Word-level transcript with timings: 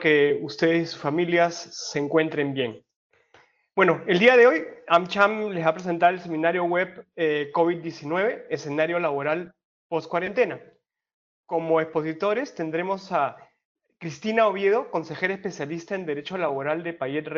que 0.00 0.40
ustedes 0.42 0.82
y 0.82 0.86
sus 0.86 1.00
familias 1.00 1.54
se 1.54 2.00
encuentren 2.00 2.52
bien. 2.52 2.84
Bueno, 3.76 4.02
el 4.08 4.18
día 4.18 4.36
de 4.36 4.48
hoy 4.48 4.66
AmCham 4.88 5.50
les 5.50 5.64
va 5.64 5.70
a 5.70 5.74
presentar 5.74 6.12
el 6.12 6.20
seminario 6.20 6.64
web 6.64 7.06
eh, 7.14 7.52
COVID-19, 7.54 8.46
escenario 8.50 8.98
laboral 8.98 9.54
post-cuarentena. 9.88 10.60
Como 11.46 11.80
expositores 11.80 12.54
tendremos 12.54 13.12
a 13.12 13.36
Cristina 13.98 14.48
Oviedo, 14.48 14.90
consejera 14.90 15.34
especialista 15.34 15.94
en 15.94 16.06
Derecho 16.06 16.36
Laboral 16.36 16.82
de 16.82 16.94
Payet 16.94 17.28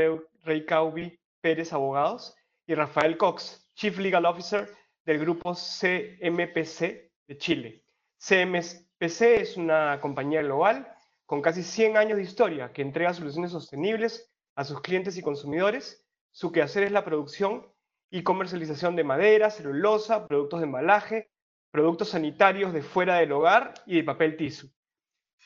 Rey 0.44 0.64
Caubi 0.64 1.18
Pérez 1.42 1.72
Abogados, 1.72 2.36
y 2.66 2.74
Rafael 2.74 3.16
Cox, 3.16 3.70
Chief 3.74 3.98
Legal 3.98 4.24
Officer 4.24 4.70
del 5.04 5.18
grupo 5.18 5.54
CMPC 5.54 7.10
de 7.26 7.38
Chile. 7.38 7.84
CMPC 8.18 9.20
es 9.40 9.56
una 9.56 9.98
compañía 10.00 10.42
global 10.42 10.91
con 11.32 11.40
casi 11.40 11.62
100 11.62 11.96
años 11.96 12.18
de 12.18 12.24
historia 12.24 12.74
que 12.74 12.82
entrega 12.82 13.14
soluciones 13.14 13.52
sostenibles 13.52 14.30
a 14.54 14.64
sus 14.64 14.82
clientes 14.82 15.16
y 15.16 15.22
consumidores. 15.22 16.06
Su 16.30 16.52
quehacer 16.52 16.82
es 16.82 16.92
la 16.92 17.06
producción 17.06 17.72
y 18.10 18.22
comercialización 18.22 18.96
de 18.96 19.04
madera, 19.04 19.48
celulosa, 19.48 20.28
productos 20.28 20.60
de 20.60 20.66
embalaje, 20.66 21.30
productos 21.70 22.10
sanitarios 22.10 22.74
de 22.74 22.82
fuera 22.82 23.16
del 23.16 23.32
hogar 23.32 23.72
y 23.86 23.96
de 23.96 24.04
papel 24.04 24.36
tissue. 24.36 24.68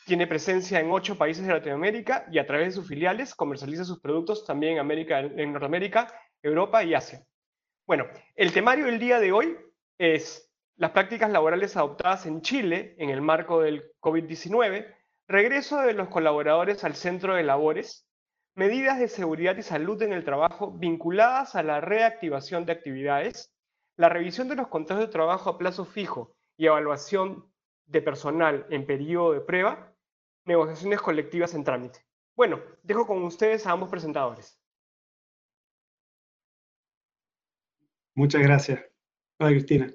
Tiene 0.07 0.27
presencia 0.27 0.81
en 0.81 0.91
ocho 0.91 1.17
países 1.17 1.47
de 1.47 1.53
Latinoamérica 1.53 2.27
y 2.33 2.41
a 2.41 2.47
través 2.49 2.67
de 2.67 2.81
sus 2.81 2.89
filiales 2.89 3.37
comercializa 3.37 3.85
sus 3.85 4.01
productos 4.01 4.45
también 4.45 4.73
en, 4.73 4.79
América, 4.81 5.21
en 5.21 5.53
Norteamérica, 5.53 6.13
Europa 6.43 6.83
y 6.83 6.95
Asia. 6.95 7.25
Bueno, 7.87 8.09
el 8.35 8.53
temario 8.53 8.87
del 8.87 8.99
día 8.99 9.21
de 9.21 9.31
hoy 9.31 9.57
es 9.99 10.53
las 10.75 10.91
prácticas 10.91 11.31
laborales 11.31 11.77
adoptadas 11.77 12.27
en 12.27 12.43
Chile 12.43 12.97
en 12.99 13.11
el 13.11 13.23
marco 13.23 13.63
del 13.63 13.93
COVID-19, 14.01 14.96
regreso 15.29 15.81
de 15.81 15.93
los 15.93 16.09
colaboradores 16.09 16.85
al 16.85 16.95
centro 16.95 17.35
de 17.35 17.43
labores, 17.43 18.07
medidas 18.55 18.99
de 18.99 19.09
seguridad 19.09 19.57
y 19.57 19.63
salud 19.63 20.01
en 20.03 20.13
el 20.13 20.25
trabajo 20.25 20.73
vinculadas 20.73 21.55
a 21.55 21.63
la 21.63 21.81
reactivación 21.81 22.65
de 22.65 22.73
actividades, 22.73 23.53
la 23.97 24.09
revisión 24.09 24.49
de 24.49 24.57
los 24.57 24.69
contratos 24.69 25.07
de 25.07 25.13
trabajo 25.13 25.51
a 25.51 25.59
plazo 25.59 25.85
fijo 25.85 26.35
y 26.57 26.67
evaluación 26.67 27.51
de 27.87 28.03
personal 28.03 28.67
en 28.71 28.87
periodo 28.87 29.33
de 29.33 29.41
prueba, 29.41 29.93
negociaciones 30.45 31.01
colectivas 31.01 31.55
en 31.55 31.65
trámite. 31.65 32.01
Bueno, 32.35 32.61
dejo 32.83 33.07
con 33.07 33.23
ustedes 33.25 33.67
a 33.67 33.73
ambos 33.73 33.89
presentadores. 33.89 34.59
Muchas 38.15 38.43
gracias. 38.43 38.83
Hola, 39.39 39.51
Cristina. 39.51 39.93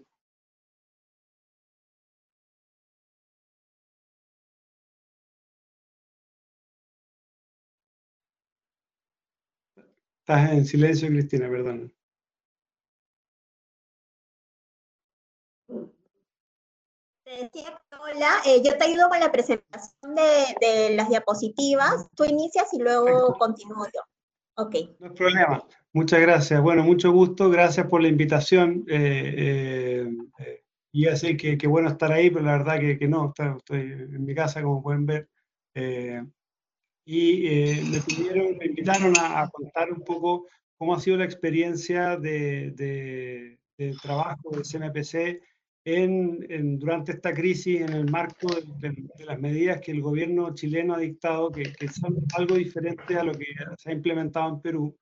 Estás 10.21 10.51
en 10.51 10.65
silencio, 10.65 11.07
Cristina, 11.09 11.49
perdón. 11.49 11.91
hola, 17.99 18.29
eh, 18.45 18.61
yo 18.63 18.77
te 18.77 18.83
ayudo 18.85 19.09
con 19.09 19.19
la 19.19 19.31
presentación 19.31 20.15
de, 20.15 20.95
las 20.95 21.09
diapositivas. 21.09 22.07
Tú 22.15 22.23
inicias 22.23 22.71
y 22.73 22.79
luego 22.79 23.35
continúo 23.39 23.85
yo. 23.85 24.01
Ok. 24.57 24.75
No 24.99 25.07
hay 25.07 25.13
problema. 25.13 25.63
Muchas 25.91 26.21
gracias. 26.21 26.61
Bueno, 26.61 26.83
mucho 26.83 27.11
gusto. 27.11 27.49
Gracias 27.49 27.87
por 27.87 28.01
la 28.01 28.07
invitación. 28.07 28.85
Eh, 28.87 30.07
eh, 30.37 30.63
y 30.91 31.07
así 31.07 31.35
que, 31.35 31.57
que, 31.57 31.67
bueno 31.67 31.89
estar 31.89 32.11
ahí, 32.11 32.29
pero 32.29 32.45
la 32.45 32.59
verdad 32.59 32.79
que, 32.79 32.99
que 32.99 33.07
no, 33.07 33.33
estoy 33.57 33.79
en 33.79 34.23
mi 34.23 34.35
casa, 34.35 34.61
como 34.61 34.83
pueden 34.83 35.07
ver. 35.07 35.29
Eh, 37.13 37.81
y 37.83 37.89
me 37.89 37.99
pidieron, 37.99 38.57
me 38.57 38.65
invitaron 38.65 39.13
a, 39.19 39.49
contar 39.49 39.91
un 39.91 40.01
poco 40.01 40.47
cómo 40.77 40.95
ha 40.95 40.99
sido 40.99 41.17
la 41.17 41.25
experiencia 41.25 42.15
de, 42.17 42.71
de, 42.71 43.59
de 43.77 43.95
trabajo 44.01 44.51
del 44.51 44.63
CMPC 44.63 45.41
en, 45.83 46.79
durante 46.79 47.13
esta 47.13 47.33
crisis 47.33 47.81
en 47.81 47.93
el 47.93 48.09
marco 48.09 48.47
de, 48.79 48.95
las 49.25 49.39
medidas 49.39 49.81
que 49.81 49.91
el 49.91 50.01
gobierno 50.01 50.53
chileno 50.53 50.93
ha 50.93 50.99
dictado, 50.99 51.51
que, 51.51 51.63
que 51.73 51.87
son 51.87 52.15
algo 52.37 52.55
diferente 52.55 53.17
a 53.17 53.23
lo 53.23 53.33
que 53.33 53.47
se 53.77 53.89
ha 53.89 53.93
implementado 53.93 54.49
en 54.49 54.61
Perú 54.61 54.97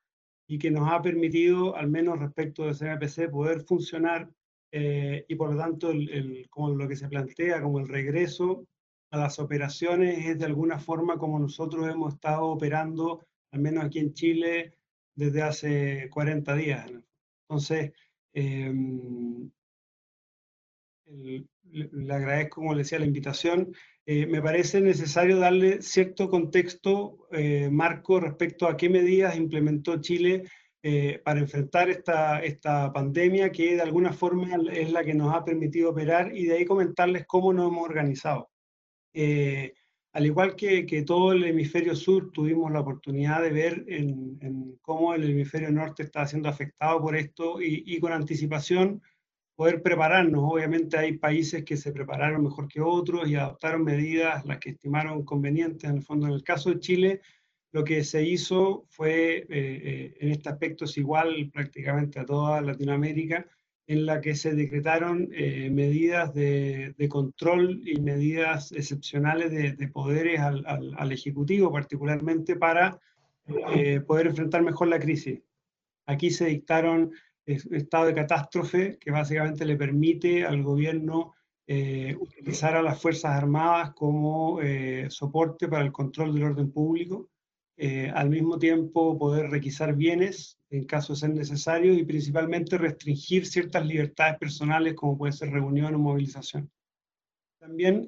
y 0.48 0.58
que 0.58 0.72
nos 0.72 0.92
ha 0.92 1.02
permitido, 1.02 1.76
al 1.76 1.90
menos 1.90 2.20
respecto 2.20 2.64
del 2.64 2.76
CMPC, 2.76 3.30
poder 3.30 3.62
funcionar 3.62 4.30
eh, 4.72 5.26
y 5.28 5.36
por 5.36 5.52
lo 5.52 5.58
tanto 5.60 5.92
el, 5.92 6.48
como 6.50 6.70
lo 6.70 6.88
que 6.88 6.96
se 6.96 7.08
plantea 7.08 7.62
como 7.62 7.80
el 7.80 7.88
regreso 7.88 8.66
a 9.12 9.18
las 9.18 9.40
operaciones 9.40 10.26
es 10.26 10.40
de 10.40 10.46
alguna 10.46 10.80
forma 10.80 11.18
como 11.18 11.40
nosotros 11.40 11.88
hemos 11.88 12.14
estado 12.14 12.48
operando, 12.48 13.26
al 13.52 13.62
menos 13.62 13.86
aquí 13.86 14.00
en 14.00 14.14
Chile, 14.14 14.78
desde 15.16 15.42
hace 15.42 16.10
40 16.10 16.56
días. 16.56 16.92
Entonces, 17.48 17.92
em, 18.34 19.50
le 21.72 22.14
agradezco, 22.14 22.62
como 22.62 22.74
le 22.74 22.80
decía, 22.80 23.00
la 23.00 23.06
invitación. 23.06 23.74
Eh, 24.06 24.26
me 24.28 24.42
parece 24.42 24.82
necesario 24.82 25.38
darle 25.38 25.82
cierto 25.82 26.30
contexto, 26.30 27.28
eh, 27.32 27.70
marco, 27.72 28.20
respecto 28.20 28.68
a 28.68 28.78
qué 28.78 28.90
medidas 28.90 29.36
implementó 29.36 30.00
Chile 30.02 30.44
eh, 30.82 31.22
para 31.24 31.40
enfrentar 31.40 31.90
esta, 31.90 32.40
esta 32.42 32.92
pandemia, 32.94 33.52
que 33.52 33.76
de 33.76 33.82
alguna 33.82 34.14
forma 34.14 34.56
es 34.72 34.92
la 34.92 35.04
que 35.04 35.14
nos 35.14 35.34
ha 35.36 35.44
permitido 35.44 35.92
operar, 35.92 36.36
y 36.36 36.46
de 36.46 36.58
ahí 36.58 36.66
comentarles 36.66 37.26
cómo 37.28 37.54
nos 37.54 37.68
hemos 37.72 37.84
organizado. 37.84 38.50
Al 39.14 40.26
igual 40.26 40.56
que, 40.56 41.04
todo 41.06 41.32
el 41.34 41.44
hemisferio 41.44 41.96
sur, 41.96 42.32
tuvimos 42.32 42.72
la 42.72 42.82
oportunidad 42.82 43.42
de 43.42 43.52
ver 43.52 43.86
cómo 44.82 45.14
el 45.14 45.30
hemisferio 45.30 45.72
norte 45.72 46.04
está 46.04 46.26
siendo 46.26 46.50
afectado 46.50 47.02
por 47.02 47.16
esto 47.16 47.62
y, 47.62 47.84
y 47.86 48.00
con 48.00 48.12
anticipación 48.12 49.02
poder 49.60 49.82
prepararnos. 49.82 50.42
Obviamente 50.42 50.98
hay 50.98 51.18
países 51.18 51.66
que 51.66 51.76
se 51.76 51.92
prepararon 51.92 52.44
mejor 52.44 52.70
que 52.70 52.80
otros 52.80 53.28
y 53.28 53.36
adoptaron 53.36 53.84
medidas 53.84 54.46
las 54.46 54.58
que 54.58 54.70
estimaron 54.70 55.26
convenientes. 55.26 55.90
En 55.90 55.98
el 55.98 56.02
fondo, 56.02 56.28
en 56.28 56.34
el 56.34 56.44
caso 56.44 56.70
de 56.70 56.80
Chile, 56.80 57.22
lo 57.74 57.84
que 57.84 58.06
se 58.06 58.24
hizo 58.24 58.86
fue, 58.90 59.40
eh, 59.40 59.46
eh, 59.50 60.18
en 60.22 60.32
este 60.32 60.48
aspecto 60.48 60.86
es 60.86 60.98
igual 60.98 61.52
prácticamente 61.54 62.22
a 62.22 62.26
toda 62.26 62.62
Latinoamérica, 62.62 63.46
en 63.90 64.06
la 64.06 64.22
que 64.22 64.36
se 64.36 64.54
decretaron 64.56 65.30
eh, 65.34 65.70
medidas 65.70 66.34
de, 66.34 66.96
control 67.10 67.82
y 67.86 68.00
medidas 68.00 68.72
excepcionales 68.72 69.52
de, 69.52 69.88
poderes 69.90 70.40
al, 70.40 70.66
al, 70.66 71.12
Ejecutivo, 71.12 71.72
particularmente 71.72 72.56
para 72.56 73.00
poder 74.06 74.28
enfrentar 74.28 74.62
mejor 74.62 74.88
la 74.90 75.00
crisis. 75.00 75.42
Aquí 76.06 76.30
se 76.30 76.46
dictaron 76.46 77.12
estado 77.46 78.06
de 78.06 78.14
catástrofe 78.14 78.98
que 79.00 79.12
básicamente 79.12 79.66
le 79.66 79.76
permite 79.76 80.46
al 80.46 80.62
gobierno 80.62 81.34
eh, 81.72 82.16
utilizar 82.20 82.76
a 82.76 82.82
las 82.82 83.00
Fuerzas 83.00 83.36
Armadas 83.36 83.94
como 83.94 84.60
eh, 84.60 85.06
soporte 85.10 85.68
para 85.68 85.84
el 85.84 85.92
control 85.92 86.34
del 86.34 86.46
orden 86.46 86.72
público, 86.72 87.30
eh, 87.80 88.12
al 88.14 88.30
mismo 88.30 88.60
tiempo 88.60 89.18
poder 89.18 89.50
requisar 89.50 89.96
bienes 89.96 90.60
en 90.70 90.86
caso 90.86 91.14
de 91.14 91.20
ser 91.20 91.30
necesario 91.32 91.94
y 91.94 92.04
principalmente 92.04 92.78
restringir 92.78 93.48
ciertas 93.48 93.86
libertades 93.86 94.38
personales 94.38 94.94
como 94.94 95.18
puede 95.18 95.34
ser 95.34 95.50
reunión 95.50 95.96
o 95.96 96.00
movilización. 96.00 96.70
También 97.60 98.06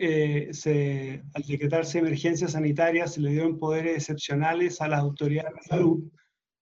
se, 0.53 1.23
al 1.33 1.43
decretarse 1.43 1.99
emergencia 1.99 2.47
sanitaria 2.47 3.07
se 3.07 3.19
le 3.19 3.31
dieron 3.31 3.59
poderes 3.59 3.97
excepcionales 3.97 4.79
a 4.79 4.87
las 4.87 4.99
autoridades 4.99 5.53
de 5.55 5.61
salud, 5.63 6.03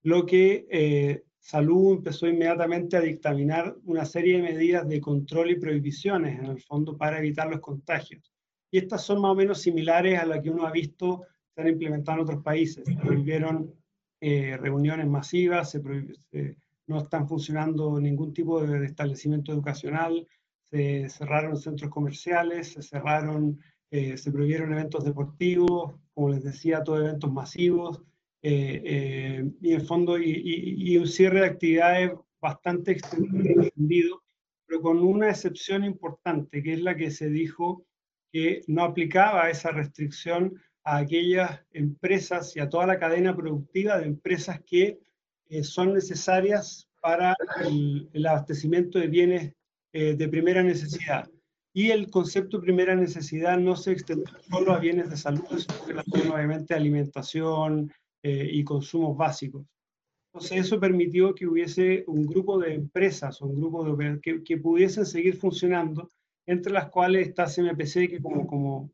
lo 0.02 0.26
que 0.26 1.24
Salud 1.40 1.94
empezó 1.94 2.28
inmediatamente 2.28 2.98
a 2.98 3.02
dictaminar 3.02 3.76
una 3.86 4.06
serie 4.06 4.38
de 4.38 4.44
medidas 4.44 4.88
de 4.88 5.02
control 5.02 5.52
y 5.52 5.60
prohibiciones, 5.60 6.38
en 6.38 6.46
el 6.46 6.62
fondo, 6.62 6.98
para 6.98 7.18
evitar 7.18 7.50
los 7.50 7.60
contagios. 7.60 8.32
Y 8.70 8.78
estas 8.78 9.04
son 9.04 9.22
más 9.22 9.32
o 9.32 9.36
menos 9.36 9.62
similares 9.62 10.20
a 10.20 10.26
las 10.26 10.42
que 10.42 10.52
uno 10.52 10.68
ha 10.68 10.72
visto 10.72 11.24
se 11.60 11.68
han 11.68 11.74
implementado 11.74 12.18
en 12.18 12.24
otros 12.24 12.44
países. 12.44 12.86
Se 12.86 12.96
prohibieron 12.96 13.74
eh, 14.22 14.58
reuniones 14.58 15.08
masivas, 15.08 15.72
se 15.72 15.82
no 16.88 17.00
están 17.00 17.28
funcionando 17.28 18.00
ningún 18.00 18.34
tipo 18.34 18.66
de, 18.66 18.86
establecimiento 18.86 19.52
educacional, 19.52 20.28
se 20.72 21.08
cerraron 21.10 21.58
centros 21.58 21.92
comerciales, 21.92 22.74
se 22.74 22.82
cerraron, 22.82 23.60
eh, 23.92 24.18
se 24.18 24.32
prohibieron 24.32 24.74
eventos 24.74 25.04
deportivos, 25.04 25.94
como 26.14 26.30
les 26.30 26.44
decía, 26.44 26.84
todos 26.84 27.02
eventos 27.02 27.32
masivos, 27.32 28.02
eh, 28.42 28.82
eh, 28.86 29.52
y 29.62 29.74
en 29.74 29.86
fondo 29.86 30.18
y, 30.18 30.98
un 30.98 31.08
cierre 31.08 31.42
de 31.42 31.48
actividades 31.48 32.12
bastante 32.42 32.94
extendido, 32.94 34.24
pero 34.66 34.82
con 34.82 35.00
una 35.00 35.30
excepción 35.30 35.84
importante, 35.84 36.64
que 36.64 36.74
es 36.74 36.82
la 36.82 36.96
que 36.96 37.12
se 37.12 37.30
dijo 37.30 37.86
que 38.32 38.62
no 38.68 38.84
aplicaba 38.84 39.50
esa 39.50 39.72
restricción 39.72 40.60
a 40.84 40.98
aquellas 40.98 41.62
empresas 41.72 42.56
y 42.56 42.60
a 42.60 42.70
toda 42.70 42.88
la 42.88 43.00
cadena 43.00 43.36
productiva 43.36 43.98
de 43.98 44.08
empresas 44.08 44.62
que 44.66 45.00
eh, 45.50 45.64
son 45.64 45.94
necesarias 45.94 46.90
para 47.02 47.36
el, 47.62 48.26
abastecimiento 48.26 49.00
de 49.00 49.08
bienes 49.08 49.54
de 49.92 50.28
primera 50.28 50.62
necesidad. 50.62 51.28
y 51.74 51.90
el 51.90 52.12
concepto 52.12 52.58
de 52.58 52.64
primera 52.64 52.94
necesidad 52.96 53.58
no 53.58 53.76
se 53.76 53.94
extendió 53.94 54.28
solo 54.48 54.74
a 54.74 54.80
bienes 54.80 55.10
de 55.10 55.18
salud, 55.18 55.58
sino 55.58 56.04
que 56.04 56.30
obviamente 56.30 56.76
alimentación 56.76 57.92
eh, 58.22 58.50
y 58.52 58.66
consumos 58.66 59.16
básicos. 59.16 59.66
Entonces 60.34 60.60
eso 60.60 60.78
permitió 60.78 61.34
que 61.34 61.48
hubiese 61.48 62.04
un 62.08 62.26
grupo 62.26 62.60
de 62.60 62.74
empresas, 62.74 63.42
un 63.42 63.56
grupo 63.56 63.86
de 63.86 64.20
que, 64.20 64.44
que 64.44 64.58
pudiesen 64.58 65.06
seguir 65.06 65.38
funcionando, 65.38 66.12
entre 66.46 66.74
las 66.74 66.90
cuales 66.90 67.30
está 67.30 67.46
CMPC, 67.46 68.10
que 68.10 68.20
como, 68.22 68.46
como 68.46 68.92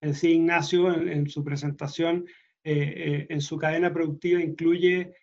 decía 0.00 0.30
Ignacio 0.30 0.92
en, 0.92 1.28
su 1.28 1.44
presentación, 1.44 2.26
eh, 2.64 2.94
eh, 2.96 3.26
en 3.30 3.40
su 3.40 3.56
cadena 3.56 3.92
productiva 3.92 4.40
incluye 4.40 5.14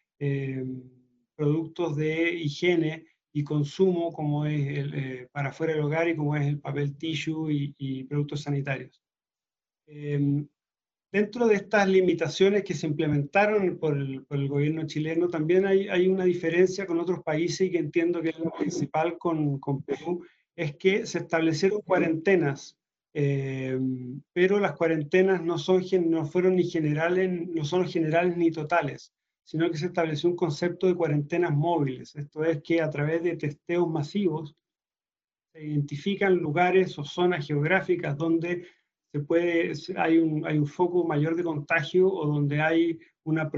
productos 1.35 1.97
de 1.97 2.33
higiene 2.33 3.05
y 3.33 3.43
consumo, 3.43 4.13
como 4.13 4.45
es 4.45 4.77
el, 4.77 5.27
para 5.31 5.51
fuera 5.51 5.73
del 5.73 5.83
hogar 5.83 6.07
y 6.07 6.15
como 6.15 6.35
es 6.37 6.47
el 6.47 6.59
papel 6.59 6.97
tissue 6.97 7.51
y, 7.77 8.03
productos 8.05 8.43
sanitarios. 8.43 9.01
Em, 9.87 10.47
dentro 11.11 11.45
de 11.47 11.55
estas 11.55 11.87
limitaciones 11.87 12.63
que 12.63 12.73
se 12.73 12.87
implementaron 12.87 13.77
por 13.77 13.97
el, 13.97 14.47
gobierno 14.47 14.87
chileno, 14.87 15.27
también 15.27 15.65
hay, 15.65 15.89
hay, 15.89 16.07
una 16.07 16.23
diferencia 16.23 16.85
con 16.85 16.99
otros 16.99 17.23
países 17.23 17.67
y 17.67 17.71
que 17.71 17.77
entiendo 17.77 18.21
que 18.21 18.29
es 18.29 18.39
la 18.39 18.51
principal 18.51 19.17
con, 19.17 19.59
con 19.59 19.83
Perú, 19.83 20.25
es 20.55 20.75
que 20.77 21.05
se 21.05 21.19
establecieron 21.19 21.81
cuarentenas, 21.81 22.77
em, 23.15 24.21
pero 24.33 24.59
las 24.59 24.73
cuarentenas 24.73 25.43
no, 25.43 25.57
son, 25.57 25.83
no 26.09 26.25
fueron 26.25 26.55
ni 26.55 26.65
generales, 26.69 27.47
no 27.47 27.65
son 27.65 27.87
generales 27.87 28.37
ni 28.37 28.51
totales 28.51 29.13
sino 29.45 29.69
que 29.69 29.77
se 29.77 29.85
estableció 29.85 30.29
un 30.29 30.35
concepto 30.35 30.87
de 30.87 30.95
cuarentenas 30.95 31.55
móviles. 31.55 32.15
Esto 32.15 32.43
es 32.43 32.61
que 32.63 32.81
a 32.81 32.89
través 32.89 33.23
de 33.23 33.37
testeos 33.37 33.87
masivos 33.87 34.55
se 35.53 35.63
identifican 35.63 36.35
lugares 36.35 36.97
o 36.97 37.03
zonas 37.03 37.45
geográficas 37.45 38.17
donde 38.17 38.67
se 39.11 39.19
puede, 39.19 39.71
hay, 39.97 40.17
un, 40.17 40.67
foco 40.67 41.05
mayor 41.05 41.35
de 41.35 41.43
contagio 41.43 42.11
o 42.11 42.25
donde 42.25 42.59
hay 42.59 42.99
una 43.23 43.49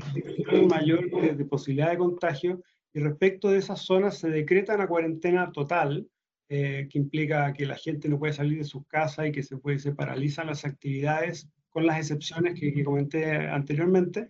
mayor 0.69 1.09
de, 1.09 1.45
posibilidad 1.45 1.89
de 1.89 1.97
contagio 1.97 2.61
y 2.93 2.99
respecto 2.99 3.49
de 3.49 3.59
esas 3.59 3.81
zonas 3.81 4.19
se 4.19 4.29
decreta 4.29 4.75
una 4.75 4.87
cuarentena 4.87 5.51
total 5.51 6.07
eh, 6.49 6.87
que 6.89 6.97
implica 6.97 7.53
que 7.53 7.65
la 7.65 7.75
gente 7.75 8.09
no 8.09 8.19
puede 8.19 8.33
salir 8.33 8.59
de 8.59 8.63
sus 8.63 8.85
casas 8.87 9.27
y 9.27 9.31
que 9.31 9.43
se, 9.43 9.57
puede, 9.57 9.79
se 9.79 9.93
paralizan 9.93 10.47
las 10.47 10.65
actividades 10.65 11.49
con 11.69 11.85
las 11.85 11.97
excepciones 11.97 12.59
que, 12.59 12.73
que 12.73 12.83
comenté 12.83 13.35
anteriormente 13.35 14.29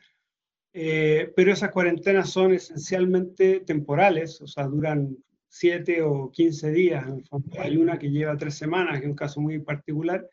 eh, 0.80 1.34
pero 1.36 1.54
esas 1.54 1.72
cuarentenas 1.72 2.30
son 2.30 2.54
esencialmente 2.54 3.62
temporales, 3.62 4.40
o 4.42 4.48
sea, 4.48 4.68
duran 4.68 5.18
7 5.48 6.04
o 6.04 6.30
15 6.30 6.72
días. 6.72 7.04
Hay 7.58 7.78
una 7.78 7.98
que 7.98 8.12
lleva 8.12 8.38
3 8.38 8.54
semanas, 8.54 9.00
que 9.00 9.06
es 9.06 9.10
un 9.10 9.16
caso 9.16 9.42
muy 9.42 9.58
particular, 9.58 10.30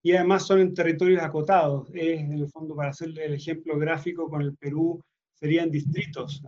y 0.00 0.12
además 0.12 0.46
son 0.46 0.60
en 0.60 0.72
territorios 0.72 1.20
acotados. 1.20 1.88
Es, 1.94 2.20
en 2.20 2.32
el 2.34 2.48
fondo, 2.48 2.76
para 2.76 2.90
hacerle 2.90 3.24
el 3.24 3.34
ejemplo 3.34 3.76
gráfico 3.76 4.28
con 4.30 4.42
el 4.42 4.56
Perú, 4.56 5.02
serían 5.34 5.68
distritos. 5.68 6.44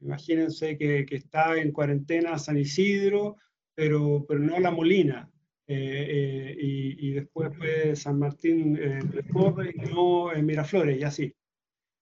Imagínense 0.00 0.78
que, 0.78 1.04
que 1.04 1.16
está 1.16 1.58
en 1.58 1.72
cuarentena 1.72 2.38
San 2.38 2.56
Isidro, 2.56 3.36
pero, 3.74 4.24
pero 4.26 4.40
no 4.40 4.58
La 4.58 4.70
Molina. 4.70 5.30
Eh, 5.66 5.76
eh, 5.76 6.56
y, 6.60 7.08
y, 7.08 7.12
después 7.12 7.56
fue 7.56 7.96
San 7.96 8.18
Martín 8.18 8.76
eh, 8.76 9.00
de 9.02 9.72
y 9.74 9.90
no 9.90 10.30
Miraflores, 10.42 11.00
y 11.00 11.04
así. 11.04 11.34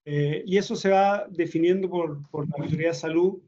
Eh, 0.05 0.43
y 0.47 0.57
eso 0.57 0.75
se 0.75 0.91
va 0.91 1.27
definiendo 1.29 1.89
por, 1.89 2.29
por, 2.31 2.49
la 2.49 2.65
Autoridad 2.65 2.91
de 2.91 2.95
Salud 2.95 3.41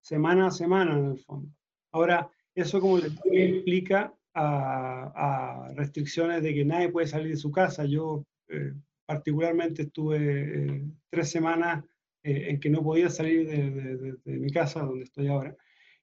semana 0.00 0.46
a 0.46 0.50
semana 0.50 0.96
en 0.96 1.06
el 1.12 1.18
fondo. 1.18 1.50
Ahora, 1.92 2.30
eso 2.54 2.80
como 2.80 2.98
les 2.98 3.12
implica 3.32 4.14
a, 4.34 5.66
a, 5.66 5.74
restricciones 5.74 6.42
de 6.42 6.54
que 6.54 6.64
nadie 6.64 6.90
puede 6.90 7.08
salir 7.08 7.30
de 7.32 7.36
su 7.36 7.50
casa. 7.50 7.84
Yo 7.84 8.24
eh, 8.48 8.72
particularmente 9.06 9.82
estuve 9.82 10.18
eh, 10.18 10.84
tres 11.10 11.30
semanas 11.30 11.84
en 12.22 12.60
que 12.60 12.68
no 12.68 12.82
podía 12.82 13.08
salir 13.08 13.48
de, 13.48 14.18
de, 14.22 14.38
mi 14.38 14.50
casa, 14.50 14.80
donde 14.80 15.04
estoy 15.04 15.28
ahora. 15.28 15.56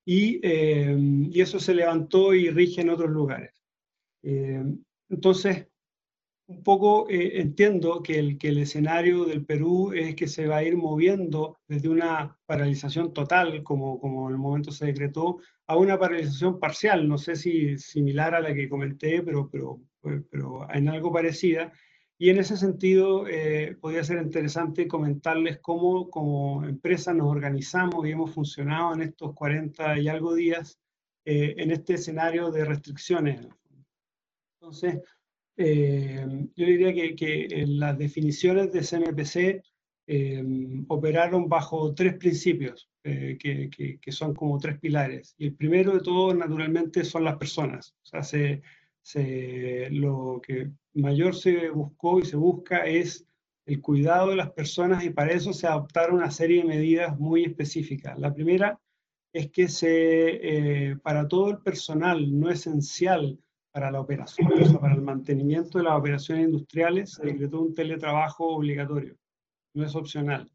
Y, 0.06 0.40
y, 0.48 1.42
eso 1.42 1.60
se 1.60 1.74
levantó 1.74 2.34
y 2.34 2.50
rige 2.50 2.82
en 2.82 2.90
otros 2.90 3.10
lugares. 3.10 3.52
entonces, 4.22 5.68
un 6.48 6.64
poco 6.64 7.10
eh, 7.10 7.42
entiendo 7.42 8.04
que 8.04 8.20
el, 8.20 8.38
que 8.38 8.50
el 8.50 8.60
escenario 8.60 9.26
del 9.26 9.46
Perú 9.46 9.94
es 9.94 10.16
que 10.16 10.28
se 10.28 10.48
va 10.48 10.58
a 10.58 10.64
ir 10.64 10.78
moviendo 10.78 11.58
desde 11.68 11.90
una 11.90 12.38
paralización 12.46 13.14
total, 13.14 13.64
como, 13.64 14.00
como 14.00 14.28
en 14.28 14.36
el 14.36 14.40
momento 14.40 14.72
se 14.72 14.86
decretó, 14.86 15.40
a 15.68 15.76
una 15.76 15.98
paralización 15.98 16.60
parcial, 16.60 17.08
no 17.08 17.18
sé 17.18 17.36
si 17.36 17.78
similar 17.78 18.36
a 18.36 18.42
la 18.42 18.54
que 18.54 18.70
comenté, 18.70 19.24
pero, 19.24 19.50
pero, 19.50 19.82
pero 20.30 20.68
en 20.72 20.88
algo 20.90 21.12
parecida. 21.12 21.72
Y 22.18 22.30
en 22.30 22.38
ese 22.40 22.56
sentido, 22.56 23.28
eh, 23.28 23.76
podría 23.80 24.04
ser 24.04 24.22
interesante 24.22 24.88
comentarles 24.88 25.60
cómo 25.60 26.10
como 26.10 26.64
empresa 26.66 27.14
nos 27.14 27.28
organizamos 27.28 28.08
y 28.08 28.12
hemos 28.12 28.34
funcionado 28.34 28.94
en 28.94 29.02
estos 29.02 29.34
40 29.34 30.00
y 30.00 30.08
algo 30.08 30.34
días 30.34 30.80
eh, 31.26 31.56
en 31.58 31.72
este 31.72 31.96
escenario 31.96 32.52
de 32.52 32.64
restricciones. 32.64 33.46
Entonces, 34.62 35.02
eh, 35.58 36.26
yo 36.56 36.66
diría 36.66 36.94
que, 36.94 37.16
que 37.16 37.66
las 37.68 37.98
definiciones 37.98 38.72
de 38.72 38.82
CMPC 38.82 39.64
operaron 40.88 41.50
bajo 41.50 41.94
tres 41.96 42.16
principios, 42.16 42.90
que, 43.04 43.70
que, 44.02 44.12
son 44.12 44.34
como 44.36 44.60
tres 44.60 44.80
pilares. 44.80 45.36
Y 45.38 45.48
el 45.48 45.56
primero 45.56 45.94
de 45.94 46.02
todo, 46.02 46.34
naturalmente, 46.34 47.04
son 47.04 47.24
las 47.24 47.38
personas. 47.38 47.96
O 48.04 48.06
sea, 48.06 48.24
se, 48.24 48.62
se, 49.02 49.90
lo 49.90 50.42
que 50.46 50.72
mayor 51.02 51.36
se 51.36 51.70
buscó 51.70 52.20
y 52.20 52.26
se 52.26 52.36
busca 52.36 52.86
es 52.86 53.26
el 53.66 53.82
cuidado 53.82 54.30
de 54.30 54.36
las 54.36 54.52
personas 54.52 55.04
y 55.04 55.10
para 55.10 55.34
eso 55.34 55.54
se 55.54 55.68
adoptaron 55.68 56.18
una 56.18 56.32
serie 56.32 56.62
de 56.62 56.68
medidas 56.68 57.18
muy 57.20 57.44
específicas. 57.44 58.18
La 58.20 58.34
primera 58.34 58.80
es 59.34 59.52
que 59.52 59.68
se, 59.68 60.96
para 61.04 61.28
todo 61.28 61.50
el 61.50 61.58
personal 61.60 62.40
no 62.40 62.50
esencial 62.50 63.38
para 63.72 63.92
la 63.92 64.00
operación, 64.00 64.54
o 64.54 64.66
sea, 64.66 64.80
para 64.80 64.96
el 64.96 65.02
mantenimiento 65.02 65.78
de 65.78 65.84
las 65.84 66.00
operaciones 66.00 66.46
industriales, 66.46 67.12
se 67.12 67.26
decretó 67.26 67.60
un 67.60 67.74
teletrabajo 67.74 68.48
obligatorio, 68.48 69.18
no 69.74 69.86
es 69.86 69.94
opcional. 69.96 70.50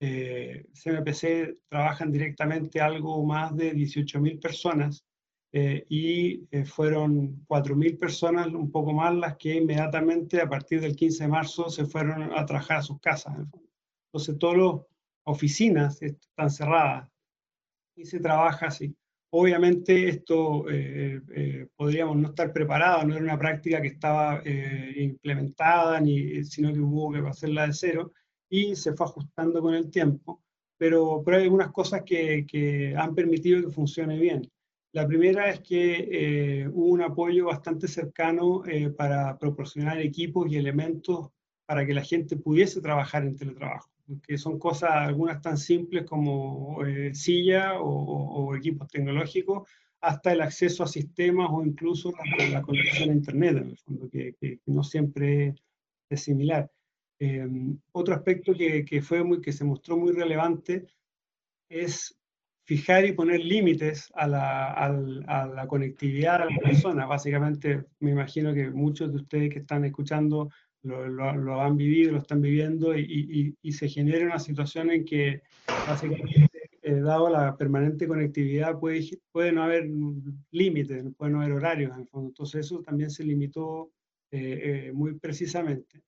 Eh, 0.00 0.66
CMPC 0.72 1.58
trabajan 1.68 2.10
directamente 2.10 2.80
algo 2.80 3.24
más 3.24 3.56
de 3.56 3.72
18.000 3.72 4.40
personas 4.40 5.05
eh, 5.58 5.86
y 5.88 6.46
eh, 6.50 6.66
fueron 6.66 7.46
4.000 7.46 7.98
personas, 7.98 8.48
un 8.48 8.70
poco 8.70 8.92
más, 8.92 9.14
las 9.14 9.36
que 9.36 9.54
inmediatamente 9.54 10.42
a 10.42 10.48
partir 10.48 10.82
del 10.82 10.94
15 10.94 11.24
de 11.24 11.30
marzo 11.30 11.70
se 11.70 11.86
fueron 11.86 12.30
a 12.36 12.44
trabajar 12.44 12.78
a 12.78 12.82
sus 12.82 13.00
casas. 13.00 13.34
Entonces, 14.08 14.38
todas 14.38 14.58
las 14.58 14.74
oficinas 15.24 16.02
están 16.02 16.50
cerradas 16.50 17.08
y 17.96 18.04
se 18.04 18.20
trabaja 18.20 18.66
así. 18.66 18.94
Obviamente 19.30 20.08
esto 20.08 20.68
eh, 20.70 21.20
eh, 21.34 21.66
podríamos 21.74 22.16
no 22.16 22.28
estar 22.28 22.52
preparados, 22.52 23.06
no 23.06 23.14
era 23.14 23.24
una 23.24 23.38
práctica 23.38 23.82
que 23.82 23.88
estaba 23.88 24.42
eh, 24.44 24.92
implementada, 24.96 26.00
ni, 26.00 26.44
sino 26.44 26.72
que 26.72 26.80
hubo 26.80 27.12
que 27.12 27.18
hacerla 27.28 27.66
de 27.66 27.72
cero 27.72 28.12
y 28.48 28.76
se 28.76 28.92
fue 28.92 29.06
ajustando 29.06 29.60
con 29.60 29.74
el 29.74 29.90
tiempo, 29.90 30.42
pero, 30.78 31.22
pero 31.24 31.38
hay 31.38 31.44
algunas 31.44 31.72
cosas 31.72 32.02
que, 32.04 32.46
que 32.46 32.94
han 32.96 33.14
permitido 33.14 33.62
que 33.62 33.74
funcione 33.74 34.18
bien. 34.18 34.48
La 34.96 35.06
primera 35.06 35.50
es 35.50 35.60
que 35.60 36.66
hubo 36.72 36.86
un 36.86 37.02
apoyo 37.02 37.44
bastante 37.44 37.86
cercano 37.86 38.62
para 38.96 39.36
proporcionar 39.38 40.00
equipos 40.00 40.50
y 40.50 40.56
elementos 40.56 41.28
para 41.66 41.84
que 41.84 41.92
la 41.92 42.02
gente 42.02 42.36
pudiese 42.36 42.80
trabajar 42.80 43.26
en 43.26 43.36
teletrabajo 43.36 43.90
que 44.26 44.38
son 44.38 44.58
cosas 44.58 44.90
algunas 44.92 45.42
tan 45.42 45.58
simples 45.58 46.04
como 46.04 46.82
eh, 46.86 47.14
silla 47.14 47.78
o, 47.78 48.54
equipos 48.56 48.88
tecnológicos, 48.88 49.68
hasta 50.00 50.32
el 50.32 50.40
acceso 50.40 50.82
a 50.84 50.88
sistemas 50.88 51.48
o 51.50 51.62
incluso 51.62 52.12
la, 52.50 52.62
conexión 52.62 53.10
a 53.10 53.12
Internet, 53.12 53.56
en 53.58 53.68
el 53.70 53.76
fondo, 53.76 54.08
que, 54.08 54.60
no 54.66 54.82
siempre 54.82 55.54
es 56.08 56.22
similar. 56.22 56.70
Em, 57.18 57.78
otro 57.92 58.14
aspecto 58.14 58.54
que, 58.54 58.82
que, 58.84 59.02
fue 59.02 59.22
muy, 59.22 59.42
que 59.42 59.52
se 59.52 59.64
mostró 59.64 59.98
muy 59.98 60.12
relevante 60.12 60.86
es 61.68 62.16
fijar 62.66 63.06
y 63.06 63.12
poner 63.12 63.40
límites 63.40 64.12
a 64.14 64.26
la, 64.26 64.72
a 64.72 65.46
la 65.46 65.66
conectividad 65.68 66.42
a 66.42 66.46
la 66.46 66.58
persona. 66.62 67.06
Básicamente, 67.06 67.84
me 68.00 68.10
imagino 68.10 68.52
que 68.52 68.70
muchos 68.70 69.12
de 69.12 69.18
ustedes 69.18 69.52
que 69.52 69.60
están 69.60 69.84
escuchando 69.84 70.50
lo, 70.82 71.60
han 71.60 71.76
vivido, 71.76 72.12
lo 72.12 72.18
están 72.18 72.40
viviendo 72.40 72.96
y, 72.96 73.56
se 73.70 73.88
genera 73.88 74.26
una 74.26 74.38
situación 74.38 74.90
en 74.90 75.04
que 75.04 75.42
básicamente, 75.66 76.50
eh, 76.82 77.00
dado 77.00 77.30
la 77.30 77.56
permanente 77.56 78.08
conectividad, 78.08 78.78
puede, 78.78 79.00
puede 79.32 79.52
no 79.52 79.62
haber 79.62 79.88
límites, 80.50 81.04
puede 81.16 81.32
no 81.32 81.40
haber 81.40 81.52
horarios 81.52 81.92
en 81.94 82.00
el 82.00 82.08
fondo. 82.08 82.28
Entonces 82.28 82.66
eso 82.66 82.80
también 82.80 83.10
se 83.10 83.24
limitó 83.24 83.92
eh, 84.30 84.88
eh, 84.88 84.92
muy 84.92 85.14
precisamente. 85.18 86.02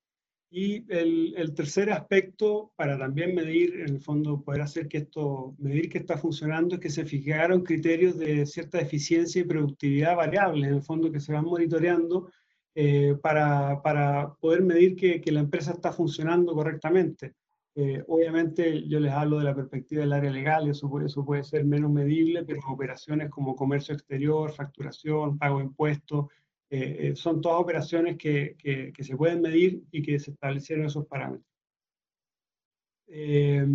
Y 0.51 0.87
el, 0.89 1.53
tercer 1.55 1.91
aspecto, 1.93 2.73
para 2.75 2.99
también 2.99 3.35
medir, 3.35 3.81
en 3.81 3.97
el 3.97 4.01
fondo, 4.01 4.43
poder 4.43 4.63
hacer 4.63 4.89
que 4.89 4.99
esto, 4.99 5.55
medir 5.59 5.91
que 5.91 5.99
está 5.99 6.17
funcionando, 6.17 6.77
es 6.77 6.81
que 6.81 6.89
se 6.89 7.05
fijaron 7.05 7.63
criterios 7.63 8.19
de 8.19 8.47
cierta 8.47 8.81
eficiencia 8.81 9.43
y 9.43 9.45
productividad 9.45 10.17
variables, 10.17 10.69
en 10.69 10.77
el 10.77 10.83
fondo, 10.83 11.13
que 11.13 11.21
se 11.21 11.35
van 11.35 11.45
monitoreando 11.45 12.31
eh, 12.75 13.15
para, 13.21 13.83
para, 13.83 14.33
poder 14.41 14.63
medir 14.63 14.97
que, 14.97 15.21
que, 15.21 15.33
la 15.33 15.41
empresa 15.41 15.73
está 15.73 15.93
funcionando 15.93 16.55
correctamente. 16.55 17.35
Eh, 17.75 18.03
obviamente, 18.09 18.89
yo 18.89 18.99
les 19.01 19.13
hablo 19.13 19.39
de 19.39 19.45
la 19.45 19.55
perspectiva 19.55 20.01
del 20.01 20.13
área 20.13 20.31
legal, 20.31 20.69
eso, 20.69 20.91
eso 21.01 21.25
puede 21.25 21.45
ser 21.45 21.65
menos 21.65 21.93
medible, 21.93 22.43
pero 22.45 22.61
operaciones 22.69 23.31
como 23.31 23.55
comercio 23.55 23.95
exterior, 23.95 24.51
facturación, 24.51 25.39
pago 25.39 25.59
de 25.59 25.65
impuestos, 25.65 26.27
eh, 26.71 26.97
eh, 27.09 27.17
son 27.17 27.41
todas 27.41 27.61
operaciones 27.61 28.19
que, 28.19 28.55
que, 28.59 29.03
se 29.03 29.17
pueden 29.17 29.41
medir 29.41 29.83
y 29.91 30.03
que 30.03 30.19
se 30.19 30.33
establecieron 30.33 30.85
esos 30.85 31.07
parámetros. 31.07 31.47
Eh, 33.07 33.67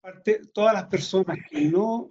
parte, 0.00 0.40
todas 0.54 0.72
las 0.72 0.84
personas 0.86 1.36
que 1.50 1.68
no 1.68 2.10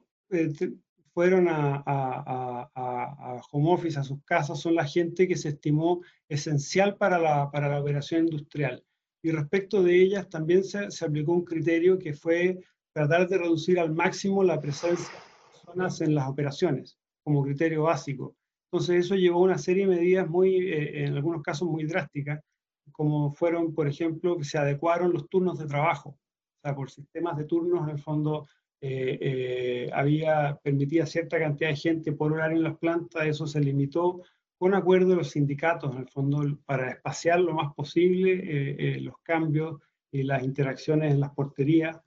fueron 1.11 1.47
a, 1.47 1.81
a, 1.85 2.69
a, 2.75 3.41
home 3.51 3.73
office, 3.73 3.97
a 3.97 4.03
sus 4.03 4.23
casas, 4.25 4.59
son 4.59 4.75
la 4.75 4.85
gente 4.85 5.27
que 5.27 5.37
se 5.37 5.49
estimó 5.49 6.01
esencial 6.29 6.95
para 6.97 7.17
la, 7.17 7.49
para 7.49 7.67
la 7.67 7.81
operación 7.81 8.27
industrial. 8.27 8.83
Y 9.23 9.31
respecto 9.31 9.81
de 9.81 9.99
ellas 10.03 10.29
también 10.29 10.63
se, 10.63 10.91
se 10.91 11.03
aplicó 11.03 11.31
un 11.31 11.45
criterio 11.45 11.97
que 11.97 12.13
fue 12.13 12.59
tratar 12.93 13.27
de 13.27 13.39
reducir 13.39 13.79
al 13.79 13.91
máximo 13.91 14.43
la 14.43 14.61
presencia 14.61 15.11
de 15.13 15.51
personas 15.51 16.01
en 16.01 16.13
las 16.13 16.27
operaciones, 16.27 16.99
como 17.23 17.43
criterio 17.43 17.83
básico. 17.83 18.35
Entonces 18.75 19.05
eso 19.05 19.15
llevó 19.15 19.39
a 19.39 19.43
una 19.43 19.57
serie 19.57 19.87
de 19.87 19.95
medidas 19.95 20.27
muy, 20.27 20.57
eh, 20.57 21.05
en 21.05 21.13
algunos 21.13 21.41
casos 21.41 21.65
muy 21.65 21.85
drásticas, 21.85 22.43
como 22.91 23.31
fueron, 23.31 23.73
por 23.73 23.87
ejemplo, 23.87 24.37
que 24.37 24.43
se 24.43 24.57
adecuaron 24.57 25.13
los 25.13 25.29
turnos 25.29 25.57
de 25.59 25.65
trabajo. 25.65 26.09
O 26.09 26.61
sea, 26.61 26.75
por 26.75 26.91
sistemas 26.91 27.37
de 27.37 27.45
turnos, 27.45 27.87
en 27.87 27.95
el 27.95 28.01
fondo, 28.01 28.45
eh, 28.81 29.17
eh, 29.21 29.89
había, 29.93 30.59
permitía 30.61 31.05
cierta 31.05 31.39
cantidad 31.39 31.69
de 31.69 31.77
gente 31.77 32.11
por 32.11 32.33
horario 32.33 32.57
en 32.57 32.63
las 32.63 32.77
plantas, 32.77 33.25
eso 33.25 33.47
se 33.47 33.61
limitó 33.61 34.23
con 34.57 34.73
acuerdo 34.73 35.11
de 35.11 35.15
los 35.15 35.29
sindicatos, 35.29 35.95
en 35.95 36.01
el 36.01 36.09
fondo, 36.09 36.43
para 36.65 36.89
espaciar 36.89 37.39
lo 37.39 37.53
más 37.53 37.73
posible 37.73 38.99
los 38.99 39.15
cambios 39.23 39.79
y 40.11 40.23
las 40.23 40.43
interacciones 40.43 41.13
en 41.13 41.21
las 41.21 41.31
porterías. 41.31 42.01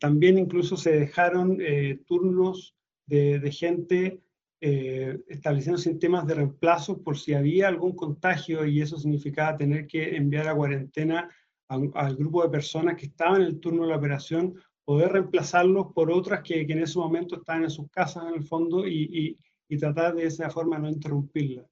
también 0.00 0.36
incluso 0.38 0.76
se 0.76 0.98
dejaron 0.98 1.58
turnos 2.06 2.74
de, 3.06 3.38
de 3.38 3.52
gente 3.52 4.20
eh, 4.58 5.20
estableciendo 5.28 5.78
sistemas 5.78 6.26
de 6.26 6.34
reemplazo 6.34 7.02
por 7.02 7.18
si 7.18 7.34
había 7.34 7.68
algún 7.68 7.94
contagio 7.94 8.64
y 8.64 8.80
eso 8.80 8.98
significaba 8.98 9.56
tener 9.58 9.86
que 9.86 10.16
enviar 10.16 10.48
a 10.48 10.54
cuarentena 10.54 11.28
al 11.68 12.16
grupo 12.16 12.42
de 12.42 12.48
personas 12.48 12.96
que 12.96 13.06
estaban 13.06 13.42
en 13.42 13.48
el 13.48 13.60
turno 13.60 13.82
de 13.82 13.90
la 13.90 13.96
operación, 13.96 14.54
poder 14.84 15.12
reemplazarlos 15.12 15.88
por 15.92 16.10
otras 16.10 16.42
que, 16.42 16.62
en 16.62 16.78
ese 16.78 16.98
momento 16.98 17.36
estaban 17.36 17.64
en 17.64 17.70
sus 17.70 17.90
casas 17.90 18.24
en 18.28 18.34
el 18.34 18.44
fondo 18.44 18.86
y, 18.86 19.36
y, 19.68 19.76
tratar 19.76 20.14
de 20.14 20.24
esa 20.24 20.48
forma 20.48 20.78
no 20.78 20.88
interrumpirla. 20.88 21.66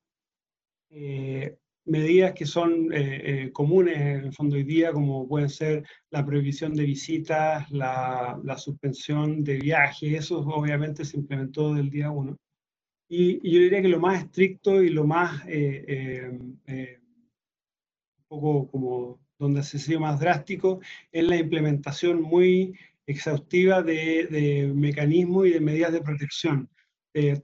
Eh, 0.90 1.56
medidas 1.86 2.34
que 2.34 2.44
son 2.44 2.90
eh, 2.92 3.50
comunes 3.52 3.96
en 3.96 4.24
el 4.26 4.32
fondo 4.32 4.56
hoy 4.56 4.64
día, 4.64 4.92
como 4.92 5.26
pueden 5.28 5.48
ser 5.48 5.84
la 6.10 6.26
prohibición 6.26 6.74
de 6.74 6.84
visitas, 6.84 7.70
la, 7.70 8.38
la 8.42 8.58
suspensión 8.58 9.42
de 9.44 9.58
viajes, 9.58 10.12
eso 10.12 10.40
obviamente 10.40 11.04
se 11.04 11.16
implementó 11.16 11.72
del 11.72 11.88
día 11.88 12.10
1. 12.10 12.36
Y, 13.08 13.34
yo 13.48 13.60
diría 13.60 13.82
que 13.82 13.88
lo 13.88 14.00
más 14.00 14.22
estricto 14.22 14.82
y 14.82 14.90
lo 14.90 15.04
más, 15.06 15.44
eh, 15.46 15.84
eh, 15.86 16.38
eh, 16.66 17.00
un 18.18 18.24
poco 18.28 18.70
como 18.70 19.20
donde 19.38 19.62
se 19.62 19.78
sido 19.78 20.00
más 20.00 20.20
drástico, 20.20 20.80
es 21.12 21.24
la 21.24 21.36
implementación 21.36 22.22
muy 22.22 22.78
exhaustiva 23.06 23.82
de, 23.82 24.26
de 24.30 24.72
mecanismos 24.74 25.46
y 25.46 25.50
de 25.50 25.60
medidas 25.60 25.92
de 25.92 26.00
protección. 26.00 26.70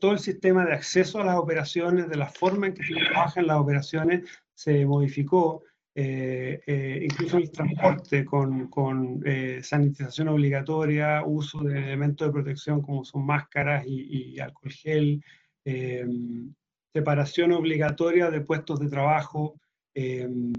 todo 0.00 0.12
el 0.12 0.18
sistema 0.18 0.64
de 0.64 0.72
acceso 0.74 1.20
a 1.20 1.24
las 1.24 1.36
operaciones, 1.36 2.08
de 2.08 2.16
la 2.16 2.26
forma 2.26 2.68
en 2.68 2.74
que 2.74 2.84
se 2.84 2.94
trabajan 2.94 3.46
las 3.46 3.58
operaciones, 3.58 4.22
se 4.54 4.86
modificó. 4.86 5.62
incluso 5.94 7.36
el 7.38 7.50
transporte 7.50 8.24
con, 8.24 8.68
con 8.68 9.22
sanitización 9.62 10.28
obligatoria, 10.28 11.22
uso 11.24 11.62
de 11.62 11.78
elementos 11.78 12.28
de 12.28 12.32
protección 12.32 12.80
como 12.80 13.04
son 13.04 13.26
máscaras 13.26 13.84
y, 13.86 14.34
y 14.34 14.40
alcohol 14.40 14.72
gel, 14.72 15.22
Em, 15.64 16.54
separación 16.92 17.52
obligatoria 17.52 18.30
de 18.30 18.40
puestos 18.40 18.80
de 18.80 18.88
trabajo, 18.88 19.60
em, 19.94 20.52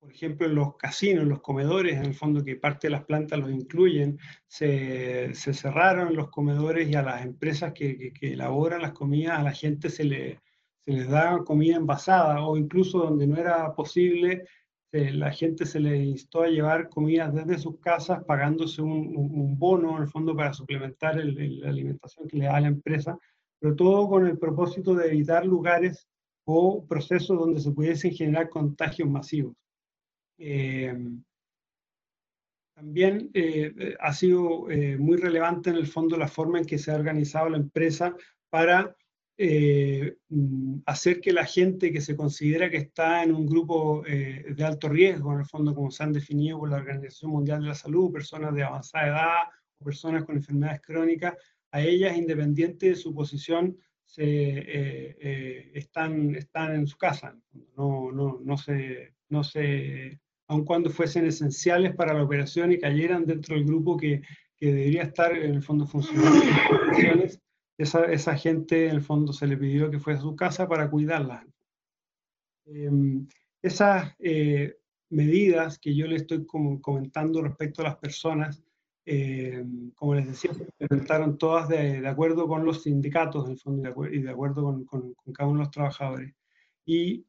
por 0.00 0.10
ejemplo, 0.12 0.46
en 0.46 0.54
los 0.54 0.76
casinos, 0.76 1.24
en 1.24 1.28
los 1.28 1.42
comedores, 1.42 1.96
en 1.96 2.06
el 2.06 2.14
fondo 2.14 2.42
que 2.42 2.56
parte 2.56 2.86
de 2.86 2.92
las 2.92 3.04
plantas 3.04 3.38
los 3.38 3.50
incluyen, 3.50 4.18
se, 4.46 5.34
cerraron 5.34 6.16
los 6.16 6.30
comedores 6.30 6.88
y 6.88 6.94
a 6.94 7.02
las 7.02 7.22
empresas 7.22 7.72
que, 7.74 8.12
que, 8.12 8.32
elaboran 8.32 8.80
las 8.82 8.92
comidas, 8.92 9.38
a 9.38 9.42
la 9.42 9.52
gente 9.52 9.90
se, 9.90 10.04
le, 10.04 10.40
se 10.84 10.92
les 10.92 11.08
da 11.08 11.38
comida 11.44 11.76
envasada 11.76 12.40
o 12.46 12.56
incluso 12.56 12.98
donde 13.00 13.26
no 13.26 13.36
era 13.36 13.74
posible, 13.74 14.44
la 14.92 15.30
gente 15.30 15.66
se 15.66 15.78
le 15.78 15.96
instó 15.98 16.42
a 16.42 16.48
llevar 16.48 16.88
comidas 16.88 17.32
desde 17.32 17.58
sus 17.58 17.78
casas 17.78 18.24
pagándose 18.24 18.82
un, 18.82 19.56
bono 19.58 19.96
en 19.96 20.02
el 20.02 20.08
fondo 20.08 20.34
para 20.34 20.52
suplementar 20.52 21.16
la 21.16 21.68
alimentación 21.68 22.26
que 22.26 22.38
le 22.38 22.46
da 22.46 22.60
la 22.60 22.68
empresa 22.68 23.18
pero 23.60 23.76
todo 23.76 24.08
con 24.08 24.26
el 24.26 24.38
propósito 24.38 24.94
de 24.94 25.08
evitar 25.08 25.46
lugares 25.46 26.08
o 26.44 26.84
procesos 26.86 27.38
donde 27.38 27.60
se 27.60 27.70
pudiesen 27.70 28.12
generar 28.12 28.48
contagios 28.48 29.08
masivos. 29.08 29.54
Eh, 30.38 30.96
también 32.74 33.30
eh, 33.34 33.94
ha 34.00 34.12
sido 34.14 34.70
eh, 34.70 34.96
muy 34.96 35.18
relevante 35.18 35.68
en 35.68 35.76
el 35.76 35.86
fondo 35.86 36.16
la 36.16 36.28
forma 36.28 36.58
en 36.58 36.64
que 36.64 36.78
se 36.78 36.90
ha 36.90 36.94
organizado 36.94 37.50
la 37.50 37.58
empresa 37.58 38.16
para 38.48 38.96
mm, 39.38 40.80
hacer 40.86 41.20
que 41.20 41.32
la 41.32 41.44
gente 41.44 41.92
que 41.92 42.00
se 42.00 42.16
considera 42.16 42.70
que 42.70 42.78
está 42.78 43.22
en 43.22 43.34
un 43.34 43.46
grupo 43.46 44.02
de 44.02 44.64
alto 44.64 44.88
riesgo, 44.88 45.32
en 45.32 45.40
el 45.40 45.46
fondo 45.46 45.74
como 45.74 45.90
se 45.90 46.02
han 46.02 46.12
definido 46.12 46.58
por 46.58 46.70
la 46.70 46.76
Organización 46.76 47.32
Mundial 47.32 47.60
de 47.60 47.68
la 47.68 47.74
Salud, 47.74 48.12
personas 48.12 48.54
de 48.54 48.62
avanzada 48.62 49.06
edad 49.06 49.42
o 49.78 49.84
personas 49.84 50.24
con 50.24 50.36
enfermedades 50.36 50.80
crónicas, 50.80 51.34
a 51.72 51.80
ellas, 51.80 52.16
independiente 52.16 52.90
de 52.90 52.96
su 52.96 53.14
posición, 53.14 53.78
se, 54.04 54.24
eh, 54.24 55.16
eh, 55.20 55.70
están, 55.74 56.34
están 56.34 56.74
en 56.74 56.86
su 56.86 56.96
casa. 56.96 57.36
No, 57.76 58.10
no, 58.12 58.40
no, 58.42 58.56
se, 58.56 59.14
no 59.28 59.44
se, 59.44 60.20
aun 60.48 60.64
cuando 60.64 60.90
fuesen 60.90 61.26
esenciales 61.26 61.94
para 61.94 62.14
la 62.14 62.24
operación 62.24 62.72
y 62.72 62.78
cayeran 62.78 63.26
dentro 63.26 63.54
del 63.54 63.64
grupo 63.64 63.96
que, 63.96 64.22
que 64.56 64.66
debería 64.66 65.04
estar 65.04 65.36
en 65.36 65.54
el 65.54 65.62
fondo 65.62 65.86
funcionando 65.86 66.44
esa, 67.80 68.04
esa 68.12 68.36
gente 68.36 68.88
en 68.88 68.96
el 68.96 69.00
fondo 69.00 69.32
se 69.32 69.46
le 69.46 69.56
pidió 69.56 69.90
que 69.90 69.98
fuera 69.98 70.18
a 70.18 70.22
su 70.22 70.36
casa 70.36 70.68
para 70.68 70.90
cuidarla. 70.90 71.46
Em, 72.66 73.26
esas 73.62 74.14
eh, 74.18 74.76
medidas 75.08 75.78
que 75.78 75.94
yo 75.94 76.06
le 76.06 76.16
estoy 76.16 76.46
comentando 76.46 77.42
respecto 77.42 77.80
a 77.80 77.86
las 77.86 77.96
personas 77.96 78.62
eh, 79.12 79.64
como 79.96 80.14
les 80.14 80.28
decía, 80.28 80.54
se 80.54 80.62
implementaron 80.62 81.36
todas 81.36 81.68
de, 81.68 82.06
acuerdo 82.06 82.46
con 82.46 82.64
los 82.64 82.84
sindicatos 82.84 83.44
en 83.46 83.52
el 83.52 83.58
fondo 83.58 84.06
y 84.08 84.22
de, 84.22 84.30
acuerdo 84.30 84.62
con, 84.62 84.84
con, 84.84 85.14
cada 85.34 85.48
uno 85.48 85.58
de 85.58 85.64
los 85.64 85.72
trabajadores. 85.72 86.32
Y 86.86 87.26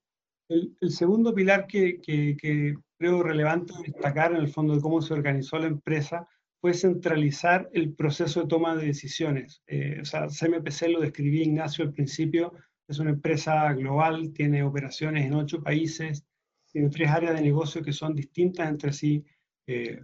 el, 0.48 0.78
el 0.80 0.92
segundo 0.92 1.34
pilar 1.34 1.66
que, 1.66 2.00
que, 2.00 2.76
creo 3.00 3.24
relevante 3.24 3.74
destacar 3.84 4.32
en 4.32 4.38
el 4.38 4.50
fondo 4.50 4.76
de 4.76 4.82
cómo 4.82 5.02
se 5.02 5.16
organizó 5.16 5.58
la 5.58 5.66
empresa 5.66 6.28
fue 6.60 6.76
centralizar 6.76 7.68
el 7.74 7.96
proceso 7.96 8.42
de 8.42 8.48
toma 8.48 8.76
de 8.76 8.86
decisiones. 8.86 9.64
Eh, 9.66 9.98
o 10.04 10.06
sea, 10.06 10.28
CMPC 10.28 10.88
lo 10.88 11.00
describí 11.00 11.42
Ignacio 11.42 11.84
al 11.84 11.94
principio, 11.94 12.54
es 12.88 13.00
una 13.00 13.10
empresa 13.10 13.74
global, 13.74 14.34
tiene 14.34 14.62
operaciones 14.62 15.26
en 15.26 15.34
ocho 15.34 15.64
países, 15.64 16.24
tiene 16.72 16.90
tres 16.90 17.10
áreas 17.10 17.34
de 17.34 17.42
negocio 17.42 17.82
que 17.82 17.92
son 17.92 18.14
distintas 18.14 18.70
entre 18.70 18.94
sí. 18.94 19.26
Eh, 19.66 20.00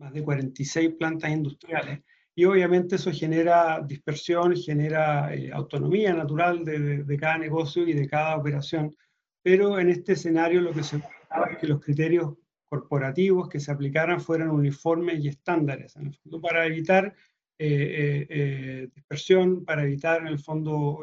más 0.00 0.12
de 0.12 0.24
46 0.24 0.94
plantas 0.98 1.30
industriales. 1.30 2.00
Y 2.34 2.44
obviamente 2.46 2.96
eso 2.96 3.12
genera 3.12 3.80
dispersión, 3.86 4.56
genera 4.56 5.34
eh, 5.34 5.50
autonomía 5.52 6.14
natural 6.14 6.64
de, 6.64 7.04
de, 7.04 7.16
cada 7.18 7.36
negocio 7.36 7.86
y 7.86 7.92
de 7.92 8.08
cada 8.08 8.36
operación. 8.36 8.96
Pero 9.42 9.78
en 9.78 9.90
este 9.90 10.12
escenario 10.14 10.62
lo 10.62 10.72
que 10.72 10.82
se 10.82 10.96
buscaba 10.96 11.50
es 11.52 11.58
que 11.58 11.66
los 11.66 11.80
criterios 11.80 12.34
corporativos 12.68 13.48
que 13.48 13.60
se 13.60 13.70
aplicaran 13.70 14.20
fueran 14.20 14.50
uniformes 14.50 15.22
y 15.22 15.28
estándares, 15.28 15.96
en 15.96 16.06
el 16.06 16.14
fondo 16.14 16.40
para 16.40 16.66
evitar 16.66 17.14
eh, 17.58 18.26
eh, 18.30 18.88
dispersión, 18.94 19.64
para 19.64 19.82
evitar 19.82 20.22
en 20.22 20.28
el 20.28 20.38
fondo, 20.38 21.02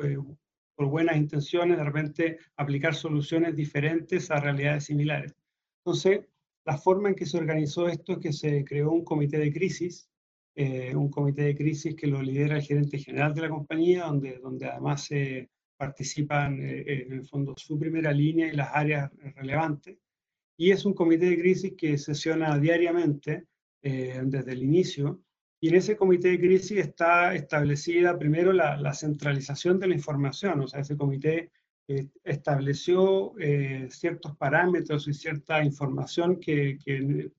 por 0.75 0.88
buenas 0.88 1.18
intenciones, 1.18 1.77
de 1.77 1.84
repente 1.84 2.38
aplicar 2.56 2.96
soluciones 2.96 3.56
diferentes 3.56 4.32
a 4.32 4.39
realidades 4.39 4.86
similares. 4.86 5.36
Entonces, 5.84 6.22
la 6.67 6.77
forma 6.77 7.09
en 7.09 7.15
que 7.15 7.25
se 7.25 7.38
organizó 7.38 7.88
esto 7.88 8.13
es 8.13 8.19
que 8.19 8.33
se 8.33 8.63
creó 8.63 8.91
un 8.91 9.03
comité 9.03 9.39
de 9.39 9.51
crisis, 9.51 10.07
eh, 10.55 10.95
un 10.95 11.09
comité 11.09 11.43
de 11.43 11.55
crisis 11.55 11.95
que 11.95 12.05
lo 12.05 12.21
lidera 12.21 12.57
el 12.57 12.62
gerente 12.62 13.00
general 13.00 13.33
de 13.33 13.41
la 13.41 13.50
compañía, 13.50 14.05
donde, 14.05 14.38
donde 14.38 14.67
además 14.67 15.05
se, 15.05 15.50
participan 15.77 16.59
en 16.59 17.13
el 17.13 17.24
fondo 17.27 17.53
su 17.55 17.77
primera 17.77 18.12
línea 18.12 18.47
y 18.47 18.55
las 18.55 18.71
áreas 18.74 19.12
relevantes. 19.36 20.00
Y 20.57 20.71
es 20.71 20.86
un 20.86 20.95
comité 20.95 21.27
de 21.27 21.39
crisis 21.39 21.74
que 21.77 22.00
sesiona 22.00 22.57
diariamente 22.57 23.45
desde 23.83 24.51
el 24.53 24.63
inicio 24.63 25.21
y 25.59 25.69
en 25.69 25.75
ese 25.75 25.97
comité 25.97 26.29
de 26.29 26.39
crisis 26.39 26.77
está 26.77 27.33
establecida 27.33 28.17
primero 28.17 28.53
la, 28.53 28.93
centralización 28.93 29.79
de 29.79 29.88
la 29.88 29.95
información, 29.95 30.62
o 30.62 30.67
sea, 30.67 30.81
ese 30.81 30.95
comité 30.95 31.51
eh, 31.89 32.10
estableció 32.25 33.34
eh, 33.39 33.88
ciertos 33.89 34.36
parámetros 34.36 35.08
y 35.08 35.13
cierta 35.13 35.63
información 35.63 36.38
que, 36.38 36.77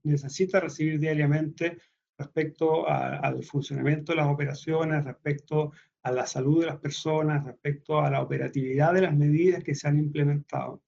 necesita 0.03 0.61
recibir 0.61 0.99
diariamente 0.99 1.79
respecto 2.17 2.89
al 2.89 3.45
funcionamiento 3.45 4.13
de 4.13 4.17
las 4.17 4.29
operaciones, 4.29 5.05
respecto 5.05 5.73
a 6.03 6.11
la 6.11 6.27
salud 6.27 6.61
de 6.61 6.67
las 6.67 6.79
personas, 6.79 7.45
respecto 7.45 8.01
a 8.01 8.11
la 8.11 8.23
operatividad 8.23 8.95
de 8.95 9.03
las 9.03 9.15
medidas 9.15 9.63
que 9.63 9.75
se 9.75 9.87
han 9.87 9.99
implementado. 9.99 10.83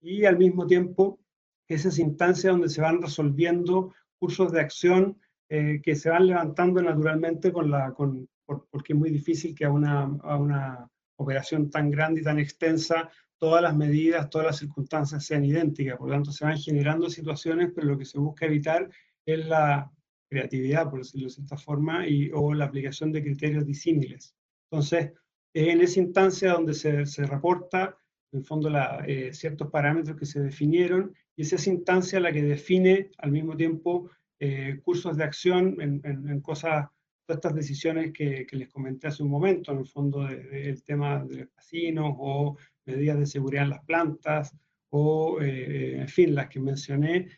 Y 0.00 0.24
al 0.24 0.38
mismo 0.38 0.66
tiempo, 0.66 1.18
esa 1.66 1.88
es 1.88 1.98
instancia 1.98 2.52
donde 2.52 2.68
se 2.68 2.80
van 2.80 3.02
resolviendo 3.02 3.92
cursos 4.18 4.52
de 4.52 4.60
acción 4.60 5.18
eh, 5.48 5.80
que 5.82 5.96
se 5.96 6.08
van 6.08 6.28
levantando 6.28 6.80
naturalmente 6.80 7.52
con 7.52 7.70
la, 7.70 7.92
con, 7.92 8.28
porque 8.46 8.92
es 8.92 8.98
muy 8.98 9.10
difícil 9.10 9.54
que 9.54 9.64
a 9.64 9.70
una, 9.70 10.04
a 10.22 10.36
una 10.36 10.88
operación 11.16 11.70
tan 11.70 11.90
grande 11.90 12.20
y 12.20 12.24
tan 12.24 12.38
extensa 12.38 13.10
todas 13.38 13.62
las 13.62 13.76
medidas, 13.76 14.30
todas 14.30 14.46
las 14.46 14.58
circunstancias 14.58 15.24
sean 15.24 15.44
idénticas. 15.44 15.96
Por 15.96 16.08
lo 16.08 16.14
tanto, 16.14 16.32
se 16.32 16.44
van 16.44 16.58
generando 16.58 17.10
situaciones, 17.10 17.72
pero 17.74 17.88
lo 17.88 17.98
que 17.98 18.04
se 18.04 18.18
busca 18.18 18.46
evitar 18.46 18.88
es 19.24 19.46
la 19.46 19.90
creatividad, 20.28 20.90
por 20.90 21.00
decirlo 21.00 21.28
de 21.28 21.42
esta 21.42 21.56
forma, 21.56 22.06
y, 22.06 22.30
o 22.32 22.54
la 22.54 22.64
aplicación 22.64 23.12
de 23.12 23.22
criterios 23.22 23.66
disímiles. 23.66 24.34
Entonces, 24.70 25.12
es 25.52 25.68
en 25.68 25.80
esa 25.80 26.00
instancia 26.00 26.52
donde 26.52 26.74
se, 26.74 27.06
se 27.06 27.26
reporta, 27.26 27.96
en 28.32 28.40
el 28.40 28.44
fondo, 28.44 28.68
la, 28.68 29.04
eh, 29.06 29.32
ciertos 29.32 29.70
parámetros 29.70 30.16
que 30.18 30.26
se 30.26 30.40
definieron, 30.40 31.14
y 31.36 31.42
es 31.42 31.52
esa 31.52 31.70
instancia 31.70 32.20
la 32.20 32.32
que 32.32 32.42
define 32.42 33.10
al 33.18 33.30
mismo 33.30 33.56
tiempo 33.56 34.10
eh, 34.38 34.80
cursos 34.82 35.16
de 35.16 35.24
acción 35.24 35.76
en, 35.80 36.40
cosas, 36.40 36.88
todas 37.26 37.38
estas 37.38 37.54
decisiones 37.54 38.12
que, 38.12 38.46
les 38.52 38.68
comenté 38.68 39.08
hace 39.08 39.22
un 39.22 39.30
momento, 39.30 39.72
en 39.72 39.78
el 39.78 39.86
fondo 39.86 40.24
del 40.24 40.82
tema 40.84 41.24
de 41.24 41.38
los 41.38 41.48
casinos 41.48 42.14
o 42.18 42.56
medidas 42.84 43.18
de 43.18 43.26
seguridad 43.26 43.64
en 43.64 43.70
las 43.70 43.84
plantas, 43.84 44.56
o 44.90 45.40
eh, 45.42 45.98
en 45.98 46.08
fin, 46.08 46.34
las 46.34 46.48
que 46.48 46.60
mencioné, 46.60 47.28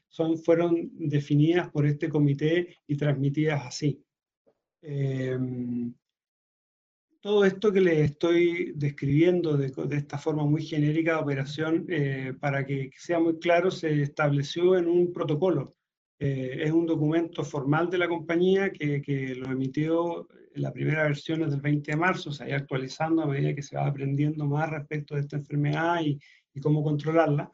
fueron 0.44 0.90
definidas 0.94 1.70
por 1.70 1.86
este 1.86 2.08
comité 2.08 2.76
y 2.86 2.96
transmitidas 2.96 3.64
así. 3.64 4.04
Em, 4.82 5.94
todo 7.20 7.44
esto 7.44 7.72
que 7.72 7.80
les 7.80 8.10
estoy 8.10 8.72
describiendo 8.76 9.56
de, 9.56 9.72
esta 9.96 10.18
forma 10.18 10.44
muy 10.44 10.62
genérica 10.62 11.14
de 11.14 11.22
operación, 11.22 11.86
eh, 11.88 12.34
para 12.38 12.64
que 12.64 12.90
sea 12.96 13.18
muy 13.18 13.38
claro, 13.38 13.70
se 13.70 14.02
estableció 14.02 14.76
en 14.76 14.86
un 14.86 15.12
protocolo 15.12 15.77
eh, 16.18 16.62
es 16.64 16.72
un 16.72 16.86
documento 16.86 17.44
formal 17.44 17.90
de 17.90 17.98
la 17.98 18.08
compañía 18.08 18.70
que, 18.70 19.00
que, 19.00 19.34
lo 19.34 19.50
emitió 19.50 20.28
la 20.58 20.72
primera 20.72 21.04
versión 21.04 21.42
es 21.42 21.50
del 21.50 21.60
20 21.60 21.92
de 21.92 21.96
marzo, 21.96 22.32
se 22.32 22.48
va 22.48 22.56
actualizando 22.56 23.22
a 23.22 23.26
medida 23.26 23.54
que 23.54 23.62
se 23.62 23.76
va 23.76 23.86
aprendiendo 23.86 24.46
más 24.46 24.70
respecto 24.70 25.14
de 25.14 25.22
esta 25.22 25.36
enfermedad 25.36 26.00
y, 26.02 26.18
y 26.54 26.60
cómo 26.60 26.82
controlarla. 26.82 27.52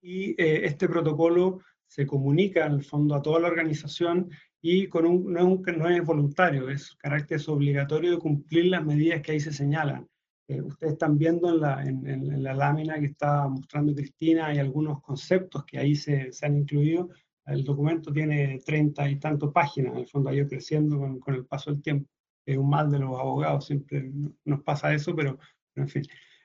Y 0.00 0.30
eh, 0.40 0.64
este 0.64 0.88
protocolo 0.88 1.60
se 1.86 2.06
comunica 2.06 2.66
en 2.66 2.72
el 2.74 2.84
fondo 2.84 3.14
a 3.14 3.22
toda 3.22 3.40
la 3.40 3.48
organización 3.48 4.30
y 4.60 4.88
con 4.88 5.06
un, 5.06 5.32
no, 5.32 5.38
es 5.40 5.44
un, 5.44 5.78
no 5.78 5.88
es 5.88 6.04
voluntario, 6.04 6.68
es 6.68 6.94
carácter 6.96 7.40
obligatorio 7.46 8.12
de 8.12 8.18
cumplir 8.18 8.66
las 8.66 8.84
medidas 8.84 9.22
que 9.22 9.32
ahí 9.32 9.40
se 9.40 9.52
señalan. 9.52 10.06
Eh, 10.48 10.60
ustedes 10.62 10.94
están 10.94 11.18
viendo 11.18 11.50
en 11.50 11.60
la, 11.60 11.82
en, 11.82 12.06
en 12.06 12.42
la, 12.42 12.54
lámina 12.54 12.98
que 12.98 13.06
está 13.06 13.46
mostrando 13.48 13.94
Cristina, 13.94 14.46
hay 14.46 14.58
algunos 14.58 15.00
conceptos 15.02 15.64
que 15.64 15.78
ahí 15.78 15.94
se, 15.94 16.32
se 16.32 16.46
han 16.46 16.56
incluido, 16.56 17.10
el 17.48 17.64
documento 17.64 18.12
tiene 18.12 18.60
treinta 18.64 19.08
y 19.08 19.16
tantas 19.16 19.50
páginas, 19.50 19.94
en 19.94 20.00
el 20.00 20.08
fondo 20.08 20.30
ha 20.30 20.34
ido 20.34 20.48
creciendo 20.48 20.98
con, 20.98 21.34
el 21.34 21.46
paso 21.46 21.70
del 21.70 21.82
tiempo. 21.82 22.10
Es 22.44 22.56
un 22.56 22.68
mal 22.68 22.90
de 22.90 22.98
los 22.98 23.18
abogados, 23.18 23.66
siempre 23.66 24.10
nos 24.44 24.62
pasa 24.62 24.92
eso, 24.94 25.14
pero, 25.14 25.38
en 25.74 25.88
fin. 25.88 26.02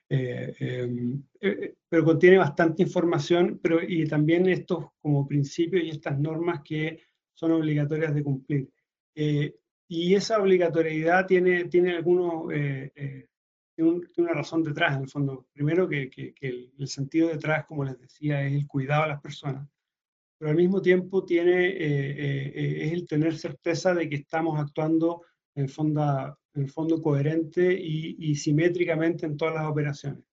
Eh, 0.10 0.53
eh, 0.60 0.89
eh, 1.41 1.75
pero 1.89 2.03
contiene 2.03 2.38
bastante 2.38 2.83
información, 2.83 3.60
pero 3.62 3.79
y 3.81 4.05
también 4.05 4.48
estos 4.48 4.86
como 5.01 5.27
principios 5.27 5.83
y 5.83 5.89
estas 5.89 6.19
normas 6.19 6.62
que 6.63 7.00
son 7.33 7.51
obligatorias 7.51 8.13
de 8.13 8.24
cumplir. 8.24 8.70
y 9.87 10.16
esa 10.16 10.42
obligatoriedad 10.42 11.25
tiene, 11.27 11.66
tiene 11.66 11.96
algunos, 11.96 12.48
tiene, 12.50 14.01
una 14.18 14.33
razón 14.33 14.63
detrás, 14.63 14.96
en 14.96 15.03
el 15.03 15.09
fondo. 15.09 15.48
Primero 15.53 15.87
que, 15.87 16.09
que, 16.09 16.33
que 16.33 16.48
el, 16.48 16.74
el, 16.79 16.87
sentido 16.87 17.29
detrás, 17.29 17.66
como 17.66 17.83
les 17.83 18.00
decía, 18.00 18.44
es 18.46 18.53
el 18.53 18.68
cuidado 18.68 19.03
a 19.03 19.07
las 19.07 19.22
personas 19.22 19.68
pero 20.37 20.51
al 20.51 20.57
mismo 20.57 20.81
tiempo 20.81 21.24
tiene, 21.24 21.67
eh, 21.67 21.77
eh, 21.77 22.51
eh, 22.55 22.85
es 22.85 22.93
el 22.93 23.07
tener 23.07 23.37
certeza 23.37 23.93
de 23.93 24.09
que 24.09 24.17
estamos 24.17 24.59
actuando 24.59 25.22
en, 25.55 25.69
fonda, 25.69 26.37
en 26.53 26.67
fondo 26.67 27.01
coherente 27.01 27.74
y, 27.74 28.35
simétricamente 28.35 29.25
en 29.25 29.37
todas 29.37 29.55
las 29.55 29.65
operaciones. 29.67 30.24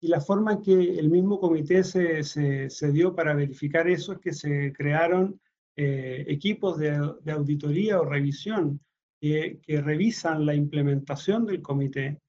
Y 0.00 0.08
la 0.08 0.20
forma 0.20 0.54
en 0.54 0.62
que 0.62 0.72
el 0.72 1.08
mismo 1.08 1.40
comité 1.40 1.82
se, 1.84 2.22
se, 2.22 2.92
dio 2.92 3.14
para 3.14 3.34
verificar 3.34 3.88
eso 3.88 4.12
es 4.12 4.18
que 4.18 4.32
se 4.32 4.72
crearon 4.72 5.40
equipos 5.74 6.78
de, 6.78 7.14
de, 7.22 7.32
auditoría 7.32 8.00
o 8.00 8.04
revisión 8.04 8.80
que, 9.20 9.58
que, 9.62 9.80
revisan 9.80 10.44
la 10.44 10.54
implementación 10.54 11.46
del 11.46 11.62
comité, 11.62 12.20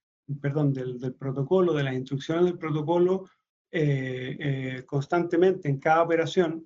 perdón, 0.42 0.74
del, 0.74 0.98
del 0.98 1.14
protocolo, 1.14 1.74
de 1.74 1.84
las 1.84 1.96
instrucciones 1.96 2.46
del 2.46 2.58
protocolo 2.58 3.26
constantemente 4.86 5.68
en 5.68 5.80
cada 5.80 6.04
operación 6.04 6.66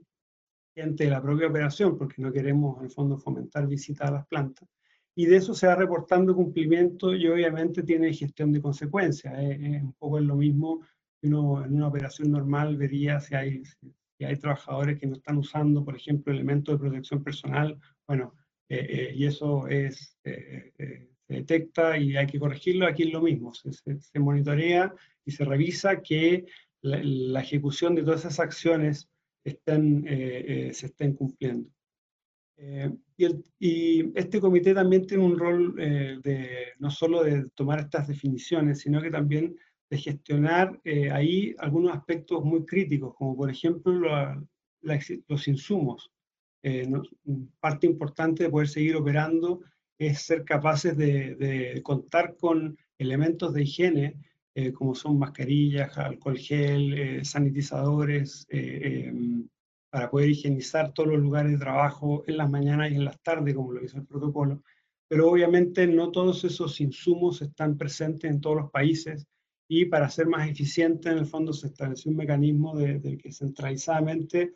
de 0.75 1.10
la 1.10 1.21
propia 1.21 1.47
operación, 1.47 1.97
porque 1.97 2.21
no 2.21 2.31
queremos 2.31 2.77
en 2.79 2.86
el 2.86 2.91
fondo 2.91 3.17
fomentar 3.17 3.67
visitas 3.67 4.07
a 4.07 4.13
las 4.13 4.27
plantas. 4.27 4.67
Y 5.15 5.25
de 5.25 5.38
eso 5.38 5.53
se 5.53 5.67
va 5.67 5.75
reportando 5.75 6.34
cumplimiento 6.34 7.13
y 7.13 7.27
obviamente 7.27 7.84
tiene 7.84 8.13
gestión 8.13 8.51
de 8.53 8.62
consecuencias. 8.62 9.34
Es, 9.38 9.84
un 9.84 9.93
poco 9.93 10.19
lo 10.19 10.36
mismo 10.36 10.81
que 11.19 11.27
uno 11.27 11.65
en 11.65 11.75
una 11.75 11.88
operación 11.88 12.31
normal 12.31 12.77
vería 12.77 13.19
si 13.19 13.36
hay, 13.36 13.63
si 13.65 14.23
hay 14.23 14.38
trabajadores 14.38 14.97
que 14.97 15.07
no 15.07 15.15
están 15.15 15.38
usando, 15.38 15.84
por 15.84 15.95
ejemplo, 15.95 16.34
elementos 16.34 16.75
de 16.75 16.79
protección 16.79 17.23
personal. 17.23 17.77
Bueno, 18.07 18.34
eh, 18.69 18.88
eh, 18.89 19.13
y 19.13 19.25
eso 19.25 19.67
es, 19.67 20.17
eh, 20.23 20.71
se 21.27 21.34
detecta 21.34 21.97
y 21.97 22.15
hay 22.15 22.27
que 22.27 22.39
corregirlo. 22.39 22.88
Aquí 22.88 23.03
es 23.03 23.12
lo 23.12 23.21
mismo, 23.21 23.53
se, 23.53 23.73
se, 23.73 24.19
monitorea 24.19 24.93
y 25.25 25.31
se 25.31 25.43
revisa 25.43 26.01
que 26.01 26.45
la, 26.81 27.01
la 27.03 27.41
ejecución 27.41 27.95
de 27.95 28.03
todas 28.03 28.21
esas 28.21 28.39
acciones 28.39 29.11
estén, 29.43 30.06
eh, 30.08 30.69
eh, 30.69 30.73
se 30.73 30.88
estén 30.88 31.13
cumpliendo. 31.13 31.69
Eh, 32.58 32.91
y, 33.17 33.25
y, 33.60 34.12
este 34.15 34.39
comité 34.39 34.73
también 34.73 35.06
tiene 35.08 35.23
un 35.23 35.38
rol 35.38 35.75
de 35.75 36.73
no 36.80 36.91
solo 36.91 37.23
de 37.23 37.49
tomar 37.56 37.80
estas 37.80 38.08
definiciones, 38.08 38.80
sino 38.80 39.01
que 39.01 39.10
también 39.10 39.56
de 39.89 39.97
gestionar 39.97 40.80
ahí 41.12 41.56
algunos 41.58 41.95
aspectos 41.95 42.43
muy 42.43 42.65
críticos, 42.65 43.15
como 43.15 43.36
por 43.36 43.49
ejemplo 43.49 43.93
los 44.82 45.47
insumos. 45.47 46.12
parte 47.60 47.88
importante 47.88 48.43
de 48.43 48.49
poder 48.49 48.67
seguir 48.67 48.95
operando 48.95 49.62
es 49.97 50.21
ser 50.21 50.43
capaces 50.45 50.95
de, 50.95 51.36
de 51.36 51.82
contar 51.84 52.38
con 52.38 52.77
elementos 52.97 53.54
de 53.54 53.63
higiene 53.63 54.15
eh, 54.53 54.73
como 54.73 54.93
son 54.95 55.17
mascarillas, 55.17 55.97
alcohol 55.97 56.37
gel, 56.37 56.93
eh, 56.93 57.25
sanitizadores, 57.25 58.45
eh, 58.49 59.05
em, 59.07 59.47
para 59.89 60.09
poder 60.09 60.29
higienizar 60.29 60.93
todos 60.93 61.09
los 61.09 61.19
lugares 61.19 61.53
de 61.53 61.57
trabajo 61.57 62.23
en 62.27 62.37
las 62.37 62.49
mañanas 62.49 62.91
y 62.91 62.95
en 62.95 63.05
las 63.05 63.21
tardes, 63.21 63.55
como 63.55 63.71
lo 63.71 63.81
dice 63.81 63.97
el 63.97 64.05
protocolo. 64.05 64.61
Pero 65.07 65.29
obviamente 65.31 65.87
no 65.87 66.11
todos 66.11 66.43
esos 66.43 66.81
insumos 66.81 67.41
están 67.41 67.77
presentes 67.77 68.29
en 68.29 68.41
todos 68.41 68.57
los 68.57 68.71
países 68.71 69.25
y 69.69 69.85
para 69.85 70.09
ser 70.09 70.27
más 70.27 70.49
eficiente, 70.49 71.09
en 71.09 71.19
el 71.19 71.25
fondo 71.25 71.53
se 71.53 71.67
estableció 71.67 72.11
un 72.11 72.17
mecanismo 72.17 72.75
de, 72.77 73.17
que 73.17 73.31
centralizadamente 73.31 74.53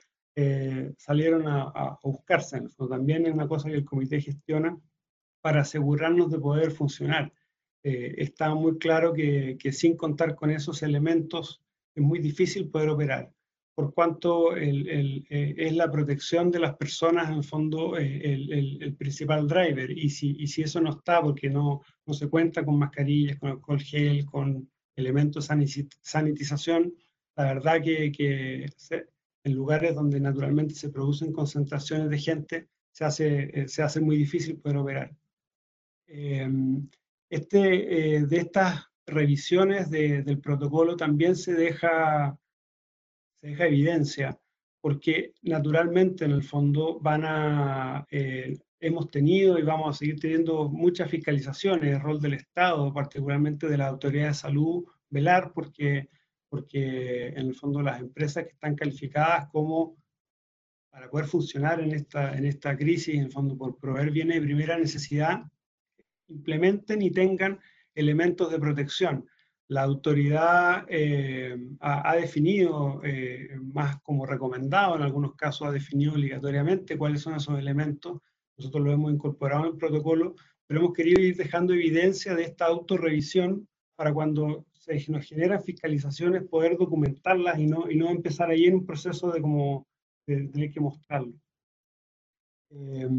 salieron 0.98 1.48
a, 1.48 1.64
a, 1.64 2.00
buscarse. 2.04 2.58
En 2.58 2.64
el 2.64 2.70
fondo. 2.70 2.96
También 2.96 3.26
es 3.26 3.34
una 3.34 3.48
cosa 3.48 3.70
que 3.70 3.76
el 3.76 3.86
comité 3.86 4.20
gestiona 4.20 4.78
para 5.42 5.62
asegurarnos 5.62 6.32
de 6.32 6.40
poder 6.40 6.72
funcionar. 6.72 7.32
Eh, 7.88 8.16
está 8.18 8.56
muy 8.56 8.80
claro 8.80 9.14
que, 9.14 9.60
sin 9.72 9.96
contar 9.96 10.34
con 10.34 10.50
esos 10.50 10.82
elementos 10.82 11.62
es 11.94 12.04
muy 12.04 12.18
difícil 12.18 12.68
poder 12.72 12.90
operar, 12.90 13.32
por 13.76 13.94
cuanto 13.94 14.58
eh, 14.58 15.24
es 15.30 15.76
la 15.76 15.92
protección 15.92 16.50
de 16.50 16.58
las 16.58 16.76
personas 16.78 17.30
en 17.30 17.36
el 17.36 17.44
fondo 17.44 17.96
eh, 17.96 18.22
el, 18.82 18.96
principal 18.96 19.48
driver, 19.48 19.92
y 19.92 20.10
si, 20.10 20.36
y 20.40 20.48
si 20.48 20.64
eso 20.64 20.82
no 20.82 20.94
está 20.94 21.22
porque 21.22 21.48
no, 21.48 21.82
no 22.08 22.14
se 22.16 22.28
cuenta 22.28 22.66
con 22.66 22.80
mascarillas, 22.80 23.38
con 23.38 23.52
alcohol 23.52 23.80
gel, 23.80 24.26
con 24.26 24.68
elementos 24.96 25.48
sanitización, 26.02 26.92
la 27.36 27.44
verdad 27.54 27.84
que, 27.84 28.12
que 28.12 28.66
en 29.44 29.54
lugares 29.54 29.94
donde 29.94 30.20
naturalmente 30.20 30.74
se 30.74 30.90
producen 30.90 31.32
concentraciones 31.32 32.10
de 32.10 32.18
gente, 32.18 32.68
se 32.92 33.06
hace, 33.06 33.68
se 33.68 33.84
hace 33.84 34.02
muy 34.02 34.18
difícil 34.18 34.58
poder 34.58 34.78
operar. 34.78 35.16
Este, 37.36 38.16
eh, 38.16 38.26
de 38.26 38.38
estas 38.38 38.86
revisiones 39.06 39.90
del 39.92 40.40
protocolo 40.40 40.96
también 40.96 41.36
se 41.36 41.54
deja, 41.54 42.40
se 43.42 43.48
deja 43.48 43.68
evidencia, 43.68 44.40
porque 44.80 45.34
naturalmente 45.42 46.24
en 46.24 46.32
el 46.32 46.44
fondo 46.44 46.98
van 47.02 47.26
a, 47.26 48.08
eh, 48.10 48.58
hemos 48.80 49.12
tenido 49.12 49.60
y 49.60 49.64
vamos 49.64 49.94
a 49.94 50.00
seguir 50.00 50.18
teniendo 50.18 50.70
muchas 50.70 51.10
fiscalizaciones, 51.12 51.94
el 51.94 52.00
rol 52.00 52.22
del 52.22 52.36
Estado, 52.36 52.94
particularmente 52.94 53.68
de 53.68 53.80
la 53.80 53.88
autoridad 53.88 54.30
de 54.30 54.34
salud, 54.34 54.86
velar 55.10 55.52
porque, 55.54 56.08
porque 56.48 57.28
en 57.28 57.48
el 57.48 57.56
fondo 57.56 57.82
las 57.82 58.00
empresas 58.00 58.46
que 58.46 58.54
están 58.54 58.76
calificadas 58.76 59.50
como 59.52 59.98
para 60.90 61.10
poder 61.10 61.26
funcionar 61.26 61.82
en 61.82 61.92
esta, 61.92 62.34
en 62.38 62.46
esta 62.46 62.78
crisis, 62.78 63.16
en 63.16 63.26
el 63.26 63.32
fondo 63.34 63.58
por 63.58 63.78
proveer 63.78 64.12
bienes 64.12 64.36
de 64.36 64.48
primera 64.48 64.78
necesidad, 64.78 65.44
implementen 66.28 67.02
y 67.02 67.12
tengan 67.12 67.60
elementos 67.94 68.52
de 68.52 68.60
protección. 68.60 69.26
La 69.68 69.82
autoridad 69.82 70.86
eh, 70.90 71.58
ha, 71.80 72.16
definido, 72.16 73.02
eh, 73.04 73.50
más 73.74 74.00
como 74.02 74.26
recomendado, 74.26 74.96
en 74.96 75.02
algunos 75.02 75.36
casos 75.36 75.68
ha 75.68 75.72
definido 75.72 76.14
obligatoriamente 76.14 76.98
cuáles 76.98 77.22
son 77.22 77.36
esos 77.36 77.58
elementos. 77.58 78.20
Nosotros 78.58 78.84
lo 78.84 78.92
hemos 78.92 79.12
incorporado 79.12 79.64
en 79.64 79.72
el 79.72 79.78
protocolo, 79.78 80.36
pero 80.68 80.82
hemos 80.82 80.94
querido 80.94 81.20
ir 81.20 81.36
dejando 81.36 81.74
evidencia 81.74 82.36
de 82.36 82.44
esta 82.44 82.66
autorrevisión 82.66 83.68
para 83.96 84.14
cuando 84.14 84.66
se 84.74 85.04
nos 85.12 85.26
generan 85.26 85.64
fiscalizaciones 85.64 86.44
poder 86.44 86.78
documentarlas 86.78 87.58
y 87.58 87.66
no, 87.66 87.90
y 87.90 87.96
no 87.96 88.10
empezar 88.10 88.52
ahí 88.52 88.66
en 88.66 88.76
un 88.76 88.86
proceso 88.86 89.32
de 89.32 89.42
como 89.42 89.88
tener 90.26 90.72
que 90.72 90.80
mostrarlo. 90.80 91.34
Eh, 92.70 93.10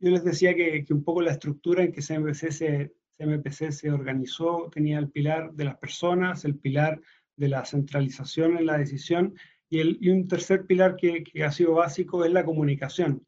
yo 0.00 0.10
les 0.10 0.24
decía 0.24 0.54
que, 0.54 0.84
que, 0.84 0.94
un 0.94 1.04
poco 1.04 1.22
la 1.22 1.32
estructura 1.32 1.84
en 1.84 1.92
que 1.92 2.00
CMPC 2.00 2.50
se, 2.50 2.92
CMPC 3.18 3.70
se 3.70 3.90
organizó 3.90 4.70
tenía 4.72 4.98
el 4.98 5.10
pilar 5.10 5.52
de 5.52 5.64
las 5.64 5.76
personas, 5.76 6.44
el 6.44 6.56
pilar 6.56 7.00
de 7.36 7.48
la 7.48 7.64
centralización 7.64 8.56
en 8.56 8.66
la 8.66 8.78
decisión 8.78 9.34
y, 9.68 9.80
el, 9.80 9.98
y 10.00 10.08
un 10.10 10.26
tercer 10.26 10.66
pilar 10.66 10.96
que, 10.96 11.22
que, 11.22 11.44
ha 11.44 11.52
sido 11.52 11.74
básico 11.74 12.24
es 12.24 12.32
la 12.32 12.44
comunicación. 12.44 13.24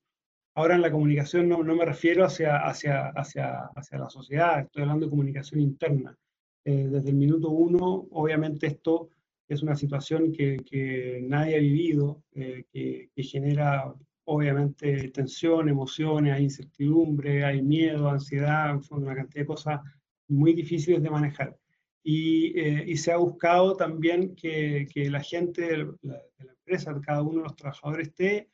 Ahora 0.54 0.74
en 0.74 0.82
la 0.82 0.90
comunicación 0.90 1.48
no, 1.48 1.62
no 1.62 1.74
me 1.74 1.84
refiero 1.84 2.24
hacia, 2.24 2.56
hacia, 2.56 3.08
hacia, 3.08 3.70
hacia, 3.74 3.98
la 3.98 4.10
sociedad, 4.10 4.60
estoy 4.60 4.82
hablando 4.82 5.06
de 5.06 5.10
comunicación 5.10 5.60
interna. 5.60 6.16
Eh, 6.64 6.88
desde 6.90 7.10
el 7.10 7.16
minuto 7.16 7.50
uno, 7.50 8.06
obviamente 8.10 8.66
esto 8.66 9.08
es 9.48 9.62
una 9.62 9.76
situación 9.76 10.32
que, 10.32 10.58
que 10.58 11.20
nadie 11.22 11.56
ha 11.56 11.60
vivido, 11.60 12.22
eh, 12.32 12.64
que, 12.72 13.10
que, 13.14 13.22
genera 13.22 13.94
obviamente 14.24 15.08
tensión, 15.08 15.68
emociones, 15.68 16.34
hay 16.34 16.44
incertidumbre, 16.44 17.44
hay 17.44 17.62
miedo, 17.62 18.08
ansiedad, 18.08 18.80
una 18.90 19.14
cantidad 19.14 19.42
de 19.42 19.46
cosas 19.46 19.80
muy 20.28 20.52
difíciles 20.54 21.02
de 21.02 21.10
manejar. 21.10 21.56
Y, 22.04 22.58
eh, 22.58 22.84
y 22.86 22.96
se 22.96 23.12
ha 23.12 23.16
buscado 23.16 23.76
también 23.76 24.34
que, 24.34 24.86
que 24.92 25.08
la 25.10 25.20
gente 25.20 25.62
de 25.62 25.76
la, 26.02 26.14
de 26.38 26.48
empresa, 26.48 27.00
cada 27.00 27.22
uno 27.22 27.38
de 27.38 27.44
los 27.44 27.56
trabajadores 27.56 28.08
esté 28.08 28.48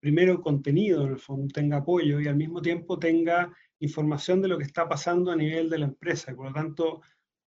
primero 0.00 0.40
contenido, 0.40 1.06
en 1.06 1.12
el 1.12 1.18
fondo 1.18 1.46
tenga 1.52 1.78
apoyo 1.78 2.20
y 2.20 2.26
al 2.26 2.36
mismo 2.36 2.60
tiempo 2.60 2.98
tenga 2.98 3.52
información 3.78 4.42
de 4.42 4.48
lo 4.48 4.58
que 4.58 4.64
está 4.64 4.88
pasando 4.88 5.30
a 5.30 5.36
nivel 5.36 5.70
de 5.70 5.78
la 5.78 5.86
empresa. 5.86 6.34
Por 6.34 6.46
lo 6.46 6.52
tanto, 6.52 7.02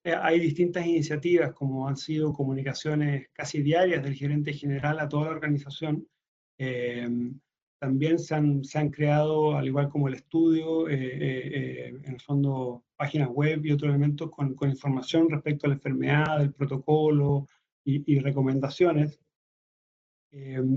eh, 0.04 0.14
hay 0.20 0.40
distintas 0.40 0.86
iniciativas, 0.86 1.54
como 1.54 1.88
han 1.88 1.96
sido 1.96 2.34
comunicaciones 2.34 3.28
casi 3.32 3.62
diarias 3.62 4.04
del 4.04 4.16
gerente 4.16 4.52
general 4.52 5.00
a 5.00 5.08
toda 5.08 5.26
la 5.26 5.32
organización. 5.32 6.08
Eh, 6.64 7.10
también 7.80 8.20
se 8.20 8.36
han, 8.36 8.64
se 8.64 8.78
han, 8.78 8.92
creado, 8.92 9.58
al 9.58 9.66
igual 9.66 9.90
como 9.90 10.08
el 10.08 10.14
estudio, 10.14 10.88
eh, 10.88 10.94
eh, 10.96 11.88
en 12.04 12.14
el 12.14 12.22
fondo 12.22 12.84
páginas 12.96 13.30
web 13.30 13.66
y 13.66 13.72
otros 13.72 13.90
elementos 13.90 14.30
con, 14.30 14.54
con, 14.54 14.70
información 14.70 15.28
respecto 15.28 15.66
a 15.66 15.70
la 15.70 15.76
enfermedad, 15.76 16.38
del 16.38 16.54
protocolo 16.54 17.48
y, 17.84 18.14
y 18.14 18.20
recomendaciones. 18.20 19.20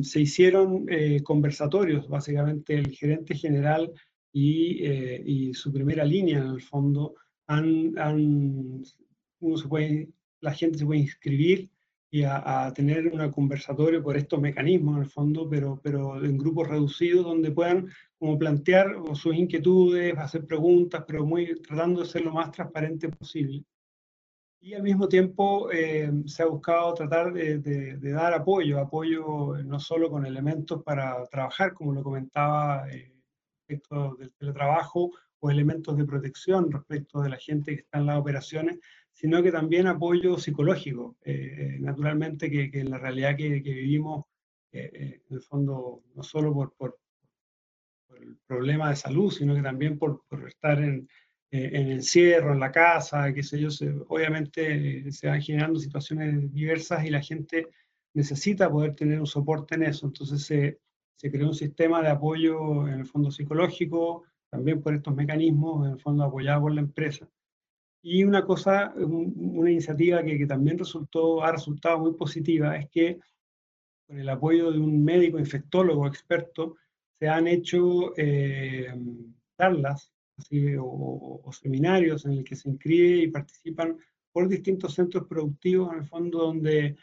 se 0.00 0.20
hicieron 0.20 0.86
conversatorios, 1.22 2.08
básicamente 2.08 2.74
el 2.74 2.90
gerente 2.90 3.34
general 3.34 3.92
y, 4.32 4.82
y, 4.86 5.52
su 5.52 5.70
primera 5.70 6.04
línea, 6.04 6.38
en 6.38 6.54
el 6.54 6.62
fondo, 6.62 7.14
han, 7.46 7.98
han 7.98 8.82
uno 9.40 9.56
se 9.58 9.68
puede, 9.68 10.08
la 10.40 10.54
gente 10.54 10.78
se 10.78 10.86
puede 10.86 11.00
inscribir 11.00 11.68
y 12.14 12.22
a, 12.22 12.66
a, 12.66 12.72
tener 12.72 13.08
un 13.08 13.28
conversatorio 13.32 14.00
por 14.00 14.16
estos 14.16 14.40
mecanismos 14.40 14.98
en 14.98 15.02
el 15.02 15.10
fondo, 15.10 15.48
pero, 15.48 15.80
pero 15.82 16.24
en 16.24 16.38
grupos 16.38 16.68
reducidos 16.68 17.24
donde 17.24 17.50
puedan 17.50 17.88
como 18.16 18.38
plantear 18.38 18.94
sus 19.14 19.34
inquietudes, 19.34 20.16
hacer 20.16 20.46
preguntas, 20.46 21.02
pero 21.08 21.26
muy 21.26 21.60
tratando 21.60 22.02
de 22.02 22.06
ser 22.06 22.22
lo 22.22 22.30
más 22.30 22.52
transparente 22.52 23.08
posible. 23.08 23.64
Y 24.60 24.74
al 24.74 24.84
mismo 24.84 25.08
tiempo 25.08 25.72
eh, 25.72 26.08
se 26.26 26.44
ha 26.44 26.46
buscado 26.46 26.94
tratar 26.94 27.32
de, 27.32 27.58
de, 27.58 27.96
de, 27.96 28.12
dar 28.12 28.32
apoyo, 28.32 28.78
apoyo 28.78 29.56
no 29.64 29.80
solo 29.80 30.08
con 30.08 30.24
elementos 30.24 30.84
para 30.84 31.26
trabajar, 31.26 31.74
como 31.74 31.92
lo 31.92 32.04
comentaba, 32.04 32.88
eh, 32.92 33.12
respecto 33.66 34.14
del 34.14 34.32
teletrabajo, 34.34 35.10
o 35.40 35.50
elementos 35.50 35.96
de 35.96 36.04
protección 36.04 36.70
respecto 36.70 37.20
de 37.20 37.28
la 37.30 37.38
gente 37.38 37.74
que 37.74 37.82
está 37.82 37.98
en 37.98 38.06
las 38.06 38.18
operaciones, 38.18 38.78
sino 39.14 39.42
que 39.42 39.52
también 39.52 39.86
apoyo 39.86 40.36
psicológico, 40.38 41.16
eh, 41.24 41.78
naturalmente 41.80 42.50
que, 42.50 42.70
que, 42.70 42.80
en 42.80 42.90
la 42.90 42.98
realidad 42.98 43.36
que, 43.36 43.62
que 43.62 43.72
vivimos, 43.72 44.24
eh, 44.72 44.90
eh, 44.92 45.20
en 45.30 45.36
el 45.36 45.42
fondo, 45.42 46.02
no 46.14 46.22
solo 46.24 46.52
por, 46.52 46.74
por, 46.74 46.98
por, 48.08 48.22
el 48.22 48.36
problema 48.46 48.90
de 48.90 48.96
salud, 48.96 49.30
sino 49.30 49.54
que 49.54 49.62
también 49.62 49.98
por, 49.98 50.24
por 50.28 50.48
estar 50.48 50.82
en, 50.82 51.08
en 51.50 51.92
encierro, 51.92 52.52
en 52.52 52.58
la 52.58 52.72
casa, 52.72 53.32
qué 53.32 53.44
sé 53.44 53.60
yo, 53.60 53.70
se, 53.70 53.88
obviamente 54.08 55.10
se 55.12 55.28
van 55.28 55.40
generando 55.40 55.78
situaciones 55.78 56.52
diversas 56.52 57.04
y 57.04 57.10
la 57.10 57.22
gente 57.22 57.68
necesita 58.12 58.68
poder 58.68 58.96
tener 58.96 59.20
un 59.20 59.26
soporte 59.26 59.76
en 59.76 59.84
eso. 59.84 60.06
Entonces 60.06 60.44
se, 60.44 60.80
se 61.14 61.30
creó 61.30 61.48
un 61.48 61.54
sistema 61.54 62.02
de 62.02 62.08
apoyo 62.08 62.88
en 62.88 62.94
el 62.94 63.06
fondo 63.06 63.30
psicológico, 63.30 64.24
también 64.50 64.82
por 64.82 64.94
estos 64.94 65.14
mecanismos, 65.14 65.86
en 65.86 65.92
el 65.92 66.00
fondo 66.00 66.24
apoyado 66.24 66.62
por 66.62 66.74
la 66.74 66.80
empresa. 66.80 67.28
Y 68.06 68.22
una 68.22 68.44
cosa, 68.44 68.92
una 68.96 69.70
iniciativa 69.70 70.22
que, 70.22 70.36
que, 70.36 70.46
también 70.46 70.76
resultó, 70.76 71.42
ha 71.42 71.50
resultado 71.52 71.98
muy 72.00 72.12
positiva 72.12 72.76
es 72.76 72.90
que 72.90 73.18
con 74.06 74.18
el 74.18 74.28
apoyo 74.28 74.70
de 74.70 74.78
un 74.78 75.02
médico 75.02 75.38
infectólogo 75.38 76.06
experto 76.06 76.76
se 77.18 77.28
han 77.28 77.48
hecho 77.48 78.12
eh, 78.18 78.94
charlas 79.56 80.12
así, 80.36 80.76
o, 80.76 81.40
o, 81.42 81.50
seminarios 81.50 82.26
en 82.26 82.32
el 82.32 82.44
que 82.44 82.56
se 82.56 82.68
inscribe 82.68 83.22
y 83.22 83.28
participan 83.28 83.96
por 84.30 84.48
distintos 84.48 84.92
centros 84.92 85.26
productivos, 85.26 85.90
en 85.94 86.00
el 86.00 86.04
fondo 86.04 86.40
donde 86.40 86.96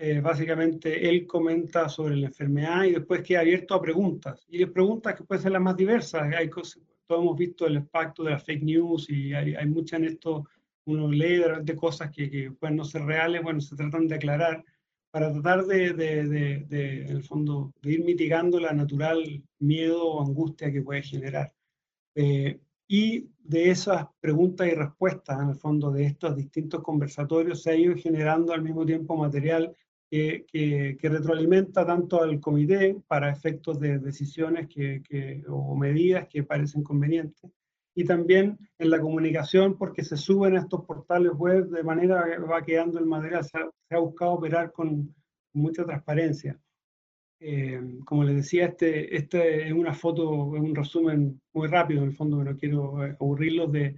eh, 0.00 0.20
básicamente 0.20 1.08
él 1.08 1.28
comenta 1.28 1.88
sobre 1.88 2.16
la 2.16 2.26
enfermedad 2.26 2.82
y 2.82 2.94
después 2.94 3.22
queda 3.22 3.40
abierto 3.40 3.74
a 3.74 3.80
preguntas. 3.80 4.44
Y 4.48 4.58
las 4.58 4.70
preguntas 4.70 5.14
que 5.14 5.22
pueden 5.22 5.42
ser 5.44 5.52
las 5.52 5.62
más 5.62 5.76
diversas. 5.76 6.34
Hay 6.34 6.50
cosas, 6.50 6.82
todos 7.06 7.22
hemos 7.22 7.36
visto 7.36 7.66
el 7.66 7.76
impacto 7.76 8.24
de 8.24 8.30
las 8.30 8.44
fake 8.44 8.62
news 8.62 9.10
y 9.10 9.34
hay, 9.34 9.54
hay 9.54 9.66
muchas 9.66 10.00
en 10.00 10.06
esto, 10.06 10.48
uno 10.86 11.08
lee 11.08 11.42
de 11.62 11.76
cosas 11.76 12.10
que, 12.10 12.30
que, 12.30 12.50
pueden 12.52 12.76
no 12.76 12.84
ser 12.84 13.02
reales, 13.02 13.42
bueno, 13.42 13.60
se 13.60 13.76
tratan 13.76 14.06
de 14.06 14.16
aclarar 14.16 14.64
para 15.10 15.32
tratar 15.32 15.64
de, 15.66 15.92
de, 15.92 16.24
de, 16.24 16.64
de, 16.66 17.02
en 17.02 17.08
el 17.10 17.22
fondo, 17.22 17.72
de 17.80 17.92
ir 17.92 18.04
mitigando 18.04 18.58
la 18.58 18.72
natural 18.72 19.42
miedo 19.60 20.04
o 20.04 20.22
angustia 20.22 20.72
que 20.72 20.82
puede 20.82 21.02
generar. 21.02 21.52
Eh, 22.16 22.58
y 22.88 23.28
de 23.38 23.70
esas 23.70 24.06
preguntas 24.20 24.66
y 24.66 24.72
respuestas, 24.72 25.40
en 25.40 25.50
el 25.50 25.54
fondo, 25.54 25.90
de 25.92 26.06
estos 26.06 26.34
distintos 26.34 26.82
conversatorios, 26.82 27.62
se 27.62 27.70
ha 27.70 27.76
ido 27.76 27.94
generando 27.96 28.52
al 28.52 28.62
mismo 28.62 28.84
tiempo 28.84 29.16
material 29.16 29.74
que, 30.14 30.46
que, 30.46 30.96
que 30.96 31.08
retroalimenta 31.08 31.84
tanto 31.84 32.22
al 32.22 32.38
comité 32.38 32.96
para 33.08 33.32
efectos 33.32 33.80
de 33.80 33.98
decisiones 33.98 34.68
que, 34.68 35.42
o 35.48 35.74
medidas 35.74 36.28
que 36.28 36.44
parecen 36.44 36.84
convenientes, 36.84 37.50
y 37.96 38.04
también 38.04 38.56
en 38.78 38.90
la 38.90 39.00
comunicación 39.00 39.76
porque 39.76 40.04
se 40.04 40.16
suben 40.16 40.56
a 40.56 40.60
estos 40.60 40.84
portales 40.84 41.32
web 41.32 41.66
de 41.68 41.82
manera 41.82 42.26
que 42.26 42.38
va 42.38 42.62
quedando 42.62 43.00
el 43.00 43.06
material, 43.06 43.42
se 43.42 43.58
ha, 43.58 43.68
se 43.88 43.96
ha 43.96 43.98
buscado 43.98 44.34
operar 44.34 44.70
con 44.70 45.12
mucha 45.52 45.84
transparencia. 45.84 46.60
Eh, 47.40 47.82
como 48.04 48.22
les 48.22 48.36
decía, 48.36 48.66
este, 48.66 49.16
este 49.16 49.66
es 49.66 49.72
una 49.72 49.94
foto, 49.94 50.30
un 50.30 50.76
resumen 50.76 51.40
muy 51.52 51.66
rápido, 51.66 52.02
en 52.02 52.10
el 52.10 52.14
fondo, 52.14 52.44
no 52.44 52.56
quiero 52.56 53.04
eh, 53.04 53.16
aburrirlos 53.20 53.72
de, 53.72 53.96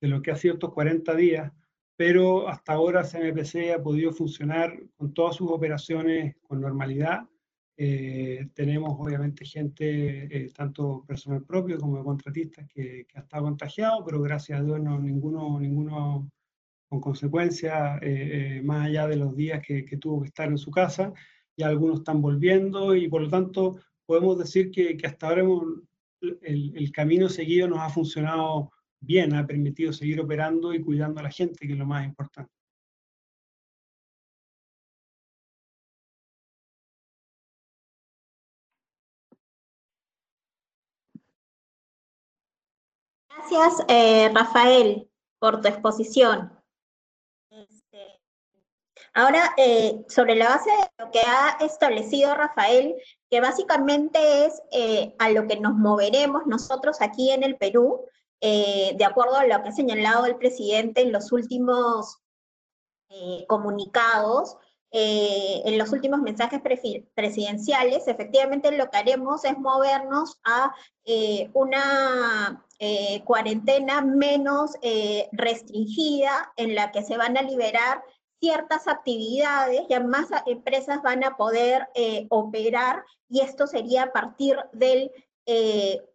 de 0.00 0.08
lo 0.08 0.22
que 0.22 0.30
ha 0.30 0.36
sido 0.36 0.54
estos 0.54 0.72
40 0.72 1.14
días, 1.14 1.52
pero 1.98 2.48
hasta 2.48 2.74
ahora 2.74 3.02
CMPC 3.02 3.72
ha 3.74 3.82
podido 3.82 4.12
funcionar 4.12 4.80
con 4.96 5.12
todas 5.12 5.34
sus 5.34 5.50
operaciones 5.50 6.36
con 6.42 6.60
normalidad. 6.60 7.28
Eh, 7.76 8.50
tenemos 8.54 8.94
obviamente 9.00 9.44
gente, 9.44 10.28
eh, 10.30 10.48
tanto 10.54 11.04
personal 11.08 11.42
propio 11.42 11.76
como 11.76 12.04
contratistas, 12.04 12.68
que, 12.68 13.04
que, 13.08 13.18
ha 13.18 13.22
estado 13.22 13.42
contagiado, 13.42 14.04
pero 14.04 14.22
gracias 14.22 14.60
a 14.60 14.62
Dios 14.62 14.80
no 14.80 14.96
ninguno, 15.00 15.58
ninguno 15.58 16.30
con 16.88 17.00
consecuencias, 17.00 18.00
eh, 18.00 18.58
eh, 18.58 18.62
más 18.62 18.86
allá 18.86 19.08
de 19.08 19.16
los 19.16 19.34
días 19.34 19.60
que, 19.66 19.84
que, 19.84 19.96
tuvo 19.96 20.20
que 20.20 20.28
estar 20.28 20.48
en 20.48 20.58
su 20.58 20.70
casa, 20.70 21.12
y 21.56 21.64
algunos 21.64 21.98
están 21.98 22.22
volviendo, 22.22 22.94
y 22.94 23.08
por 23.08 23.22
lo 23.22 23.28
tanto 23.28 23.80
podemos 24.06 24.38
decir 24.38 24.70
que, 24.70 24.96
que 24.96 25.06
hasta 25.08 25.28
ahora 25.28 25.40
hemos, 25.40 25.64
el, 26.42 26.76
el 26.76 26.92
camino 26.92 27.28
seguido 27.28 27.66
nos 27.66 27.80
ha 27.80 27.90
funcionado 27.90 28.70
bien, 29.00 29.34
ha 29.34 29.46
permitido 29.46 29.92
seguir 29.92 30.20
operando 30.20 30.72
y 30.74 30.82
cuidando 30.82 31.20
a 31.20 31.24
la 31.24 31.30
gente, 31.30 31.66
que 31.66 31.72
es 31.72 31.78
lo 31.78 31.86
más 31.86 32.04
importante. 32.04 32.52
Gracias, 43.50 43.86
eh, 43.88 44.30
Rafael, 44.34 45.08
por 45.38 45.62
tu 45.62 45.68
exposición. 45.68 46.52
Este, 47.50 48.20
ahora, 49.14 49.54
eh, 49.56 50.04
sobre 50.08 50.34
la 50.34 50.50
base 50.50 50.70
de 50.70 51.04
lo 51.04 51.10
que 51.10 51.20
ha 51.20 51.56
establecido 51.60 52.34
Rafael, 52.34 52.94
que 53.30 53.40
básicamente 53.40 54.44
es 54.44 54.60
eh, 54.72 55.14
a 55.18 55.30
lo 55.30 55.46
que 55.46 55.58
nos 55.60 55.74
moveremos 55.74 56.46
nosotros 56.46 57.00
aquí 57.00 57.30
en 57.30 57.42
el 57.42 57.56
Perú, 57.56 58.04
de 58.40 59.04
acuerdo 59.04 59.36
a 59.36 59.46
lo 59.46 59.62
que 59.62 59.68
ha 59.68 59.72
señalado 59.72 60.26
el 60.26 60.36
presidente 60.36 61.02
en 61.02 61.12
los 61.12 61.32
últimos 61.32 62.18
comunicados, 63.48 64.56
en 64.90 65.76
los 65.76 65.92
últimos 65.92 66.20
mensajes 66.20 66.60
presidenciales, 67.14 68.06
efectivamente 68.06 68.70
lo 68.70 68.90
que 68.90 68.98
haremos 68.98 69.44
es 69.44 69.58
movernos 69.58 70.38
a 70.44 70.72
una 71.52 72.64
eh, 72.80 73.24
cuarentena 73.24 74.02
menos 74.02 74.70
eh, 74.82 75.28
restringida 75.32 76.52
en 76.54 76.76
la 76.76 76.92
que 76.92 77.02
se 77.02 77.16
van 77.16 77.36
a 77.36 77.42
liberar 77.42 78.04
ciertas 78.38 78.86
actividades, 78.86 79.82
ya 79.88 79.98
más 79.98 80.28
empresas 80.46 81.02
van 81.02 81.24
a 81.24 81.36
poder 81.36 81.88
eh, 81.96 82.28
operar 82.30 83.04
y 83.28 83.40
esto 83.40 83.66
sería 83.66 84.04
a 84.04 84.12
partir 84.12 84.56
del 84.72 85.10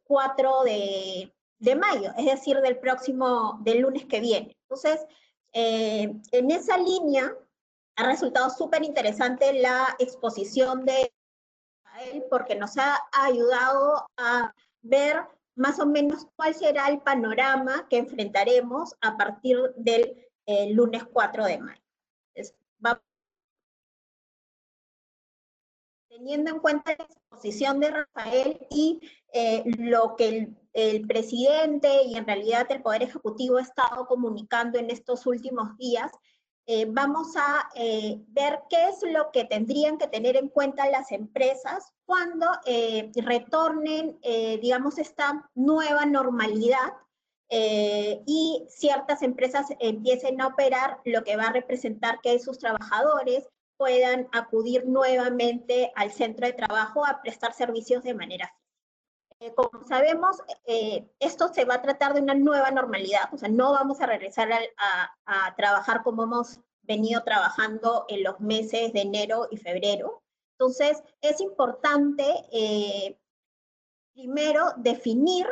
4 0.05 0.63
de, 0.63 1.33
de, 1.63 1.75
mayo, 1.75 2.11
es 2.17 2.25
decir, 2.25 2.59
del 2.61 2.77
próximo, 2.77 3.59
del 3.61 3.79
lunes 3.79 4.05
que 4.05 4.19
viene. 4.19 4.55
Entonces, 4.63 5.05
en 5.53 6.51
esa 6.51 6.77
línea 6.77 7.31
ha 7.95 8.07
resultado 8.07 8.49
súper 8.49 8.83
interesante 8.83 9.53
la 9.53 9.95
exposición 9.99 10.85
de 10.85 11.11
él 12.11 12.23
porque 12.29 12.55
nos 12.55 12.77
ha 12.77 12.99
ayudado 13.11 14.07
a 14.17 14.53
ver 14.81 15.21
más 15.55 15.79
o 15.79 15.85
menos 15.85 16.27
cuál 16.35 16.55
será 16.55 16.87
el 16.87 16.99
panorama 17.01 17.87
que 17.89 17.97
enfrentaremos 17.97 18.95
a 19.01 19.17
partir 19.17 19.57
del 19.75 20.15
eh, 20.45 20.73
lunes 20.73 21.03
4 21.05 21.45
de 21.45 21.57
mayo. 21.59 21.82
Teniendo 26.13 26.51
en 26.51 26.59
cuenta 26.59 26.95
la 26.97 27.05
exposición 27.05 27.79
de 27.79 27.91
Rafael 27.91 28.67
y 28.69 29.01
eh, 29.33 29.63
lo 29.77 30.15
que 30.15 30.27
el, 30.27 30.57
el, 30.73 31.07
presidente 31.07 32.03
y 32.03 32.15
en 32.15 32.25
realidad 32.25 32.67
el 32.69 32.81
Poder 32.81 33.03
Ejecutivo 33.03 33.57
ha 33.57 33.61
estado 33.61 34.05
comunicando 34.05 34.77
en 34.77 34.89
estos 34.89 35.25
últimos 35.25 35.75
días, 35.77 36.11
eh, 36.65 36.85
vamos 36.87 37.35
a 37.35 37.69
eh, 37.75 38.21
ver 38.29 38.61
qué 38.69 38.87
es 38.87 39.03
lo 39.11 39.31
que 39.31 39.43
tendrían 39.43 39.97
que 39.97 40.07
tener 40.07 40.37
en 40.37 40.47
cuenta 40.47 40.89
las 40.89 41.11
empresas 41.11 41.91
cuando 42.05 42.47
eh, 42.65 43.11
retornen, 43.15 44.19
digamos, 44.61 44.97
esta 44.97 45.49
nueva 45.55 46.05
normalidad 46.05 46.93
y 47.49 48.65
ciertas 48.67 49.21
empresas 49.21 49.67
empiecen 49.79 50.41
a 50.41 50.47
operar, 50.47 50.99
lo 51.05 51.23
que 51.23 51.35
va 51.35 51.43
a 51.43 51.53
representar 51.53 52.19
que 52.21 52.39
sus 52.39 52.57
trabajadores 52.57 53.47
puedan 53.83 54.29
acudir 54.31 54.85
nuevamente 54.87 55.91
al 55.95 56.09
centro 56.09 56.47
de 56.47 56.53
trabajo 56.53 57.05
a 57.05 57.21
prestar 57.21 57.51
servicios 57.53 58.01
de 58.01 58.13
manera 58.13 58.49
eh, 59.41 59.53
como 59.53 59.85
sabemos, 59.85 60.37
eh, 60.65 61.05
esto 61.19 61.53
se 61.53 61.65
va 61.65 61.73
a 61.73 61.81
tratar 61.81 62.13
de 62.13 62.21
una 62.21 62.33
nueva 62.33 62.71
normalidad, 62.71 63.23
o 63.33 63.37
sea, 63.37 63.49
no 63.49 63.73
vamos 63.73 63.99
a 63.99 64.05
regresar 64.05 64.49
a, 64.77 65.55
trabajar 65.57 66.01
como 66.01 66.23
hemos 66.23 66.61
venido 66.83 67.21
trabajando 67.25 68.05
en 68.07 68.23
los 68.23 68.39
meses 68.39 68.93
de 68.93 69.01
enero 69.01 69.49
y 69.51 69.57
febrero. 69.57 70.23
Entonces, 70.57 71.03
es 71.19 71.41
importante 71.41 72.23
eh, 72.53 73.19
primero 74.13 74.71
definir 74.77 75.45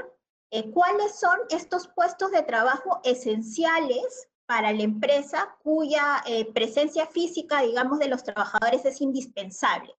cuáles 0.73 1.19
son 1.19 1.37
estos 1.49 1.89
puestos 1.89 2.31
de 2.31 2.43
trabajo 2.43 3.01
esenciales 3.03 4.29
para 4.51 4.73
la 4.73 4.83
empresa 4.83 5.55
cuya 5.63 6.21
presencia 6.53 7.05
física, 7.07 7.61
digamos, 7.61 7.99
de 7.99 8.09
los 8.09 8.21
trabajadores 8.21 8.83
es 8.83 8.99
indispensable. 8.99 9.95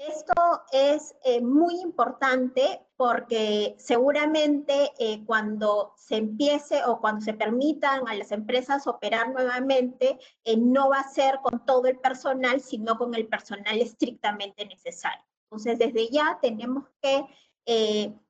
Esto 0.00 0.62
es 0.72 1.14
eh, 1.24 1.42
muy 1.42 1.78
importante 1.82 2.80
porque 2.96 3.76
seguramente 3.78 4.90
eh, 4.98 5.22
cuando 5.26 5.92
se 5.98 6.16
empiece 6.16 6.82
o 6.86 7.02
cuando 7.02 7.20
se 7.20 7.34
permitan 7.34 8.08
a 8.08 8.14
las 8.14 8.32
empresas 8.32 8.86
operar 8.86 9.28
nuevamente, 9.30 10.18
eh, 10.44 10.56
no 10.56 10.88
va 10.88 11.00
a 11.00 11.12
ser 11.12 11.40
con 11.42 11.66
todo 11.66 11.84
el 11.84 11.98
personal, 11.98 12.62
sino 12.62 12.96
con 12.96 13.14
el 13.14 13.28
personal 13.28 13.78
estrictamente 13.78 14.64
necesario. 14.64 15.22
Entonces, 15.50 15.78
desde 15.78 16.08
ya 16.08 16.38
tenemos 16.40 16.84
que 17.02 17.26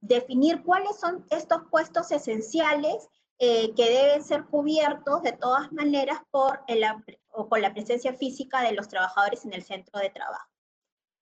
definir 0.01 0.63
cuáles 0.65 0.99
son 0.99 1.25
estos 1.31 1.63
puestos 1.71 2.11
esenciales 2.11 3.09
que 3.41 3.73
deben 3.77 4.23
ser 4.23 4.45
cubiertos 4.45 5.23
de 5.23 5.33
todas 5.33 5.73
maneras 5.73 6.19
por, 6.31 6.61
el, 6.69 6.85
o 7.31 7.49
por 7.49 7.59
la 7.59 7.73
presencia 7.73 8.13
física 8.13 8.61
de 8.61 8.73
los 8.73 8.87
trabajadores 8.87 9.47
en 9.47 9.55
el 9.55 9.63
centro 9.63 9.99
de 9.99 10.11
trabajo. 10.11 10.47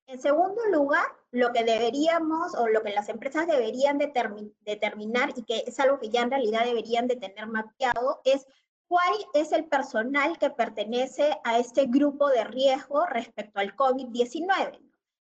En 0.08 0.20
segundo 0.20 0.60
lugar, 0.72 1.04
lo 1.30 1.52
que 1.52 1.62
deberíamos 1.62 2.54
o 2.56 2.66
lo 2.66 2.82
que 2.82 2.90
las 2.90 3.08
empresas 3.08 3.46
deberían 3.46 3.98
determinar 3.98 5.34
y 5.36 5.44
que 5.44 5.64
es 5.66 5.78
algo 5.78 6.00
que 6.00 6.08
ya 6.08 6.22
en 6.22 6.30
realidad 6.30 6.64
deberían 6.64 7.06
de 7.06 7.16
tener 7.16 7.46
mapeado 7.46 8.20
es 8.24 8.46
cuál 8.88 9.14
es 9.34 9.52
el 9.52 9.66
personal 9.66 10.38
que 10.38 10.50
pertenece 10.50 11.38
a 11.44 11.58
este 11.58 11.86
grupo 11.86 12.30
de 12.30 12.42
riesgo 12.44 13.06
respecto 13.06 13.60
al 13.60 13.76
COVID-19, 13.76 14.80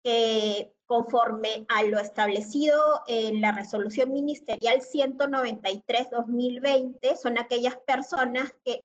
que 0.03 0.75
conforme 0.93 1.65
a 1.71 1.85
lo 1.85 1.99
establecido 1.99 3.01
en 3.07 3.41
la 3.41 3.53
resolución 3.53 4.13
ministerial 4.13 4.83
193-2020, 4.83 7.17
son 7.17 7.39
aquellas 7.39 7.77
personas 7.77 8.55
que 8.63 8.85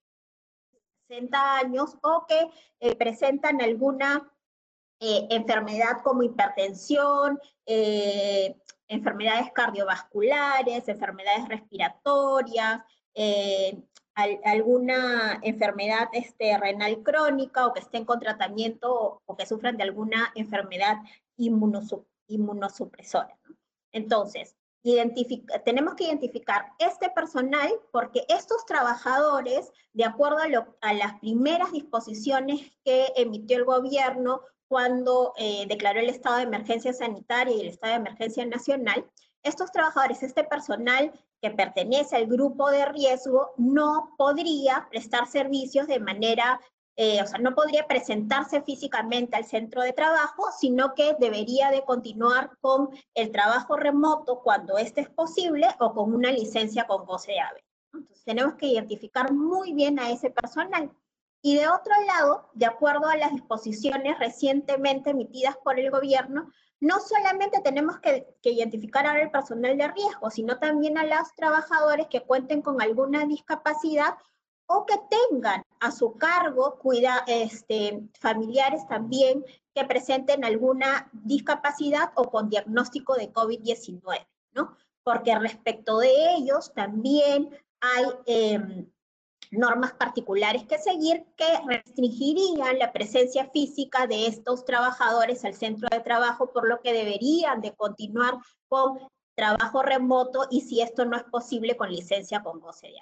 60 1.10 1.58
años 1.58 1.98
o 2.02 2.26
que 2.26 2.50
eh, 2.80 2.96
presentan 2.96 3.62
alguna 3.62 4.32
eh, 5.02 5.28
enfermedad 5.32 5.98
como 6.02 6.24
hipertensión, 6.24 7.42
eh, 7.66 8.56
enfermedades 8.88 9.52
cardiovasculares, 9.52 10.88
enfermedades 10.88 11.50
respiratorias, 11.50 12.84
alguna 14.46 15.42
enfermedad 15.44 16.08
este, 16.14 16.58
renal 16.58 17.04
crónica 17.04 17.68
o 17.68 17.74
que 17.74 17.82
estén 17.82 18.06
con 18.06 18.22
tratamiento 18.22 19.22
o, 19.26 19.36
que 19.36 19.46
sufran 19.46 19.76
de 19.76 19.84
alguna 19.84 20.32
enfermedad 20.36 21.00
inmunosupresora. 21.38 23.38
Entonces, 23.92 24.56
tenemos 25.66 25.96
que 25.96 26.06
identificar 26.06 26.72
este 26.80 27.10
personal 27.10 27.70
porque 27.92 28.26
estos 28.30 28.66
trabajadores, 28.66 29.72
de 29.94 30.06
acuerdo 30.06 30.38
a, 30.82 30.94
las 30.94 31.20
primeras 31.20 31.72
disposiciones 31.72 32.72
que 32.84 33.12
emitió 33.16 33.58
el 33.58 33.66
gobierno 33.66 34.42
cuando 34.68 35.34
eh, 35.38 35.66
declaró 35.68 36.00
el 36.00 36.10
estado 36.10 36.38
de 36.38 36.44
emergencia 36.44 36.94
sanitaria 36.94 37.56
y 37.56 37.62
el 37.62 37.68
estado 37.68 37.94
de 37.94 38.00
emergencia 38.00 38.46
nacional, 38.46 39.06
estos 39.44 39.72
trabajadores, 39.72 40.24
este 40.24 40.44
personal 40.44 41.12
que 41.42 41.52
pertenece 41.52 42.16
al 42.16 42.28
grupo 42.28 42.70
de 42.70 42.86
riesgo, 42.86 43.54
no 43.58 44.14
podría 44.18 44.88
prestar 44.90 45.28
servicios 45.28 45.88
de 45.88 46.00
manera, 46.00 46.60
eh, 47.00 47.22
o 47.22 47.28
sea, 47.28 47.38
no 47.38 47.54
podría 47.54 47.86
presentarse 47.86 48.64
físicamente 48.64 49.36
al 49.36 49.46
centro 49.46 49.84
de 49.84 49.94
trabajo, 49.94 50.46
sino 50.58 50.96
que 50.96 51.16
debería 51.20 51.70
de 51.70 51.86
continuar 51.86 52.58
con 52.60 52.90
el 53.14 53.32
trabajo 53.32 53.78
remoto 53.78 54.42
cuando 54.42 54.80
este 54.80 55.02
es 55.02 55.10
posible 55.10 55.68
o 55.80 55.94
con 55.94 56.12
una 56.12 56.32
licencia 56.32 56.88
con 56.88 57.06
goce 57.06 57.34
de 57.34 57.40
ave. 57.40 57.64
Entonces 57.94 58.24
tenemos 58.26 58.56
que 58.56 58.66
identificar 58.66 59.32
muy 59.32 59.74
bien 59.74 60.00
a 60.00 60.10
ese 60.10 60.32
personal. 60.32 60.92
Y 61.44 61.58
de 61.58 61.68
otro 61.68 61.94
lado, 62.08 62.50
de 62.56 62.66
acuerdo 62.66 63.08
a 63.08 63.16
las 63.16 63.32
disposiciones 63.32 64.18
recientemente 64.18 65.12
emitidas 65.12 65.56
por 65.58 65.80
el 65.80 65.92
gobierno, 65.92 66.52
no 66.80 67.00
solamente 67.00 67.62
tenemos 67.62 68.00
que, 68.00 68.28
identificar 68.42 69.06
ahora 69.06 69.22
el 69.22 69.32
personal 69.32 69.78
de 69.78 69.88
riesgo, 69.88 70.32
sino 70.32 70.58
también 70.58 70.98
a 70.98 71.04
los 71.04 71.34
trabajadores 71.36 72.08
que 72.08 72.22
cuenten 72.22 72.64
con 72.64 72.82
alguna 72.82 73.26
discapacidad 73.26 74.16
o 74.68 74.86
que 74.86 74.96
tengan 75.10 75.64
a 75.80 75.92
su 75.92 76.18
cargo 76.18 76.78
cuida, 76.80 77.24
este, 77.28 78.02
familiares 78.20 78.88
también 78.88 79.46
que 79.74 79.86
presenten 79.86 80.44
alguna 80.44 81.10
discapacidad 81.14 82.12
o 82.16 82.30
con 82.30 82.50
diagnóstico 82.50 83.16
de 83.16 83.32
COVID-19, 83.32 84.28
¿no? 84.54 84.78
Porque 85.04 85.38
respecto 85.38 86.00
de 86.00 86.36
ellos 86.36 86.74
también 86.74 87.50
hay... 87.80 88.06
Em, 88.26 88.90
normas 89.52 89.94
particulares 89.94 90.66
que 90.66 90.78
seguir 90.78 91.26
que 91.36 91.46
restringirían 91.66 92.80
la 92.80 92.92
presencia 92.92 93.50
física 93.52 94.08
de 94.08 94.28
estos 94.28 94.66
trabajadores 94.66 95.46
al 95.46 95.54
centro 95.54 95.88
de 95.90 96.02
trabajo, 96.02 96.52
por 96.52 96.68
lo 96.68 96.82
que 96.82 96.94
deberían 96.94 97.62
de 97.62 97.74
continuar 97.74 98.36
con 98.68 99.00
trabajo 99.36 99.84
remoto 99.84 100.48
y 100.50 100.62
si 100.62 100.82
esto 100.82 101.06
no 101.06 101.16
es 101.16 101.24
posible 101.24 101.78
con 101.78 101.92
licencia 101.92 102.42
con 102.42 102.60
goce 102.60 102.88
de 102.88 103.00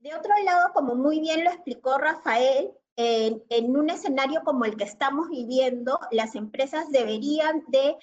De 0.00 0.14
otro 0.14 0.32
lado, 0.44 0.72
como 0.74 0.94
muy 0.94 1.20
bien 1.20 1.42
lo 1.42 1.50
explicó 1.50 1.98
Rafael, 1.98 2.72
en, 2.98 3.76
un 3.76 3.90
escenario 3.90 4.42
como 4.44 4.64
el 4.64 4.76
que 4.76 4.84
estamos 4.84 5.28
viviendo, 5.28 5.98
las 6.10 6.34
empresas 6.34 6.90
deberían 6.90 7.64
de 7.68 7.96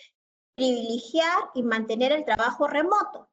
privilegiar 0.56 1.50
y 1.54 1.64
mantener 1.64 2.12
el 2.14 2.24
trabajo 2.24 2.68
remoto. 2.68 3.30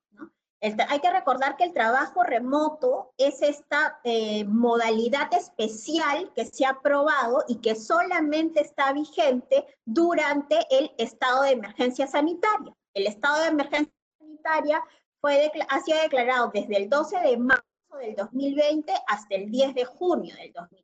hay 0.61 1.01
que 1.01 1.11
recordar 1.11 1.57
que 1.57 1.65
el 1.65 1.73
trabajo 1.73 2.23
remoto 2.23 3.13
es 3.17 3.43
esta 3.43 4.01
eh, 4.05 4.45
modalidad 4.45 5.33
especial 5.35 6.33
que 6.35 6.47
se 6.47 6.65
ha 6.65 6.71
aprobado 6.71 7.45
y 7.49 7.57
que 7.57 7.75
solamente 7.75 8.61
está 8.61 8.93
vigente 8.93 9.65
durante 9.85 10.67
el 10.71 10.93
estado 10.99 11.43
de 11.43 11.53
emergencia 11.53 12.07
sanitaria. 12.07 12.75
El 12.95 13.07
estado 13.07 13.41
de 13.43 13.49
emergencia 13.49 13.95
sanitaria 14.19 14.85
fue 15.21 15.51
ha 15.69 15.81
sido 15.81 16.01
declarado 16.01 16.51
desde 16.53 16.77
el 16.77 16.89
12 16.89 17.19
de 17.21 17.37
marzo 17.37 17.72
del 17.99 18.15
2020 18.15 18.93
hasta 19.07 19.35
el 19.35 19.51
10 19.51 19.75
de 19.75 19.85
junio 19.85 20.35
del 20.37 20.53
2020. 20.53 20.83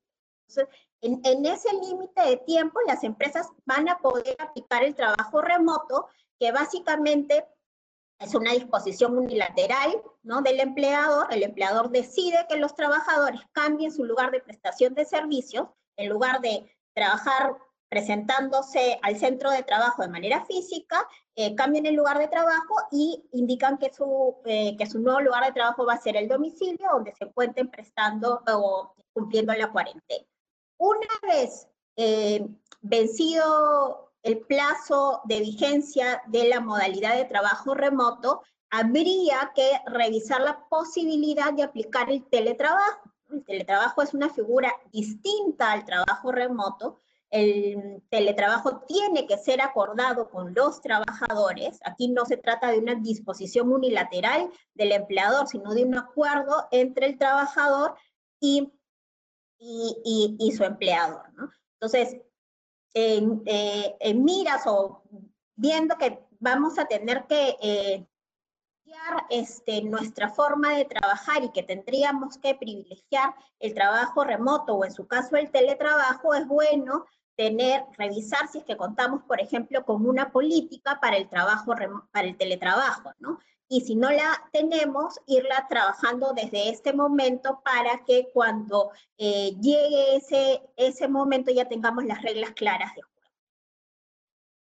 Entonces, 0.48 0.68
en, 1.00 1.46
ese 1.46 1.72
límite 1.74 2.22
de 2.22 2.36
tiempo, 2.38 2.80
las 2.86 3.04
empresas 3.04 3.48
van 3.66 3.88
a 3.88 3.98
poder 3.98 4.36
aplicar 4.38 4.82
el 4.82 4.94
trabajo 4.94 5.40
remoto, 5.42 6.08
que 6.38 6.50
básicamente 6.52 7.46
es 8.18 8.34
una 8.34 8.52
disposición 8.52 9.16
unilateral 9.16 10.02
¿no? 10.22 10.42
del 10.42 10.60
empleador. 10.60 11.28
El 11.30 11.42
empleador 11.42 11.90
decide 11.90 12.46
que 12.48 12.56
los 12.56 12.74
trabajadores 12.74 13.40
cambien 13.52 13.92
su 13.92 14.04
lugar 14.04 14.30
de 14.30 14.40
prestación 14.40 14.94
de 14.94 15.04
servicios, 15.04 15.68
en 15.96 16.08
lugar 16.08 16.40
de 16.40 16.74
trabajar 16.94 17.56
presentándose 17.88 18.98
al 19.02 19.16
centro 19.16 19.50
de 19.50 19.62
trabajo 19.62 20.02
de 20.02 20.08
manera 20.08 20.44
física, 20.44 21.06
eh, 21.34 21.54
cambien 21.54 21.86
el 21.86 21.94
lugar 21.94 22.18
de 22.18 22.28
trabajo 22.28 22.74
y 22.90 23.24
indican 23.32 23.78
que 23.78 23.92
su, 23.92 24.36
eh, 24.44 24.76
que 24.76 24.86
su 24.86 25.00
nuevo 25.00 25.20
lugar 25.20 25.44
de 25.44 25.52
trabajo 25.52 25.86
va 25.86 25.94
a 25.94 26.00
ser 26.00 26.16
el 26.16 26.28
domicilio 26.28 26.88
donde 26.92 27.14
se 27.14 27.24
encuentren 27.24 27.70
prestando 27.70 28.42
o 28.52 28.94
cumpliendo 29.12 29.52
la 29.54 29.72
cuarentena. 29.72 30.26
Una 30.78 31.08
vez 31.22 31.68
eh, 31.96 32.46
vencido 32.80 34.12
el 34.22 34.40
plazo 34.40 35.22
de 35.24 35.40
vigencia 35.40 36.22
de 36.26 36.48
la 36.48 36.60
modalidad 36.60 37.16
de 37.16 37.24
trabajo 37.24 37.74
remoto, 37.74 38.42
habría 38.70 39.52
que 39.54 39.80
revisar 39.86 40.40
la 40.40 40.68
posibilidad 40.68 41.52
de 41.52 41.62
aplicar 41.62 42.10
el 42.10 42.24
teletrabajo. 42.28 43.10
El 43.30 43.44
teletrabajo 43.44 44.02
es 44.02 44.14
una 44.14 44.28
figura 44.30 44.72
distinta 44.92 45.72
al 45.72 45.84
trabajo 45.84 46.32
remoto. 46.32 46.98
El 47.30 48.02
teletrabajo 48.08 48.80
tiene 48.86 49.26
que 49.26 49.36
ser 49.36 49.60
acordado 49.60 50.30
con 50.30 50.54
los 50.54 50.80
trabajadores. 50.80 51.78
Aquí 51.84 52.08
no 52.08 52.24
se 52.24 52.38
trata 52.38 52.70
de 52.70 52.78
una 52.78 52.94
disposición 52.94 53.70
unilateral 53.70 54.50
del 54.74 54.92
empleador, 54.92 55.46
sino 55.46 55.74
de 55.74 55.84
un 55.84 55.98
acuerdo 55.98 56.68
entre 56.70 57.06
el 57.06 57.18
trabajador 57.18 57.94
y 58.40 58.72
y, 59.58 60.52
su 60.56 60.64
empleador. 60.64 61.22
Entonces, 61.74 62.20
en, 62.94 63.42
eh, 63.46 63.96
en, 64.00 64.24
miras 64.24 64.62
o 64.66 65.02
viendo 65.56 65.96
que 65.98 66.24
vamos 66.38 66.78
a 66.78 66.86
tener 66.86 67.26
que 67.26 67.56
eh, 67.60 68.06
este, 69.30 69.82
nuestra 69.82 70.30
forma 70.30 70.76
de 70.76 70.84
trabajar 70.84 71.44
y 71.44 71.50
que 71.50 71.62
tendríamos 71.62 72.38
que 72.38 72.54
privilegiar 72.54 73.34
el 73.60 73.74
trabajo 73.74 74.24
remoto 74.24 74.74
o 74.74 74.84
en 74.84 74.92
su 74.92 75.06
caso 75.06 75.36
el 75.36 75.50
teletrabajo, 75.50 76.34
es 76.34 76.46
bueno 76.46 77.06
tener, 77.36 77.84
revisar 77.96 78.48
si 78.48 78.58
es 78.58 78.64
que 78.64 78.76
contamos, 78.76 79.22
por 79.22 79.40
ejemplo, 79.40 79.84
con 79.84 80.06
una 80.06 80.32
política 80.32 80.98
para 81.00 81.16
el 81.16 81.28
trabajo, 81.28 81.74
para 82.12 82.26
el 82.26 82.36
teletrabajo, 82.36 83.12
¿no? 83.20 83.38
y 83.68 83.82
si 83.82 83.94
no 83.94 84.10
la 84.10 84.48
tenemos, 84.52 85.20
irla 85.26 85.66
trabajando 85.68 86.32
desde 86.32 86.70
este 86.70 86.92
momento 86.94 87.60
para 87.62 88.02
que 88.04 88.30
cuando 88.32 88.90
eh, 89.18 89.54
llegue 89.60 90.16
ese, 90.16 90.62
ese 90.76 91.06
momento 91.06 91.52
ya 91.52 91.66
tengamos 91.66 92.04
las 92.04 92.22
reglas 92.22 92.52
claras 92.52 92.94
de 92.94 93.02
juego. 93.02 93.17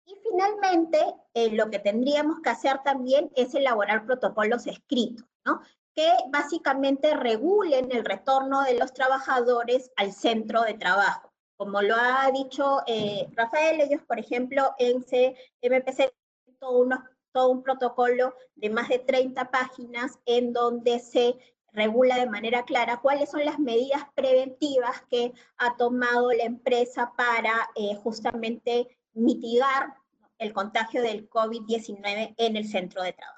Y 0.08 0.16
finalmente, 0.24 1.00
eh, 1.34 1.52
lo 1.52 1.70
que 1.70 1.80
tendríamos 1.80 2.40
que 2.40 2.50
hacer 2.50 2.80
también 2.84 3.30
es 3.36 3.54
elaborar 3.54 4.06
protocolos 4.06 4.66
escritos, 4.66 5.28
¿no? 5.46 5.62
que 5.94 6.10
básicamente 6.30 7.14
regulen 7.16 7.92
el 7.92 8.06
retorno 8.06 8.64
de 8.64 8.78
los 8.78 8.94
trabajadores 8.94 9.92
al 9.98 10.14
centro 10.14 10.62
de 10.62 10.76
trabajo. 10.76 11.34
Como 11.58 11.82
lo 11.82 11.96
ha 11.96 12.32
dicho 12.32 12.84
eh, 12.88 13.28
Rafael, 13.34 13.82
ellos, 13.82 14.02
por 14.08 14.18
ejemplo, 14.18 14.74
en 14.78 15.04
CMPC, 15.04 16.14
unos 16.62 17.00
todo 17.34 17.50
un 17.50 17.62
protocolo 17.62 18.34
de 18.56 18.70
más 18.70 18.90
de 18.90 19.00
30 19.00 19.52
páginas 19.52 20.18
en 20.26 20.54
donde 20.54 21.00
se 21.00 21.38
regula 21.72 22.18
de 22.18 22.30
manera 22.30 22.64
clara 22.64 23.00
cuáles 23.02 23.30
son 23.30 23.46
las 23.46 23.60
medidas 23.60 24.02
preventivas 24.16 25.04
que 25.10 25.34
ha 25.58 25.78
tomado 25.78 26.32
la 26.32 26.46
empresa 26.46 27.14
para 27.16 27.70
eh, 27.76 27.96
justamente 28.02 28.97
mitigar 29.18 29.96
el 30.38 30.54
contagio 30.54 31.02
del 31.02 31.30
COVID-19 31.30 32.36
en 32.38 32.56
el 32.56 32.68
centro 32.68 33.02
de 33.04 33.14
trabajo. 33.14 33.38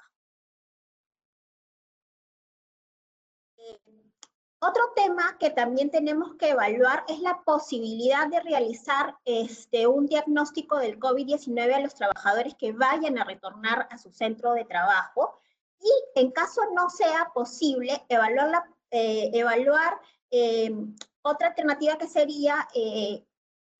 Otro 4.62 4.92
tema 4.94 5.38
que 5.38 5.48
también 5.48 5.90
tenemos 5.90 6.34
que 6.34 6.50
evaluar 6.50 7.04
es 7.08 7.20
la 7.20 7.40
posibilidad 7.46 8.28
de 8.28 8.40
realizar 8.40 9.16
este, 9.24 9.86
un 9.86 10.04
diagnóstico 10.04 10.76
del 10.76 10.98
COVID-19 10.98 11.72
a 11.72 11.80
los 11.80 11.94
trabajadores 11.94 12.54
que 12.56 12.72
vayan 12.72 13.18
a 13.18 13.24
retornar 13.24 13.88
a 13.90 13.96
su 13.96 14.10
centro 14.12 14.52
de 14.52 14.66
trabajo 14.66 15.40
y 15.80 16.20
en 16.20 16.30
caso 16.30 16.60
no 16.74 16.90
sea 16.90 17.30
posible, 17.32 18.04
evaluar, 18.10 18.64
eh, 18.90 19.30
evaluar 19.32 19.98
em, 20.30 20.94
otra 21.22 21.48
alternativa 21.48 21.96
que 21.96 22.06
sería 22.06 22.68
eh, 22.74 23.24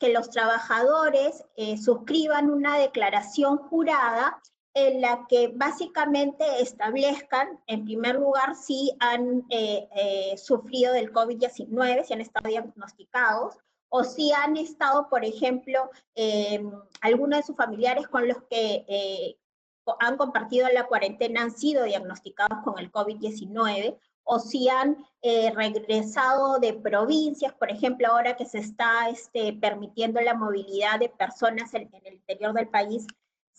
que 0.01 0.13
los 0.13 0.31
trabajadores 0.31 1.45
eh, 1.57 1.77
suscriban 1.77 2.51
una 2.51 2.79
declaración 2.79 3.59
jurada 3.59 4.41
en 4.75 5.01
la 5.01 5.27
que 5.29 5.49
básicamente 5.55 6.45
establezcan, 6.61 7.61
en 7.67 7.85
primer 7.85 8.17
lugar, 8.17 8.55
si 8.55 8.93
han 9.01 9.45
eh, 9.51 9.89
eh, 9.95 10.39
sufrido 10.39 10.93
del 10.93 11.13
COVID-19, 11.13 12.05
si 12.05 12.13
han 12.13 12.21
estado 12.21 12.49
diagnosticados, 12.49 13.57
o 13.89 14.05
si 14.05 14.33
han 14.33 14.57
estado, 14.57 15.09
por 15.09 15.25
ejemplo, 15.25 15.91
eh, 16.15 16.63
algunos 17.01 17.41
de 17.41 17.47
sus 17.47 17.57
familiares 17.57 18.07
con 18.07 18.29
los 18.29 18.41
que 18.45 19.37
han 19.99 20.17
compartido 20.17 20.69
la 20.73 20.87
cuarentena 20.87 21.43
han 21.43 21.51
sido 21.51 21.83
diagnosticados 21.83 22.61
con 22.63 22.79
el 22.79 22.93
COVID-19, 22.93 23.99
o 24.33 24.39
si 24.39 24.69
han 24.69 24.97
regresado 25.55 26.59
de 26.61 26.73
provincias, 26.73 27.53
por 27.53 27.71
ejemplo, 27.71 28.09
ahora 28.09 28.37
que 28.37 28.47
se 28.47 28.59
está 28.59 29.11
este, 29.11 29.53
permitiendo 29.53 30.21
la 30.21 30.35
movilidad 30.35 30.99
de 30.99 31.11
personas 31.11 31.75
en 31.75 31.91
el 32.05 32.15
interior 32.15 32.55
del 32.55 32.69
país 32.69 33.07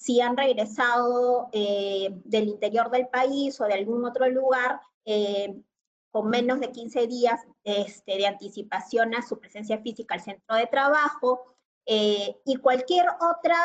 si 0.02 0.20
han 0.20 0.36
regresado 0.36 1.50
eh, 1.52 2.10
del 2.24 2.48
interior 2.48 2.90
del 2.90 3.08
país 3.08 3.62
o 3.62 3.66
de 3.66 3.76
algún 3.76 4.04
otro 4.04 4.28
lugar 4.28 4.82
eh, 5.06 5.62
con 6.10 6.28
menos 6.28 6.60
de 6.60 6.72
15 6.72 7.06
días 7.06 7.40
este, 7.64 8.18
de 8.18 8.26
anticipación 8.26 9.14
a 9.14 9.22
su 9.22 9.40
presencia 9.40 9.78
física 9.78 10.16
al 10.16 10.22
centro 10.22 10.56
de 10.56 10.66
trabajo, 10.66 11.51
eh, 11.86 12.38
y 12.46 12.56
cualquier 12.58 13.06
otra 13.20 13.58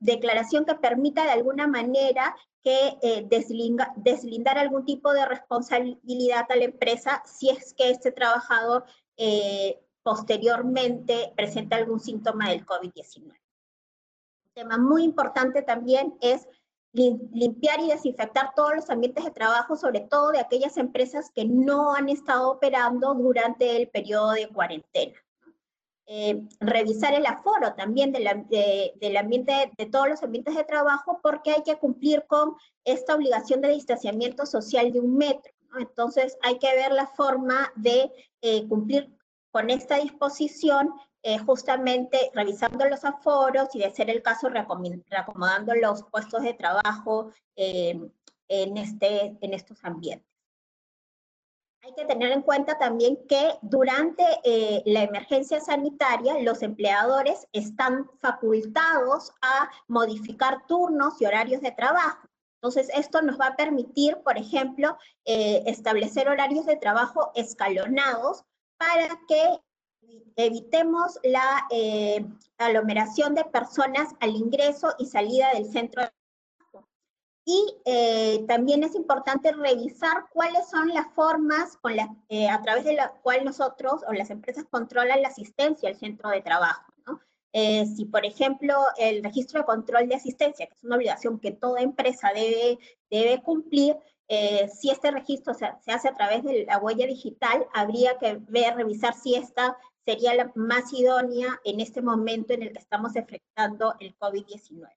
declaración 0.00 0.64
que 0.64 0.74
permita 0.74 1.24
de 1.24 1.32
alguna 1.32 1.66
manera 1.66 2.34
que 2.62 3.26
deslindar 3.26 4.58
algún 4.58 4.84
tipo 4.84 5.12
de 5.12 5.26
responsabilidad 5.26 6.46
a 6.48 6.56
la 6.56 6.64
empresa 6.64 7.22
si 7.26 7.50
es 7.50 7.74
que 7.74 7.90
este 7.90 8.12
trabajador 8.12 8.84
posteriormente 10.02 11.32
presenta 11.36 11.76
algún 11.76 12.00
síntoma 12.00 12.50
del 12.50 12.64
COVID-19 12.64 13.34
tema 14.54 14.78
muy 14.78 15.02
importante 15.02 15.62
también 15.62 16.16
es 16.20 16.46
limpiar 16.92 17.80
y 17.80 17.88
desinfectar 17.88 18.52
todos 18.54 18.76
los 18.76 18.88
ambientes 18.88 19.24
de 19.24 19.32
trabajo, 19.32 19.74
sobre 19.74 20.00
todo 20.00 20.30
de 20.30 20.38
aquellas 20.38 20.76
empresas 20.76 21.30
que 21.34 21.44
no 21.44 21.92
han 21.92 22.08
estado 22.08 22.52
operando 22.52 23.14
durante 23.14 23.76
el 23.76 23.88
periodo 23.88 24.30
de 24.30 24.48
cuarentena. 24.48 25.14
Eh, 26.06 26.42
revisar 26.60 27.14
el 27.14 27.24
aforo 27.24 27.72
también 27.74 28.12
del 28.12 28.26
ambiente, 29.16 29.72
de 29.78 29.86
todos 29.86 30.08
los 30.08 30.22
ambientes 30.22 30.54
de 30.54 30.64
trabajo, 30.64 31.18
porque 31.22 31.52
hay 31.52 31.62
que 31.62 31.76
cumplir 31.76 32.24
con 32.26 32.56
esta 32.84 33.14
obligación 33.14 33.62
de 33.62 33.70
distanciamiento 33.70 34.44
social 34.44 34.92
de 34.92 35.00
un 35.00 35.16
metro. 35.16 35.50
Entonces 35.78 36.36
hay 36.42 36.58
que 36.58 36.74
ver 36.74 36.92
la 36.92 37.06
forma 37.06 37.72
de 37.76 38.12
eh, 38.42 38.68
cumplir 38.68 39.16
con 39.50 39.70
esta 39.70 39.96
disposición 39.96 40.92
eh, 41.22 41.38
justamente 41.38 42.30
revisando 42.34 42.84
los 42.86 43.02
aforos 43.04 43.74
y 43.74 43.78
de 43.78 43.90
ser 43.90 44.10
el 44.10 44.22
caso 44.22 44.50
reacomodando 44.50 45.74
los 45.74 46.02
puestos 46.04 46.42
de 46.42 46.52
trabajo 46.52 47.32
en, 47.56 48.12
este, 48.48 49.38
en 49.40 49.54
estos 49.54 49.82
ambientes. 49.84 50.33
Hay 51.84 51.92
que 51.92 52.06
tener 52.06 52.32
en 52.32 52.40
cuenta 52.40 52.78
también 52.78 53.18
que 53.28 53.58
durante 53.60 54.24
eh, 54.42 54.82
la 54.86 55.02
emergencia 55.02 55.60
sanitaria 55.60 56.40
los 56.40 56.62
empleadores 56.62 57.46
están 57.52 58.10
facultados 58.22 59.32
a 59.42 59.70
modificar 59.86 60.66
turnos 60.66 61.20
y 61.20 61.26
horarios 61.26 61.60
de 61.60 61.72
trabajo. 61.72 62.26
Entonces, 62.54 62.88
esto 62.94 63.20
nos 63.20 63.38
va 63.38 63.48
a 63.48 63.56
permitir, 63.56 64.16
por 64.24 64.38
ejemplo, 64.38 64.96
eh, 65.26 65.62
establecer 65.66 66.26
horarios 66.26 66.64
de 66.64 66.76
trabajo 66.76 67.32
escalonados 67.34 68.44
para 68.78 69.20
que 69.28 69.60
evitemos 70.36 71.18
la 71.22 71.66
eh, 71.70 72.24
aglomeración 72.56 73.34
de 73.34 73.44
personas 73.44 74.08
al 74.20 74.30
ingreso 74.30 74.94
y 74.98 75.04
salida 75.04 75.52
del 75.52 75.70
centro 75.70 76.04
de. 76.04 76.13
Y 77.46 77.76
eh, 77.84 78.44
también 78.48 78.84
es 78.84 78.94
importante 78.94 79.52
revisar 79.52 80.26
cuáles 80.32 80.68
son 80.68 80.88
las 80.88 81.12
formas 81.14 81.76
con 81.76 81.92
a 81.98 82.62
través 82.62 82.84
de 82.84 82.94
las 82.94 83.10
cuales 83.22 83.44
nosotros 83.44 84.02
o 84.08 84.12
las 84.12 84.30
empresas 84.30 84.64
controlan 84.70 85.20
la 85.20 85.28
asistencia 85.28 85.88
al 85.88 85.96
centro 85.96 86.30
de 86.30 86.40
trabajo. 86.40 86.94
Eh, 87.56 87.86
si, 87.86 88.04
por 88.04 88.26
ejemplo, 88.26 88.74
el 88.98 89.22
registro 89.22 89.60
de 89.60 89.66
control 89.66 90.08
de 90.08 90.16
asistencia, 90.16 90.66
que 90.66 90.74
es 90.74 90.82
una 90.82 90.96
obligación 90.96 91.38
que 91.38 91.52
toda 91.52 91.82
empresa 91.82 92.32
debe, 92.34 92.80
debe 93.08 93.40
cumplir, 93.42 93.96
eh, 94.26 94.68
si 94.68 94.90
este 94.90 95.12
registro 95.12 95.54
se, 95.54 95.66
hace 95.66 96.08
a 96.08 96.14
través 96.14 96.42
de 96.42 96.64
la 96.64 96.78
huella 96.78 97.06
digital, 97.06 97.64
habría 97.72 98.18
que 98.18 98.40
ver, 98.48 98.74
revisar 98.74 99.14
si 99.14 99.36
esta 99.36 99.78
sería 100.04 100.34
la 100.34 100.50
más 100.56 100.92
idónea 100.92 101.60
en 101.64 101.78
este 101.78 102.02
momento 102.02 102.54
en 102.54 102.64
el 102.64 102.72
que 102.72 102.80
estamos 102.80 103.14
enfrentando 103.14 103.94
el 104.00 104.18
COVID-19. 104.18 104.88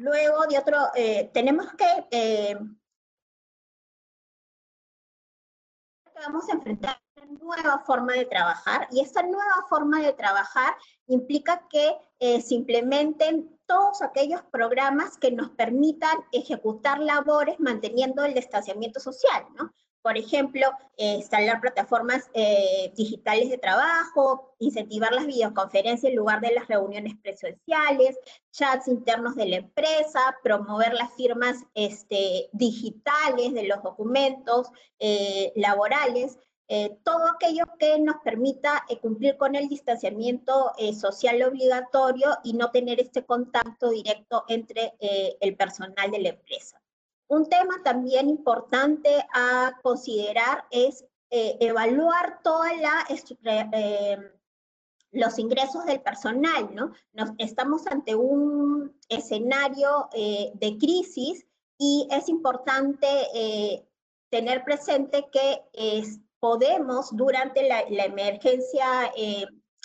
Luego 0.00 0.46
de 0.46 0.58
otro, 0.58 0.78
eh, 0.94 1.30
tenemos 1.34 1.66
que 1.74 2.56
vamos 6.14 6.48
a 6.48 6.52
enfrentar 6.52 6.98
una 7.16 7.56
nueva 7.62 7.78
forma 7.84 8.14
de 8.14 8.24
trabajar 8.24 8.88
y 8.90 9.00
esta 9.00 9.22
nueva 9.22 9.66
forma 9.68 10.00
de 10.00 10.14
trabajar 10.14 10.74
implica 11.06 11.66
que 11.68 11.98
eh, 12.18 12.40
se 12.40 12.54
implementen 12.54 13.58
todos 13.66 14.00
aquellos 14.00 14.40
programas 14.50 15.18
que 15.18 15.32
nos 15.32 15.50
permitan 15.50 16.18
ejecutar 16.32 16.98
labores 16.98 17.60
manteniendo 17.60 18.24
el 18.24 18.32
distanciamiento 18.32 19.00
social, 19.00 19.44
¿no? 19.54 19.74
Por 20.02 20.16
ejemplo, 20.16 20.66
eh, 20.96 21.16
instalar 21.16 21.60
plataformas 21.60 22.30
eh, 22.32 22.90
digitales 22.96 23.50
de 23.50 23.58
trabajo, 23.58 24.54
incentivar 24.58 25.12
las 25.12 25.26
videoconferencias 25.26 26.10
en 26.10 26.16
lugar 26.16 26.40
de 26.40 26.54
las 26.54 26.68
reuniones 26.68 27.16
presenciales, 27.22 28.18
chats 28.50 28.88
internos 28.88 29.36
de 29.36 29.46
la 29.46 29.56
empresa, 29.56 30.20
promover 30.42 30.94
las 30.94 31.12
firmas 31.14 31.58
este, 31.74 32.48
digitales 32.52 33.52
de 33.52 33.64
los 33.64 33.82
documentos 33.82 34.68
eh, 34.98 35.52
laborales, 35.56 36.38
todo 37.02 37.28
aquello 37.28 37.64
que 37.80 37.98
nos 37.98 38.18
permita 38.22 38.86
cumplir 39.02 39.36
con 39.36 39.56
el 39.56 39.68
distanciamiento 39.68 40.70
social 40.96 41.42
obligatorio 41.42 42.38
y 42.44 42.52
no 42.52 42.70
tener 42.70 43.00
este 43.00 43.24
contacto 43.24 43.90
directo 43.90 44.44
entre 44.46 44.92
el 45.00 45.56
personal 45.56 46.12
de 46.12 46.20
la 46.20 46.28
empresa. 46.28 46.79
Un 47.30 47.48
tema 47.48 47.80
también 47.84 48.28
importante 48.28 49.24
a 49.32 49.78
considerar 49.82 50.64
es 50.72 51.04
eh, 51.30 51.56
evaluar 51.60 52.42
toda 52.42 52.74
la 52.74 53.06
eh, 53.72 54.18
los 55.12 55.38
ingresos 55.38 55.86
del 55.86 56.00
personal, 56.00 56.74
¿no? 56.74 56.92
estamos 57.38 57.86
ante 57.86 58.16
un 58.16 58.96
escenario 59.08 60.08
eh, 60.12 60.50
de 60.54 60.76
crisis 60.76 61.46
y 61.78 62.08
es 62.10 62.28
importante 62.28 63.86
tener 64.28 64.64
presente 64.64 65.28
que 65.30 65.62
podemos 66.40 67.16
durante 67.16 67.68
la 67.68 68.04
emergencia 68.04 69.12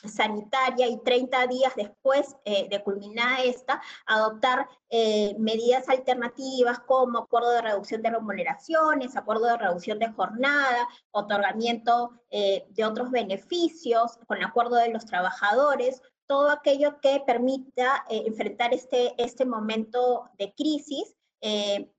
sanitaria 0.10 0.88
y 0.88 0.98
30 1.00 1.48
días 1.48 1.74
después 1.76 2.36
eh, 2.46 2.68
de 2.70 2.84
culminada 2.84 3.44
esta, 3.44 3.82
adoptar 4.06 4.68
eh, 4.90 5.36
medidas 5.40 5.90
alternativas 5.90 6.80
como 6.80 7.20
acuerdo 7.20 7.52
de 7.52 7.62
reducción 7.62 8.02
de 8.02 8.12
remuneraciones, 8.12 9.16
acuerdo 9.16 9.46
de 9.46 9.58
reducción 9.58 10.00
de 10.00 10.12
jornada, 10.12 10.88
otorgamiento 11.12 12.12
eh, 12.30 12.66
de 12.70 12.86
otros 12.86 13.12
beneficios 13.12 14.18
con 14.28 14.44
acuerdo 14.44 14.76
de 14.76 14.90
los 14.90 15.06
trabajadores, 15.06 16.02
todo 16.28 16.50
aquello 16.50 17.00
que 17.02 17.22
permita 17.26 18.04
enfrentar 18.10 18.74
este, 18.74 19.14
este 19.24 19.46
momento 19.46 20.30
de 20.40 20.54
crisis. 20.56 21.16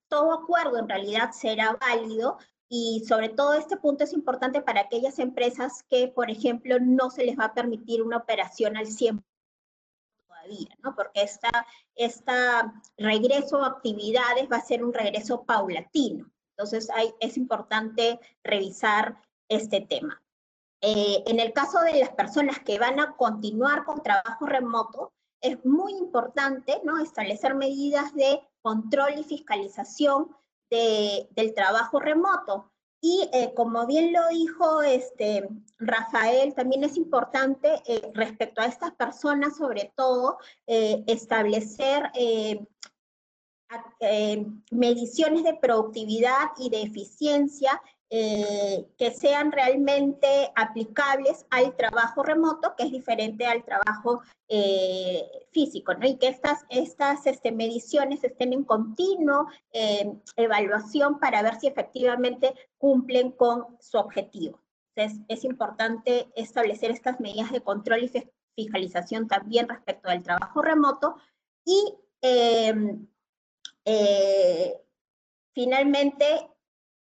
todo 0.09 0.33
acuerdo 0.33 0.79
en 0.79 0.89
realidad 0.89 1.31
será 1.31 1.79
válido 1.81 2.39
y 2.69 3.05
sobre 3.07 3.29
todo 3.29 3.55
este 3.55 3.77
punto 3.77 4.05
es 4.05 4.13
importante 4.13 4.61
para 4.61 4.83
aquellas 4.83 5.19
empresas 5.19 5.85
que, 5.89 6.09
por 6.09 6.31
ejemplo, 6.31 6.79
no 6.81 7.11
se 7.11 7.25
les 7.25 7.39
va 7.39 7.47
a 7.47 7.55
permitir 7.55 8.03
una 8.03 8.17
operación 8.17 8.77
al 8.77 8.87
100% 8.87 9.23
todavía, 10.27 10.77
¿no? 10.83 10.95
Porque 10.95 11.23
esta, 11.23 11.67
esta 11.95 12.83
regreso 12.97 13.63
a 13.63 13.69
actividades 13.69 14.49
va 14.51 14.57
a 14.57 14.67
ser 14.67 14.85
un 14.85 14.93
regreso 14.93 15.45
paulatino. 15.45 16.31
Entonces 16.57 16.89
es 17.21 17.37
importante 17.37 18.19
revisar 18.43 19.21
este 19.49 19.83
tema. 19.83 20.23
Eh, 20.81 21.23
en 21.27 21.41
el 21.41 21.53
caso 21.53 21.81
de 21.81 21.99
las 21.99 22.11
personas 22.11 22.59
que 22.61 22.79
van 22.79 22.99
a 23.01 23.17
continuar 23.17 23.85
con 23.85 24.03
trabajo 24.03 24.47
remoto, 24.47 25.13
es 25.41 25.65
muy 25.65 25.93
importante 25.93 26.81
¿no? 26.85 26.99
establecer 26.99 27.55
medidas 27.55 28.15
de 28.15 28.41
control 28.63 29.19
y 29.19 29.25
fiscalización 29.25 30.35
del 30.71 31.55
trabajo 31.55 32.01
remoto. 32.01 32.73
Y 33.01 33.29
eh, 33.33 33.53
como 33.55 33.87
bien 33.87 34.13
lo 34.13 34.27
dijo 34.29 34.83
este, 34.83 35.49
Rafael, 35.79 36.55
también 36.55 36.83
es 36.83 36.97
importante 36.97 37.83
eh, 37.87 38.11
respecto 38.15 38.61
a 38.61 38.67
estas 38.67 38.93
personas, 38.93 39.57
sobre 39.57 39.93
todo, 39.95 40.39
eh, 40.67 41.05
establecer 41.07 42.11
mediciones 44.71 45.43
de 45.43 45.55
productividad 45.55 46.51
y 46.59 46.71
de 46.71 46.83
eficiencia 46.83 47.81
eh, 48.09 48.87
que 48.97 49.11
sean 49.11 49.51
realmente 49.51 50.53
aplicables 50.55 51.45
al 51.51 51.75
trabajo 51.75 52.23
remoto, 52.23 52.77
que 52.77 52.85
es 52.85 52.93
diferente 52.93 53.47
al 53.47 53.65
trabajo 53.65 54.23
eh, 54.49 55.25
físico, 55.51 55.93
¿no? 55.95 56.07
Y 56.07 56.17
que 56.17 56.29
estas, 56.29 56.65
estas 56.69 57.27
este, 57.27 57.51
mediciones 57.51 58.23
estén 58.23 58.53
en 58.53 58.63
continuo 58.63 59.49
eh, 59.73 60.13
evaluación 60.37 61.19
para 61.19 61.43
ver 61.43 61.57
si 61.59 61.67
efectivamente 61.67 62.55
cumplen 62.79 63.33
con 63.33 63.77
su 63.81 63.99
objetivo. 63.99 64.61
Entonces, 64.95 65.25
es 65.27 65.43
importante 65.43 66.29
establecer 66.37 66.93
estas 66.93 67.19
medidas 67.19 67.51
de 67.51 67.61
control 67.61 68.05
y 68.05 68.13
fiscalización 68.55 69.27
también 69.27 69.69
respecto 69.69 70.09
al 70.09 70.23
trabajo 70.23 70.63
remoto 70.63 71.17
y 71.65 71.93
finalmente 75.53 76.49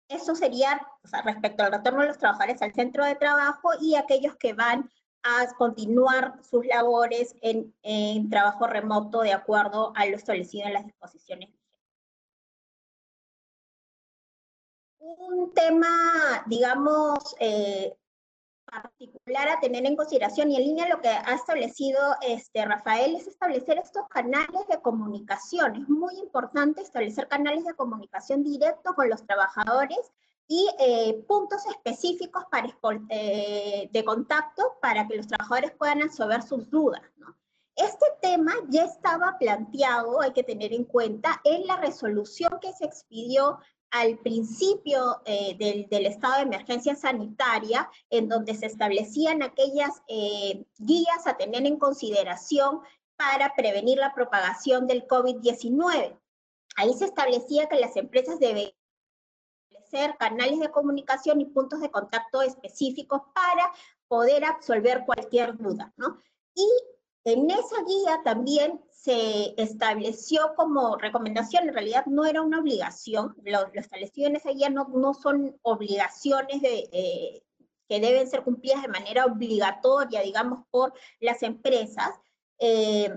eso 0.08 0.36
sería 0.36 0.86
respecto 1.24 1.64
al 1.64 1.72
retorno 1.72 2.02
de 2.02 2.08
los 2.08 2.18
trabajadores 2.18 2.62
al 2.62 2.74
centro 2.74 3.06
de 3.06 3.16
trabajo 3.16 3.70
y 3.82 3.96
aquellos 3.96 4.36
que 4.36 4.54
van 4.54 4.90
a 5.24 5.48
continuar 5.58 6.40
sus 6.44 6.66
labores 6.66 7.36
en, 7.42 8.30
trabajo 8.30 8.68
remoto 8.68 9.22
de 9.22 9.34
acuerdo 9.34 9.94
a 9.96 10.06
lo 10.06 10.18
establecido 10.18 10.68
en 10.68 10.74
las 10.74 10.86
disposiciones. 10.86 11.50
Un 15.00 15.54
tema, 15.54 16.44
digamos, 16.48 17.36
eh, 17.40 17.98
particular 18.82 19.50
a 19.50 19.60
tener 19.60 19.86
en 19.86 19.96
consideración 19.96 20.52
y 20.52 20.58
en 20.58 20.64
línea 20.64 20.90
lo 20.90 21.02
que 21.02 21.10
ha 21.10 21.34
establecido 21.34 22.00
este, 22.22 22.66
Rafael 22.66 23.16
es 23.16 23.28
establecer 23.28 23.78
estos 23.78 24.08
canales 24.10 24.68
de 24.70 24.82
comunicación. 24.82 25.76
Es 25.76 25.90
muy 25.90 26.16
importante 26.18 26.82
establecer 26.82 27.28
canales 27.28 27.66
de 27.66 27.76
comunicación 27.76 28.44
directo 28.44 28.94
con 28.96 29.10
los 29.10 29.26
trabajadores 29.26 30.12
y 30.48 30.70
eh, 30.80 31.24
puntos 31.28 31.66
específicos 31.68 32.44
para, 32.52 32.68
eh, 33.10 33.90
de 33.92 34.06
contacto 34.06 34.78
para 34.82 35.08
que 35.08 35.18
los 35.18 35.28
trabajadores 35.28 35.72
puedan 35.72 36.02
resolver 36.02 36.42
sus 36.42 36.70
dudas. 36.70 37.02
Este 37.76 38.06
tema 38.22 38.54
ya 38.70 38.84
estaba 38.84 39.38
planteado, 39.40 40.22
hay 40.22 40.32
que 40.32 40.44
tener 40.44 40.74
en 40.74 40.84
cuenta, 40.84 41.42
en 41.44 41.66
la 41.66 41.78
resolución 41.78 42.60
que 42.62 42.72
se 42.72 42.86
expidió 42.86 43.60
al 43.94 44.18
principio 44.18 45.22
eh, 45.24 45.56
del, 45.88 46.06
estado 46.08 46.38
de 46.38 46.42
emergencia 46.42 46.96
sanitaria, 46.96 47.88
en 48.10 48.28
donde 48.28 48.56
se 48.56 48.66
establecían 48.66 49.44
aquellas 49.44 50.02
eh, 50.08 50.66
guías 50.80 51.28
a 51.28 51.38
tener 51.38 51.64
en 51.68 51.78
consideración 51.78 52.82
para 53.16 53.54
prevenir 53.54 54.00
la 54.00 54.16
propagación 54.16 54.88
del 54.88 55.08
COVID-19. 55.08 56.18
Ahí 56.76 56.94
se 56.96 57.06
establecía 57.06 57.70
que 57.70 57.80
las 57.80 57.96
empresas 57.96 58.40
deben 58.40 58.72
establecer 59.70 60.18
canales 60.18 60.60
de 60.60 60.72
comunicación 60.72 61.40
y 61.40 61.46
puntos 61.46 61.80
de 61.80 61.92
contacto 61.92 62.42
específicos 62.42 63.22
para 63.36 63.72
poder 64.08 64.44
absolver 64.44 65.06
cualquier 65.06 65.56
duda, 65.56 65.94
¿no? 65.98 66.20
Y 66.56 66.68
en 67.26 67.50
esa 67.50 67.84
guía 67.86 68.22
también 68.24 68.82
se 68.90 69.54
estableció 69.62 70.54
como 70.56 70.98
recomendación, 70.98 71.68
en 71.68 71.74
realidad 71.74 72.06
no 72.06 72.26
era 72.26 72.42
una 72.42 72.60
obligación, 72.60 73.36
lo, 73.44 73.72
establecido 73.74 74.28
en 74.28 74.38
esa 74.38 74.52
guía 74.52 74.70
no, 74.70 74.88
no 74.94 75.14
son 75.14 75.58
obligaciones 75.62 76.62
de, 76.62 77.44
que 77.88 78.00
deben 78.00 78.30
ser 78.30 78.44
cumplidas 78.44 78.82
de 78.82 78.88
manera 78.88 79.26
obligatoria, 79.26 80.22
digamos, 80.22 80.66
por 80.72 80.94
las 81.20 81.44
empresas, 81.44 82.10
eh, 82.60 83.12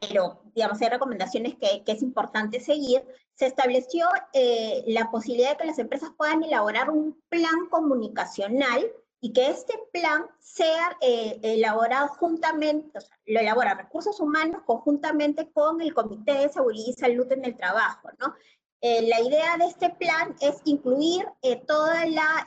pero 0.00 0.42
digamos, 0.54 0.80
hay 0.80 0.88
recomendaciones 0.88 1.54
que, 1.56 1.84
que 1.84 1.92
es 1.92 2.02
importante 2.02 2.60
seguir, 2.60 3.04
se 3.34 3.46
estableció 3.46 4.08
eh, 4.32 4.82
la 4.88 5.10
posibilidad 5.10 5.50
de 5.50 5.56
que 5.58 5.66
las 5.66 5.78
empresas 5.78 6.10
puedan 6.16 6.42
elaborar 6.42 6.90
un 6.90 7.22
plan 7.28 7.68
comunicacional 7.70 8.90
y 9.20 9.32
que 9.32 9.48
este 9.48 9.74
plan 9.92 10.26
sea 10.38 10.96
eh, 11.00 11.40
elaborado 11.42 12.08
juntamente, 12.08 12.98
o 12.98 13.00
sea, 13.00 13.18
lo 13.26 13.40
elabora 13.40 13.74
recursos 13.74 14.20
humanos 14.20 14.62
conjuntamente 14.64 15.50
con 15.50 15.80
el 15.80 15.92
Comité 15.92 16.32
de 16.34 16.48
Seguridad 16.48 16.86
y 16.86 16.92
Salud 16.92 17.30
en 17.32 17.44
el 17.44 17.56
Trabajo, 17.56 18.08
¿no? 18.18 18.34
Eh, 18.80 19.08
la 19.08 19.20
idea 19.20 19.56
de 19.56 19.66
este 19.66 19.90
plan 19.90 20.36
es 20.40 20.60
incluir 20.64 21.26
la, 21.42 22.46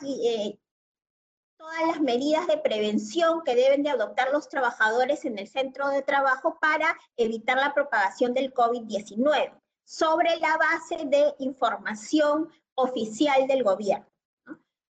todas 1.57 1.88
las 1.88 1.99
medidas 1.99 2.47
de 2.47 2.57
prevención 2.57 3.41
que 3.43 3.53
deben 3.53 3.84
de 3.84 3.89
adoptar 3.89 4.32
los 4.32 4.47
trabajadores 4.47 5.26
en 5.26 5.38
el 5.38 5.49
centro 5.49 5.89
de 5.89 6.01
trabajo 6.03 6.57
para 6.61 6.97
evitar 7.17 7.57
la 7.57 7.74
propagación 7.74 8.34
del 8.34 8.53
COVID-19, 8.53 9.59
sobre 9.84 10.38
la 10.38 10.57
base 10.57 11.05
de 11.05 11.36
información 11.39 12.49
oficial 12.76 13.45
del 13.47 13.63
gobierno. 13.63 14.11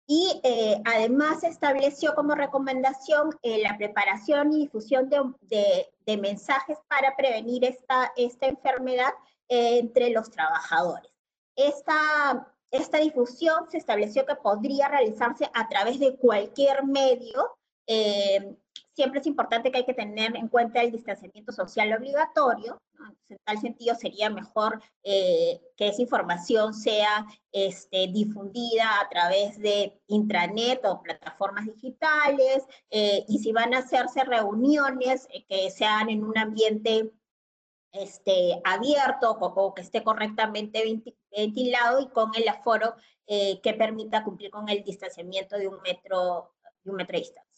Y 0.07 0.40
eh, 0.44 0.82
además 0.84 1.44
estableció 1.44 2.14
como 2.14 2.34
recomendación 2.34 3.30
eh, 3.42 3.62
la 3.62 3.76
preparación 3.78 4.52
y 4.52 4.61
difusión 4.61 5.09
de, 5.09 6.18
mensajes 6.18 6.78
para 6.88 7.16
prevenir 7.16 7.64
esta, 7.64 8.12
esta 8.16 8.46
enfermedad 8.46 9.14
eh, 9.48 9.78
entre 9.78 10.11
los 10.11 10.30
trabajadores. 10.30 11.11
Esta 11.57 12.55
esta 12.74 12.98
difusión 12.98 13.70
se 13.70 13.78
estableció 13.78 14.26
que 14.26 14.34
podría 14.34 14.88
realizarse 14.88 15.48
a 15.55 15.68
través 15.68 16.00
de 16.00 16.16
cualquier 16.16 16.84
medio. 16.84 17.57
Eh, 17.87 18.57
siempre 18.95 19.20
es 19.20 19.26
importante 19.26 19.70
que 19.70 19.78
hay 19.78 19.85
que 19.85 19.95
tener 19.95 20.37
en 20.37 20.49
cuenta 20.49 20.82
el 20.82 20.93
distanciamiento 20.93 21.53
social 21.53 21.93
obligatorio. 21.93 22.80
En 23.28 23.39
tal 23.45 23.59
sentido, 23.59 23.95
sería 23.95 24.30
mejor 24.30 24.80
eh, 25.03 25.61
que 25.76 25.89
esa 25.89 26.01
información 26.01 26.72
sea 26.72 27.26
este, 27.53 28.07
difundida 28.09 29.01
a 29.01 29.09
través 29.09 29.59
de 29.59 30.01
intranet 30.07 30.85
o 30.85 31.03
plataformas 31.03 31.66
digitales. 31.66 32.64
Eh, 32.91 33.24
y 33.28 33.39
si 33.41 33.53
van 33.53 33.74
a 33.74 33.78
hacerse 33.78 34.24
reuniones, 34.24 35.28
que 35.49 35.70
sean 35.70 36.09
en 36.09 36.24
un 36.24 36.39
ambiente 36.39 37.12
este, 37.93 38.61
abierto 38.64 39.32
o, 39.32 39.74
que 39.74 39.82
esté 39.82 40.03
correctamente 40.03 40.82
ventilado 41.30 42.01
y 42.01 42.09
con 42.09 42.30
el 42.35 42.49
aforo 42.49 42.95
que 43.26 43.74
permita 43.78 44.22
cumplir 44.22 44.51
con 44.51 44.68
el 44.68 44.85
distanciamiento 44.85 45.57
de 45.57 45.66
un 45.68 45.80
metro, 45.80 46.53
de, 46.85 46.91
un 46.91 46.97
metro 46.97 47.14
de 47.14 47.20
distancia. 47.20 47.53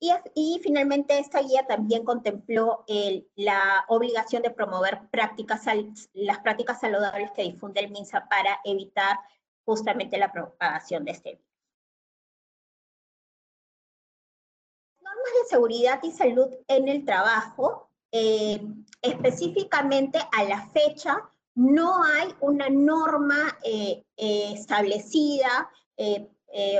Y, 0.00 0.60
finalmente 0.62 1.18
esta 1.18 1.40
guía 1.42 1.66
también 1.66 2.04
contempló 2.04 2.84
la 3.34 3.84
obligación 3.88 4.42
de 4.42 4.50
promover 4.50 5.08
prácticas, 5.10 5.64
las 6.12 6.38
prácticas 6.38 6.80
saludables 6.80 7.32
que 7.32 7.42
difunde 7.42 7.80
el 7.80 7.90
MINSA 7.90 8.28
para 8.28 8.60
evitar 8.64 9.18
justamente 9.64 10.16
la 10.16 10.30
propagación 10.30 11.04
de 11.04 11.10
este 11.10 11.30
virus. 11.30 11.44
Normas 15.00 15.32
de 15.42 15.48
seguridad 15.48 16.00
y 16.02 16.12
salud 16.12 16.48
en 16.68 16.88
el 16.88 17.04
trabajo 17.04 17.90
eh, 18.12 18.62
específicamente 19.02 20.18
a 20.32 20.44
la 20.44 20.68
fecha 20.68 21.28
no 21.54 22.04
hay 22.04 22.34
una 22.40 22.70
norma 22.70 23.58
eh, 23.64 24.04
eh, 24.16 24.52
establecida 24.54 25.70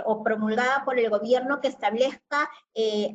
o 0.06 0.22
promulgada 0.22 0.84
por 0.84 0.98
el 0.98 1.10
gobierno 1.10 1.60
que 1.60 1.68
establezca 1.68 2.50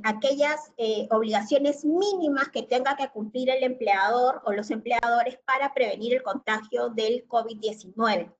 aquellas 0.03 0.71
obligaciones 1.09 1.83
mínimas 1.83 2.49
que 2.49 2.63
tenga 2.63 2.95
que 2.95 3.09
cumplir 3.09 3.49
el 3.49 3.63
empleador 3.63 4.41
o 4.45 4.53
los 4.53 4.69
empleadores 4.69 5.39
para 5.45 5.73
prevenir 5.73 6.13
el 6.13 6.23
contagio 6.23 6.89
del 6.89 7.27
COVID-19. 7.27 8.31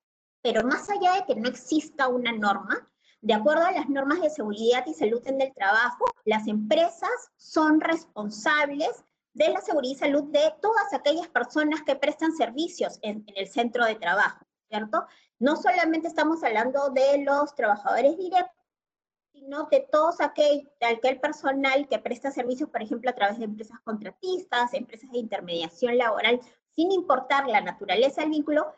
Pero 0.43 0.63
más 0.63 0.89
allá 0.89 1.13
de 1.13 1.25
que 1.25 1.35
no 1.35 1.47
exista 1.47 2.07
una 2.07 2.31
norma, 2.33 2.87
de 3.23 3.33
acuerdo 3.33 3.63
a 3.63 3.71
las 3.71 3.87
normas 3.87 4.19
de 4.19 4.29
seguridad 4.29 4.83
y 4.85 4.93
salud 4.93 5.21
en 5.25 5.39
el 5.39 5.53
trabajo, 5.53 6.03
las 6.25 6.45
empresas 6.49 7.31
son 7.37 7.79
responsables 7.79 9.05
de 9.33 9.47
la 9.47 9.61
seguridad 9.61 9.95
y 9.95 9.97
salud 9.97 10.23
de 10.25 10.53
todas 10.61 10.93
aquellas 10.93 11.29
personas 11.29 11.81
que 11.83 11.95
prestan 11.95 12.33
servicios 12.35 12.99
en, 13.01 13.23
el 13.37 13.47
centro 13.47 13.85
de 13.85 13.95
trabajo, 13.95 14.45
¿cierto? 14.67 15.05
No 15.43 15.57
solamente 15.57 16.07
estamos 16.07 16.41
hablando 16.41 16.89
de 16.91 17.17
los 17.17 17.53
trabajadores 17.53 18.17
directos, 18.17 18.55
sino 19.33 19.65
de 19.65 19.85
todos 19.91 20.21
aquel, 20.21 20.71
aquel 20.79 21.19
personal 21.19 21.85
que 21.89 21.99
presta 21.99 22.31
servicios, 22.31 22.69
por 22.69 22.81
ejemplo, 22.81 23.09
a 23.09 23.13
través 23.13 23.39
de 23.39 23.43
empresas 23.43 23.77
contratistas, 23.83 24.73
empresas 24.73 25.11
de 25.11 25.17
intermediación 25.17 25.97
laboral, 25.97 26.39
sin 26.73 26.93
importar 26.93 27.45
la 27.49 27.59
naturaleza 27.59 28.21
del 28.21 28.29
vínculo, 28.29 28.73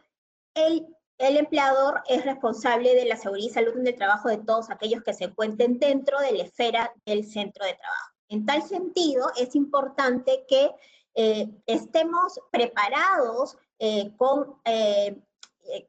el, 0.56 0.88
el 1.20 1.38
empleador 1.38 2.02
es 2.08 2.26
responsable 2.26 2.96
de 2.96 3.06
la 3.06 3.18
seguridad 3.18 3.48
y 3.48 3.54
salud 3.54 3.78
en 3.78 3.86
el 3.86 3.96
trabajo 3.96 4.30
de 4.30 4.40
todos 4.40 4.72
aquellos 4.72 5.04
que 5.04 5.14
se 5.14 5.26
encuentren 5.26 5.78
dentro 5.78 6.20
de 6.20 6.32
la 6.32 6.46
esfera 6.46 6.92
del 7.06 7.28
centro 7.28 7.64
de 7.64 7.76
trabajo. 7.76 8.12
En 8.30 8.44
tal 8.44 8.64
sentido, 8.64 9.28
es 9.38 9.54
importante 9.54 10.46
que 10.48 10.72
eh, 11.14 11.48
estemos 11.68 12.40
preparados 12.52 13.56
eh, 13.78 14.16
con, 14.18 14.60
eh, 14.66 15.16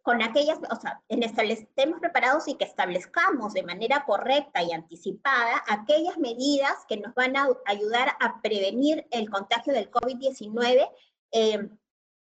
con 0.02 0.22
aquellas, 0.22 0.58
o 0.70 0.76
sea, 0.76 1.02
estemos 1.08 2.00
preparados 2.00 2.48
y 2.48 2.54
que 2.54 2.64
establezcamos 2.64 3.52
de 3.52 3.62
manera 3.62 4.04
correcta 4.04 4.62
y 4.62 4.72
anticipada 4.72 5.62
aquellas 5.68 6.18
medidas 6.18 6.74
que 6.88 6.96
nos 6.96 7.14
van 7.14 7.36
a 7.36 7.48
ayudar 7.66 8.16
a 8.20 8.40
prevenir 8.40 9.06
el 9.10 9.28
contagio 9.30 9.72
del 9.72 9.90
COVID-19 9.90 10.88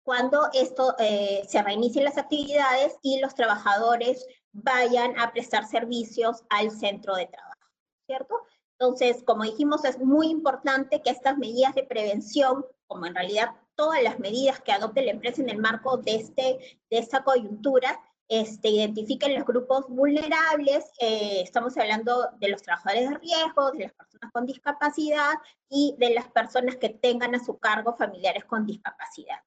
cuando 0.04 0.50
esto 0.54 0.96
se 0.98 1.64
reinicien 1.64 2.06
las 2.06 2.18
actividades 2.18 2.98
y 3.02 3.20
los 3.20 3.36
trabajadores 3.36 4.26
vayan 4.52 5.20
a 5.20 5.32
prestar 5.32 5.68
servicios 5.68 6.44
al 6.50 6.72
centro 6.72 7.16
de 7.16 7.28
trabajo, 7.28 7.70
¿cierto? 8.06 8.36
Entonces, 8.78 9.24
como 9.24 9.44
dijimos, 9.44 9.86
es 9.86 10.00
muy 10.00 10.28
importante 10.28 11.02
que 11.02 11.10
estas 11.10 11.38
medidas 11.38 11.76
de 11.76 11.84
prevención, 11.84 12.66
como 12.88 13.06
en 13.06 13.16
realidad 13.16 13.56
todas 13.76 14.02
las 14.02 14.20
medidas 14.20 14.62
que 14.62 14.72
adopte 14.72 15.04
la 15.04 15.12
empresa 15.12 15.42
en 15.42 15.50
el 15.50 15.58
marco 15.58 15.98
de, 15.98 16.16
este, 16.16 16.80
de 16.90 16.98
esta 16.98 17.24
coyuntura, 17.24 18.00
este, 18.28 18.70
identifiquen 18.70 19.36
los 19.36 19.46
grupos 19.46 19.88
vulnerables, 19.88 20.86
eh, 21.00 21.42
estamos 21.44 21.78
hablando 21.78 22.28
de 22.40 22.50
los 22.50 22.64
trabajadores 22.64 23.10
de 23.10 23.18
riesgo, 23.18 23.72
de 23.72 23.84
las 23.84 23.94
personas 23.94 24.32
con 24.32 24.46
discapacidad 24.46 25.34
y 25.70 25.96
de 26.00 26.14
las 26.14 26.28
personas 26.30 26.78
que 26.78 26.90
tengan 26.90 27.36
a 27.36 27.44
su 27.44 27.60
cargo 27.60 27.96
familiares 27.96 28.46
con 28.46 28.66
discapacidad. 28.66 29.40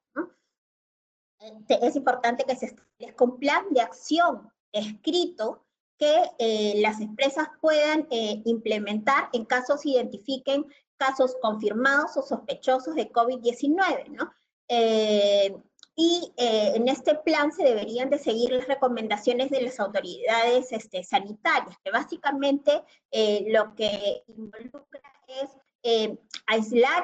Este, 1.40 1.86
es 1.86 1.96
importante 1.96 2.44
que 2.44 2.56
se 2.56 2.66
establezca 2.66 3.24
un 3.24 3.38
plan 3.38 3.64
de 3.70 3.80
acción 3.80 4.52
escrito 4.72 5.64
que 5.98 6.30
eh, 6.38 6.74
las 6.80 7.00
empresas 7.00 7.48
puedan 7.60 8.06
eh, 8.10 8.42
implementar 8.44 9.28
en 9.32 9.44
casos 9.44 9.84
identifiquen 9.84 10.64
casos 10.98 11.36
confirmados 11.40 12.16
o 12.16 12.22
sospechosos 12.22 12.94
de 12.94 13.10
COVID-19, 13.10 14.08
¿no? 14.08 14.30
Eh, 14.68 15.56
y 16.00 16.32
en 16.36 16.86
este 16.86 17.16
plan 17.16 17.50
se 17.50 17.64
deberían 17.64 18.08
de 18.08 18.18
seguir 18.18 18.52
las 18.52 18.68
recomendaciones 18.68 19.50
de 19.50 19.62
las 19.62 19.80
autoridades 19.80 20.70
este, 20.70 21.02
sanitarias, 21.02 21.76
que 21.82 21.90
básicamente 21.90 22.84
lo 23.48 23.74
que 23.74 24.22
involucra 24.28 25.02
es 25.26 26.16
aislar 26.46 27.02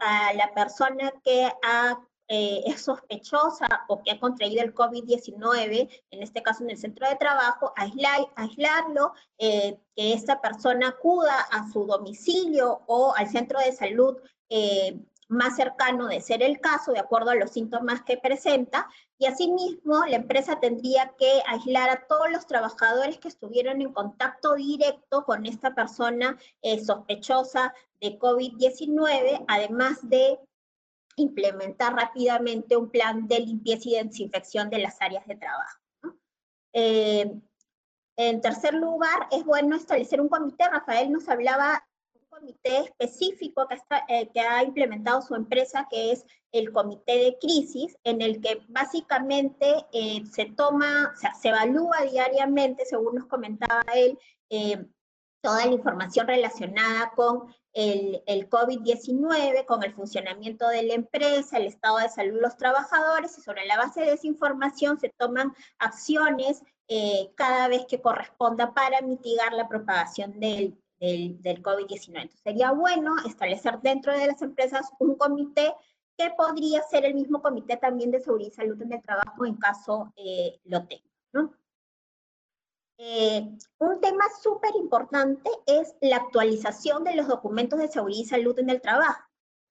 a 0.00 0.32
la 0.32 0.54
persona 0.54 1.12
que 1.22 1.52
ha 1.62 2.00
eh, 2.32 2.62
es 2.64 2.82
sospechosa 2.82 3.66
o 3.88 4.04
que 4.04 4.12
ha 4.12 4.20
contraído 4.20 4.62
el 4.62 4.72
COVID-19, 4.72 5.90
en 6.12 6.22
este 6.22 6.44
caso 6.44 6.62
en 6.62 6.70
el 6.70 6.78
centro 6.78 7.08
de 7.08 7.16
trabajo, 7.16 7.72
aislar, 7.74 8.20
aislarlo, 8.36 9.14
eh, 9.36 9.80
que 9.96 10.12
esta 10.12 10.40
persona 10.40 10.90
acuda 10.90 11.34
a 11.50 11.68
su 11.72 11.86
domicilio 11.86 12.82
o 12.86 13.12
al 13.16 13.28
centro 13.28 13.58
de 13.58 13.72
salud 13.72 14.16
eh, 14.48 14.96
más 15.26 15.56
cercano 15.56 16.06
de 16.06 16.20
ser 16.20 16.44
el 16.44 16.60
caso, 16.60 16.92
de 16.92 17.00
acuerdo 17.00 17.30
a 17.30 17.34
los 17.34 17.50
síntomas 17.50 18.02
que 18.02 18.16
presenta, 18.16 18.88
y 19.18 19.26
asimismo 19.26 20.04
la 20.06 20.14
empresa 20.14 20.60
tendría 20.60 21.12
que 21.18 21.42
aislar 21.48 21.90
a 21.90 22.06
todos 22.06 22.30
los 22.30 22.46
trabajadores 22.46 23.18
que 23.18 23.26
estuvieron 23.26 23.80
en 23.80 23.92
contacto 23.92 24.54
directo 24.54 25.24
con 25.24 25.46
esta 25.46 25.74
persona 25.74 26.38
sospechosa 26.84 27.74
de 28.00 28.20
COVID-19, 28.20 29.44
además 29.48 29.98
de 30.08 30.38
implementar 31.20 31.94
rápidamente 31.94 32.76
un 32.76 32.90
plan 32.90 33.26
de 33.28 33.40
limpieza 33.40 33.88
y 33.88 34.02
desinfección 34.02 34.70
de 34.70 34.78
las 34.78 35.00
áreas 35.00 35.26
de 35.26 35.36
trabajo. 35.36 35.78
Eh, 36.72 37.30
en 38.16 38.40
tercer 38.40 38.74
lugar, 38.74 39.28
es 39.30 39.44
bueno 39.44 39.76
establecer 39.76 40.20
un 40.20 40.28
comité. 40.28 40.68
Rafael 40.68 41.10
nos 41.10 41.28
hablaba 41.28 41.84
de 42.12 42.20
un 42.20 42.26
comité 42.28 42.78
específico 42.80 43.66
que, 43.68 43.78
eh, 44.08 44.40
ha 44.40 44.62
implementado 44.62 45.22
su 45.22 45.34
empresa, 45.34 45.86
que 45.90 46.12
es 46.12 46.24
el 46.52 46.72
comité 46.72 47.16
de 47.18 47.38
crisis, 47.40 47.96
en 48.04 48.20
el 48.20 48.40
que 48.40 48.62
básicamente 48.68 49.86
eh, 49.92 50.22
se 50.30 50.46
toma, 50.46 51.14
se 51.40 51.48
evalúa 51.48 52.02
diariamente, 52.10 52.84
según 52.84 53.16
nos 53.16 53.26
comentaba 53.26 53.82
él, 53.94 54.18
toda 55.40 55.64
la 55.64 55.72
información 55.72 56.26
relacionada 56.26 57.12
con 57.14 57.54
el, 57.72 58.22
el 58.26 58.48
COVID-19, 58.48 59.64
con 59.64 59.82
el 59.82 59.92
funcionamiento 59.92 60.68
de 60.68 60.82
la 60.82 60.94
empresa, 60.94 61.58
el 61.58 61.66
estado 61.66 61.98
de 61.98 62.08
salud 62.08 62.34
de 62.34 62.42
los 62.42 62.56
trabajadores, 62.56 63.36
y 63.38 63.42
sobre 63.42 63.66
la 63.66 63.76
base 63.76 64.00
de 64.00 64.12
esa 64.12 64.26
información 64.26 64.98
se 64.98 65.10
toman 65.10 65.54
acciones 65.78 66.62
eh, 66.88 67.30
cada 67.36 67.68
vez 67.68 67.86
que 67.86 68.00
corresponda 68.00 68.74
para 68.74 69.00
mitigar 69.02 69.52
la 69.52 69.68
propagación 69.68 70.40
del, 70.40 70.76
del, 70.98 71.40
del 71.40 71.62
COVID-19. 71.62 72.30
Sería 72.42 72.72
bueno 72.72 73.14
establecer 73.26 73.80
dentro 73.80 74.12
de 74.16 74.26
las 74.26 74.42
empresas 74.42 74.90
un 74.98 75.14
comité 75.14 75.72
que 76.16 76.30
podría 76.36 76.82
ser 76.82 77.04
el 77.04 77.14
mismo 77.14 77.40
comité 77.40 77.76
también 77.76 78.10
de 78.10 78.20
seguridad 78.20 78.50
y 78.50 78.54
salud 78.54 78.82
en 78.82 78.92
el 78.92 79.02
trabajo 79.02 79.46
en 79.46 79.54
caso 79.54 80.12
eh, 80.16 80.60
lo 80.64 80.86
tenga. 80.86 81.04
¿no? 81.32 81.54
Eh, 83.02 83.48
un 83.78 84.00
tema 84.02 84.24
súper 84.42 84.72
importante 84.76 85.50
es 85.64 85.94
la 86.02 86.16
actualización 86.16 87.02
de 87.02 87.14
los 87.14 87.28
documentos 87.28 87.78
de 87.78 87.88
seguridad 87.88 88.20
y 88.20 88.26
salud 88.26 88.58
en 88.58 88.68
el 88.68 88.82
trabajo. 88.82 89.22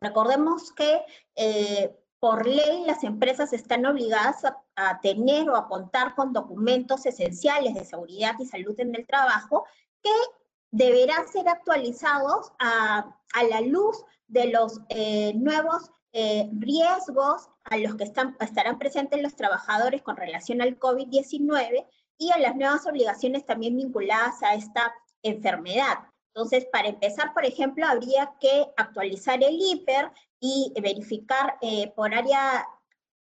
Recordemos 0.02 0.72
que 0.72 1.04
eh, 1.36 1.96
por 2.20 2.48
ley 2.48 2.86
las 2.88 3.04
empresas 3.04 3.54
están 3.54 3.86
obligadas 3.86 4.44
a, 4.46 4.58
a, 4.76 5.00
tener 5.00 5.48
o 5.48 5.56
a 5.56 5.68
contar 5.68 6.16
con 6.16 6.34
documentos 6.34 7.06
esenciales 7.06 7.76
de 7.76 7.86
seguridad 7.86 8.34
y 8.40 8.48
salud 8.48 8.80
en 8.80 8.96
el 8.96 9.06
trabajo 9.06 9.66
que 10.02 10.10
deberán 10.72 11.28
ser 11.28 11.48
actualizados 11.48 12.52
a, 12.58 13.16
a 13.36 13.44
la 13.44 13.62
luz 13.62 14.04
de 14.28 14.48
los 14.48 14.82
eh, 14.90 15.34
nuevos 15.36 15.92
eh, 16.14 16.50
riesgos 16.54 17.50
a 17.66 17.78
los 17.78 17.96
que 17.96 18.06
están, 18.06 18.36
estarán 18.40 18.80
presentes 18.80 19.22
los 19.22 19.36
trabajadores 19.36 20.02
con 20.02 20.18
relación 20.18 20.62
al 20.62 20.80
COVID-19 20.80 21.86
y 22.20 22.32
a 22.32 22.38
las 22.38 22.56
nuevas 22.56 22.86
obligaciones 22.86 23.46
también 23.46 23.76
vinculadas 23.76 24.44
a 24.44 24.54
esta 24.54 24.94
enfermedad. 25.24 26.00
Entonces, 26.28 26.68
para 26.72 26.90
empezar, 26.90 27.34
por 27.34 27.46
ejemplo, 27.46 27.88
habría 27.88 28.34
que 28.40 28.68
actualizar 28.78 29.42
el 29.42 29.58
IPER 29.60 30.12
y 30.40 30.72
verificar 30.80 31.58
eh, 31.62 31.92
por 31.96 32.14
área, 32.14 32.68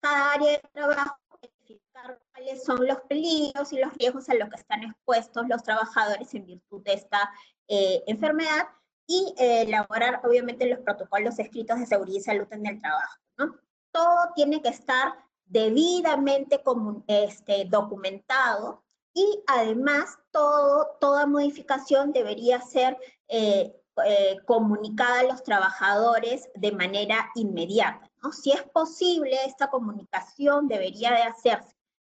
cada 0.01 0.33
área 0.33 0.51
de 0.51 0.61
trabajo, 0.71 1.17
verificar 1.41 2.19
cuáles 2.31 2.63
son 2.63 2.85
los 2.85 2.99
peligros 3.01 3.73
y 3.73 3.79
los 3.79 3.93
riesgos 3.95 4.29
a 4.29 4.35
los 4.35 4.49
que 4.49 4.57
están 4.57 4.83
expuestos 4.83 5.47
los 5.47 5.63
trabajadores 5.63 6.33
en 6.35 6.45
virtud 6.45 6.83
de 6.83 6.93
esta 6.93 7.31
eh, 7.67 8.03
enfermedad 8.05 8.67
y 9.07 9.33
eh, 9.37 9.61
elaborar, 9.61 10.21
obviamente, 10.23 10.67
los 10.67 10.79
protocolos 10.79 11.39
escritos 11.39 11.79
de 11.79 11.87
seguridad 11.87 12.19
y 12.19 12.21
salud 12.21 12.47
en 12.51 12.65
el 12.67 12.79
trabajo. 12.79 13.17
¿no? 13.37 13.55
Todo 13.91 14.33
tiene 14.35 14.61
que 14.61 14.69
estar 14.69 15.15
debidamente 15.45 16.61
este, 17.07 17.65
documentado 17.65 18.83
y 19.13 19.43
además 19.47 20.17
toda 20.31 21.25
modificación 21.25 22.11
debería 22.11 22.61
ser 22.61 22.97
eh, 23.27 23.73
eh, 24.05 24.37
comunicada 24.45 25.21
a 25.21 25.23
los 25.23 25.43
trabajadores 25.43 26.49
de 26.55 26.71
manera 26.71 27.29
inmediata. 27.35 28.09
Si 28.31 28.51
es 28.51 28.63
posible, 28.63 29.37
esta 29.45 29.69
comunicación 29.69 30.67
debería 30.67 31.11
de 31.11 31.23
hacerse 31.23 31.75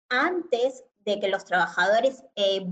antes 0.10 0.84
de 1.00 1.20
que 1.20 1.28
los 1.28 1.44
trabajadores 1.44 2.24
eh, 2.36 2.66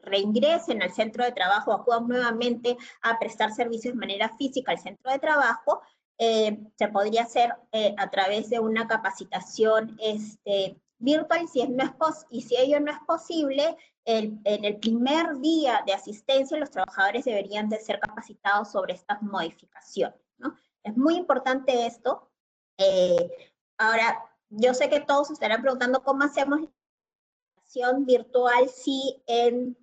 reingresen 0.00 0.82
al 0.82 0.92
centro 0.92 1.24
de 1.24 1.32
trabajo, 1.32 1.72
acudan 1.72 2.08
nuevamente 2.08 2.76
a 3.02 3.18
prestar 3.18 3.52
servicios 3.52 3.94
de 3.94 4.00
manera 4.00 4.36
física 4.36 4.72
al 4.72 4.78
centro 4.78 5.12
de 5.12 5.18
trabajo, 5.18 5.82
eh, 6.18 6.58
se 6.78 6.88
podría 6.88 7.24
hacer 7.24 7.52
a 7.98 8.10
través 8.10 8.48
de 8.48 8.58
una 8.58 8.88
capacitación 8.88 9.96
este, 10.00 10.80
virtual 10.98 11.48
si 11.48 11.62
es, 11.62 11.68
no 11.68 11.84
es 11.84 12.26
y 12.30 12.42
si 12.42 12.56
ello 12.56 12.80
no 12.80 12.90
es 12.90 12.98
posible, 13.06 13.76
en 14.04 14.40
el 14.44 14.76
primer 14.78 15.38
día 15.38 15.82
de 15.84 15.92
asistencia 15.92 16.56
los 16.58 16.70
trabajadores 16.70 17.24
deberían 17.24 17.68
de 17.68 17.80
ser 17.80 17.98
capacitados 17.98 18.70
sobre 18.70 18.94
estas 18.94 19.20
modificaciones. 19.20 20.20
¿no? 20.38 20.56
Es 20.84 20.96
muy 20.96 21.16
importante 21.16 21.86
esto. 21.86 22.30
Eh, 22.78 23.50
ahora, 23.78 24.22
yo 24.48 24.74
sé 24.74 24.88
que 24.88 25.00
todos 25.00 25.30
estarán 25.30 25.60
preguntando 25.60 26.02
cómo 26.04 26.22
hacemos 26.22 26.60
la 26.60 27.92
virtual 28.06 28.68
si 28.68 29.22
en 29.26 29.76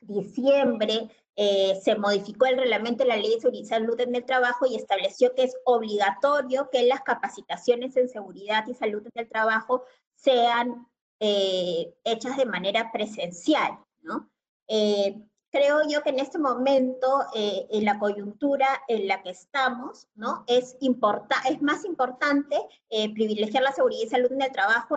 diciembre 0.00 1.10
eh, 1.36 1.80
se 1.82 1.94
modificó 1.96 2.46
el 2.46 2.58
reglamento 2.58 3.04
de 3.04 3.08
la 3.08 3.16
Ley 3.16 3.34
de 3.34 3.40
Seguridad 3.40 3.64
y 3.64 3.66
Salud 3.66 4.00
en 4.00 4.14
el 4.14 4.24
Trabajo 4.24 4.66
y 4.66 4.76
estableció 4.76 5.34
que 5.34 5.44
es 5.44 5.56
obligatorio 5.64 6.68
que 6.70 6.82
las 6.84 7.02
capacitaciones 7.02 7.96
en 7.96 8.08
seguridad 8.08 8.66
y 8.66 8.74
salud 8.74 9.02
en 9.04 9.22
el 9.22 9.28
trabajo 9.28 9.84
sean 10.22 10.86
eh, 11.20 11.94
hechas 12.04 12.36
de 12.36 12.46
manera 12.46 12.90
presencial, 12.92 13.78
¿no? 14.00 14.30
Eh, 14.68 15.20
creo 15.50 15.80
yo 15.88 16.02
que 16.02 16.10
en 16.10 16.20
este 16.20 16.38
momento, 16.38 17.26
eh, 17.34 17.66
en 17.70 17.84
la 17.84 17.98
coyuntura 17.98 18.66
en 18.88 19.06
la 19.06 19.22
que 19.22 19.30
estamos, 19.30 20.08
¿no? 20.14 20.44
es, 20.46 20.76
es 20.80 21.62
más 21.62 21.84
importante 21.84 22.56
privilegiar 22.88 23.62
la 23.62 23.72
seguridad 23.72 24.02
y 24.02 24.08
salud 24.08 24.32
en 24.32 24.42
el 24.42 24.52
trabajo 24.52 24.96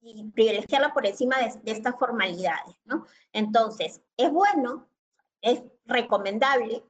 y 0.00 0.24
privilegiarla 0.30 0.92
por 0.92 1.06
encima 1.06 1.38
de, 1.38 1.58
de, 1.62 1.72
estas 1.72 1.98
formalidades, 1.98 2.76
¿no? 2.84 3.06
Entonces, 3.32 4.02
es 4.16 4.30
bueno, 4.30 4.88
es 5.40 5.62
recomendable, 5.86 6.84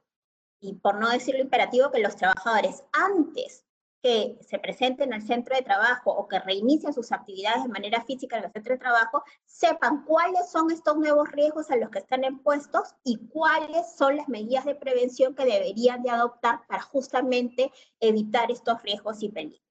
y 0.59 0.73
por 0.73 0.95
no 0.95 1.09
decirlo 1.09 1.41
imperativo, 1.41 1.91
que 1.91 1.99
los 1.99 2.15
trabajadores 2.17 2.83
antes 2.91 3.65
que 4.01 4.37
se 4.41 4.59
presenten 4.59 5.13
al 5.13 5.21
centro 5.21 5.55
de 5.55 5.61
trabajo 5.61 6.11
o 6.11 6.27
que 6.27 6.39
reinicien 6.39 6.93
sus 6.93 7.11
actividades 7.11 7.63
de 7.63 7.69
manera 7.69 8.01
física 8.03 8.37
en 8.37 8.45
el 8.45 8.51
centro 8.51 8.73
de 8.73 8.79
trabajo, 8.79 9.23
sepan 9.45 10.05
cuáles 10.05 10.49
son 10.49 10.71
estos 10.71 10.95
nuevos 10.95 11.29
riesgos 11.31 11.69
a 11.69 11.75
los 11.75 11.89
que 11.89 11.99
están 11.99 12.23
expuestos 12.23 12.95
y 13.03 13.17
cuáles 13.27 13.95
son 13.95 14.15
las 14.15 14.29
medidas 14.29 14.65
de 14.65 14.75
prevención 14.75 15.35
que 15.35 15.45
deberían 15.45 16.01
de 16.03 16.11
adoptar 16.11 16.65
para 16.67 16.81
justamente 16.81 17.71
evitar 17.99 18.51
estos 18.51 18.81
riesgos 18.83 19.21
y 19.21 19.29
peligros. 19.29 19.61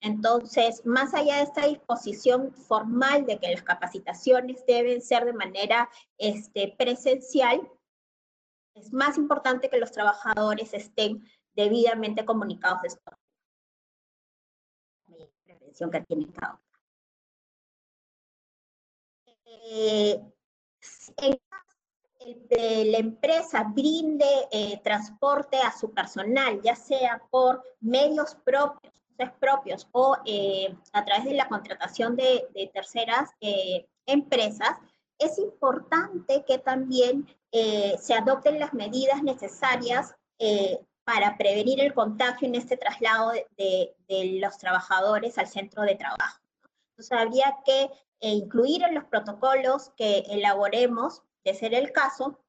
Entonces, 0.00 0.84
más 0.84 1.14
allá 1.14 1.36
de 1.36 1.44
esta 1.44 1.66
disposición 1.66 2.52
formal 2.52 3.24
de 3.24 3.38
que 3.38 3.52
las 3.52 3.62
capacitaciones 3.62 4.66
deben 4.66 5.00
ser 5.00 5.24
de 5.24 5.32
manera 5.32 5.88
este, 6.18 6.74
presencial, 6.76 7.66
es 8.74 8.92
más 8.92 9.16
importante 9.16 9.70
que 9.70 9.78
los 9.78 9.92
trabajadores 9.92 10.74
estén 10.74 11.24
debidamente 11.54 12.24
comunicados 12.24 12.82
de 12.82 12.88
esto 12.88 13.12
que 15.90 16.00
tienen 16.02 16.30
cada 16.32 16.60
eh, 19.66 20.20
en 21.16 21.38
la 22.90 22.98
empresa 22.98 23.64
brinde 23.64 24.48
eh, 24.50 24.80
transporte 24.82 25.58
a 25.58 25.72
su 25.72 25.92
personal, 25.92 26.60
ya 26.62 26.74
sea 26.74 27.22
por 27.30 27.62
medios 27.80 28.34
propios, 28.44 28.94
propios 29.38 29.86
o 29.92 30.16
eh, 30.24 30.74
a 30.92 31.04
través 31.04 31.24
de 31.24 31.34
la 31.34 31.48
contratación 31.48 32.16
de, 32.16 32.70
terceras 32.72 33.30
eh, 33.40 33.86
empresas, 34.06 34.76
es 35.18 35.38
importante 35.38 36.44
que 36.46 36.58
también 36.58 37.26
se 37.52 38.14
adopten 38.14 38.58
las 38.58 38.74
medidas 38.74 39.22
necesarias 39.22 40.12
para 41.04 41.36
prevenir 41.36 41.80
el 41.80 41.94
contagio 41.94 42.48
en 42.48 42.54
este 42.54 42.76
traslado 42.76 43.32
de, 43.56 43.94
los 44.40 44.58
trabajadores 44.58 45.38
al 45.38 45.46
centro 45.46 45.82
de 45.82 45.96
trabajo. 45.96 46.40
Entonces 46.90 47.12
habría 47.12 47.58
que 47.64 47.90
eh, 48.20 48.30
incluir 48.30 48.82
en 48.82 48.94
los 48.94 49.04
protocolos 49.04 49.90
que 49.96 50.24
elaboremos, 50.30 51.22
de 51.44 51.54
ser 51.54 51.74
el 51.74 51.92
caso, 51.92 52.40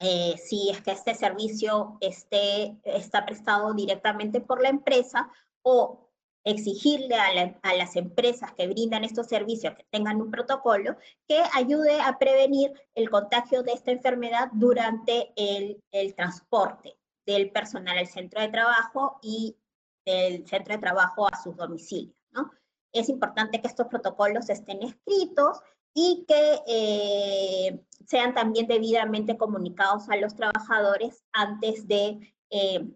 eh, 0.00 0.34
si 0.38 0.70
es 0.70 0.80
que 0.80 0.92
este 0.92 1.14
servicio 1.14 1.98
esté, 2.00 2.76
está 2.84 3.24
prestado 3.24 3.72
directamente 3.74 4.40
por 4.40 4.60
la 4.60 4.70
empresa 4.70 5.30
o 5.62 6.08
exigirle 6.42 7.14
a, 7.16 7.34
la, 7.34 7.58
a, 7.62 7.74
las 7.74 7.96
empresas 7.96 8.52
que 8.54 8.66
brindan 8.66 9.04
estos 9.04 9.26
servicios 9.26 9.74
que 9.74 9.84
tengan 9.90 10.22
un 10.22 10.30
protocolo 10.30 10.96
que 11.28 11.42
ayude 11.54 12.00
a 12.00 12.18
prevenir 12.18 12.72
el 12.94 13.10
contagio 13.10 13.62
de 13.62 13.72
esta 13.72 13.90
enfermedad 13.90 14.48
durante 14.52 15.34
el 15.36 16.14
transporte 16.14 16.96
del 17.26 17.50
personal 17.50 17.98
al 17.98 18.06
centro 18.06 18.40
de 18.40 18.48
trabajo 18.48 19.18
y 19.22 19.56
del 20.04 20.46
centro 20.46 20.74
de 20.74 20.80
trabajo 20.80 21.28
a 21.30 21.36
sus 21.36 21.56
domicilios. 21.56 22.16
¿no? 22.32 22.50
Es 22.92 23.08
importante 23.08 23.60
que 23.60 23.68
estos 23.68 23.86
protocolos 23.86 24.48
estén 24.48 24.82
escritos 24.82 25.60
y 25.94 26.24
que 26.26 26.60
eh, 26.66 27.84
sean 28.06 28.34
también 28.34 28.66
debidamente 28.66 29.36
comunicados 29.36 30.08
a 30.08 30.16
los 30.16 30.34
trabajadores 30.34 31.24
antes 31.32 31.86
de, 31.86 32.34
eh, 32.50 32.88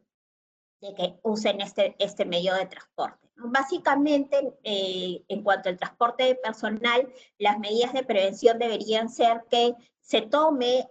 de 0.80 0.94
que 0.94 1.18
usen 1.22 1.60
este, 1.60 1.96
este 1.98 2.24
medio 2.24 2.54
de 2.54 2.66
transporte. 2.66 3.28
Básicamente, 3.36 4.54
eh, 4.62 5.24
en 5.26 5.42
cuanto 5.42 5.68
al 5.68 5.76
transporte 5.76 6.22
de 6.22 6.34
personal, 6.36 7.12
las 7.38 7.58
medidas 7.58 7.92
de 7.92 8.04
prevención 8.04 8.58
deberían 8.58 9.08
ser 9.08 9.42
que 9.50 9.74
se 10.00 10.22
tome 10.22 10.88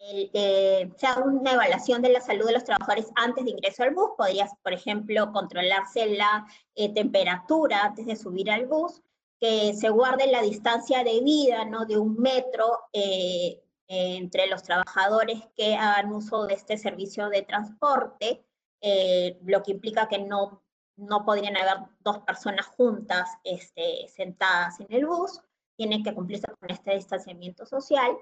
el, 0.00 0.30
eh, 0.32 0.90
se 0.96 1.06
haga 1.06 1.22
una 1.22 1.52
evaluación 1.52 2.02
de 2.02 2.10
la 2.10 2.20
salud 2.20 2.46
de 2.46 2.54
los 2.54 2.64
trabajadores 2.64 3.06
antes 3.16 3.44
de 3.44 3.50
ingreso 3.52 3.82
al 3.82 3.94
bus. 3.94 4.10
Podría, 4.16 4.50
por 4.62 4.72
ejemplo, 4.72 5.30
controlarse 5.32 6.06
la 6.16 6.46
eh, 6.74 6.92
temperatura 6.92 7.84
antes 7.84 8.06
de 8.06 8.16
subir 8.16 8.50
al 8.50 8.66
bus, 8.66 9.00
que 9.38 9.74
se 9.74 9.88
guarde 9.88 10.26
la 10.26 10.42
distancia 10.42 11.04
de 11.04 11.20
vida, 11.20 11.64
¿no? 11.64 11.86
De 11.86 11.98
un 11.98 12.16
metro 12.16 12.78
eh, 12.92 13.62
entre 13.92 14.46
los 14.46 14.62
trabajadores 14.62 15.42
que 15.56 15.74
hagan 15.74 16.12
uso 16.12 16.46
de 16.46 16.54
este 16.54 16.78
servicio 16.78 17.28
de 17.28 17.42
transporte, 17.42 18.44
eh, 18.80 19.38
lo 19.44 19.62
que 19.62 19.72
implica 19.72 20.08
que 20.08 20.18
no, 20.18 20.62
no 20.96 21.24
podrían 21.24 21.56
haber 21.56 21.88
dos 22.00 22.20
personas 22.20 22.66
juntas 22.66 23.28
este, 23.42 24.06
sentadas 24.08 24.78
en 24.80 24.86
el 24.90 25.06
bus, 25.06 25.40
tienen 25.76 26.04
que 26.04 26.14
cumplirse 26.14 26.46
con 26.60 26.70
este 26.70 26.94
distanciamiento 26.94 27.66
social 27.66 28.16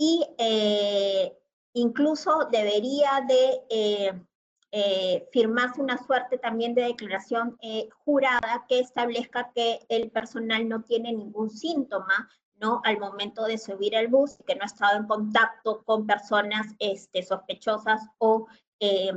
y 0.00 0.26
eh, 0.38 1.36
incluso 1.74 2.48
debería 2.50 3.22
de 3.28 4.24
eh, 4.72 5.28
firmarse 5.30 5.82
una 5.82 6.02
suerte 6.02 6.38
también 6.38 6.74
de 6.74 6.84
declaración 6.84 7.58
jurada 8.04 8.64
que 8.66 8.78
establezca 8.78 9.52
que 9.52 9.84
el 9.90 10.10
personal 10.10 10.66
no 10.66 10.82
tiene 10.82 11.12
ningún 11.12 11.50
síntoma 11.50 12.30
¿no? 12.60 12.80
al 12.84 12.98
momento 12.98 13.44
de 13.44 13.58
subir 13.58 13.96
al 13.96 14.08
bus, 14.08 14.38
que 14.46 14.54
no 14.54 14.62
ha 14.62 14.66
estado 14.66 14.98
en 14.98 15.06
contacto 15.06 15.82
con 15.84 16.06
personas 16.06 16.66
este, 16.78 17.22
sospechosas 17.22 18.02
o 18.18 18.46
eh, 18.78 19.12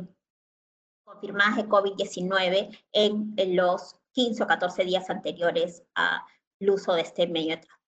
confirmadas 1.03 1.57
de 1.57 1.67
COVID-19 1.67 2.85
en, 2.91 3.55
los 3.55 3.95
15 4.13 4.43
o 4.43 4.47
14 4.47 4.85
días 4.85 5.09
anteriores 5.09 5.83
al 5.93 6.21
uso 6.69 6.93
de 6.93 7.01
este 7.01 7.27
medio 7.27 7.55
de 7.55 7.57
transporte. 7.57 7.82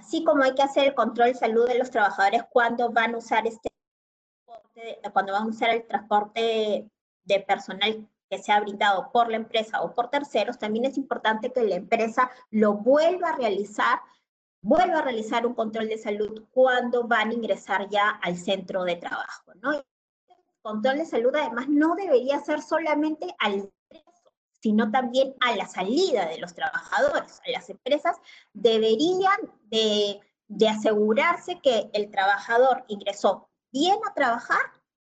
Así 0.00 0.24
como 0.24 0.42
hay 0.42 0.54
que 0.54 0.62
hacer 0.62 0.86
el 0.86 0.94
control 0.94 1.28
de 1.28 1.34
salud 1.34 1.68
de 1.68 1.76
los 1.78 1.90
trabajadores 1.90 2.42
cuando 2.50 2.90
van 2.90 3.14
a 3.14 3.18
usar 3.18 3.46
este 3.46 3.68
cuando 5.12 5.34
van 5.34 5.42
a 5.42 5.48
usar 5.48 5.70
el 5.70 5.86
transporte 5.86 6.90
de 7.24 7.40
personal 7.40 8.08
que 8.30 8.38
sea 8.38 8.60
brindado 8.60 9.12
por 9.12 9.28
la 9.28 9.36
empresa 9.36 9.82
o 9.82 9.94
por 9.94 10.08
terceros, 10.08 10.58
también 10.58 10.86
es 10.86 10.96
importante 10.96 11.52
que 11.52 11.62
la 11.64 11.74
empresa 11.74 12.30
lo 12.50 12.74
vuelva 12.74 13.28
a 13.28 13.36
realizar, 13.36 14.00
vuelva 14.62 15.00
a 15.00 15.02
realizar 15.02 15.46
un 15.46 15.54
control 15.54 15.88
de 15.88 15.98
salud 15.98 16.46
cuando 16.50 17.06
van 17.06 17.28
a 17.28 17.34
ingresar 17.34 17.90
ya 17.90 18.08
al 18.22 18.38
centro 18.38 18.84
de 18.84 18.96
trabajo. 18.96 19.52
El 19.52 19.84
control 20.62 20.96
de 20.96 21.04
salud 21.04 21.34
además 21.34 21.68
no 21.68 21.94
debería 21.94 22.40
ser 22.40 22.62
solamente 22.62 23.26
al 23.38 23.70
sino 24.60 24.90
también 24.90 25.34
a 25.40 25.56
la 25.56 25.66
salida 25.66 26.26
de 26.26 26.38
los 26.38 26.54
trabajadores. 26.54 27.40
Las 27.46 27.70
empresas 27.70 28.16
deberían 28.52 29.40
de, 29.70 30.20
de 30.48 30.68
asegurarse 30.68 31.60
que 31.62 31.90
el 31.92 32.10
trabajador 32.10 32.84
ingresó 32.88 33.48
bien 33.72 33.98
a 34.08 34.14
trabajar 34.14 34.60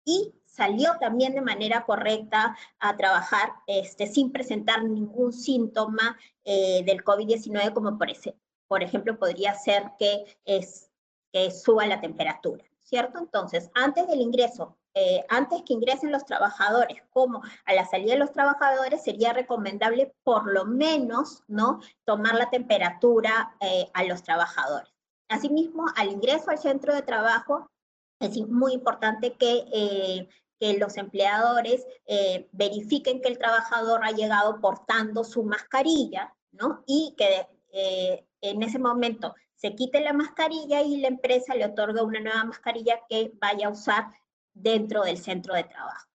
y 0.06 0.34
salió 0.46 0.98
también 1.00 1.34
de 1.34 1.42
manera 1.42 1.86
correcta 1.86 2.58
a 2.80 2.98
trabajar 2.98 3.54
este, 3.68 4.08
sin 4.08 4.32
presentar 4.32 4.84
ningún 4.84 5.32
síntoma 5.32 6.18
eh, 6.44 6.84
del 6.86 7.04
COVID-19, 7.04 7.74
como 7.74 7.98
por, 7.98 8.10
ese, 8.10 8.36
por 8.68 8.84
ejemplo 8.84 9.18
podría 9.18 9.54
ser 9.56 9.92
que, 9.98 10.38
es, 10.46 10.90
que 11.32 11.52
suba 11.52 11.86
la 11.86 12.02
temperatura, 12.02 12.66
¿cierto? 12.84 13.20
Entonces, 13.20 13.70
antes 13.74 14.08
del 14.08 14.22
ingreso, 14.22 14.78
eh, 14.94 15.26
antes 15.30 15.62
que 15.64 15.74
ingresen 15.74 16.12
los 16.12 16.26
trabajadores, 16.26 17.02
como 17.12 17.42
a 17.66 17.74
la 17.74 17.86
salida 17.86 18.14
de 18.14 18.20
los 18.20 18.32
trabajadores, 18.32 19.04
sería 19.04 19.34
recomendable 19.34 20.14
por 20.24 20.52
lo 20.52 20.66
menos, 20.66 21.44
¿no? 21.48 21.80
Tomar 22.06 22.36
la 22.36 22.50
temperatura 22.50 23.56
eh, 23.60 23.90
a 23.94 24.04
los 24.04 24.24
trabajadores. 24.24 24.92
Asimismo, 25.30 25.86
al 25.96 26.10
ingreso 26.10 26.52
al 26.52 26.60
centro 26.60 26.94
de 26.94 27.02
trabajo, 27.02 27.72
es 28.20 28.38
muy 28.48 28.74
importante 28.74 29.34
que 29.34 30.28
que 30.62 30.78
los 30.78 30.96
empleadores 30.98 31.88
eh, 32.06 32.48
verifiquen 32.52 33.20
que 33.20 33.30
el 33.30 33.40
trabajador 33.40 34.02
ha 34.04 34.12
llegado 34.12 34.62
portando 34.62 35.24
su 35.24 35.44
mascarilla, 35.44 36.36
¿no? 36.52 36.84
Y 36.86 37.16
que 37.18 37.48
eh, 37.74 38.28
en 38.42 38.62
ese 38.62 38.78
momento 38.78 39.34
se 39.56 39.74
quite 39.74 40.02
la 40.02 40.14
mascarilla 40.14 40.84
y 40.84 40.98
la 40.98 41.08
empresa 41.08 41.56
le 41.56 41.66
otorga 41.66 42.04
una 42.04 42.20
nueva 42.20 42.44
mascarilla 42.44 43.00
que 43.10 43.32
vaya 43.42 43.68
a 43.68 43.72
usar 43.72 44.06
dentro 44.54 45.04
del 45.04 45.18
centro 45.18 45.54
de 45.54 45.64
trabajo. 45.64 46.08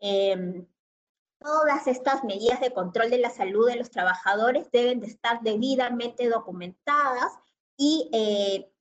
Em, 0.00 0.66
todas 1.40 1.86
estas 1.86 2.24
medidas 2.24 2.60
de 2.60 2.72
control 2.72 3.10
de 3.10 3.18
la 3.18 3.30
salud 3.30 3.68
de 3.68 3.76
los 3.76 3.90
trabajadores 3.90 4.70
deben 4.70 5.00
de 5.00 5.06
estar 5.06 5.40
debidamente 5.42 6.28
documentadas 6.28 7.32
y 7.76 8.10
eh, 8.12 8.72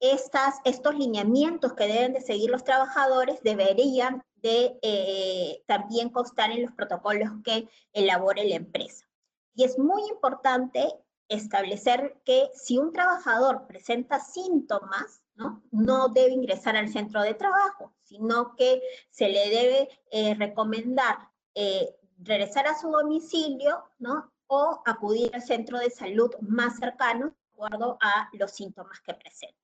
estas, 0.00 0.56
estos 0.64 0.94
lineamientos 0.94 1.74
que 1.74 1.86
deben 1.86 2.12
de 2.12 2.20
seguir 2.20 2.50
los 2.50 2.64
trabajadores 2.64 3.42
deberían 3.42 4.22
de 4.36 4.78
eh, 4.82 5.64
también 5.66 6.10
constar 6.10 6.50
en 6.50 6.62
los 6.62 6.72
protocolos 6.72 7.30
que 7.44 7.68
elabore 7.92 8.44
la 8.48 8.56
empresa. 8.56 9.06
Y 9.54 9.64
es 9.64 9.78
muy 9.78 10.02
importante 10.08 10.94
establecer 11.28 12.20
que 12.24 12.48
si 12.54 12.78
un 12.78 12.92
trabajador 12.92 13.66
presenta 13.66 14.20
síntomas, 14.20 15.22
¿no? 15.70 16.08
debe 16.08 16.32
ingresar 16.32 16.76
al 16.76 16.88
centro 16.88 17.22
de 17.22 17.34
trabajo, 17.34 17.94
sino 18.02 18.54
que 18.56 18.82
se 19.10 19.28
le 19.28 19.48
debe 19.48 19.88
eh, 20.10 20.34
recomendar 20.34 21.30
eh, 21.54 21.94
regresar 22.18 22.66
a 22.66 22.78
su 22.78 22.90
domicilio 22.90 23.84
¿no? 23.98 24.32
o 24.48 24.82
acudir 24.84 25.34
al 25.34 25.42
centro 25.42 25.78
de 25.78 25.90
salud 25.90 26.30
más 26.40 26.78
cercano 26.78 27.26
de 27.26 27.34
acuerdo 27.52 27.98
a 28.00 28.28
los 28.32 28.50
síntomas 28.50 29.00
que 29.00 29.14
presenta. 29.14 29.58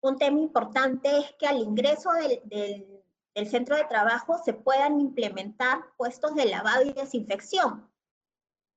Un 0.00 0.18
tema 0.18 0.38
importante 0.40 1.18
es 1.18 1.32
que 1.38 1.46
al 1.46 1.58
ingreso 1.58 2.10
del, 2.12 2.42
del 3.34 3.48
centro 3.48 3.76
de 3.76 3.84
trabajo 3.84 4.38
se 4.44 4.52
puedan 4.52 5.00
implementar 5.00 5.82
puestos 5.96 6.34
de 6.34 6.44
lavado 6.44 6.82
y 6.82 6.92
desinfección 6.92 7.90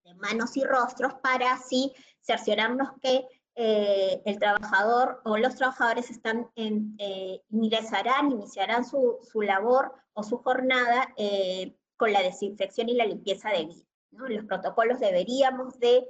de 0.04 0.14
manos 0.16 0.56
y 0.56 0.64
rostros 0.64 1.16
para 1.16 1.54
así 1.54 1.94
cerciorarnos 2.22 2.92
que 3.02 3.26
eh, 3.60 4.22
el 4.26 4.38
trabajador 4.40 5.20
o 5.26 5.38
los 5.38 5.56
trabajadores 5.56 6.12
están 6.12 6.48
en, 6.56 6.96
eh, 7.00 7.42
ingresarán, 7.50 8.32
iniciarán 8.32 8.86
su, 8.86 9.18
su, 9.24 9.42
labor 9.42 9.94
o 10.14 10.22
su 10.24 10.38
jornada 10.38 11.14
eh, 11.18 11.76
con 11.98 12.14
la 12.14 12.22
desinfección 12.22 12.88
y 12.88 12.94
la 12.94 13.06
limpieza 13.06 13.50
de 13.50 13.66
vida. 13.66 13.86
Los 14.12 14.46
protocolos 14.46 15.00
deberíamos 15.00 15.80
de 15.80 16.06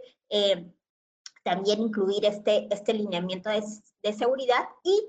también 1.43 1.79
incluir 1.81 2.25
este, 2.25 2.67
este 2.69 2.93
lineamiento 2.93 3.49
de, 3.49 3.63
de 4.03 4.13
seguridad 4.13 4.67
y 4.83 5.07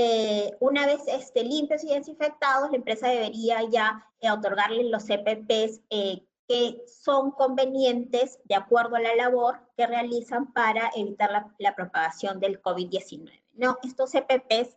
eh, 0.00 0.56
una 0.60 0.86
vez 0.86 1.00
este, 1.08 1.42
limpios 1.42 1.82
y 1.82 1.92
desinfectados, 1.92 2.70
la 2.70 2.76
empresa 2.76 3.08
debería 3.08 3.68
ya 3.68 4.06
eh, 4.20 4.30
otorgarles 4.30 4.86
los 4.86 5.02
CPPs 5.04 5.80
eh, 5.90 6.24
que 6.48 6.82
son 6.86 7.30
convenientes 7.30 8.40
de 8.44 8.54
acuerdo 8.54 8.96
a 8.96 9.00
la 9.00 9.14
labor 9.14 9.60
que 9.76 9.86
realizan 9.86 10.52
para 10.52 10.90
evitar 10.96 11.30
la, 11.30 11.54
la 11.58 11.76
propagación 11.76 12.40
del 12.40 12.60
COVID-19. 12.60 13.30
¿no? 13.52 13.78
Estos 13.82 14.12
CPPs 14.12 14.76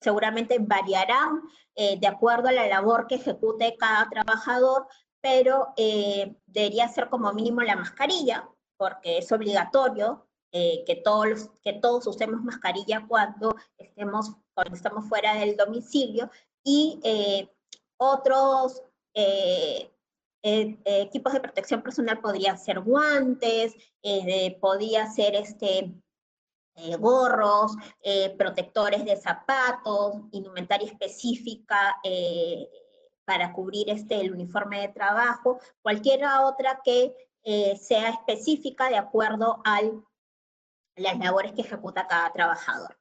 seguramente 0.00 0.56
variarán 0.58 1.42
de 1.76 2.06
acuerdo 2.06 2.48
a 2.48 2.52
la 2.52 2.66
labor 2.66 3.06
que 3.06 3.16
ejecute 3.16 3.76
cada 3.78 4.08
trabajador, 4.08 4.86
pero 5.20 5.74
debería 6.46 6.88
ser 6.88 7.08
como 7.08 7.32
mínimo 7.32 7.60
la 7.62 7.76
mascarilla, 7.76 8.48
porque 8.78 9.18
es 9.18 9.30
obligatorio 9.30 10.26
que, 10.50 11.02
todos, 11.04 11.50
que 11.62 11.74
todos 11.74 12.06
usemos 12.06 12.42
mascarilla 12.42 13.04
cuando 13.06 13.54
estemos 13.78 14.32
cuando 14.60 14.76
estamos 14.76 15.08
fuera 15.08 15.34
del 15.36 15.56
domicilio, 15.56 16.30
y 16.62 17.00
eh, 17.02 17.48
otros 17.96 18.82
eh, 20.42 20.78
eh, 20.84 21.02
equipos 21.02 21.32
de 21.32 21.40
protección 21.40 21.82
personal 21.82 22.20
podrían 22.20 22.58
ser 22.58 22.80
guantes, 22.80 23.74
podría 24.60 25.06
ser 25.10 25.34
este, 25.34 25.92
gorros, 26.98 27.72
protectores 28.38 29.04
de 29.04 29.16
zapatos, 29.16 30.16
indumentaria 30.32 30.88
específica 30.88 32.00
para 33.24 33.52
cubrir 33.52 33.90
este, 33.90 34.20
el 34.20 34.32
uniforme 34.32 34.80
de 34.80 34.88
trabajo, 34.88 35.60
cualquier 35.82 36.22
otra 36.42 36.80
que 36.82 37.14
sea 37.78 38.10
específica 38.10 38.88
de 38.88 38.96
acuerdo 38.96 39.60
a 39.64 39.80
las 40.96 41.18
labores 41.18 41.52
que 41.52 41.62
ejecuta 41.62 42.06
cada 42.06 42.32
trabajador. 42.32 43.00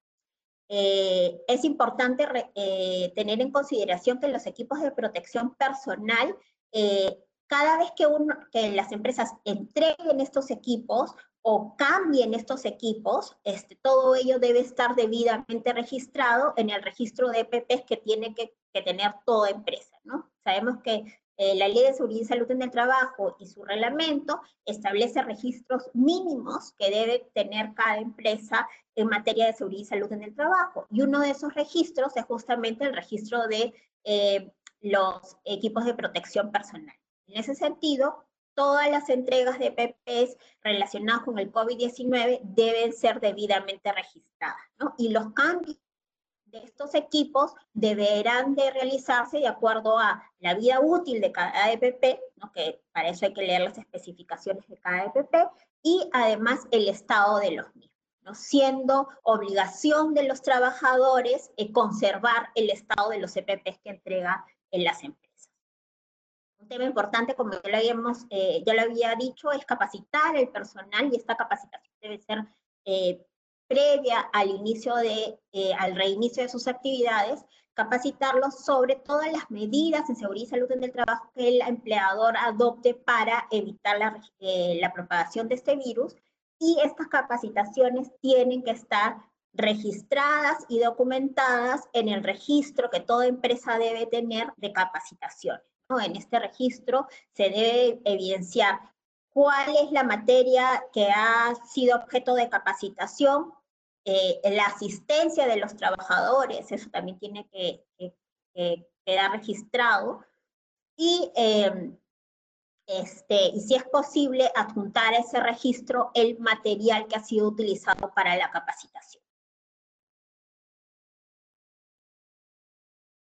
Eh, 0.72 1.42
es 1.48 1.66
importante 1.66 2.28
eh, 2.54 3.12
tener 3.16 3.42
en 3.42 3.52
consideración 3.52 4.20
que 4.20 4.28
los 4.28 4.46
equipos 4.46 4.80
de 4.80 4.92
protección 4.92 5.56
personal, 5.56 6.38
eh, 6.72 7.18
cada 7.50 7.80
vez 7.80 7.92
que, 7.96 8.72
las 8.72 8.92
empresas 8.92 9.34
entreguen 9.44 10.22
estos 10.22 10.52
equipos 10.52 11.16
o 11.42 11.76
cambien 11.76 12.34
estos 12.36 12.64
equipos, 12.64 13.36
este, 13.44 13.76
todo 13.82 14.16
ello 14.16 14.38
debe 14.40 14.60
estar 14.60 14.96
debidamente 14.96 15.74
registrado 15.74 16.54
en 16.58 16.70
el 16.70 16.84
registro 16.84 17.30
de 17.30 17.40
EPPs 17.40 17.86
que 17.86 17.98
tiene 17.98 18.34
que, 18.34 18.56
tener 18.72 19.14
toda 19.26 19.50
empresa. 19.50 19.98
Sabemos 20.44 20.78
que 20.84 21.04
eh, 21.38 21.56
la 21.56 21.68
Ley 21.68 21.84
de 21.84 21.94
Seguridad 21.94 22.22
y 22.22 22.26
Salud 22.26 22.52
en 22.52 22.62
el 22.62 22.70
Trabajo 22.70 23.36
y 23.40 23.48
su 23.48 23.66
reglamento 23.66 24.40
establece 24.64 25.24
registros 25.24 25.90
mínimos 25.94 26.74
que 26.78 26.92
debe 26.92 27.30
tener 27.34 27.74
cada 27.74 27.98
empresa 27.98 28.70
en 28.96 29.08
materia 29.08 29.48
de 29.48 29.54
seguridad 29.54 29.82
y 29.82 29.86
salud 29.86 30.12
en 30.14 30.22
el 30.22 30.36
trabajo. 30.36 30.86
Y 30.92 31.02
uno 31.02 31.20
de 31.20 31.32
esos 31.32 31.56
registros 31.56 32.16
es 32.16 32.26
justamente 32.26 32.86
el 32.86 32.94
registro 32.94 33.48
de 33.48 33.74
eh, 34.04 34.52
los 34.82 35.38
equipos 35.46 35.84
de 35.86 35.96
protección 35.96 36.52
personal. 36.52 36.99
En 37.30 37.40
ese 37.40 37.54
sentido, 37.54 38.26
todas 38.56 38.90
las 38.90 39.08
entregas 39.10 39.60
de 39.60 39.72
PPs 39.72 40.36
relacionadas 40.64 41.24
con 41.24 41.38
el 41.38 41.52
COVID-19 41.52 42.40
deben 42.42 42.92
ser 42.92 43.20
debidamente 43.20 43.92
registradas, 43.92 44.58
¿no? 44.80 44.96
Y 44.98 45.10
los 45.10 45.32
cambios 45.34 45.78
de 46.46 46.64
estos 46.64 46.96
equipos 46.96 47.54
deberán 47.74 48.56
de 48.56 48.72
realizarse 48.72 49.38
de 49.38 49.48
acuerdo 49.48 50.00
a 50.00 50.24
la 50.40 50.56
vida 50.56 50.80
útil 50.80 51.22
de 51.22 51.32
cada 51.32 51.72
EPP, 51.72 52.20
¿no? 52.38 52.52
que 52.52 52.82
para 52.92 53.10
eso 53.10 53.28
hay 53.28 53.34
que 53.34 53.44
leer 53.44 53.62
las 53.62 53.78
especificaciones 53.78 54.68
de 54.68 54.78
cada 54.78 55.06
EPP, 55.06 55.36
y 55.84 56.10
además 56.12 56.68
el 56.72 56.90
estado 56.90 57.38
de 57.38 57.52
los 57.52 57.76
mismos, 57.76 58.38
siendo 58.40 59.08
obligación 59.22 60.16
de 60.16 60.24
los 60.24 60.42
trabajadores 60.42 61.52
eh, 61.58 61.72
conservar 61.72 62.50
el 62.56 62.72
estado 62.72 63.10
de 63.10 63.20
los 63.20 63.38
EPPs 63.38 63.80
que 63.84 63.92
entrega 63.92 64.44
en 64.72 64.84
las 64.84 65.04
empresas. 65.04 65.29
Un 66.60 66.68
tema 66.68 66.84
importante, 66.84 67.36
como 67.36 67.54
ya 67.54 67.70
lo, 67.70 67.78
habíamos, 67.78 68.26
eh, 68.30 68.62
ya 68.66 68.74
lo 68.74 68.82
había 68.82 69.16
dicho, 69.16 69.52
es 69.52 69.66
capacitar 69.66 70.36
el 70.36 70.50
personal 70.50 71.10
y 71.12 71.16
esta 71.16 71.36
capacitación 71.36 71.94
debe 72.02 72.20
ser 72.20 72.46
eh, 72.86 73.26
previa 73.68 74.20
al 74.34 74.50
inicio 74.50 74.96
de, 74.96 75.40
eh, 75.54 75.74
al 75.80 75.96
reinicio 75.96 76.44
de 76.44 76.50
sus 76.50 76.68
actividades, 76.68 77.46
capacitarlos 77.74 78.66
sobre 78.66 78.98
todas 78.98 79.32
las 79.32 79.50
medidas 79.50 80.10
en 80.10 80.18
seguridad 80.18 80.48
y 80.48 80.50
salud 80.50 80.72
en 80.72 80.84
el 80.84 80.92
trabajo 80.92 81.32
que 81.34 81.48
el 81.48 81.62
empleador 81.62 82.36
adopte 82.36 82.94
para 82.94 83.48
evitar 83.52 83.98
la 83.98 84.94
propagación 84.94 85.48
de 85.48 85.56
este 85.56 85.78
virus 85.78 86.16
y 86.60 86.78
estas 86.84 87.08
capacitaciones 87.08 88.12
tienen 88.20 88.64
que 88.64 88.72
estar 88.72 89.18
registradas 89.54 90.66
y 90.68 90.80
documentadas 90.80 91.88
en 91.94 92.10
el 92.10 92.24
registro 92.24 92.90
que 92.90 93.00
toda 93.00 93.28
empresa 93.28 93.78
debe 93.78 94.06
tener 94.06 94.52
de 94.58 94.74
capacitaciones. 94.74 95.64
En 95.90 96.16
este 96.16 96.40
registro 96.40 97.08
se 97.34 97.50
debe 97.50 98.00
evidenciar 98.06 98.80
cuál 99.30 99.76
es 99.84 99.92
la 99.92 100.04
materia 100.04 100.84
que 100.94 101.08
ha 101.08 101.56
sido 101.66 101.98
objeto 101.98 102.36
de 102.36 102.48
capacitación, 102.48 103.52
eh, 104.06 104.40
la 104.52 104.66
asistencia 104.66 105.48
de 105.48 105.58
los 105.58 105.76
trabajadores, 105.76 106.72
eso 106.72 106.90
también 106.92 107.18
tiene 107.18 107.48
que, 107.50 107.84
quedar 109.04 109.32
registrado, 109.32 110.24
y, 110.96 111.32
em, 111.36 111.98
este, 112.86 113.48
y 113.56 113.60
si 113.62 113.76
es 113.76 113.84
posible, 113.86 114.52
adjuntar 114.56 115.14
a 115.14 115.20
ese 115.20 115.40
registro 115.40 116.12
el 116.14 116.38
material 116.40 117.08
que 117.08 117.16
ha 117.16 117.24
sido 117.24 117.48
utilizado 117.48 118.14
para 118.14 118.36
la 118.36 118.52
capacitación. 118.52 119.24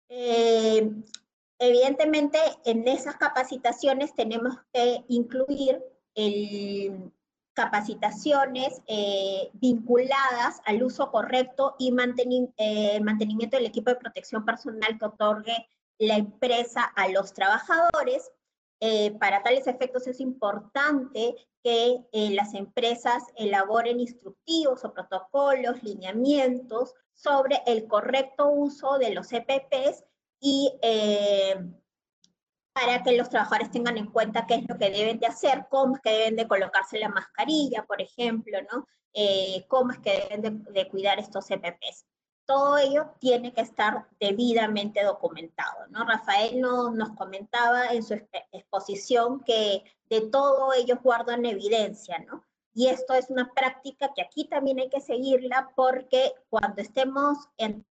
Eh, 0.09 0.91
Evidentemente, 1.59 2.39
en 2.65 2.87
esas 2.87 3.17
capacitaciones 3.17 4.15
tenemos 4.15 4.55
que 4.73 5.05
incluir 5.09 5.83
capacitaciones 7.57 8.83
eh, 8.87 9.51
vinculadas 9.55 10.61
al 10.67 10.83
uso 10.83 11.11
correcto 11.11 11.75
y 11.79 11.91
eh, 12.59 13.01
mantenimiento 13.01 13.57
del 13.57 13.67
equipo 13.67 13.91
de 13.91 13.97
protección 13.97 14.45
personal 14.45 14.99
que 14.99 15.07
otorgue 15.07 15.69
la 15.99 16.17
empresa 16.17 16.83
a 16.85 17.09
los 17.09 17.33
trabajadores. 17.33 18.31
Eh, 18.81 19.13
para 19.19 19.43
tales 19.43 19.67
efectos 19.67 20.07
es 20.07 20.21
importante 20.21 21.35
que 21.65 22.05
las 22.13 22.55
empresas 22.55 23.25
elaboren 23.35 23.99
instructivos 23.99 24.85
o 24.85 24.93
protocolos, 24.93 25.83
lineamientos 25.83 26.95
sobre 27.13 27.61
el 27.67 27.89
correcto 27.89 28.51
uso 28.51 28.99
de 28.99 29.11
los 29.11 29.33
EPPs 29.33 30.05
y 30.41 30.73
eh, 30.83 31.57
para 32.73 33.03
que 33.03 33.17
los 33.17 33.31
trabajadores 33.31 33.71
tengan 33.71 33.97
en 33.97 34.11
cuenta 34.11 34.47
qué 34.47 34.57
es 34.57 34.69
lo 34.69 34.77
que 34.77 34.91
deben 34.91 35.19
de 35.19 35.27
hacer, 35.27 35.67
cómo 35.71 35.97
es 35.97 36.03
que 36.03 36.11
deben 36.11 36.37
de 36.37 36.47
colocarse 36.47 36.99
la 36.99 37.09
mascarilla, 37.09 37.85
por 37.85 38.03
ejemplo, 38.03 38.59
¿no? 38.71 38.87
Eh, 39.15 39.65
cómo 39.69 39.93
es 39.93 39.99
que 40.01 40.29
deben 40.29 40.63
de, 40.65 40.89
cuidar 40.89 41.19
estos 41.19 41.51
EPPs. 41.51 42.05
Todo 42.45 42.77
ello 42.77 43.15
tiene 43.19 43.55
que 43.55 43.63
estar 43.63 44.07
debidamente 44.21 45.03
documentado, 45.03 45.87
¿no? 45.89 46.05
Rafael 46.05 46.61
nos 46.61 47.11
comentaba 47.17 47.87
en 47.93 48.03
su 48.03 48.15
exposición 48.53 49.43
que 49.43 49.83
de 50.11 50.21
todo 50.31 50.75
ellos 50.75 50.99
guardan 51.03 51.47
evidencia, 51.47 52.19
¿no? 52.19 52.45
Y 52.75 52.89
esto 52.89 53.15
es 53.15 53.31
una 53.31 53.51
práctica 53.55 54.13
que 54.15 54.21
aquí 54.21 54.49
también 54.49 54.81
hay 54.81 54.91
que 54.91 55.01
seguirla 55.01 55.73
porque 55.75 56.35
cuando 56.51 56.83
estemos 56.83 57.39
en 57.57 57.87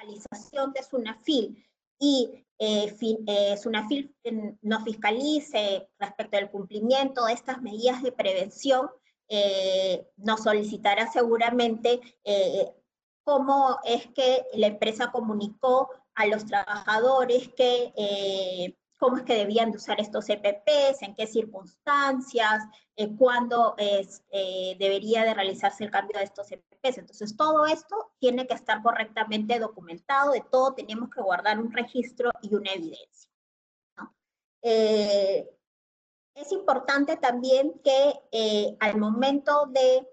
fiscalización 0.00 0.72
de 0.72 0.82
SUNAFIL 0.82 1.64
y 1.98 2.44
eh, 2.58 2.94
eh, 3.26 3.56
SUNAFIL 3.56 4.14
no 4.62 4.84
fiscalice 4.84 5.88
respecto 5.98 6.36
al 6.36 6.50
cumplimiento 6.50 7.24
de 7.26 7.32
estas 7.32 7.62
medidas 7.62 8.02
de 8.02 8.12
prevención, 8.12 8.90
eh, 9.28 10.06
nos 10.16 10.42
solicitará 10.42 11.10
seguramente 11.10 12.00
cómo 13.22 13.78
es 13.84 14.06
que 14.08 14.44
la 14.54 14.66
empresa 14.66 15.12
comunicó 15.12 15.88
a 16.14 16.26
los 16.26 16.44
trabajadores 16.46 17.48
que 17.56 17.92
cómo 19.00 19.16
es 19.16 19.22
que 19.22 19.34
debían 19.34 19.70
de 19.70 19.78
usar 19.78 19.98
estos 19.98 20.28
EPPs, 20.28 21.00
en 21.00 21.14
qué 21.14 21.26
circunstancias, 21.26 22.62
eh, 22.96 23.08
cuándo 23.16 23.74
es, 23.78 24.22
eh, 24.30 24.76
debería 24.78 25.24
de 25.24 25.32
realizarse 25.32 25.82
el 25.82 25.90
cambio 25.90 26.18
de 26.18 26.24
estos 26.24 26.52
EPPs. 26.52 26.69
Entonces, 26.82 27.36
todo 27.36 27.66
esto 27.66 28.12
tiene 28.18 28.46
que 28.46 28.54
estar 28.54 28.82
correctamente 28.82 29.58
documentado, 29.58 30.32
de 30.32 30.40
todo 30.40 30.74
tenemos 30.74 31.10
que 31.10 31.20
guardar 31.20 31.58
un 31.58 31.72
registro 31.72 32.30
y 32.42 32.54
una 32.54 32.72
evidencia. 32.72 33.30
Eh, 34.62 35.48
es 36.34 36.52
importante 36.52 37.16
también 37.16 37.80
que 37.82 38.76
al 38.80 38.98
momento 38.98 39.66
de 39.66 40.06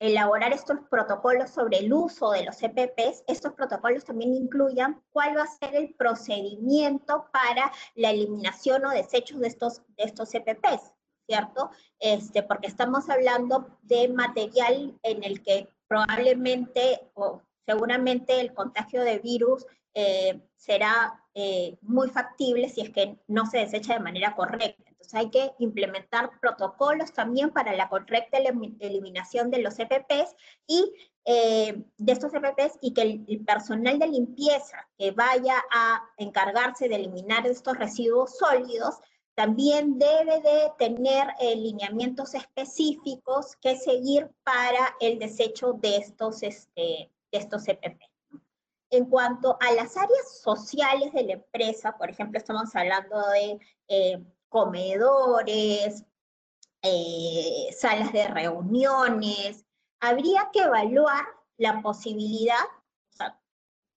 elaborar 0.00 0.52
estos 0.52 0.78
protocolos 0.88 1.50
sobre 1.50 1.78
el 1.78 1.92
uso 1.92 2.30
de 2.30 2.44
los 2.44 2.60
EPPs, 2.62 3.22
estos 3.28 3.52
protocolos 3.52 4.04
también 4.04 4.34
incluyan 4.34 5.00
cuál 5.12 5.36
va 5.36 5.42
a 5.42 5.46
ser 5.46 5.76
el 5.76 5.94
procedimiento 5.94 7.26
para 7.30 7.70
la 7.94 8.10
eliminación 8.10 8.84
o 8.86 8.90
desecho 8.90 9.38
de 9.38 9.48
estos, 9.48 9.82
de 9.98 10.04
estos 10.04 10.34
EPPs, 10.34 10.94
¿cierto? 11.30 11.70
Este, 12.00 12.42
porque 12.42 12.66
estamos 12.66 13.08
hablando 13.08 13.78
de 13.82 14.08
material 14.08 14.98
en 15.04 15.22
el 15.22 15.44
que 15.44 15.68
probablemente 15.86 17.08
o 17.14 17.40
seguramente 17.64 18.40
el 18.40 18.52
contagio 18.52 19.02
de 19.02 19.20
virus 19.20 19.64
eh, 19.94 20.40
será 20.56 21.22
eh, 21.34 21.78
muy 21.82 22.08
factible 22.10 22.68
si 22.68 22.80
es 22.80 22.90
que 22.90 23.16
no 23.28 23.46
se 23.46 23.58
desecha 23.58 23.94
de 23.94 24.00
manera 24.00 24.34
correcta 24.34 24.90
hay 25.12 25.30
que 25.30 25.52
implementar 25.58 26.30
protocolos 26.40 27.12
también 27.12 27.50
para 27.50 27.74
la 27.74 27.88
correcta 27.88 28.38
eliminación 28.38 29.50
de 29.50 29.60
los 29.60 29.78
EPPs 29.78 30.34
y 30.66 30.92
eh, 31.24 31.84
de 31.96 32.12
estos 32.12 32.32
EPPs 32.34 32.78
y 32.80 32.94
que 32.94 33.02
el, 33.02 33.44
personal 33.44 33.98
de 33.98 34.08
limpieza 34.08 34.88
que 34.98 35.10
vaya 35.10 35.62
a 35.72 36.02
encargarse 36.16 36.88
de 36.88 36.96
eliminar 36.96 37.46
estos 37.46 37.76
residuos 37.76 38.36
sólidos 38.38 38.96
también 39.40 39.98
debe 39.98 40.42
de 40.42 40.70
tener 40.76 41.28
eh, 41.40 41.56
lineamientos 41.56 42.34
específicos 42.34 43.56
que 43.56 43.74
seguir 43.74 44.30
para 44.44 44.94
el 45.00 45.18
desecho 45.18 45.72
de 45.72 45.96
estos, 45.96 46.42
este, 46.42 47.10
de 47.32 47.38
estos 47.38 47.66
EPP. 47.66 48.02
En 48.90 49.06
cuanto 49.06 49.56
a 49.58 49.72
las 49.72 49.96
áreas 49.96 50.42
sociales 50.42 51.14
de 51.14 51.22
la 51.22 51.32
empresa, 51.32 51.96
por 51.96 52.10
ejemplo, 52.10 52.36
estamos 52.36 52.76
hablando 52.76 53.16
de 53.30 53.58
eh, 53.88 54.22
comedores, 54.50 56.04
eh, 56.82 57.74
salas 57.78 58.12
de 58.12 58.28
reuniones. 58.28 59.64
Habría 60.00 60.50
que 60.52 60.64
evaluar 60.64 61.24
la 61.56 61.80
posibilidad 61.80 62.66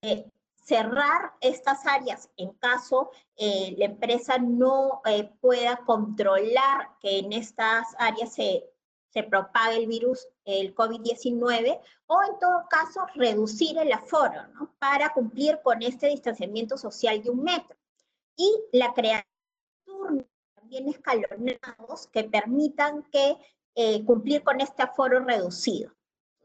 de 0.01 0.31
cerrar 0.63 1.33
estas 1.41 1.85
áreas 1.85 2.29
en 2.37 2.51
caso 2.53 3.11
eh, 3.35 3.75
la 3.77 3.85
empresa 3.85 4.37
no 4.37 5.01
eh, 5.05 5.29
pueda 5.41 5.77
controlar 5.85 6.89
que 6.99 7.19
en 7.19 7.33
estas 7.33 7.87
áreas 7.97 8.33
se, 8.33 8.63
se 9.09 9.23
propague 9.23 9.77
el 9.77 9.87
virus, 9.87 10.27
el 10.45 10.73
COVID-19, 10.73 11.79
o 12.07 12.21
en 12.23 12.39
todo 12.39 12.65
caso 12.69 13.05
reducir 13.15 13.77
el 13.77 13.91
aforo 13.91 14.47
¿no? 14.53 14.73
para 14.79 15.13
cumplir 15.13 15.59
con 15.63 15.81
este 15.81 16.07
distanciamiento 16.07 16.77
social 16.77 17.21
de 17.21 17.29
un 17.29 17.43
metro. 17.43 17.77
Y 18.35 18.51
la 18.71 18.93
creación 18.93 19.25
escalonados 20.71 22.07
que 22.11 22.23
permitan 22.23 23.03
que 23.11 23.37
eh, 23.75 24.03
cumplir 24.05 24.43
con 24.43 24.61
este 24.61 24.83
aforo 24.83 25.19
reducido. 25.19 25.91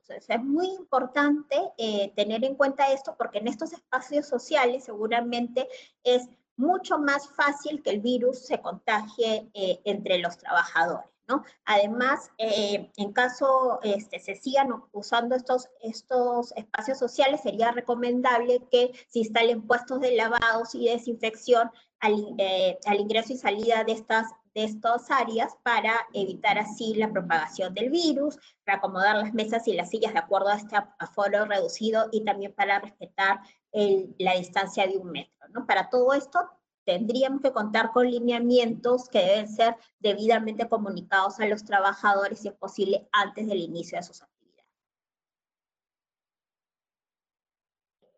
Entonces, 0.08 0.36
es 0.36 0.42
muy 0.42 0.68
importante 0.68 1.56
eh, 1.76 2.12
tener 2.16 2.44
en 2.44 2.54
cuenta 2.54 2.90
esto 2.92 3.14
porque 3.18 3.38
en 3.38 3.48
estos 3.48 3.72
espacios 3.72 4.26
sociales 4.26 4.84
seguramente 4.84 5.68
es 6.02 6.28
mucho 6.56 6.98
más 6.98 7.28
fácil 7.28 7.82
que 7.82 7.90
el 7.90 8.00
virus 8.00 8.38
se 8.38 8.60
contagie 8.60 9.50
eh, 9.52 9.80
entre 9.84 10.18
los 10.18 10.38
trabajadores. 10.38 11.08
¿no? 11.28 11.44
Además, 11.66 12.30
en 12.38 13.12
caso 13.12 13.80
este, 13.82 14.18
se 14.18 14.34
sigan 14.34 14.70
usando 14.92 15.34
estos, 15.34 15.68
estos 15.82 16.52
espacios 16.56 16.98
sociales, 16.98 17.42
sería 17.42 17.70
recomendable 17.70 18.62
que 18.70 18.92
se 19.08 19.18
instalen 19.18 19.66
puestos 19.66 20.00
de 20.00 20.16
lavados 20.16 20.74
y 20.74 20.86
desinfección 20.86 21.70
al, 22.00 22.34
eh, 22.38 22.78
al, 22.86 23.00
ingreso 23.00 23.32
y 23.32 23.38
salida 23.38 23.84
de 23.84 23.92
estas, 23.92 24.32
de 24.54 24.64
estas 24.64 25.10
áreas 25.10 25.56
para 25.62 25.94
evitar 26.12 26.58
así 26.58 26.94
la 26.94 27.10
propagación 27.10 27.74
del 27.74 27.90
virus, 27.90 28.38
para 28.64 28.78
acomodar 28.78 29.16
las 29.16 29.34
mesas 29.34 29.66
y 29.68 29.74
las 29.74 29.90
sillas 29.90 30.12
de 30.12 30.18
acuerdo 30.18 30.48
a 30.48 30.56
este 30.56 30.76
aforo 30.98 31.44
reducido 31.44 32.08
y 32.12 32.24
también 32.24 32.52
para 32.54 32.80
respetar 32.80 33.40
la 33.72 34.32
distancia 34.34 34.86
de 34.86 34.96
un 34.96 35.10
metro. 35.10 35.48
¿no? 35.50 35.66
Para 35.66 35.90
todo 35.90 36.12
esto 36.14 36.40
tendríamos 36.84 37.42
que 37.42 37.52
contar 37.52 37.92
con 37.92 38.10
lineamientos 38.10 39.10
que 39.10 39.18
deben 39.18 39.48
ser 39.48 39.76
debidamente 39.98 40.68
comunicados 40.68 41.38
a 41.38 41.46
los 41.46 41.64
trabajadores, 41.64 42.40
si 42.40 42.48
es 42.48 42.54
posible, 42.54 43.06
antes 43.12 43.46
del 43.46 43.58
inicio 43.58 43.98
de 43.98 44.04
sus 44.04 44.22
actividades. 44.22 44.38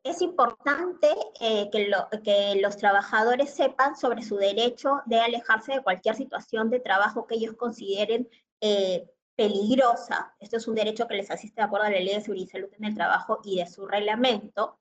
Es 0.02 0.22
importante 0.22 1.08
eh, 1.40 1.68
que, 1.70 1.90
que, 2.22 2.60
los 2.60 2.76
trabajadores 2.76 3.50
sepan 3.50 3.96
sobre 3.96 4.22
su 4.22 4.36
derecho 4.36 5.02
de 5.06 5.20
alejarse 5.20 5.74
de 5.74 5.82
cualquier 5.82 6.16
situación 6.16 6.70
de 6.70 6.80
trabajo 6.80 7.26
que 7.26 7.34
ellos 7.34 7.54
consideren 7.56 8.28
eh, 8.60 9.06
peligrosa. 9.36 10.34
Esto 10.38 10.56
es 10.56 10.68
un 10.68 10.74
derecho 10.74 11.06
que 11.06 11.14
les 11.14 11.30
asiste 11.30 11.60
de 11.60 11.66
acuerdo 11.66 11.86
a 11.86 11.90
la 11.90 11.98
Ley 11.98 12.14
de 12.14 12.20
Seguridad 12.20 12.46
y 12.46 12.50
Salud 12.50 12.68
en 12.78 12.84
el 12.84 12.94
Trabajo 12.94 13.40
y 13.44 13.58
de 13.58 13.66
su 13.66 13.86
reglamento. 13.86 14.78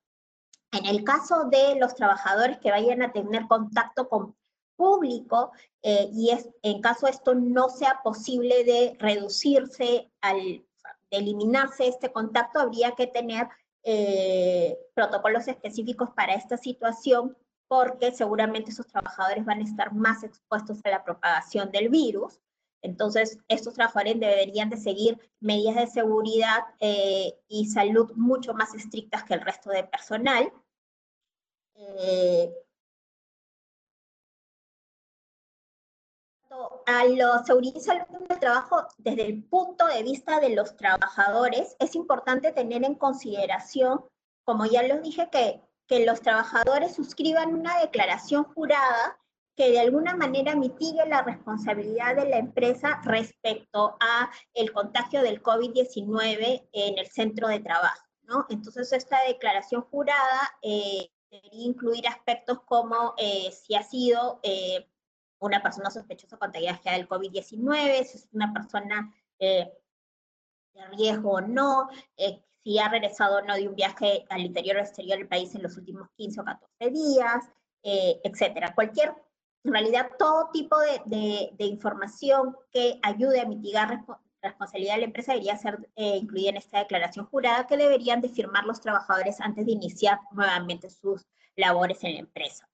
En 0.71 0.85
el 0.85 1.03
caso 1.03 1.45
de 1.45 1.75
los 1.75 1.95
trabajadores 1.95 2.59
que 2.59 2.71
vayan 2.71 3.01
a 3.01 3.11
tener 3.11 3.47
contacto 3.47 4.07
con 4.07 4.35
público 4.75 5.51
eh, 5.81 6.09
y 6.13 6.29
es, 6.31 6.49
en 6.61 6.81
caso 6.81 7.07
esto 7.07 7.35
no 7.35 7.67
sea 7.67 7.99
posible 8.01 8.63
de 8.63 8.95
reducirse, 8.99 10.09
al, 10.21 10.37
de 11.11 11.17
eliminarse 11.17 11.87
este 11.87 12.11
contacto, 12.13 12.59
habría 12.59 12.91
que 12.91 13.07
tener 13.07 13.49
eh, 13.83 14.77
protocolos 14.93 15.47
específicos 15.47 16.09
para 16.15 16.33
esta 16.33 16.57
situación 16.57 17.35
porque 17.67 18.11
seguramente 18.11 18.71
esos 18.71 18.87
trabajadores 18.87 19.45
van 19.45 19.59
a 19.59 19.63
estar 19.63 19.93
más 19.93 20.23
expuestos 20.23 20.79
a 20.83 20.89
la 20.89 21.03
propagación 21.03 21.71
del 21.71 21.89
virus. 21.89 22.39
Entonces, 22.81 23.37
estos 23.47 23.75
trabajadores 23.75 24.19
deberían 24.19 24.69
de 24.69 24.77
seguir 24.77 25.19
medidas 25.39 25.75
de 25.75 25.87
seguridad 25.87 26.63
eh, 26.79 27.37
y 27.47 27.67
salud 27.67 28.11
mucho 28.15 28.53
más 28.53 28.73
estrictas 28.73 29.23
que 29.23 29.35
el 29.35 29.41
resto 29.41 29.69
del 29.69 29.87
personal. 29.87 30.51
Eh, 31.75 32.51
a 36.89 37.05
y 37.05 37.79
salud 37.79 38.27
del 38.27 38.39
trabajo, 38.39 38.87
desde 38.97 39.27
el 39.27 39.43
punto 39.43 39.85
de 39.85 40.01
vista 40.01 40.39
de 40.39 40.55
los 40.55 40.75
trabajadores, 40.75 41.75
es 41.79 41.95
importante 41.95 42.51
tener 42.51 42.83
en 42.83 42.95
consideración, 42.95 44.03
como 44.43 44.65
ya 44.65 44.81
les 44.81 45.03
dije, 45.03 45.29
que, 45.31 45.61
que 45.87 46.03
los 46.05 46.21
trabajadores 46.21 46.95
suscriban 46.95 47.53
una 47.53 47.79
declaración 47.79 48.43
jurada 48.43 49.19
que 49.55 49.69
de 49.71 49.79
alguna 49.79 50.15
manera 50.15 50.55
mitigue 50.55 51.05
la 51.05 51.21
responsabilidad 51.21 52.15
de 52.15 52.27
la 52.27 52.37
empresa 52.37 53.01
respecto 53.03 53.95
a 53.99 54.31
el 54.53 54.71
contagio 54.71 55.21
del 55.21 55.43
COVID-19 55.43 56.69
en 56.71 56.97
el 56.97 57.07
centro 57.07 57.49
de 57.49 57.59
trabajo. 57.59 58.03
¿no? 58.23 58.47
Entonces, 58.49 58.93
esta 58.93 59.17
declaración 59.27 59.81
jurada 59.81 60.57
eh, 60.63 61.11
debería 61.29 61.65
incluir 61.65 62.07
aspectos 62.07 62.61
como 62.61 63.13
eh, 63.17 63.51
si 63.51 63.75
ha 63.75 63.83
sido 63.83 64.39
eh, 64.43 64.87
una 65.39 65.61
persona 65.61 65.89
sospechosa 65.89 66.37
contagiada 66.37 66.79
del 66.93 67.07
COVID-19, 67.07 68.03
si 68.03 68.17
es 68.17 68.27
una 68.33 68.53
persona 68.53 69.13
eh, 69.39 69.71
de 70.73 70.87
riesgo 70.97 71.31
o 71.31 71.41
no, 71.41 71.89
eh, 72.17 72.41
si 72.63 72.77
ha 72.79 72.89
regresado 72.89 73.37
o 73.37 73.41
no 73.41 73.55
de 73.55 73.67
un 73.67 73.75
viaje 73.75 74.25
al 74.29 74.41
interior 74.41 74.77
o 74.77 74.81
exterior 74.81 75.17
del 75.17 75.27
país 75.27 75.55
en 75.55 75.63
los 75.63 75.77
últimos 75.77 76.09
15 76.17 76.41
o 76.41 76.43
14 76.43 76.89
días, 76.91 77.49
eh, 77.83 78.19
etcétera. 78.23 78.75
Cualquier, 78.75 79.15
en 79.63 79.73
realidad, 79.73 80.11
todo 80.17 80.49
tipo 80.51 80.77
de, 80.79 81.51
de, 81.57 81.65
información 81.65 82.55
que 82.71 82.99
ayude 83.01 83.39
a 83.39 83.45
mitigar 83.45 84.03
la 84.41 84.49
responsabilidad 84.49 84.95
de 84.95 84.99
la 84.99 85.05
empresa 85.05 85.33
debería 85.33 85.57
ser 85.57 85.89
incluida 85.95 86.49
en 86.49 86.57
esta 86.57 86.79
declaración 86.79 87.25
jurada 87.25 87.67
que 87.67 87.75
deberían 87.75 88.21
de 88.21 88.29
firmar 88.29 88.65
los 88.65 88.79
trabajadores 88.79 89.41
antes 89.41 89.65
de 89.65 89.73
iniciar 89.73 90.19
nuevamente 90.31 90.89
sus 90.89 91.25
labores 91.57 92.03
en 92.03 92.13
la 92.13 92.19
empresa. 92.19 92.68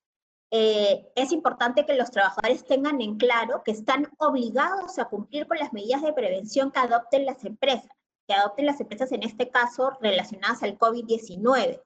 Eh, 0.58 1.12
es 1.16 1.34
importante 1.34 1.86
que 1.86 1.96
los 1.96 2.12
trabajadores 2.12 2.64
tengan 2.64 3.02
en 3.02 3.18
claro 3.18 3.62
que 3.62 3.72
están 3.72 4.08
obligados 4.20 4.98
a 5.00 5.10
cumplir 5.10 5.48
con 5.48 5.58
las 5.58 5.74
medidas 5.74 6.02
de 6.02 6.14
prevención 6.14 6.72
que 6.72 6.80
adopten 6.80 7.26
las 7.26 7.44
empresas, 7.44 7.92
que 8.26 8.36
adopten 8.36 8.66
las 8.66 8.80
empresas 8.80 9.12
en 9.12 9.24
este 9.24 9.50
caso 9.50 9.92
relacionadas 10.00 10.64
al 10.64 10.80
COVID-19. 10.80 11.82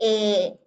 Eh, 0.00 0.58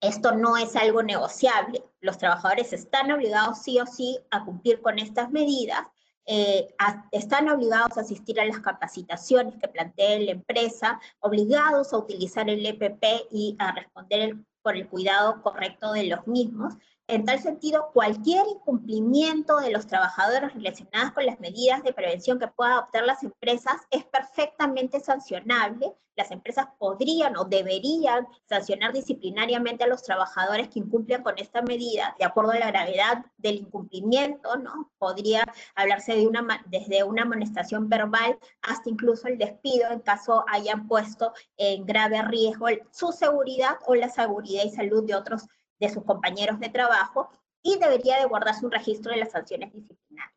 esto 0.00 0.36
no 0.36 0.56
es 0.56 0.76
algo 0.76 1.02
negociable. 1.02 1.82
Los 2.00 2.16
trabajadores 2.16 2.72
están 2.72 3.10
obligados 3.10 3.58
sí 3.58 3.80
o 3.80 3.86
sí 3.86 4.16
a 4.30 4.44
cumplir 4.44 4.80
con 4.80 5.00
estas 5.00 5.32
medidas, 5.32 5.84
eh, 6.26 6.72
están 7.10 7.48
obligados 7.48 7.98
a 7.98 8.02
asistir 8.02 8.38
a 8.38 8.44
las 8.44 8.60
capacitaciones 8.60 9.56
que 9.56 9.66
plantee 9.66 10.20
la 10.20 10.30
empresa, 10.30 11.00
obligados 11.18 11.92
a 11.92 11.98
utilizar 11.98 12.48
el 12.48 12.64
EPP 12.64 13.02
y 13.32 13.56
a 13.58 13.72
responder 13.72 14.20
el 14.20 14.46
por 14.68 14.76
el 14.76 14.86
cuidado 14.86 15.40
correcto 15.40 15.92
de 15.94 16.08
los 16.08 16.26
mismos. 16.26 16.74
En 17.10 17.24
tal 17.24 17.40
sentido, 17.40 17.90
cualquier 17.94 18.46
incumplimiento 18.46 19.56
de 19.60 19.70
los 19.70 19.86
trabajadores 19.86 20.52
relacionados 20.52 21.12
con 21.12 21.24
las 21.24 21.40
medidas 21.40 21.82
de 21.82 21.94
prevención 21.94 22.38
que 22.38 22.48
puedan 22.48 22.74
adoptar 22.74 23.06
las 23.06 23.22
empresas 23.22 23.76
es 23.90 24.04
perfectamente 24.04 25.00
sancionable. 25.00 25.94
Las 26.16 26.30
empresas 26.32 26.66
podrían 26.78 27.38
o 27.38 27.46
deberían 27.46 28.26
sancionar 28.46 28.92
disciplinariamente 28.92 29.84
a 29.84 29.86
los 29.86 30.02
trabajadores 30.02 30.68
que 30.68 30.80
incumplen 30.80 31.22
con 31.22 31.38
esta 31.38 31.62
medida, 31.62 32.14
de 32.18 32.26
acuerdo 32.26 32.50
a 32.50 32.58
la 32.58 32.70
gravedad 32.70 33.24
del 33.38 33.54
incumplimiento, 33.56 34.56
¿no? 34.56 34.90
Podría 34.98 35.46
hablarse 35.76 36.14
de 36.14 36.26
una, 36.26 36.62
desde 36.66 37.04
una 37.04 37.22
amonestación 37.22 37.88
verbal 37.88 38.38
hasta 38.60 38.90
incluso 38.90 39.28
el 39.28 39.38
despido 39.38 39.90
en 39.90 40.00
caso 40.00 40.44
hayan 40.46 40.86
puesto 40.86 41.32
en 41.56 41.86
grave 41.86 42.20
riesgo 42.20 42.66
su 42.90 43.12
seguridad 43.12 43.78
o 43.86 43.94
la 43.94 44.10
seguridad 44.10 44.64
y 44.64 44.70
salud 44.70 45.04
de 45.04 45.14
otros 45.14 45.48
de 45.78 45.88
sus 45.88 46.04
compañeros 46.04 46.60
de 46.60 46.68
trabajo 46.68 47.30
y 47.62 47.78
debería 47.78 48.18
de 48.18 48.26
guardarse 48.26 48.64
un 48.64 48.72
registro 48.72 49.12
de 49.12 49.18
las 49.18 49.32
sanciones 49.32 49.72
disciplinarias. 49.72 50.34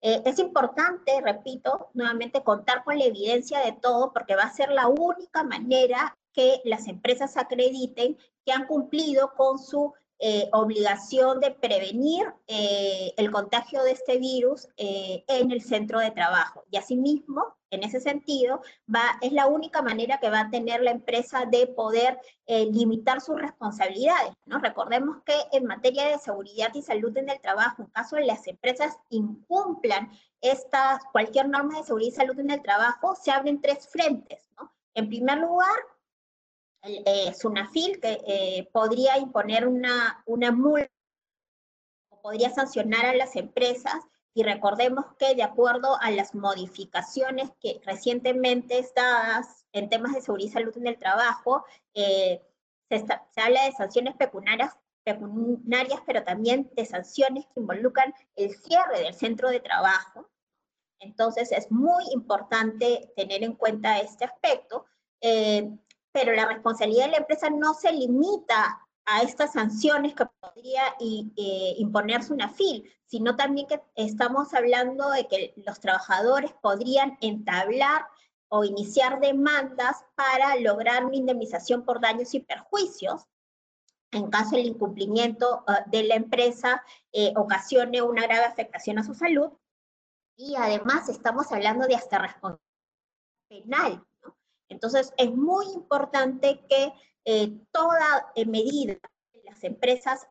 Eh, 0.00 0.22
es 0.24 0.38
importante, 0.38 1.20
repito, 1.20 1.90
nuevamente 1.94 2.44
contar 2.44 2.84
con 2.84 2.98
la 2.98 3.04
evidencia 3.04 3.60
de 3.60 3.72
todo 3.72 4.12
porque 4.12 4.36
va 4.36 4.44
a 4.44 4.52
ser 4.52 4.70
la 4.70 4.86
única 4.86 5.42
manera 5.42 6.16
que 6.32 6.60
las 6.64 6.86
empresas 6.86 7.36
acrediten 7.36 8.16
que 8.44 8.52
han 8.52 8.66
cumplido 8.66 9.34
con 9.34 9.58
su 9.58 9.92
eh, 10.20 10.48
obligación 10.52 11.40
de 11.40 11.52
prevenir 11.52 12.26
eh, 12.46 13.12
el 13.16 13.30
contagio 13.30 13.82
de 13.82 13.92
este 13.92 14.18
virus 14.18 14.68
en 14.76 15.50
el 15.50 15.62
centro 15.62 16.00
de 16.00 16.10
trabajo. 16.10 16.64
Y 16.70 16.76
asimismo, 16.76 17.58
en 17.70 17.82
ese 17.82 18.00
sentido, 18.00 18.62
es 19.20 19.32
la 19.32 19.46
única 19.46 19.82
manera 19.82 20.18
que 20.18 20.30
va 20.30 20.40
a 20.40 20.50
tener 20.50 20.80
la 20.82 20.90
empresa 20.90 21.44
de 21.44 21.66
poder 21.66 22.18
eh, 22.46 22.66
limitar 22.66 23.20
sus 23.20 23.36
responsabilidades. 23.36 24.32
¿no? 24.46 24.58
Recordemos 24.58 25.18
que 25.24 25.34
en 25.52 25.66
materia 25.66 26.06
de 26.06 26.18
seguridad 26.18 26.70
y 26.74 26.82
salud 26.82 27.16
en 27.16 27.28
el 27.28 27.40
trabajo, 27.40 27.82
en 27.82 27.88
caso 27.88 28.16
de 28.16 28.24
las 28.24 28.46
empresas 28.46 28.96
incumplan 29.10 30.10
estas, 30.40 31.00
cualquier 31.12 31.48
norma 31.48 31.78
de 31.78 31.84
seguridad 31.84 32.12
y 32.12 32.16
salud 32.16 32.38
en 32.38 32.50
el 32.50 32.62
trabajo, 32.62 33.14
se 33.14 33.30
abren 33.30 33.60
tres 33.60 33.88
frentes. 33.88 34.48
¿no? 34.56 34.72
En 34.94 35.08
primer 35.08 35.38
lugar, 35.38 35.76
eh, 36.82 37.32
SUNAFIL, 37.34 38.00
que 38.00 38.20
eh, 38.26 38.68
podría 38.72 39.18
imponer 39.18 39.66
una, 39.66 40.22
una 40.26 40.52
multa 40.52 40.90
o 42.10 42.20
podría 42.20 42.50
sancionar 42.50 43.06
a 43.06 43.14
las 43.14 43.36
empresas 43.36 44.04
y 44.38 44.44
recordemos 44.44 45.04
que 45.18 45.34
de 45.34 45.42
acuerdo 45.42 45.98
a 46.00 46.12
las 46.12 46.32
modificaciones 46.32 47.50
que 47.60 47.80
recientemente 47.84 48.86
dadas 48.94 49.66
en 49.72 49.88
temas 49.88 50.14
de 50.14 50.20
seguridad 50.20 50.48
y 50.48 50.52
salud 50.52 50.76
en 50.76 50.86
el 50.86 50.96
trabajo, 50.96 51.64
eh, 51.94 52.40
se, 52.88 53.04
habla 53.40 53.64
de 53.64 53.72
sanciones 53.72 54.14
pecuniarias, 54.14 54.76
pecuniarias, 55.02 56.00
pero 56.06 56.22
también 56.22 56.70
de 56.76 56.86
sanciones 56.86 57.46
que 57.46 57.60
involucran 57.60 58.14
el 58.36 58.54
cierre 58.54 59.00
del 59.00 59.14
centro 59.14 59.48
de 59.50 59.58
trabajo. 59.58 60.30
Entonces 61.00 61.50
es 61.50 61.70
muy 61.72 62.04
importante 62.12 63.12
tener 63.16 63.42
en 63.42 63.54
cuenta 63.54 63.98
este 63.98 64.24
aspecto, 64.24 64.86
eh, 65.20 65.68
pero 66.18 66.34
la 66.34 66.46
responsabilidad 66.46 67.06
de 67.06 67.12
la 67.12 67.18
empresa 67.18 67.48
no 67.48 67.74
se 67.74 67.92
limita 67.92 68.84
a 69.04 69.22
estas 69.22 69.52
sanciones 69.52 70.14
que 70.14 70.26
podría 70.40 70.82
eh, 71.00 71.74
imponerse 71.78 72.32
una 72.32 72.48
FIL, 72.48 72.90
sino 73.06 73.36
también 73.36 73.68
que 73.68 73.80
estamos 73.94 74.52
hablando 74.52 75.10
de 75.10 75.28
que 75.28 75.54
los 75.64 75.78
trabajadores 75.78 76.52
podrían 76.60 77.16
entablar 77.20 78.06
o 78.48 78.64
iniciar 78.64 79.20
demandas 79.20 80.04
para 80.16 80.56
lograr 80.56 81.04
una 81.04 81.16
indemnización 81.16 81.84
por 81.84 82.00
daños 82.00 82.34
y 82.34 82.40
perjuicios 82.40 83.26
en 84.10 84.30
caso 84.30 84.56
el 84.56 84.66
incumplimiento 84.66 85.64
eh, 85.68 85.72
de 85.86 86.02
la 86.04 86.14
empresa 86.16 86.82
eh, 87.12 87.32
ocasione 87.36 88.02
una 88.02 88.22
grave 88.22 88.44
afectación 88.44 88.98
a 88.98 89.04
su 89.04 89.14
salud. 89.14 89.50
Y 90.36 90.56
además 90.56 91.08
estamos 91.08 91.52
hablando 91.52 91.86
de 91.86 91.94
hasta 91.94 92.18
responsabilidad 92.18 92.62
penal. 93.48 94.04
Entonces 94.68 95.12
es 95.16 95.30
muy 95.34 95.66
importante 95.72 96.60
que 96.68 96.92
eh, 97.24 97.52
toda 97.72 98.32
medida 98.46 98.94
que 99.32 99.42
las 99.44 99.62
empresas 99.64 100.26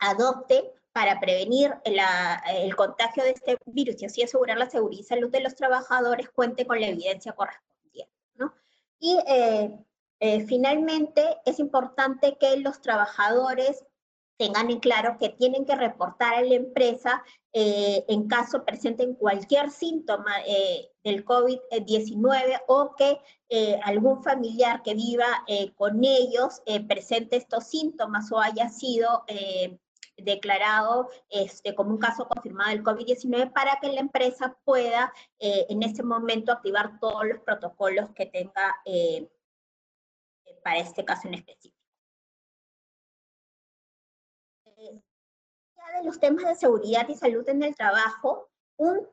adopten 0.00 0.64
para 0.98 1.20
prevenir 1.20 1.72
el 1.84 2.74
contagio 2.74 3.22
de 3.22 3.30
este 3.30 3.56
virus 3.66 4.02
y 4.02 4.06
así 4.06 4.22
asegurar 4.22 4.58
la 4.58 4.68
seguridad 4.68 5.00
y 5.00 5.04
salud 5.04 5.30
de 5.30 5.40
los 5.40 5.54
trabajadores, 5.54 6.28
cuente 6.30 6.66
con 6.66 6.80
la 6.80 6.88
evidencia 6.88 7.32
correspondiente. 7.32 8.12
¿no? 8.34 8.52
Y 8.98 9.16
eh, 9.28 9.78
eh, 10.18 10.44
finalmente, 10.46 11.38
es 11.44 11.60
importante 11.60 12.36
que 12.40 12.56
los 12.56 12.80
trabajadores 12.80 13.84
tengan 14.38 14.70
en 14.70 14.78
claro 14.78 15.18
que 15.18 15.30
tienen 15.30 15.66
que 15.66 15.74
reportar 15.74 16.34
a 16.34 16.42
la 16.42 16.54
empresa 16.54 17.22
eh, 17.52 18.04
en 18.08 18.28
caso 18.28 18.64
presenten 18.64 19.14
cualquier 19.14 19.70
síntoma 19.70 20.32
eh, 20.46 20.90
del 21.02 21.24
COVID-19 21.24 22.62
o 22.68 22.94
que 22.96 23.18
algún 23.82 24.22
familiar 24.22 24.82
que 24.82 24.94
viva 24.94 25.44
con 25.76 26.04
ellos 26.04 26.60
presente 26.86 27.36
estos 27.36 27.64
síntomas 27.64 28.30
o 28.30 28.38
haya 28.38 28.68
sido 28.68 29.24
declarado 30.18 31.08
este, 31.30 31.74
como 31.74 31.92
un 31.92 31.98
caso 31.98 32.28
confirmado 32.28 32.70
del 32.70 32.84
COVID-19 32.84 33.50
para 33.54 33.78
que 33.80 33.90
la 33.90 34.00
empresa 34.00 34.54
pueda 34.64 35.10
en 35.38 35.82
ese 35.82 36.02
momento 36.02 36.52
activar 36.52 37.00
todos 37.00 37.24
los 37.24 37.40
protocolos 37.40 38.10
que 38.10 38.26
tenga 38.26 38.76
para 40.62 40.80
este 40.80 41.06
caso 41.06 41.26
en 41.28 41.34
específico. 41.34 41.77
De 45.96 46.04
los 46.04 46.18
temas 46.18 46.44
de 46.44 46.54
seguridad 46.54 47.08
y 47.08 47.14
salud 47.14 47.48
en 47.48 47.62
el 47.62 47.74
trabajo, 47.74 48.48
un 48.76 49.06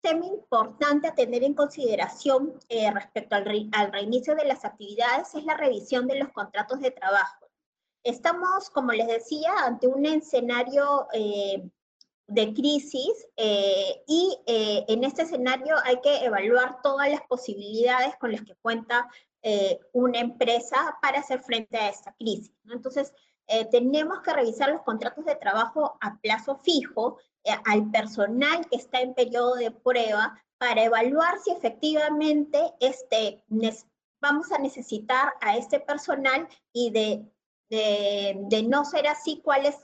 tema 0.00 0.26
importante 0.26 1.08
a 1.08 1.14
tener 1.14 1.44
en 1.44 1.54
consideración 1.54 2.54
eh, 2.68 2.90
respecto 2.90 3.36
al, 3.36 3.44
reinicio 3.92 4.34
de 4.34 4.44
las 4.44 4.64
actividades 4.64 5.34
es 5.34 5.44
la 5.44 5.56
revisión 5.56 6.06
de 6.06 6.18
los 6.18 6.30
contratos 6.30 6.80
de 6.80 6.90
trabajo. 6.90 7.46
Estamos, 8.02 8.70
como 8.70 8.92
les 8.92 9.08
decía, 9.08 9.52
ante 9.64 9.86
un 9.86 10.06
escenario 10.06 11.06
eh, 11.12 11.68
de 12.28 12.54
crisis 12.54 13.26
y 14.06 14.38
en 14.46 15.02
este 15.04 15.22
escenario 15.22 15.74
hay 15.84 16.00
que 16.00 16.24
evaluar 16.24 16.80
todas 16.80 17.10
las 17.10 17.22
posibilidades 17.22 18.14
con 18.16 18.30
las 18.30 18.42
que 18.42 18.54
cuenta 18.62 19.08
eh, 19.42 19.80
una 19.92 20.20
empresa 20.20 20.98
para 21.00 21.20
hacer 21.20 21.40
frente 21.40 21.78
a 21.78 21.88
esta 21.88 22.12
crisis. 22.12 22.52
Entonces, 22.70 23.14
eh, 23.52 23.64
tenemos 23.64 24.20
que 24.20 24.32
revisar 24.32 24.70
los 24.70 24.82
contratos 24.82 25.24
de 25.24 25.34
trabajo 25.34 25.98
a 26.00 26.16
plazo 26.18 26.54
fijo 26.56 27.18
eh, 27.42 27.50
al 27.66 27.90
personal 27.90 28.64
que 28.68 28.76
está 28.76 29.00
en 29.00 29.12
periodo 29.12 29.56
de 29.56 29.72
prueba 29.72 30.40
para 30.58 30.84
evaluar 30.84 31.38
si 31.40 31.50
efectivamente 31.50 32.72
este, 32.78 33.42
vamos 34.20 34.52
a 34.52 34.58
necesitar 34.58 35.32
a 35.40 35.56
este 35.56 35.80
personal 35.80 36.46
y 36.72 36.90
de, 36.90 37.24
de, 37.70 38.62
no 38.68 38.84
ser 38.84 39.08
así, 39.08 39.40
cuáles 39.42 39.74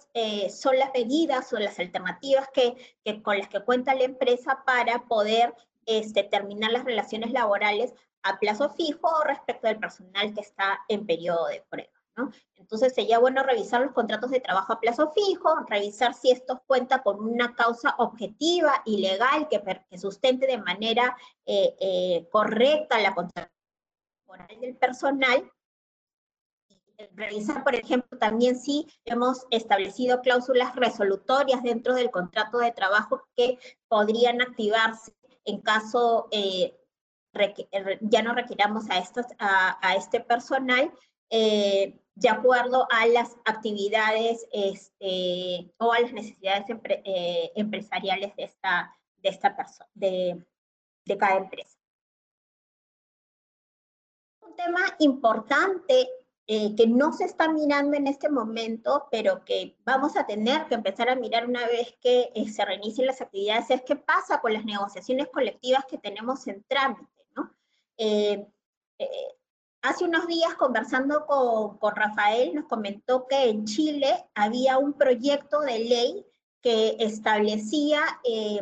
son 0.50 0.78
las 0.78 0.92
medidas 0.92 1.50
o 1.52 1.58
las 1.58 1.78
alternativas 1.78 2.48
que, 2.52 2.76
con 3.22 3.38
las 3.38 3.48
que 3.48 3.64
cuenta 3.64 3.94
la 3.94 4.04
empresa 4.04 4.62
para 4.66 5.06
poder 5.06 5.54
este, 5.86 6.24
terminar 6.24 6.72
las 6.72 6.84
relaciones 6.84 7.32
laborales 7.32 7.94
a 8.22 8.38
plazo 8.38 8.68
fijo 8.70 9.08
respecto 9.24 9.68
del 9.68 9.78
personal 9.78 10.34
que 10.34 10.42
está 10.42 10.80
en 10.88 11.06
periodo 11.06 11.46
de 11.46 11.64
prueba. 11.70 11.95
Entonces 12.56 12.94
sería 12.94 13.18
bueno 13.18 13.42
revisar 13.42 13.82
los 13.82 13.92
contratos 13.92 14.30
de 14.30 14.40
trabajo 14.40 14.72
a 14.72 14.80
plazo 14.80 15.12
fijo, 15.12 15.54
revisar 15.68 16.14
si 16.14 16.30
estos 16.30 16.58
cuentan 16.66 17.02
con 17.02 17.22
una 17.22 17.54
causa 17.54 17.94
objetiva 17.98 18.82
y 18.84 18.98
legal 18.98 19.48
que, 19.48 19.62
que 19.88 19.98
sustente 19.98 20.46
de 20.46 20.58
manera 20.58 21.16
eh, 21.44 21.76
eh, 21.78 22.28
correcta 22.30 22.98
la 22.98 23.14
contratación 23.14 23.52
del 24.60 24.76
personal. 24.76 25.52
Revisar, 27.14 27.62
por 27.62 27.74
ejemplo, 27.74 28.18
también 28.18 28.58
si 28.58 28.86
hemos 29.04 29.46
establecido 29.50 30.22
cláusulas 30.22 30.74
resolutorias 30.74 31.62
dentro 31.62 31.94
del 31.94 32.10
contrato 32.10 32.58
de 32.58 32.72
trabajo 32.72 33.22
que 33.36 33.58
podrían 33.88 34.40
activarse 34.40 35.12
en 35.44 35.60
caso 35.60 36.28
eh, 36.30 36.74
ya 38.00 38.22
no 38.22 38.34
requiramos 38.34 38.86
a, 38.88 39.94
este 39.94 40.20
personal 40.20 40.90
de 42.16 42.28
acuerdo 42.28 42.88
a 42.90 43.06
las 43.06 43.36
actividades 43.44 44.46
este, 44.50 45.70
o 45.78 45.92
a 45.92 46.00
las 46.00 46.12
necesidades 46.12 46.64
eh, 46.68 47.52
empresariales 47.54 48.34
de 48.36 48.44
esta, 48.44 48.96
de 49.18 49.28
esta 49.28 49.54
persona, 49.54 49.88
de, 49.94 50.42
de 51.04 51.18
cada 51.18 51.36
empresa. 51.36 51.78
Un 54.40 54.56
tema 54.56 54.80
importante 54.98 56.08
eh, 56.48 56.74
que 56.74 56.86
no 56.86 57.12
se 57.12 57.24
está 57.24 57.52
mirando 57.52 57.96
en 57.96 58.06
este 58.06 58.30
momento, 58.30 59.08
pero 59.10 59.44
que 59.44 59.76
vamos 59.84 60.16
a 60.16 60.26
tener 60.26 60.66
que 60.68 60.76
empezar 60.76 61.10
a 61.10 61.16
mirar 61.16 61.46
una 61.46 61.66
vez 61.66 61.96
que 62.00 62.30
se 62.50 62.64
reinicien 62.64 63.08
las 63.08 63.20
actividades, 63.20 63.70
es 63.70 63.82
qué 63.82 63.96
pasa 63.96 64.40
con 64.40 64.54
las 64.54 64.64
negociaciones 64.64 65.28
colectivas 65.28 65.84
que 65.86 65.98
tenemos 65.98 66.46
en 66.46 66.64
trámite. 66.64 67.04
Eh, 67.98 68.46
eh, 68.98 69.36
hace 69.82 70.04
unos 70.04 70.26
días 70.26 70.54
conversando 70.54 71.26
con, 71.26 71.78
con, 71.78 71.94
Rafael 71.94 72.54
nos 72.54 72.66
comentó 72.66 73.26
que 73.26 73.48
en 73.50 73.64
Chile 73.64 74.24
había 74.34 74.78
un 74.78 74.92
proyecto 74.92 75.60
de 75.60 75.78
ley 75.80 76.26
que 76.62 76.96
establecía 76.98 78.00
eh, 78.24 78.60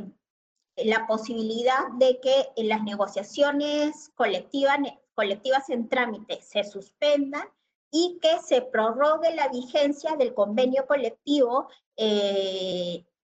la 0.76 1.06
posibilidad 1.06 1.88
de 1.98 2.20
que 2.20 2.48
las 2.62 2.82
negociaciones 2.82 4.10
colectivas, 4.14 4.78
colectivas 5.14 5.70
en 5.70 5.88
trámite 5.88 6.40
se 6.42 6.64
suspendan 6.64 7.46
y 7.90 8.18
que 8.20 8.40
se 8.40 8.60
prorrogue 8.60 9.34
la 9.34 9.48
vigencia 9.48 10.16
del 10.16 10.34
convenio 10.34 10.84
colectivo, 10.86 11.68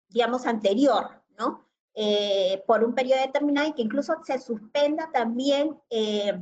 digamos, 0.09 0.47
anterior, 0.47 1.22
¿no? 1.39 1.64
Eh, 1.97 2.64
por 2.66 2.82
un 2.82 2.93
periodo 2.93 3.20
determinado 3.20 3.68
y 3.68 3.72
que 3.72 3.82
incluso 3.82 4.16
se 4.24 4.41
suspenda 4.41 5.12
también 5.12 5.78
eh, 5.91 6.41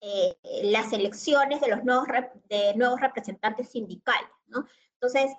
eh, 0.00 0.36
las 0.64 0.92
elecciones 0.92 1.60
de 1.60 1.68
los 1.68 1.84
nuevos, 1.84 2.06
de 2.48 2.74
nuevos 2.74 3.00
representantes 3.00 3.70
sindicales. 3.70 4.30
¿no? 4.46 4.66
Entonces, 4.94 5.30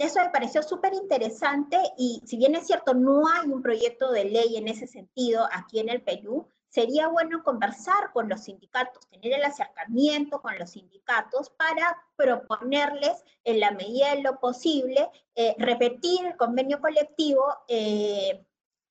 eso 0.00 0.18
me 0.20 0.30
pareció 0.30 0.62
súper 0.62 0.94
interesante 0.94 1.78
y 1.98 2.22
si 2.24 2.38
bien 2.38 2.54
es 2.54 2.66
cierto, 2.66 2.94
no 2.94 3.28
hay 3.28 3.48
un 3.48 3.60
proyecto 3.60 4.10
de 4.10 4.24
ley 4.24 4.56
en 4.56 4.66
ese 4.66 4.86
sentido 4.86 5.46
aquí 5.52 5.78
en 5.78 5.90
el 5.90 6.00
Perú, 6.02 6.48
sería 6.70 7.08
bueno 7.08 7.42
conversar 7.42 8.12
con 8.12 8.28
los 8.28 8.44
sindicatos, 8.44 9.06
tener 9.10 9.34
el 9.34 9.44
acercamiento 9.44 10.40
con 10.40 10.58
los 10.58 10.70
sindicatos 10.70 11.50
para 11.50 11.96
proponerles 12.16 13.24
en 13.44 13.60
la 13.60 13.72
medida 13.72 14.14
de 14.14 14.22
lo 14.22 14.38
posible 14.38 15.10
eh, 15.34 15.54
repetir 15.58 16.24
el 16.24 16.36
convenio 16.36 16.80
colectivo 16.80 17.44
eh, 17.68 18.42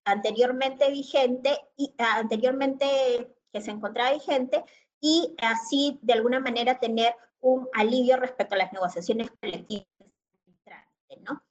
anteriormente 0.04 0.92
vigente 0.92 1.58
y 1.78 1.94
anteriormente 1.98 3.34
que 3.52 3.62
se 3.62 3.72
encontraba 3.72 4.14
vigente 4.14 4.64
y 5.02 5.36
así 5.42 6.00
de 6.02 6.14
alguna 6.14 6.40
manera 6.40 6.80
tener 6.80 7.16
un 7.42 7.68
alivio 7.74 8.18
respecto 8.18 8.56
a 8.56 8.60
las 8.60 8.74
negociaciones 8.74 9.32
colectivas. 9.42 9.86
¿no? 11.22 11.42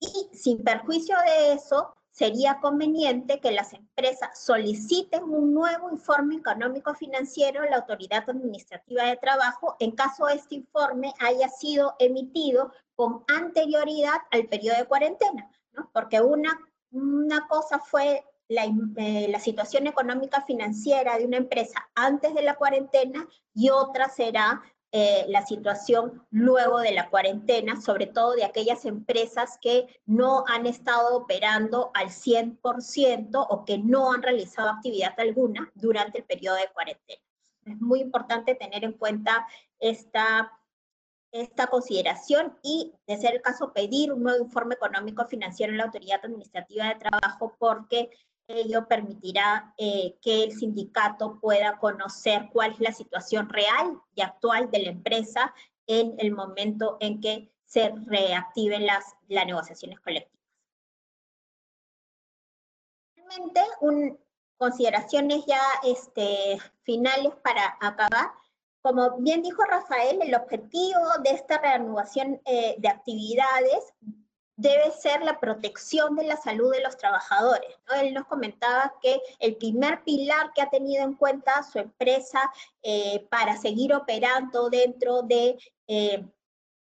Y 0.00 0.36
sin 0.36 0.62
perjuicio 0.64 1.16
de 1.26 1.52
eso, 1.52 1.94
sería 2.14 2.60
conveniente 2.60 3.40
que 3.40 3.50
las 3.50 3.72
empresas 3.72 4.40
soliciten 4.40 5.24
un 5.24 5.52
nuevo 5.52 5.90
informe 5.90 6.36
económico 6.36 6.94
financiero 6.94 7.62
a 7.62 7.66
la 7.66 7.78
Autoridad 7.78 8.28
Administrativa 8.28 9.04
de 9.04 9.16
Trabajo 9.16 9.76
en 9.80 9.90
caso 9.92 10.28
este 10.28 10.54
informe 10.56 11.12
haya 11.18 11.48
sido 11.48 11.96
emitido 11.98 12.72
con 12.94 13.24
anterioridad 13.26 14.18
al 14.30 14.46
periodo 14.46 14.78
de 14.78 14.86
cuarentena, 14.86 15.50
¿no? 15.72 15.90
porque 15.92 16.20
una, 16.20 16.56
una 16.92 17.48
cosa 17.48 17.80
fue 17.80 18.24
la, 18.48 18.64
eh, 18.96 19.26
la, 19.28 19.40
situación 19.40 19.86
económica 19.86 20.42
financiera 20.42 21.18
de 21.18 21.26
una 21.26 21.38
empresa 21.38 21.88
antes 21.94 22.34
de 22.34 22.42
la 22.42 22.56
cuarentena 22.56 23.26
y 23.54 23.70
otra 23.70 24.08
será 24.08 24.62
eh, 24.96 25.26
la 25.26 25.44
situación 25.44 26.24
luego 26.30 26.78
de 26.78 26.92
la 26.92 27.10
cuarentena, 27.10 27.80
sobre 27.80 28.06
todo 28.06 28.34
de 28.34 28.44
aquellas 28.44 28.84
empresas 28.84 29.58
que 29.60 29.88
no 30.06 30.44
han 30.46 30.66
estado 30.66 31.16
operando 31.16 31.90
al 31.94 32.10
100% 32.10 33.44
o 33.50 33.64
que 33.64 33.76
no 33.76 34.12
han 34.12 34.22
realizado 34.22 34.70
actividad 34.70 35.18
alguna 35.18 35.68
durante 35.74 36.18
el 36.18 36.24
periodo 36.24 36.58
de 36.58 36.70
cuarentena. 36.72 37.20
Es 37.66 37.80
muy 37.80 38.02
importante 38.02 38.54
tener 38.54 38.84
en 38.84 38.92
cuenta 38.92 39.44
esta, 39.80 40.52
esta 41.32 41.66
consideración 41.66 42.56
y, 42.62 42.94
de 43.08 43.16
ser 43.16 43.34
el 43.34 43.42
caso, 43.42 43.72
pedir 43.72 44.12
un 44.12 44.22
nuevo 44.22 44.44
informe 44.44 44.76
económico 44.76 45.26
financiero 45.26 45.72
en 45.72 45.78
la 45.78 45.86
Autoridad 45.86 46.20
Administrativa 46.22 46.86
de 46.86 47.00
Trabajo 47.00 47.56
porque 47.58 48.10
ello 48.48 48.86
permitirá 48.86 49.74
eh, 49.78 50.16
que 50.20 50.44
el 50.44 50.52
sindicato 50.52 51.38
pueda 51.40 51.78
conocer 51.78 52.48
cuál 52.52 52.72
es 52.72 52.80
la 52.80 52.92
situación 52.92 53.48
real 53.48 54.00
y 54.14 54.22
actual 54.22 54.70
de 54.70 54.80
la 54.80 54.90
empresa 54.90 55.54
en 55.86 56.14
el 56.18 56.32
momento 56.32 56.96
en 57.00 57.20
que 57.20 57.50
se 57.64 57.92
reactiven 58.06 58.86
las, 58.86 59.04
las 59.28 59.46
negociaciones 59.46 60.00
colectivas. 60.00 60.34
Finalmente, 63.14 63.60
un, 63.80 64.18
consideraciones 64.56 65.44
ya 65.46 65.60
este, 65.84 66.58
finales 66.82 67.34
para 67.42 67.76
acabar. 67.80 68.32
Como 68.82 69.16
bien 69.18 69.42
dijo 69.42 69.62
Rafael, 69.64 70.20
el 70.22 70.34
objetivo 70.34 71.00
de 71.22 71.30
esta 71.30 71.58
reanudación 71.58 72.40
eh, 72.44 72.74
de 72.78 72.88
actividades 72.88 73.94
debe 74.56 74.90
ser 74.92 75.22
la 75.22 75.40
protección 75.40 76.14
de 76.16 76.24
la 76.24 76.36
salud 76.36 76.72
de 76.72 76.82
los 76.82 76.96
trabajadores. 76.96 77.76
Él 78.00 78.14
nos 78.14 78.26
comentaba 78.26 78.94
que 79.02 79.20
el 79.40 79.56
primer 79.56 80.02
pilar 80.04 80.52
que 80.54 80.62
ha 80.62 80.70
tenido 80.70 81.04
en 81.04 81.14
cuenta 81.14 81.62
su 81.62 81.78
empresa 81.78 82.52
eh, 82.82 83.26
para 83.30 83.56
seguir 83.56 83.94
operando 83.94 84.70
dentro 84.70 85.22
de 85.22 85.58
eh, 85.88 86.24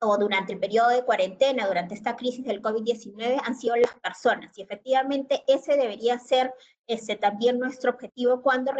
o 0.04 0.18
durante 0.18 0.54
el 0.54 0.60
periodo 0.60 0.90
de 0.90 1.06
cuarentena, 1.06 1.68
durante 1.68 1.94
esta 1.94 2.16
crisis 2.16 2.44
del 2.44 2.62
COVID-19, 2.62 3.40
han 3.46 3.56
sido 3.56 3.76
las 3.76 3.94
personas. 4.00 4.58
Y 4.58 4.64
efectivamente 4.64 5.44
ese 5.48 5.78
debería 5.78 6.18
ser 6.18 6.54
ese, 6.88 7.16
también 7.16 7.60
nuestro 7.60 7.92
objetivo 7.92 8.42
cuando 8.42 8.74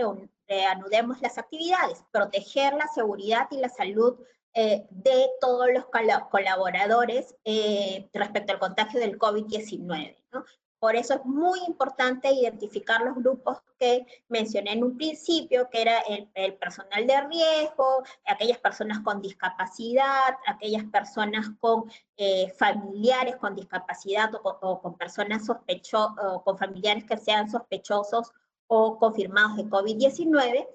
reanudemos 0.48 1.22
las 1.22 1.38
actividades, 1.38 2.04
proteger 2.12 2.74
la 2.74 2.88
seguridad 2.88 3.48
y 3.52 3.58
la 3.58 3.70
salud 3.70 4.18
eh, 4.54 4.86
de 4.90 5.30
todos 5.40 5.68
los 5.74 5.86
colaboradores 6.30 7.36
eh, 7.46 8.10
respecto 8.14 8.52
al 8.52 8.60
contagio 8.60 9.00
del 9.00 9.18
COVID-19. 9.18 10.18
¿no? 10.34 10.44
Por 10.82 10.96
eso 10.96 11.14
es 11.14 11.26
muy 11.26 11.60
importante 11.68 12.32
identificar 12.32 13.02
los 13.02 13.16
grupos 13.16 13.60
que 13.80 14.06
mencioné 14.30 14.74
en 14.74 14.84
un 14.84 14.98
principio, 14.98 15.70
que 15.70 15.84
era 15.84 16.00
el, 16.34 16.56
personal 16.56 17.06
de 17.06 17.22
riesgo, 17.28 18.04
aquellas 18.26 18.58
personas 18.58 19.00
con 19.02 19.22
discapacidad, 19.22 20.36
aquellas 20.48 20.84
personas 20.86 21.52
con 21.60 21.90
eh, 22.18 22.52
familiares 22.58 23.36
con 23.38 23.56
discapacidad 23.56 24.32
o 24.44 24.82
con, 24.82 24.98
personas 24.98 25.46
sospechosas, 25.46 26.42
con 26.44 26.58
familiares 26.58 27.06
que 27.06 27.18
sean 27.18 27.50
sospechosos 27.50 28.32
o 28.66 28.98
confirmados 28.98 29.58
de 29.58 29.66
COVID-19. 29.66 30.68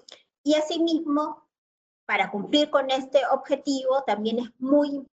Y 0.43 0.55
asimismo, 0.55 1.46
para 2.07 2.31
cumplir 2.31 2.69
con 2.69 2.89
este 2.89 3.21
objetivo, 3.31 4.01
también 4.03 4.39
es 4.39 4.49
muy 4.59 4.87
importante 4.87 5.17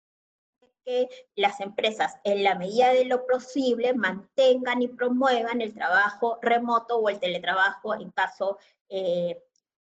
que 0.85 1.09
las 1.37 1.61
empresas, 1.61 2.17
en 2.25 2.43
la 2.43 2.55
medida 2.55 2.89
de 2.95 3.05
lo 3.05 3.27
posible, 3.27 3.93
mantengan 3.93 4.81
y 4.81 4.89
promuevan 4.89 5.61
el 5.61 5.75
trabajo 5.75 6.39
remoto 6.41 6.97
o 6.97 7.11
el 7.11 7.21
teletrabajo 7.21 7.95
en 7.95 8.11
caso 8.11 8.59
eh, 8.89 9.45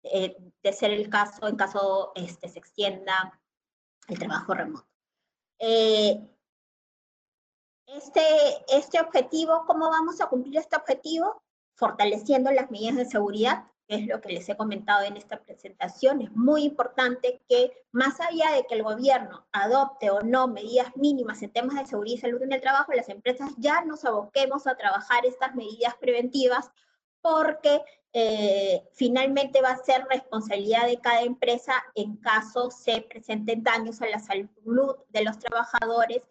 eh, 0.04 0.36
de 0.62 0.72
ser 0.72 0.92
el 0.92 1.10
caso, 1.10 1.48
en 1.48 1.56
caso 1.56 2.12
este, 2.14 2.48
se 2.48 2.60
extienda 2.60 3.40
el 4.06 4.18
trabajo 4.20 4.54
remoto. 4.54 4.86
Eh, 5.58 6.20
este, 7.86 8.22
este 8.68 9.00
objetivo, 9.00 9.64
¿cómo 9.66 9.90
vamos 9.90 10.20
a 10.20 10.28
cumplir 10.28 10.58
este 10.58 10.76
objetivo? 10.76 11.42
Fortaleciendo 11.74 12.52
las 12.52 12.70
medidas 12.70 12.96
de 12.96 13.06
seguridad, 13.06 13.64
es 13.88 14.06
lo 14.06 14.20
que 14.20 14.32
les 14.32 14.48
he 14.48 14.56
comentado 14.56 15.04
en 15.04 15.16
esta 15.16 15.40
presentación, 15.40 16.22
es 16.22 16.32
muy 16.32 16.64
importante 16.64 17.42
que 17.48 17.72
más 17.92 18.20
allá 18.20 18.52
de 18.52 18.66
que 18.66 18.74
el 18.74 18.82
gobierno 18.82 19.46
adopte 19.52 20.10
o 20.10 20.20
no 20.22 20.48
medidas 20.48 20.96
mínimas 20.96 21.42
en 21.42 21.50
temas 21.50 21.76
de 21.76 21.86
seguridad 21.86 22.16
y 22.16 22.20
salud 22.20 22.42
en 22.42 22.52
el 22.52 22.60
trabajo, 22.60 22.92
las 22.92 23.08
empresas 23.08 23.50
ya 23.58 23.84
nos 23.84 24.04
aboquemos 24.04 24.66
a 24.66 24.76
trabajar 24.76 25.26
estas 25.26 25.54
medidas 25.54 25.94
preventivas 25.96 26.70
porque 27.20 27.82
eh, 28.12 28.86
finalmente 28.92 29.60
va 29.60 29.70
a 29.70 29.84
ser 29.84 30.06
responsabilidad 30.08 30.86
de 30.86 31.00
cada 31.00 31.22
empresa 31.22 31.72
en 31.94 32.16
caso 32.16 32.70
se 32.70 33.00
presenten 33.00 33.62
daños 33.62 34.00
a 34.02 34.06
la 34.06 34.18
salud 34.18 34.96
de 35.08 35.24
los 35.24 35.38
trabajadores 35.38 36.22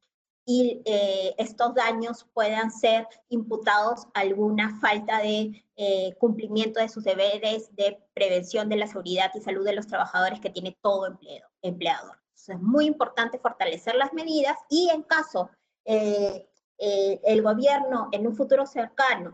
y 0.45 0.81
eh, 0.85 1.33
estos 1.37 1.73
daños 1.73 2.25
puedan 2.33 2.71
ser 2.71 3.07
imputados 3.29 4.07
a 4.13 4.21
alguna 4.21 4.79
falta 4.79 5.19
de 5.19 5.63
eh, 5.75 6.15
cumplimiento 6.19 6.79
de 6.79 6.89
sus 6.89 7.03
deberes 7.03 7.73
de 7.75 7.99
prevención 8.13 8.69
de 8.69 8.75
la 8.75 8.87
seguridad 8.87 9.31
y 9.33 9.41
salud 9.41 9.65
de 9.65 9.73
los 9.73 9.87
trabajadores 9.87 10.39
que 10.39 10.49
tiene 10.49 10.77
todo 10.81 11.07
empleo, 11.07 11.47
empleador. 11.61 12.17
es 12.35 12.59
muy 12.59 12.85
importante 12.85 13.39
fortalecer 13.39 13.95
las 13.95 14.13
medidas 14.13 14.57
y 14.69 14.89
en 14.89 15.03
caso 15.03 15.49
eh, 15.85 16.47
el 16.77 17.41
gobierno 17.41 18.09
en 18.11 18.27
un 18.27 18.35
futuro 18.35 18.65
cercano 18.65 19.33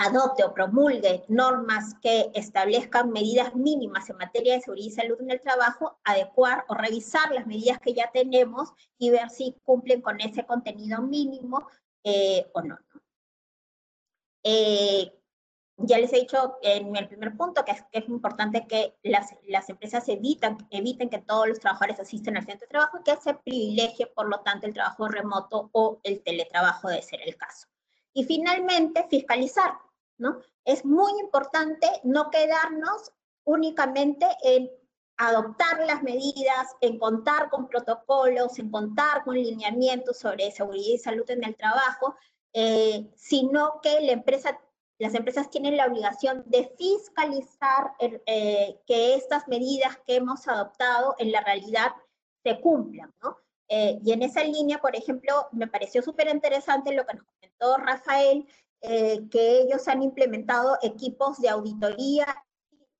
adopte 0.00 0.42
o 0.44 0.54
promulgue 0.54 1.24
normas 1.28 1.94
que 2.00 2.30
establezcan 2.34 3.10
medidas 3.10 3.54
mínimas 3.54 4.08
en 4.08 4.16
materia 4.16 4.54
de 4.54 4.62
seguridad 4.62 4.86
y 4.86 4.90
salud 4.90 5.20
en 5.20 5.30
el 5.30 5.40
trabajo, 5.40 5.98
adecuar 6.04 6.64
o 6.68 6.74
revisar 6.74 7.30
las 7.32 7.46
medidas 7.46 7.78
que 7.80 7.92
ya 7.92 8.10
tenemos 8.10 8.72
y 8.98 9.10
ver 9.10 9.28
si 9.28 9.56
cumplen 9.62 10.00
con 10.00 10.18
ese 10.20 10.46
contenido 10.46 11.02
mínimo 11.02 11.68
eh, 12.02 12.50
o 12.54 12.62
no. 12.62 12.78
Eh, 14.42 15.12
ya 15.76 15.98
les 15.98 16.12
he 16.12 16.20
dicho 16.20 16.56
en 16.62 16.96
el 16.96 17.08
primer 17.08 17.36
punto 17.36 17.64
que 17.64 17.72
es, 17.92 18.08
importante 18.08 18.66
que 18.66 18.96
las, 19.02 19.34
las 19.48 19.68
empresas 19.68 20.08
evitan, 20.08 20.56
eviten 20.70 21.10
que 21.10 21.18
todos 21.18 21.46
los 21.46 21.60
trabajadores 21.60 22.00
asisten 22.00 22.38
al 22.38 22.46
centro 22.46 22.66
de 22.66 22.70
trabajo 22.70 22.98
y 22.98 23.02
que 23.02 23.16
se 23.16 23.34
privilegie, 23.34 24.06
por 24.06 24.28
lo 24.28 24.40
tanto, 24.40 24.66
el 24.66 24.74
trabajo 24.74 25.08
remoto 25.08 25.68
o 25.72 26.00
el 26.04 26.22
teletrabajo 26.22 26.88
de 26.88 27.02
ser 27.02 27.20
el 27.22 27.36
caso. 27.36 27.66
Y 28.12 28.24
finalmente, 28.24 29.06
fiscalizar, 29.08 29.72
Es 30.64 30.84
muy 30.84 31.12
importante 31.20 31.88
no 32.04 32.30
quedarnos 32.30 33.12
únicamente 33.44 34.26
en 34.42 34.70
adoptar 35.16 35.80
las 35.86 36.02
medidas, 36.02 36.76
en 36.80 36.98
contar 36.98 37.50
con 37.50 37.68
protocolos, 37.68 38.58
en 38.58 38.70
contar 38.70 39.22
con 39.24 39.34
lineamientos 39.34 40.18
sobre 40.18 40.50
seguridad 40.50 40.94
y 40.94 40.98
salud 40.98 41.30
en 41.30 41.44
el 41.44 41.56
trabajo, 41.56 42.16
eh, 42.54 43.10
sino 43.16 43.80
que 43.82 44.00
las 44.98 45.14
empresas 45.14 45.50
tienen 45.50 45.76
la 45.76 45.86
obligación 45.86 46.42
de 46.46 46.72
fiscalizar 46.76 47.92
eh, 47.98 48.80
que 48.86 49.14
estas 49.14 49.46
medidas 49.46 49.98
que 50.06 50.16
hemos 50.16 50.48
adoptado 50.48 51.14
en 51.18 51.32
la 51.32 51.42
realidad 51.42 51.92
se 52.42 52.58
cumplan, 52.60 53.12
¿no? 53.22 53.36
Eh, 53.68 54.00
y 54.02 54.12
en 54.12 54.22
esa 54.22 54.42
línea, 54.42 54.78
por 54.78 54.96
ejemplo, 54.96 55.46
me 55.52 55.68
pareció 55.68 56.02
súper 56.02 56.28
interesante 56.28 56.92
lo 56.92 57.06
que 57.06 57.14
nos 57.14 57.24
comentó 57.24 57.76
Rafael, 57.76 58.48
eh, 58.82 59.28
que 59.30 59.60
ellos 59.60 59.86
han 59.88 60.02
implementado 60.02 60.78
equipos 60.82 61.38
de 61.40 61.50
auditoría 61.50 62.26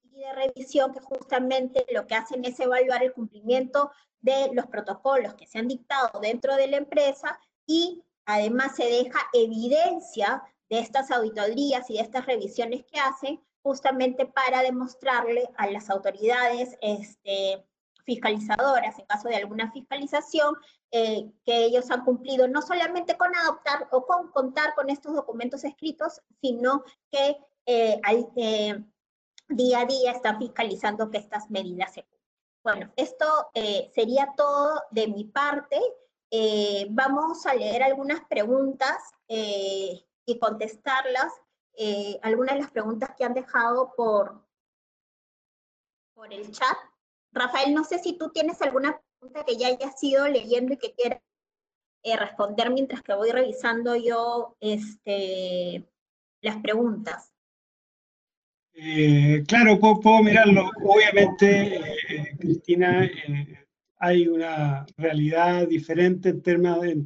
y 0.03 0.21
de 0.21 0.33
revisión 0.35 0.93
que 0.93 1.01
justamente 1.01 1.87
lo 1.93 2.07
que 2.07 2.15
hacen 2.15 2.45
es 2.45 2.61
evaluar 2.61 3.03
el 3.03 3.13
cumplimiento 3.13 3.91
de 4.21 4.51
los 4.53 4.67
protocolos 4.67 5.35
que 5.35 5.47
se 5.47 5.59
han 5.59 5.69
dictado 5.69 6.21
dentro 6.21 6.57
de 6.57 6.69
la 6.69 6.77
empresa 6.77 7.41
y 7.67 8.03
además 8.27 8.77
se 8.77 8.85
deja 8.85 9.19
evidencia 9.33 10.43
de 10.69 10.81
estas 10.81 11.11
auditorías 11.11 11.89
y 11.89 11.95
de 11.95 12.01
estas 12.01 12.27
revisiones 12.27 12.85
que 12.85 13.01
hacen 13.01 13.41
justamente 13.63 14.27
para 14.27 14.63
demostrarle 14.63 15.49
a 15.57 15.67
las 15.67 15.91
autoridades 15.91 16.77
este, 16.81 17.65
fiscalizadoras, 18.11 18.99
en 18.99 19.07
caso 19.07 19.29
de 19.29 19.37
alguna 19.37 19.71
fiscalización, 19.71 20.57
eh, 20.91 21.31
que 21.45 21.65
ellos 21.67 21.89
han 21.93 22.05
cumplido 22.05 22.49
no 22.49 22.61
solamente 22.61 23.17
con 23.17 23.33
adoptar 23.37 23.87
o 23.93 24.05
con 24.05 24.33
contar 24.33 24.75
con 24.75 24.91
estos 24.91 25.15
documentos 25.15 25.63
escritos, 25.63 26.21
sino 26.41 26.83
que 27.13 27.37
eh, 27.67 28.01
eh, 28.35 28.85
día 29.49 29.81
a 29.83 29.87
día 29.87 30.11
están 30.11 30.41
fiscalizando 30.41 31.09
que 31.09 31.19
estas 31.19 31.49
medidas 31.51 31.95
se 31.95 32.03
cumplen. 32.03 32.21
Bueno, 32.65 32.93
esto 32.97 33.27
sería 33.95 34.35
todo 34.37 34.83
de 34.91 35.07
mi 35.07 35.25
parte. 35.25 35.81
vamos 36.91 37.47
a 37.47 37.55
leer 37.55 37.85
algunas 37.85 38.21
preguntas 38.29 38.99
y 39.29 40.39
contestarlas. 40.41 41.33
algunas 42.23 42.57
de 42.57 42.61
las 42.63 42.71
preguntas 42.71 43.11
que 43.17 43.25
han 43.25 43.35
dejado 43.35 43.95
por, 43.97 44.45
por 46.15 46.31
el 46.35 46.51
chat. 46.51 46.90
Rafael, 47.33 47.75
no 47.75 47.85
sé 47.85 47.99
si 47.99 48.17
tú 48.19 48.31
tienes 48.31 48.61
alguna 48.63 49.01
pregunta 49.19 49.45
que 49.45 49.57
ya 49.57 49.69
hayas 49.69 50.03
ido 50.03 50.27
leyendo 50.29 50.75
y 50.75 50.77
que 50.79 50.93
quieras 50.93 51.21
eh, 52.03 52.17
responder 52.17 52.71
mientras 52.71 53.03
que 53.03 53.15
voy 53.15 53.31
revisando 53.31 53.95
yo 53.95 54.57
este, 54.61 55.87
las 56.41 56.57
preguntas. 56.59 57.33
Eh, 58.73 59.45
claro, 59.47 59.79
puedo, 59.79 60.23
mirarlo. 60.23 60.71
Obviamente, 60.83 61.77
eh, 61.77 62.37
Cristina, 62.39 63.09
hay 63.99 64.27
una 64.27 64.87
realidad 64.97 65.69
diferente 65.69 66.31
en 66.31 66.43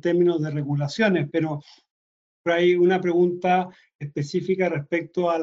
términos, 0.01 0.41
de 0.43 0.51
regulaciones, 0.51 1.29
pero, 1.31 1.61
hay 2.47 2.75
una 2.75 3.01
pregunta 3.01 3.71
específica 3.99 4.69
respecto 4.69 5.31
a 5.31 5.39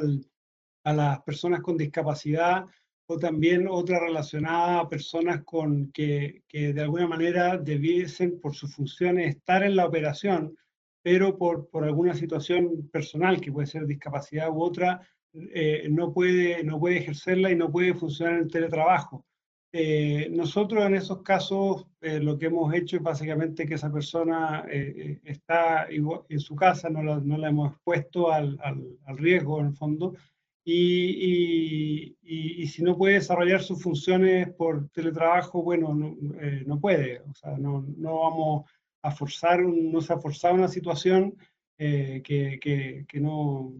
las 0.93 1.21
personas 1.23 1.61
con 1.61 1.75
discapacidad 1.75 2.65
o 3.11 3.19
también 3.19 3.67
otra 3.67 3.99
relacionada 3.99 4.79
a 4.79 4.89
personas 4.89 5.43
con 5.43 5.91
que, 5.91 6.43
que, 6.47 6.73
de 6.73 6.81
alguna 6.81 7.07
manera 7.07 7.57
debiesen 7.57 8.39
por 8.39 8.55
sus 8.55 8.73
funciones 8.73 9.35
estar 9.35 9.63
en 9.63 9.75
la 9.75 9.85
operación, 9.85 10.55
pero 11.03 11.37
por, 11.37 11.69
por 11.69 11.83
alguna 11.83 12.13
situación 12.13 12.89
personal, 12.89 13.41
que 13.41 13.51
puede 13.51 13.67
ser 13.67 13.85
discapacidad 13.85 14.49
u 14.49 14.61
otra, 14.61 15.01
eh, 15.33 15.87
no, 15.89 16.13
puede, 16.13 16.63
no 16.63 16.79
puede 16.79 16.99
ejercerla 16.99 17.51
y 17.51 17.55
no 17.55 17.69
puede 17.69 17.93
funcionar 17.93 18.35
en 18.35 18.43
el 18.43 18.51
teletrabajo. 18.51 19.25
Eh, 19.73 20.29
nosotros 20.31 20.85
en 20.85 20.95
esos 20.95 21.21
casos 21.21 21.87
eh, 22.01 22.19
lo 22.19 22.37
que 22.37 22.45
hemos 22.47 22.73
hecho 22.73 22.97
es 22.97 23.03
básicamente 23.03 23.65
que 23.65 23.75
esa 23.75 23.91
persona 23.91 24.65
está 24.69 25.87
en 25.89 26.39
su 26.39 26.55
casa, 26.55 26.89
no 26.89 27.03
la, 27.03 27.19
no 27.19 27.37
la 27.37 27.49
hemos 27.49 27.71
expuesto 27.71 28.31
al, 28.31 28.57
al, 28.61 28.81
al 29.05 29.17
riesgo 29.17 29.59
en 29.59 29.67
el 29.67 29.73
fondo, 29.73 30.15
y, 30.63 32.15
y, 32.21 32.67
si 32.67 32.83
no 32.83 32.97
puede 32.97 33.15
desarrollar 33.15 33.61
sus 33.61 33.81
funciones 33.81 34.49
por 34.53 34.89
teletrabajo, 34.89 35.63
bueno, 35.63 35.93
no, 35.93 36.15
eh, 36.39 36.63
no 36.65 36.79
puede, 36.79 37.19
o 37.21 37.33
sea, 37.33 37.57
no, 37.57 37.85
no, 37.97 38.19
vamos, 38.19 38.71
a 39.01 39.11
forzar, 39.11 39.61
no 39.61 39.99
se 39.99 40.13
ha 40.13 40.19
forzado 40.19 40.53
una 40.53 40.67
situación 40.67 41.35
que, 41.75 42.21
que, 42.23 43.05
que, 43.07 43.19
no, 43.19 43.73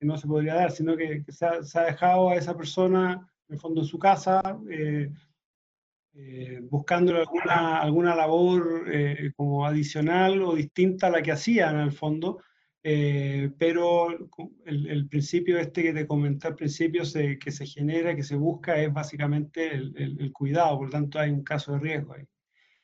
que 0.00 0.06
no 0.06 0.16
se 0.16 0.26
podría 0.26 0.54
dar, 0.54 0.70
sino 0.70 0.96
que, 0.96 1.22
se 1.28 1.44
ha, 1.44 1.62
se, 1.62 1.78
ha, 1.78 1.84
dejado 1.84 2.30
a 2.30 2.36
esa 2.36 2.56
persona, 2.56 3.28
en 3.48 3.54
el 3.54 3.60
fondo, 3.60 3.82
en 3.82 3.86
su 3.86 3.98
casa, 3.98 4.40
eh, 6.14 6.60
buscando 6.64 7.16
alguna, 7.16 7.78
alguna 7.80 8.14
labor 8.14 8.84
eh, 8.92 9.32
como 9.34 9.64
adicional 9.64 10.42
o 10.42 10.54
distinta 10.54 11.06
a 11.06 11.10
la 11.10 11.22
que 11.22 11.32
hacían 11.32 11.76
en 11.76 11.80
el 11.80 11.92
fondo, 11.92 12.42
eh, 12.84 13.50
pero 13.58 14.10
el, 14.64 14.86
el, 14.88 15.08
principio 15.08 15.56
este 15.58 15.82
que 15.82 15.92
te 15.92 16.06
comenté 16.06 16.48
al 16.48 16.56
principio 16.56 17.04
se, 17.04 17.38
que 17.38 17.52
se 17.52 17.64
genera, 17.64 18.16
que 18.16 18.24
se 18.24 18.34
busca, 18.34 18.80
es 18.80 18.92
básicamente 18.92 19.72
el, 19.72 19.94
el, 19.96 20.32
cuidado, 20.32 20.78
por 20.78 20.86
lo 20.86 20.90
tanto 20.90 21.20
hay 21.20 21.30
un 21.30 21.44
caso 21.44 21.72
de 21.72 21.78
riesgo 21.78 22.14
ahí. 22.14 22.24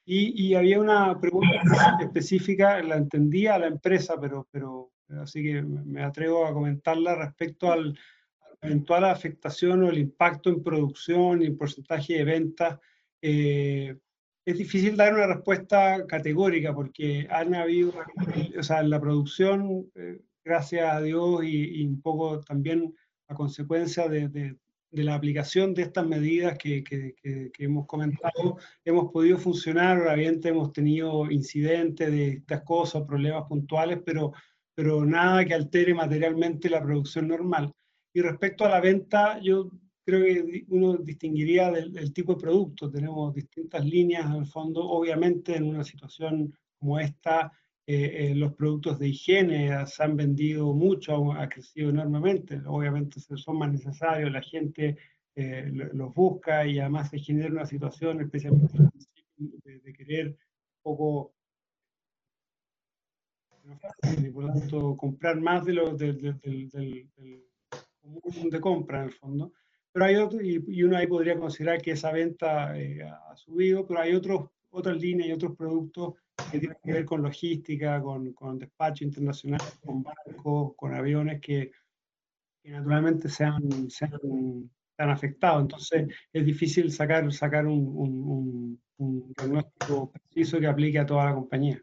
Y, 0.05 0.47
y, 0.47 0.55
había 0.55 0.81
una 0.81 1.20
pregunta 1.20 1.61
específica, 2.01 2.81
la 2.83 2.97
entendía 2.97 3.59
la 3.59 3.66
empresa, 3.66 4.15
pero, 4.20 4.49
pero 4.51 4.93
así 5.20 5.43
que 5.43 5.62
me 5.62 6.03
atrevo 6.03 6.47
a 6.47 6.55
comentarla 6.55 7.16
respecto 7.16 7.73
al, 7.73 7.99
a 8.41 8.49
la 8.62 8.69
eventual 8.69 9.05
afectación 9.05 9.83
o 9.83 9.91
el 9.91 9.99
impacto 9.99 10.49
en 10.49 10.62
producción 10.62 11.43
y 11.43 11.47
en 11.47 11.59
porcentaje 11.59 12.15
de 12.15 12.25
ventas 12.25 12.79
eh, 13.20 13.97
es 14.49 14.57
difícil 14.57 14.97
dar 14.97 15.12
una 15.12 15.27
respuesta 15.27 16.07
categórica 16.07 16.75
porque 16.75 17.27
han 17.31 17.55
habido, 17.55 17.93
o 18.59 18.62
sea, 18.62 18.83
la 18.83 18.99
producción, 18.99 19.91
eh, 19.95 20.23
gracias 20.43 20.91
a 20.91 21.03
Dios 21.03 21.45
y, 21.45 21.85
un 21.85 22.01
poco 22.01 22.41
también 22.41 22.95
a 23.29 23.35
consecuencia 23.35 24.09
de, 24.09 24.29
de, 24.29 24.57
la 24.91 25.16
aplicación 25.16 25.75
de 25.75 25.83
estas 25.83 26.07
medidas 26.07 26.57
que, 26.57 26.83
que, 26.83 27.15
que, 27.23 27.53
hemos 27.59 27.87
comentado, 27.87 28.57
hemos 28.87 29.12
podido 29.12 29.37
funcionar, 29.37 29.99
obviamente 30.01 30.49
hemos 30.49 30.73
tenido 30.73 31.31
incidentes 31.31 32.11
de 32.11 32.29
estas 32.29 32.62
cosas, 32.62 33.03
problemas 33.03 33.45
puntuales, 33.47 34.01
pero, 34.03 34.33
pero 34.75 35.05
nada 35.05 35.45
que 35.45 35.53
altere 35.53 35.93
materialmente 35.93 36.70
la 36.70 36.83
producción 36.83 37.29
normal. 37.29 37.70
Y 38.15 38.23
respecto 38.23 38.65
a 38.65 38.70
la 38.70 38.81
venta, 38.81 39.39
yo 39.43 39.70
creo 40.09 40.24
que 40.24 40.64
uno 40.68 40.97
distinguiría 40.97 41.70
del, 41.70 42.14
tipo 42.14 42.35
de 42.35 42.40
producto. 42.40 42.90
Tenemos 42.90 43.35
distintas 43.35 43.85
líneas 43.85 44.35
el 44.35 44.47
fondo. 44.47 44.80
Obviamente 44.89 45.55
en 45.55 45.64
una 45.64 45.85
situación 45.85 46.56
como 46.78 46.98
esta, 46.98 47.52
eh, 47.86 48.30
eh, 48.30 48.35
los 48.35 48.55
productos 48.55 48.98
de 48.98 49.09
higiene 49.09 49.86
se 49.86 50.02
han 50.02 50.16
vendido 50.16 50.72
mucho, 50.72 51.32
ha 51.35 51.47
crecido 51.47 51.90
enormemente. 51.90 52.59
Obviamente 52.64 53.20
son 53.20 53.59
más 53.59 53.70
necesarios, 53.70 54.32
la 54.32 54.40
gente 54.40 54.97
eh, 55.36 55.70
los 55.93 56.14
busca 56.14 56.66
y 56.66 56.78
además 56.78 57.10
se 57.10 57.18
genera 57.18 57.51
una 57.51 57.66
situación, 57.66 58.22
especialmente 58.22 58.78
de, 59.36 59.93
querer 59.93 60.28
un 60.28 60.82
poco 60.82 61.35
y 64.18 64.30
por 64.30 64.44
lo 64.44 64.55
tanto 64.55 64.97
comprar 64.97 65.39
más 65.39 65.66
de 65.66 65.74
lo 65.74 65.94
del, 65.94 66.18
del, 66.18 66.70
del, 66.70 67.10
del 67.14 67.44
común 68.01 68.48
de 68.48 68.59
compra 68.59 69.01
en 69.01 69.05
el 69.09 69.12
fondo. 69.12 69.52
Pero 69.93 70.05
hay 70.05 70.16
otro, 70.16 70.40
y, 70.40 70.82
uno 70.82 70.97
ahí 70.97 71.06
podría 71.06 71.39
considerar 71.39 71.81
que 71.81 71.93
esa 71.93 72.12
venta 72.12 72.78
eh, 72.78 73.02
ha 73.02 73.36
subido, 73.36 73.86
pero 73.86 74.01
hay 74.01 74.15
otros, 74.15 74.51
otras 74.70 74.97
líneas 74.97 75.28
y 75.28 75.32
otros 75.32 75.56
productos 75.56 76.15
que 76.51 76.59
tienen 76.59 76.78
que 76.82 76.93
ver 76.93 77.05
con 77.05 77.23
logística, 77.23 78.01
con, 78.01 78.32
con 78.32 78.59
despacho 78.59 79.05
internacional, 79.05 79.60
con 79.85 80.02
barcos, 80.02 80.74
con 80.77 80.94
aviones 80.94 81.40
que, 81.40 81.73
que 82.62 82.70
naturalmente 82.70 83.28
se 83.28 83.44
han, 83.44 83.90
se, 83.90 84.05
han, 84.05 85.10
afectado. 85.10 85.60
Entonces 85.60 86.09
es 86.32 86.44
difícil 86.44 86.93
sacar, 86.93 87.32
sacar 87.32 87.66
un, 87.66 87.86
un, 87.97 88.81
un 88.98 89.32
diagnóstico 89.36 90.10
preciso 90.10 90.60
que 90.60 90.66
aplique 90.66 90.98
a 90.98 91.06
toda 91.06 91.27
la 91.27 91.35
compañía. 91.35 91.82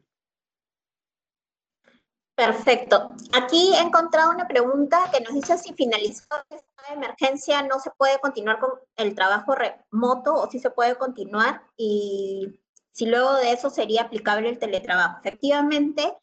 Perfecto. 2.35 3.09
Aquí 3.33 3.73
he 3.75 3.79
encontrado 3.79 4.31
una 4.31 4.47
pregunta 4.47 5.09
que 5.11 5.21
nos 5.21 5.33
dice 5.33 5.57
si 5.57 5.73
finalizó 5.73 6.25
de 6.49 6.93
emergencia 6.93 7.61
no 7.63 7.79
se 7.79 7.91
puede 7.91 8.19
continuar 8.19 8.59
con 8.59 8.71
el 8.97 9.15
trabajo 9.15 9.55
remoto 9.55 10.33
o 10.35 10.49
si 10.49 10.59
se 10.59 10.69
puede 10.69 10.95
continuar 10.95 11.63
y 11.77 12.59
si 12.91 13.05
luego 13.05 13.35
de 13.35 13.53
eso 13.53 13.69
sería 13.69 14.03
aplicable 14.03 14.49
el 14.49 14.59
teletrabajo. 14.59 15.19
Efectivamente, 15.23 16.13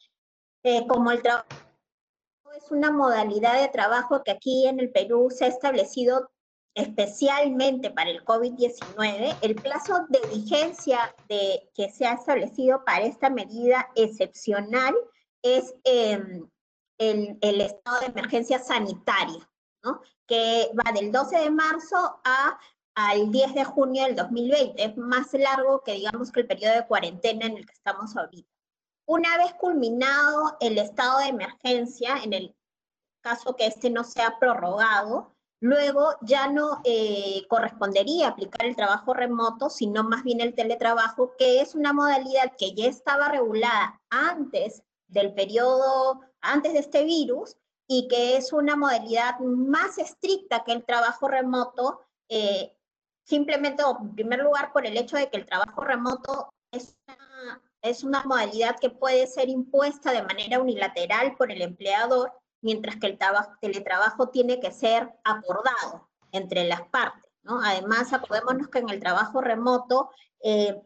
eh, 0.63 0.85
como 0.87 1.11
el 1.11 1.21
trabajo 1.21 1.47
es 2.55 2.69
una 2.69 2.91
modalidad 2.91 3.59
de 3.59 3.67
trabajo 3.69 4.23
que 4.23 4.31
aquí 4.31 4.67
en 4.67 4.79
el 4.79 4.91
Perú 4.91 5.29
se 5.31 5.45
ha 5.45 5.47
establecido 5.47 6.29
especialmente 6.75 7.89
para 7.91 8.09
el 8.09 8.23
COVID-19, 8.23 9.35
el 9.41 9.55
plazo 9.55 10.05
de 10.09 10.19
vigencia 10.29 11.13
de, 11.27 11.69
que 11.75 11.89
se 11.89 12.05
ha 12.05 12.13
establecido 12.13 12.83
para 12.85 13.05
esta 13.05 13.29
medida 13.29 13.89
excepcional 13.95 14.95
es 15.43 15.75
em, 15.83 16.49
el, 16.97 17.37
el, 17.41 17.61
estado 17.61 17.99
de 17.99 18.07
emergencia 18.07 18.59
sanitaria, 18.59 19.47
¿no? 19.83 20.01
que 20.25 20.71
va 20.77 20.91
del 20.91 21.11
12 21.11 21.37
de 21.37 21.51
marzo 21.51 22.19
a, 22.23 22.57
al 22.95 23.31
10 23.31 23.53
de 23.53 23.65
junio 23.65 24.03
del 24.05 24.15
2020. 24.15 24.83
Es 24.83 24.97
más 24.97 25.33
largo 25.33 25.83
que 25.83 25.93
digamos 25.93 26.31
que 26.31 26.41
el 26.41 26.47
periodo 26.47 26.75
de 26.75 26.87
cuarentena 26.87 27.45
en 27.45 27.57
el 27.57 27.65
que 27.65 27.73
estamos 27.73 28.15
ahorita. 28.15 28.49
Una 29.05 29.37
vez 29.37 29.53
culminado 29.55 30.57
el 30.61 30.77
estado 30.77 31.19
de 31.19 31.27
emergencia, 31.27 32.17
en 32.23 32.33
el 32.33 32.55
caso 33.21 33.55
que 33.55 33.67
este 33.67 33.89
no 33.89 34.05
sea 34.05 34.39
prorrogado, 34.39 35.35
luego 35.59 36.15
ya 36.21 36.47
no 36.47 36.81
eh, 36.85 37.45
correspondería 37.49 38.29
aplicar 38.29 38.65
el 38.65 38.77
trabajo 38.77 39.13
remoto, 39.13 39.69
sino 39.69 40.03
más 40.03 40.23
bien 40.23 40.39
el 40.39 40.55
teletrabajo, 40.55 41.35
que 41.37 41.59
es 41.59 41.75
una 41.75 41.91
modalidad 41.91 42.53
que 42.57 42.73
ya 42.73 42.87
estaba 42.87 43.27
regulada 43.27 44.01
antes 44.09 44.83
del 45.13 45.33
periodo 45.33 46.21
antes 46.41 46.73
de 46.73 46.79
este 46.79 47.03
virus 47.05 47.55
y 47.87 48.07
que 48.07 48.37
es 48.37 48.51
una 48.51 48.75
modalidad 48.75 49.39
más 49.39 49.97
estricta 49.97 50.63
que 50.63 50.71
el 50.71 50.83
trabajo 50.83 51.27
remoto, 51.27 52.01
eh, 52.29 52.75
simplemente, 53.23 53.83
en 53.83 54.15
primer 54.15 54.39
lugar, 54.39 54.73
por 54.73 54.85
el 54.85 54.97
hecho 54.97 55.17
de 55.17 55.29
que 55.29 55.37
el 55.37 55.45
trabajo 55.45 55.81
remoto 55.81 56.53
es 56.71 56.97
una, 57.07 57.61
es 57.81 58.03
una 58.03 58.23
modalidad 58.23 58.77
que 58.79 58.89
puede 58.89 59.27
ser 59.27 59.49
impuesta 59.49 60.11
de 60.11 60.23
manera 60.23 60.59
unilateral 60.59 61.35
por 61.35 61.51
el 61.51 61.61
empleador, 61.61 62.31
mientras 62.61 62.95
que 62.95 63.07
el 63.07 63.19
teletrabajo 63.61 64.29
tiene 64.29 64.59
que 64.59 64.71
ser 64.71 65.13
acordado 65.23 66.09
entre 66.31 66.63
las 66.63 66.81
partes. 66.89 67.29
¿no? 67.43 67.61
Además, 67.61 68.13
acordémonos 68.13 68.69
que 68.69 68.79
en 68.79 68.89
el 68.89 68.99
trabajo 68.99 69.41
remoto 69.41 70.09
eh, 70.41 70.81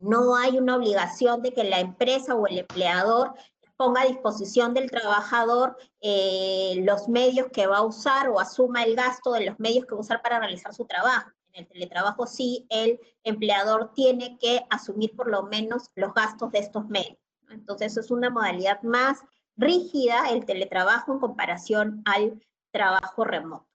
no 0.00 0.34
hay 0.34 0.58
una 0.58 0.76
obligación 0.76 1.42
de 1.42 1.52
que 1.52 1.64
la 1.64 1.78
empresa 1.78 2.34
o 2.34 2.46
el 2.46 2.58
empleador 2.58 3.34
ponga 3.76 4.02
a 4.02 4.06
disposición 4.06 4.74
del 4.74 4.90
trabajador 4.90 5.76
eh, 6.00 6.82
los 6.84 7.08
medios 7.08 7.48
que 7.52 7.66
va 7.66 7.78
a 7.78 7.82
usar 7.82 8.28
o 8.28 8.40
asuma 8.40 8.82
el 8.82 8.96
gasto 8.96 9.32
de 9.32 9.46
los 9.46 9.58
medios 9.58 9.86
que 9.86 9.92
va 9.92 9.98
a 9.98 10.02
usar 10.02 10.22
para 10.22 10.38
realizar 10.38 10.74
su 10.74 10.84
trabajo. 10.84 11.30
En 11.52 11.64
el 11.64 11.68
teletrabajo 11.68 12.26
sí, 12.26 12.66
el 12.70 13.00
empleador 13.24 13.92
tiene 13.94 14.38
que 14.38 14.64
asumir 14.70 15.14
por 15.16 15.30
lo 15.30 15.44
menos 15.44 15.90
los 15.94 16.12
gastos 16.14 16.50
de 16.52 16.58
estos 16.58 16.86
medios. 16.88 17.18
Entonces 17.48 17.96
es 17.96 18.10
una 18.10 18.30
modalidad 18.30 18.82
más 18.82 19.20
rígida 19.56 20.30
el 20.30 20.44
teletrabajo 20.44 21.12
en 21.12 21.18
comparación 21.18 22.02
al 22.04 22.40
trabajo 22.70 23.24
remoto. 23.24 23.66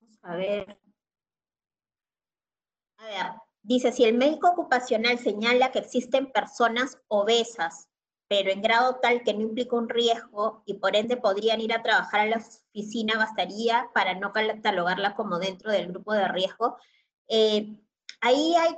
Vamos 0.00 0.18
a 0.22 0.36
ver. 0.36 0.78
A 2.98 3.04
ver, 3.06 3.43
Dice, 3.64 3.90
si 3.92 4.04
el 4.04 4.12
médico 4.12 4.50
ocupacional 4.50 5.18
señala 5.18 5.72
que 5.72 5.78
existen 5.78 6.30
personas 6.30 6.98
obesas, 7.08 7.88
pero 8.28 8.50
en 8.50 8.60
grado 8.60 8.96
tal 8.96 9.22
que 9.22 9.32
no 9.32 9.40
implica 9.40 9.74
un 9.74 9.88
riesgo 9.88 10.62
y 10.66 10.74
por 10.74 10.94
ende 10.96 11.16
podrían 11.16 11.62
ir 11.62 11.72
a 11.72 11.82
trabajar 11.82 12.20
a 12.20 12.26
la 12.26 12.36
oficina, 12.36 13.16
bastaría 13.16 13.88
para 13.94 14.16
no 14.16 14.34
catalogarla 14.34 15.14
como 15.14 15.38
dentro 15.38 15.72
del 15.72 15.88
grupo 15.88 16.12
de 16.12 16.28
riesgo. 16.28 16.76
Eh, 17.26 17.80
ahí 18.20 18.54
hay 18.54 18.76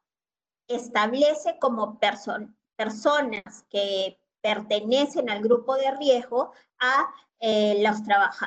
establece 0.69 1.59
como 1.59 1.99
personas 1.99 3.65
que 3.69 4.19
pertenecen 4.41 5.31
al 5.31 5.43
grupo 5.43 5.74
de 5.74 5.91
riesgo 5.93 6.53
a, 6.78 7.09
eh, 7.41 7.82
los 7.82 7.97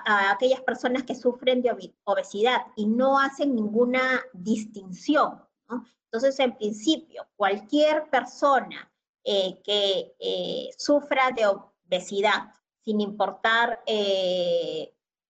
a 0.06 0.31
aquellas 0.31 0.61
personas 0.61 1.03
que 1.03 1.15
sufren 1.15 1.61
de 1.61 1.94
obesidad 2.03 2.68
y 2.76 2.85
no 2.85 3.19
hacen 3.19 3.56
ninguna 3.56 4.22
distinción. 4.34 5.44
Entonces, 6.06 6.39
en 6.39 6.56
principio, 6.56 7.27
cualquier 7.35 8.10
persona 8.10 8.91
eh, 9.23 9.60
que 9.64 10.15
eh, 10.19 10.69
sufra 10.77 11.31
de 11.31 11.48
obesidad, 11.48 12.53
sin 12.84 13.02
importar, 13.02 13.84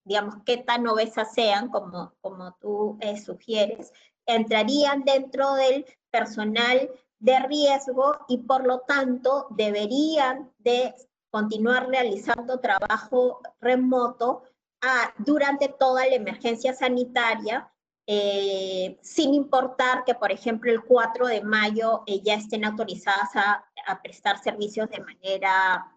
digamos, 0.04 0.36
qué 0.46 0.58
tan 0.58 0.86
obesas 0.86 1.34
sean, 1.34 1.70
como, 1.70 2.14
como 2.22 2.56
tú 2.60 3.00
sugieres, 3.26 3.92
entrarían 4.28 5.04
dentro 5.04 5.56
del 5.56 5.86
personal 6.12 6.90
de 7.20 7.40
riesgo 7.40 8.18
y 8.28 8.40
por 8.40 8.66
lo 8.66 8.80
tanto 8.82 9.48
deberían 9.52 10.52
de 10.60 10.94
continuar 11.30 11.88
realizando 11.88 12.60
trabajo 12.60 13.42
remoto 13.60 14.44
ah, 14.82 15.14
durante 15.18 15.68
toda 15.68 16.06
la 16.08 16.16
emergencia 16.16 16.74
sanitaria, 16.74 17.72
eh, 18.08 18.98
sin 19.02 19.34
importar 19.34 20.06
que, 20.06 20.16
por 20.16 20.32
ejemplo, 20.32 20.72
el 20.72 20.84
4 20.84 21.28
de 21.28 21.44
mayo 21.44 22.04
eh, 22.08 22.22
ya 22.24 22.36
estén 22.36 22.64
autorizadas 22.64 23.36
a, 23.36 23.64
prestar 24.02 24.38
servicios 24.40 24.90
de 24.90 25.00
manera 25.00 25.96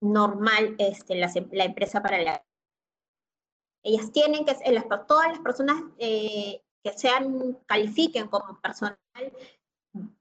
normal 0.00 0.74
este, 0.78 1.14
la, 1.14 1.30
la 1.52 1.64
empresa 1.64 2.02
para 2.02 2.20
la... 2.22 2.44
Ellas 3.84 4.10
tienen 4.10 4.44
que, 4.44 4.56
las, 4.72 4.84
todas 5.06 5.28
las 5.28 5.38
personas 5.38 5.76
eh, 5.98 6.60
que 6.82 6.92
sean, 6.98 7.58
califiquen 7.66 8.26
como 8.28 8.60
personal 8.60 8.98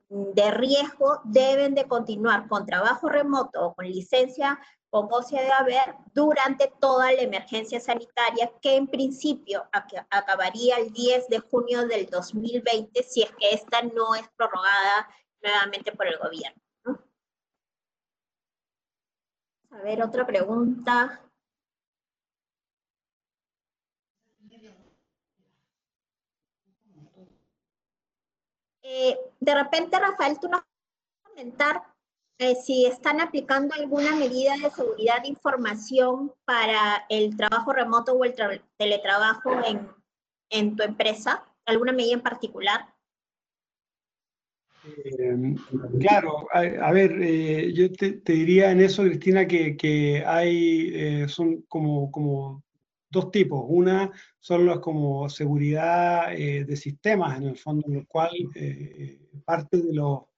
de 0.10 0.52
riesgo 0.52 1.22
deben 1.24 1.76
de 1.76 1.88
continuar 1.88 2.48
con 2.48 2.66
trabajo 2.66 3.10
remoto 3.10 3.68
o 3.68 3.76
con 3.76 3.86
licencia 3.86 4.60
con 4.90 5.08
goce 5.08 5.36
de 5.36 5.52
haber 5.52 5.96
durante 6.14 6.72
toda 6.80 7.12
la 7.12 7.22
emergencia 7.22 7.80
sanitaria 7.80 8.52
que 8.60 8.76
en 8.76 8.88
principio 8.88 9.68
acabaría 10.10 10.78
el 10.78 10.92
10 10.92 11.28
de 11.28 11.40
junio 11.40 11.88
del 11.88 12.08
2020 12.08 13.04
si 13.04 13.22
es 13.22 13.32
que 13.34 13.52
esta 13.52 13.84
no 13.84 14.16
es 14.16 14.28
prorrogada 14.36 15.08
nuevamente 15.44 15.92
por 15.92 16.08
el 16.08 16.18
gobierno. 16.18 16.62
A 19.72 19.78
ver, 19.84 20.02
otra 20.02 20.26
pregunta. 20.26 21.22
Eh, 28.92 29.16
de 29.40 29.54
repente, 29.54 30.00
Rafael, 30.00 30.40
tú 30.40 30.48
nos 30.48 30.62
a 30.62 31.30
comentar 31.30 31.84
eh, 32.40 32.56
si 32.56 32.88
están 32.88 33.22
aplicando 33.22 33.76
alguna 33.76 34.16
medida 34.16 34.58
de 34.58 34.72
seguridad 34.72 35.22
de 35.22 35.28
información 35.28 36.34
para 36.44 37.06
el 37.08 37.38
trabajo 37.38 37.72
remoto 37.72 38.14
o 38.14 38.26
el 38.26 38.34
teletrabajo 38.78 39.52
en, 40.50 40.76
tu 40.76 40.82
empresa, 40.82 41.46
alguna 41.68 41.92
medida 41.92 42.16
en 42.16 42.22
particular. 42.22 42.88
Eh, 44.88 45.56
claro, 46.00 46.48
a, 46.52 46.92
ver, 46.92 47.72
yo 47.74 47.92
te, 47.94 48.22
diría 48.26 48.72
en 48.72 48.80
eso, 48.80 49.04
Cristina, 49.04 49.48
que, 49.48 50.24
hay, 50.26 51.28
son 51.28 51.62
como, 51.68 52.10
como 52.10 52.64
dos 53.10 53.32
tipos. 53.32 53.64
Una 53.68 54.12
son 54.40 54.66
las 54.66 54.80
como 54.80 55.30
seguridad 55.30 56.34
eh, 56.34 56.66
de 56.66 56.76
sistemas, 56.76 57.38
en 57.38 57.48
el 57.48 57.58
fondo, 57.58 57.88
en 57.88 57.98
el 57.98 58.08
cual 58.08 58.32
eh, 58.56 59.20
parte 59.46 59.78
de, 59.78 59.94
lo, 59.94 60.30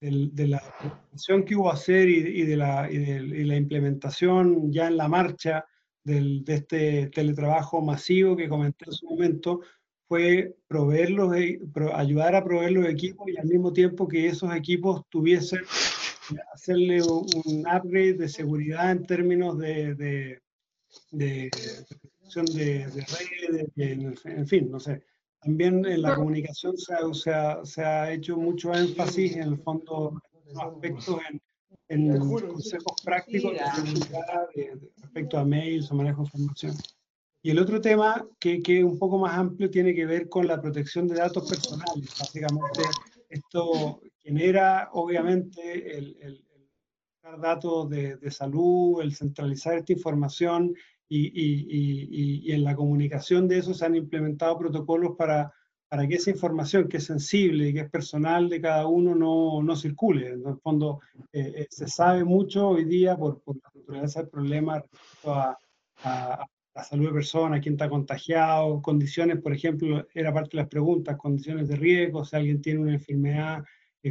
de, 0.00 0.48
la 0.48 0.62
implementación 0.62 1.44
que 1.44 1.56
hubo 1.56 1.70
a 1.70 1.74
hacer 1.74 2.08
y, 2.08 2.42
de 2.44 2.56
la, 2.56 2.90
y, 2.90 3.44
la, 3.44 3.56
implementación 3.56 4.72
ya 4.72 4.88
en 4.88 4.96
la 4.96 5.08
marcha 5.08 5.64
del, 6.04 6.44
de 6.44 6.54
este 6.54 7.06
teletrabajo 7.08 7.80
masivo 7.80 8.36
que 8.36 8.48
comenté 8.48 8.86
en 8.86 8.92
su 8.92 9.06
momento, 9.06 9.60
fue 10.08 10.54
proveer 10.68 11.10
e, 11.36 11.60
ayudar 11.94 12.34
a 12.34 12.44
proveer 12.44 12.72
los 12.72 12.86
equipos 12.86 13.28
y 13.28 13.36
al 13.38 13.46
mismo 13.46 13.72
tiempo 13.72 14.06
que 14.06 14.26
esos 14.26 14.54
equipos 14.54 15.02
tuviesen, 15.08 15.60
hacerle 16.52 17.02
un 17.02 17.60
upgrade 17.60 18.14
de 18.14 18.28
seguridad 18.28 18.90
en 18.90 19.06
términos 19.06 19.58
de 19.58 19.94
de 19.94 20.41
protección 21.10 22.46
de, 22.46 22.90
redes, 23.76 24.24
en 24.24 24.46
fin, 24.46 24.70
no 24.70 24.80
sé. 24.80 25.02
También 25.40 25.84
en 25.84 26.02
la 26.02 26.14
comunicación 26.14 26.76
se 26.78 26.94
ha, 27.30 27.64
se 27.64 27.82
ha, 27.82 28.12
hecho 28.12 28.36
mucho 28.36 28.72
énfasis 28.72 29.36
en 29.36 29.42
el 29.42 29.58
fondo, 29.58 30.20
en 30.46 30.60
aspectos 30.60 31.18
en, 31.30 31.42
en 31.88 32.18
consejos 32.18 32.92
prácticos 33.04 33.52
respecto 35.00 35.38
a 35.38 35.44
mails 35.44 35.90
o 35.90 35.94
manejo 35.94 36.22
de 36.22 36.28
información. 36.28 36.76
Y 37.42 37.50
el 37.50 37.58
otro 37.58 37.80
tema, 37.80 38.24
que, 38.38 38.62
que 38.62 38.78
es 38.78 38.84
un 38.84 38.98
poco 39.00 39.18
más 39.18 39.36
amplio, 39.36 39.68
tiene 39.68 39.92
que 39.94 40.06
ver 40.06 40.28
con 40.28 40.46
la 40.46 40.60
protección 40.62 41.08
de 41.08 41.16
datos 41.16 41.50
personales. 41.50 42.14
Básicamente, 42.16 42.82
esto 43.28 44.00
genera, 44.22 44.90
obviamente, 44.92 45.98
el, 45.98 46.16
el 46.20 46.44
datos 47.40 47.88
de, 47.88 48.16
de, 48.16 48.30
salud, 48.30 49.00
el 49.00 49.14
centralizar 49.14 49.76
esta 49.76 49.92
información 49.92 50.74
y, 51.08 51.26
y, 51.26 52.42
y, 52.48 52.52
en 52.52 52.64
la 52.64 52.74
comunicación 52.74 53.46
de 53.46 53.58
eso 53.58 53.74
se 53.74 53.84
han 53.84 53.94
implementado 53.94 54.58
protocolos 54.58 55.14
para, 55.16 55.52
para 55.88 56.08
que 56.08 56.14
esa 56.14 56.30
información 56.30 56.88
que 56.88 56.96
es 56.96 57.04
sensible 57.04 57.68
y 57.68 57.74
que 57.74 57.80
es 57.80 57.90
personal 57.90 58.48
de 58.48 58.60
cada 58.60 58.86
uno 58.86 59.14
no, 59.14 59.62
no 59.62 59.76
circule. 59.76 60.30
En 60.30 60.46
el 60.46 60.56
fondo, 60.56 61.00
eh, 61.32 61.52
eh, 61.56 61.66
se 61.70 61.86
sabe 61.86 62.24
mucho 62.24 62.70
hoy 62.70 62.84
día 62.84 63.16
por, 63.16 63.40
por 63.42 63.56
la 63.56 63.70
naturaleza 63.74 64.20
del 64.20 64.30
problema 64.30 64.80
respecto 64.80 65.34
a, 65.34 65.58
a, 66.04 66.46
la 66.74 66.84
salud 66.84 67.08
de 67.08 67.12
personas, 67.12 67.60
quién 67.60 67.74
está 67.74 67.90
contagiado, 67.90 68.80
condiciones, 68.80 69.38
por 69.42 69.52
ejemplo, 69.52 70.06
era 70.14 70.32
parte 70.32 70.56
de 70.56 70.62
las 70.62 70.70
preguntas, 70.70 71.18
condiciones 71.18 71.68
de 71.68 71.76
riesgo, 71.76 72.24
si 72.24 72.34
alguien 72.34 72.62
tiene 72.62 72.80
una 72.80 72.94
enfermedad 72.94 73.62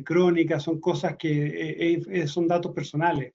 crónicas, 0.03 0.63
son 0.63 0.80
cosas 0.80 1.18
que 1.18 1.47
eh, 1.47 2.01
eh, 2.09 2.27
son 2.27 2.47
datos 2.47 2.73
personales. 2.73 3.34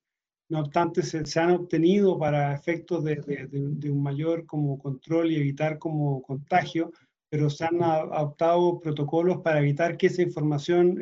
No 0.48 0.60
obstante, 0.60 1.02
se, 1.02 1.40
han 1.40 1.50
obtenido 1.50 2.18
para 2.18 2.54
efectos 2.54 3.02
de, 3.02 3.16
de, 3.16 3.90
un 3.90 4.02
mayor 4.02 4.46
como 4.46 4.78
control 4.78 5.32
y 5.32 5.36
evitar 5.36 5.76
como 5.78 6.22
contagio, 6.22 6.92
pero 7.28 7.50
se 7.50 7.64
han 7.64 7.82
adoptado 7.82 8.78
protocolos 8.78 9.38
para 9.42 9.58
evitar 9.58 9.96
que 9.96 10.06
esa 10.06 10.22
información 10.22 11.00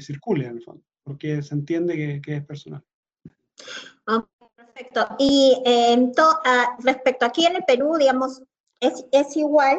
circule 0.00 0.46
en 0.46 0.58
el 0.58 0.62
fondo, 0.62 0.84
porque 1.02 1.42
se 1.42 1.56
entiende 1.56 1.96
que, 1.96 2.20
que 2.20 2.36
es 2.36 2.44
personal. 2.44 2.84
perfecto. 4.54 5.08
Y 5.18 5.60
ah, 6.44 6.76
respecto 6.84 7.26
aquí 7.26 7.46
en 7.46 7.56
el 7.56 7.64
Perú, 7.64 7.96
digamos, 7.98 8.44
es, 8.78 9.04
es 9.10 9.36
igual, 9.36 9.76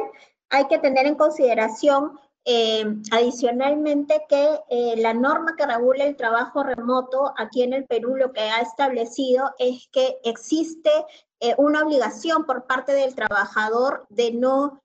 hay 0.49 0.67
que 0.67 0.79
tener 0.79 1.05
en 1.05 1.15
consideración 1.15 2.19
eh, 2.45 2.85
adicionalmente 3.11 4.25
que 4.29 4.59
eh, 4.69 4.95
la 4.97 5.13
norma 5.13 5.55
que 5.57 5.65
regula 5.65 6.05
el 6.05 6.15
trabajo 6.15 6.63
remoto 6.63 7.33
aquí 7.37 7.63
en 7.63 7.73
el 7.73 7.85
Perú 7.85 8.15
lo 8.15 8.31
que 8.31 8.41
ha 8.41 8.61
establecido 8.61 9.53
es 9.59 9.89
que 9.91 10.17
existe 10.23 10.89
eh, 11.41 11.53
una 11.57 11.83
obligación 11.83 12.45
por 12.45 12.65
parte 12.65 12.93
del 12.93 13.13
trabajador 13.13 14.07
de 14.09 14.31
no 14.31 14.81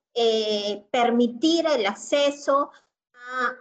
permitir 0.93 1.67
el 1.67 1.87
acceso 1.87 2.71
a 3.13 3.53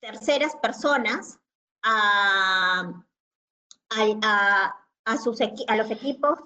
terceras 0.00 0.56
personas 0.56 1.38
a, 1.82 3.04
a, 3.90 5.16
sus, 5.22 5.40
a 5.42 5.76
los 5.76 5.90
equipos 5.90 6.38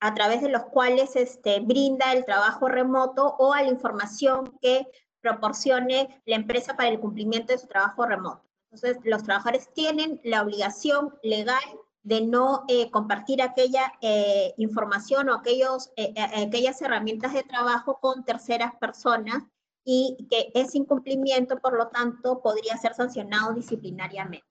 a 0.00 0.14
través 0.14 0.40
de 0.40 0.48
los 0.48 0.62
cuales 0.64 1.14
este, 1.14 1.60
brinda 1.60 2.14
el 2.14 2.24
trabajo 2.24 2.68
remoto 2.68 3.36
o 3.38 3.52
a 3.52 3.62
la 3.62 3.68
información 3.68 4.56
que 4.62 4.86
proporcione 5.24 6.20
la 6.26 6.36
empresa 6.36 6.76
para 6.76 6.90
el 6.90 7.00
cumplimiento 7.00 7.54
de 7.54 7.58
su 7.58 7.66
trabajo 7.66 8.04
remoto. 8.04 8.44
Entonces, 8.70 8.98
los 9.04 9.22
trabajadores 9.22 9.72
tienen 9.72 10.20
la 10.22 10.42
obligación 10.42 11.14
legal 11.22 11.62
de 12.02 12.20
no 12.20 12.64
eh, 12.68 12.90
compartir 12.90 13.40
aquella 13.40 13.90
eh, 14.02 14.52
información 14.58 15.30
o 15.30 15.34
aquellos, 15.34 15.90
eh, 15.96 16.12
aquellas 16.46 16.82
herramientas 16.82 17.32
de 17.32 17.42
trabajo 17.42 17.98
con 18.00 18.22
terceras 18.24 18.74
personas 18.74 19.42
y 19.82 20.26
que 20.28 20.50
ese 20.52 20.76
incumplimiento, 20.76 21.58
por 21.58 21.74
lo 21.74 21.88
tanto, 21.88 22.42
podría 22.42 22.76
ser 22.76 22.92
sancionado 22.92 23.54
disciplinariamente. 23.54 24.46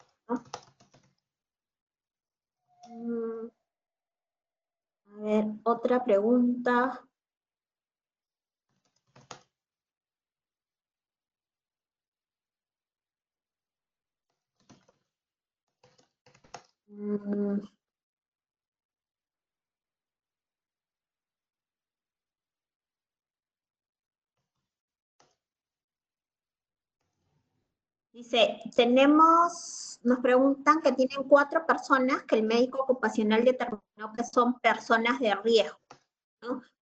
Mm. 2.89 3.47
A 5.05 5.21
ver, 5.21 5.45
otra 5.63 6.03
pregunta. 6.03 7.07
Mm. 16.93 17.65
Dice, 28.11 28.61
tenemos, 28.75 29.99
nos 30.03 30.19
preguntan 30.19 30.81
que 30.81 30.91
tienen 30.91 31.23
cuatro 31.27 31.65
personas 31.65 32.23
que 32.23 32.35
el 32.35 32.43
médico 32.43 32.83
ocupacional 32.83 33.43
determinó 33.43 34.13
que 34.15 34.23
son 34.23 34.59
personas 34.59 35.19
de 35.19 35.33
riesgo. 35.33 35.79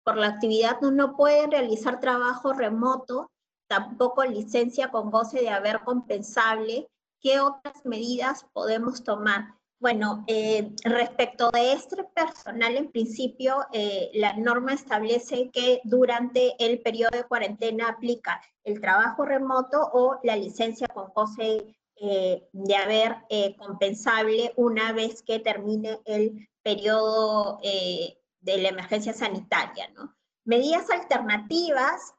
Por 0.03 0.17
la 0.17 0.27
actividad 0.27 0.81
no, 0.81 0.89
no 0.89 1.15
pueden 1.15 1.51
realizar 1.51 1.99
trabajo 1.99 2.53
remoto, 2.53 3.29
tampoco 3.67 4.25
licencia 4.25 4.89
con 4.89 5.11
goce 5.11 5.41
de 5.41 5.49
haber 5.49 5.81
compensable. 5.81 6.89
¿Qué 7.21 7.39
otras 7.39 7.85
medidas 7.85 8.47
podemos 8.51 9.03
tomar? 9.03 9.58
Bueno, 9.79 10.25
eh, 10.27 10.73
respecto 10.83 11.49
de 11.51 11.71
este 11.71 12.03
personal, 12.03 12.75
en 12.75 12.91
principio, 12.91 13.65
eh, 13.71 14.11
la 14.13 14.33
norma 14.33 14.73
establece 14.73 15.49
que 15.51 15.79
durante 15.85 16.53
el 16.59 16.81
periodo 16.81 17.11
de 17.17 17.23
cuarentena 17.23 17.87
aplica 17.87 18.41
el 18.65 18.81
trabajo 18.81 19.23
remoto 19.23 19.89
o 19.93 20.19
la 20.23 20.35
licencia 20.35 20.85
con 20.89 21.13
goce 21.13 21.77
eh, 21.95 22.43
de 22.51 22.75
haber 22.75 23.15
compensable 23.57 24.51
una 24.57 24.91
vez 24.91 25.23
que 25.23 25.39
termine 25.39 26.01
el 26.03 26.49
periodo 26.61 27.59
de 27.61 28.57
la 28.57 28.69
emergencia 28.69 29.13
sanitaria, 29.13 29.89
¿no? 29.95 30.13
Medidas 30.43 30.89
alternativas, 30.89 32.15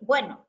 bueno, 0.00 0.46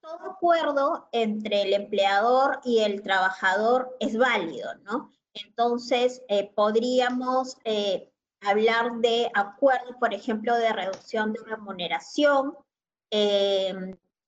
todo 0.00 0.32
acuerdo 0.32 1.08
entre 1.12 1.62
el 1.62 1.74
empleador 1.74 2.60
y 2.64 2.80
el 2.80 3.02
trabajador 3.02 3.96
es 4.00 4.16
válido, 4.16 4.74
¿no? 4.82 5.12
Entonces, 5.34 6.22
podríamos 6.54 7.56
hablar 8.40 8.92
de 9.00 9.30
acuerdos, 9.34 9.96
por 9.98 10.14
ejemplo, 10.14 10.56
de 10.56 10.72
reducción 10.72 11.32
de 11.32 11.40
remuneración, 11.44 12.54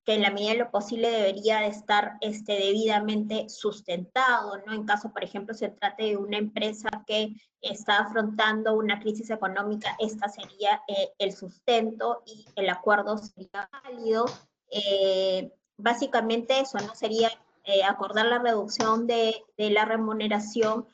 que 0.04 0.14
en 0.14 0.22
la 0.22 0.30
medida 0.30 0.52
de 0.52 0.58
lo 0.58 0.70
posible 0.70 1.10
debería 1.10 1.60
de 1.60 1.68
estar 1.68 2.16
este, 2.20 2.54
debidamente 2.54 3.48
sustentado, 3.48 4.58
¿no? 4.66 4.72
En 4.72 4.84
caso, 4.84 5.12
por 5.12 5.22
ejemplo, 5.22 5.54
se 5.54 5.68
trate 5.68 6.04
de 6.04 6.16
una 6.16 6.38
empresa 6.38 6.88
que 7.06 7.34
está 7.60 7.98
afrontando 7.98 8.74
una 8.74 8.98
crisis 8.98 9.30
económica, 9.30 9.94
esta 10.00 10.28
sería 10.28 10.82
eh, 10.88 11.10
el 11.18 11.32
sustento 11.32 12.22
y 12.26 12.46
el 12.56 12.68
acuerdo 12.68 13.16
sería 13.18 13.68
válido. 13.84 14.24
Eh, 14.70 15.52
básicamente 15.76 16.60
eso, 16.60 16.78
¿no? 16.78 16.94
Sería 16.94 17.30
eh, 17.64 17.84
acordar 17.84 18.26
la 18.26 18.38
reducción 18.38 19.06
de, 19.06 19.34
de 19.56 19.70
la 19.70 19.84
remuneración 19.84 20.86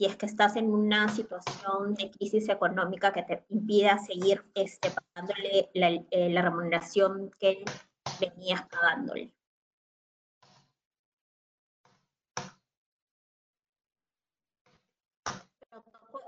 si 0.00 0.06
es 0.06 0.16
que 0.16 0.24
estás 0.24 0.56
en 0.56 0.72
una 0.72 1.08
situación 1.10 1.94
de 1.94 2.10
crisis 2.10 2.48
económica 2.48 3.12
que 3.12 3.22
te 3.22 3.44
impida 3.50 3.98
seguir 3.98 4.42
este, 4.54 4.90
pagándole 4.90 5.68
la, 5.74 5.88
eh, 6.10 6.30
la 6.30 6.40
remuneración 6.40 7.30
que 7.38 7.62
venías 8.18 8.66
pagándole. 8.68 9.30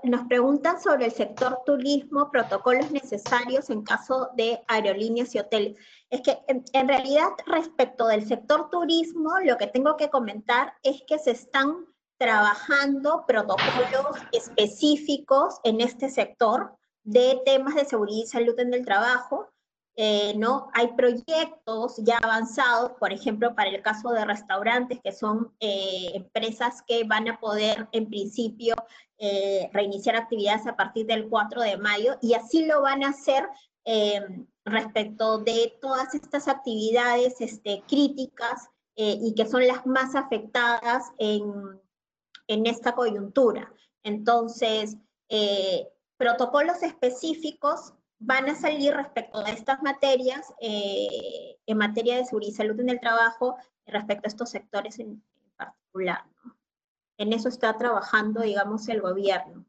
Nos 0.03 0.27
preguntan 0.27 0.81
sobre 0.81 1.05
el 1.05 1.13
sector 1.13 1.61
turismo, 1.65 2.29
protocolos 2.29 2.91
necesarios 2.91 3.69
en 3.69 3.83
caso 3.83 4.31
de 4.35 4.61
aerolíneas 4.67 5.33
y 5.33 5.39
hoteles. 5.39 5.77
Es 6.09 6.19
que 6.19 6.39
en, 6.47 6.87
realidad 6.89 7.29
respecto 7.45 8.07
del 8.07 8.27
sector 8.27 8.69
turismo, 8.69 9.39
lo 9.45 9.57
que 9.57 9.67
tengo 9.67 9.95
que 9.95 10.09
comentar 10.09 10.73
es 10.83 11.01
que 11.07 11.19
se 11.19 11.31
están 11.31 11.85
trabajando 12.17 13.23
protocolos 13.25 14.17
específicos 14.33 15.61
en 15.63 15.79
este 15.79 16.09
sector 16.09 16.75
de 17.03 17.41
temas 17.45 17.75
de 17.75 17.85
seguridad 17.85 18.25
y 18.25 18.27
salud 18.27 18.59
en 18.59 18.73
el 18.73 18.83
trabajo. 18.83 19.47
Eh, 19.95 20.33
¿no? 20.35 20.69
Hay 20.73 20.87
proyectos 20.97 21.97
ya 21.97 22.17
avanzados, 22.17 22.93
por 22.99 23.13
ejemplo, 23.13 23.53
para 23.55 23.69
el 23.69 23.81
caso 23.83 24.09
de 24.09 24.25
restaurantes, 24.25 24.99
que 25.01 25.11
son 25.11 25.53
eh, 25.59 26.11
empresas 26.15 26.81
que 26.81 27.03
van 27.03 27.29
a 27.29 27.39
poder, 27.39 27.87
en 27.91 28.09
principio, 28.09 28.75
eh, 29.23 29.69
reiniciar 29.73 30.15
actividades 30.15 30.67
a 30.67 30.75
partir 30.75 31.05
del 31.05 31.29
4 31.29 31.61
de 31.61 31.77
mayo, 31.77 32.17
y 32.21 32.33
así 32.33 32.65
lo 32.65 32.81
van 32.81 33.03
a 33.03 33.09
hacer 33.09 33.47
respecto 34.63 35.39
de 35.39 35.77
todas 35.81 36.15
estas 36.15 36.47
actividades 36.47 37.41
este, 37.41 37.83
críticas 37.85 38.69
y 38.95 39.33
que 39.35 39.45
son 39.45 39.67
las 39.67 39.85
más 39.85 40.15
afectadas 40.15 41.11
en, 41.17 41.43
en 42.47 42.65
esta 42.65 42.93
coyuntura. 42.93 43.73
Entonces, 44.03 44.97
eh, 45.29 45.87
protocolos 46.17 46.83
específicos 46.83 47.93
van 48.19 48.49
a 48.49 48.55
salir 48.55 48.93
respecto 48.93 49.39
a 49.39 49.49
estas 49.49 49.81
materias, 49.81 50.53
eh, 50.61 51.57
en 51.65 51.77
materia 51.77 52.17
de 52.17 52.25
seguridad 52.25 52.51
y 52.51 52.55
salud 52.55 52.79
en 52.79 52.89
el 52.89 52.99
trabajo, 52.99 53.57
respecto 53.85 54.27
a 54.27 54.29
estos 54.29 54.49
sectores 54.49 54.99
en, 54.99 55.23
particular. 55.57 56.23
En 57.17 57.33
eso 57.33 57.49
está 57.49 57.77
trabajando, 57.77 58.41
digamos, 58.41 58.87
el 58.89 59.01
gobierno. 59.01 59.65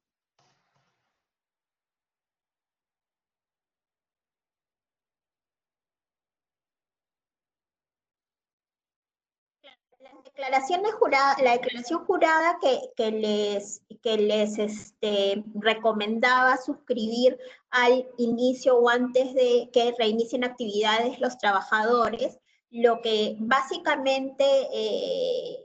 la 11.42 11.52
declaración 11.52 12.04
jurada 12.04 12.58
que, 12.60 13.10
les, 13.10 13.82
que 14.02 14.16
les 14.16 14.58
este, 14.58 15.44
recomendaba 15.54 16.56
suscribir 16.56 17.38
al 17.70 18.06
inicio 18.18 18.76
o 18.76 18.88
antes 18.88 19.34
de 19.34 19.70
que 19.72 19.94
reinicien 19.98 20.44
actividades 20.44 21.20
los 21.20 21.38
trabajadores, 21.38 22.38
lo 22.70 23.00
que 23.00 23.36
básicamente 23.38 24.44
eh, 24.72 25.63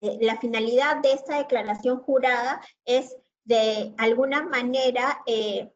la 0.00 0.36
finalidad 0.38 0.98
de 1.02 1.12
esta 1.12 1.38
declaración 1.38 2.00
jurada 2.02 2.60
es 2.84 3.16
de 3.44 3.94
alguna 3.98 4.42
manera 4.42 5.22
eh, 5.26 5.72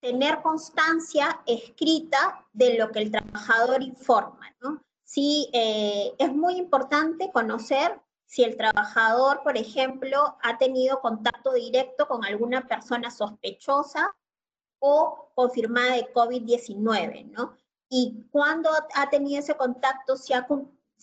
tener 0.00 0.42
constancia 0.42 1.40
escrita 1.46 2.46
de 2.52 2.76
lo 2.76 2.90
que 2.90 3.00
el 3.00 3.10
trabajador 3.10 3.82
informa, 3.82 4.54
¿no? 4.60 4.82
Sí, 5.04 5.48
eh, 5.52 6.12
es 6.18 6.34
muy 6.34 6.56
importante 6.56 7.30
conocer 7.30 8.00
si 8.26 8.42
el 8.42 8.56
trabajador, 8.56 9.42
por 9.42 9.56
ejemplo, 9.56 10.36
ha 10.42 10.58
tenido 10.58 11.00
contacto 11.00 11.52
directo 11.52 12.08
con 12.08 12.24
alguna 12.24 12.66
persona 12.66 13.10
sospechosa 13.10 14.14
o 14.78 15.30
confirmada 15.34 15.94
de 15.94 16.12
COVID-19, 16.12 17.30
¿no? 17.30 17.56
Y 17.88 18.26
cuando 18.30 18.70
ha 18.94 19.10
tenido 19.10 19.38
ese 19.40 19.54
contacto, 19.54 20.16
si, 20.16 20.32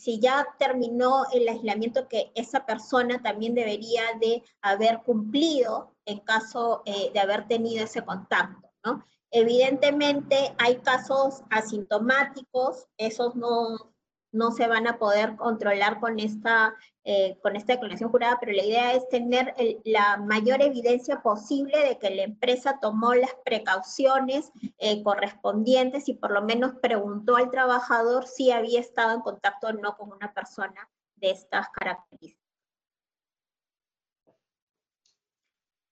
si 0.01 0.19
ya 0.19 0.47
terminó 0.57 1.25
el 1.31 1.47
aislamiento 1.47 2.07
que 2.07 2.31
esa 2.33 2.65
persona 2.65 3.21
también 3.21 3.53
debería 3.53 4.01
de 4.19 4.41
haber 4.59 5.03
cumplido 5.03 5.93
en 6.05 6.17
caso 6.21 6.81
eh, 6.85 7.11
de 7.13 7.19
haber 7.19 7.47
tenido 7.47 7.83
ese 7.83 8.03
contacto, 8.03 8.67
¿no? 8.83 9.05
Evidentemente 9.29 10.55
hay 10.57 10.77
casos 10.77 11.43
asintomáticos, 11.51 12.87
esos 12.97 13.35
no, 13.35 13.93
no 14.31 14.49
se 14.49 14.67
van 14.67 14.87
a 14.87 14.97
poder 14.97 15.35
controlar 15.35 15.99
con 15.99 16.19
esta, 16.19 16.75
eh, 17.03 17.39
con 17.41 17.55
esta 17.55 17.73
declaración 17.73 18.11
jurada, 18.11 18.37
pero 18.39 18.51
la 18.51 18.63
idea 18.63 18.93
es 18.93 19.09
tener 19.09 19.55
la 19.85 20.17
mayor 20.17 20.61
evidencia 20.61 21.21
posible 21.21 21.77
de 21.79 21.97
que 21.97 22.11
la 22.11 22.23
empresa 22.23 22.77
tomó 22.79 23.15
las 23.15 23.33
precauciones 23.43 24.51
eh, 24.77 25.01
correspondientes 25.01 26.07
y 26.09 26.13
por 26.13 26.31
lo 26.31 26.43
menos 26.43 26.73
preguntó 26.81 27.37
al 27.37 27.49
trabajador 27.49 28.27
si 28.27 28.51
había 28.51 28.79
estado 28.79 29.15
en 29.15 29.21
contacto 29.21 29.67
o 29.67 29.73
no 29.73 29.97
con 29.97 30.11
una 30.11 30.31
persona 30.33 30.89
de 31.15 31.31
estas 31.31 31.69
características. 31.69 32.41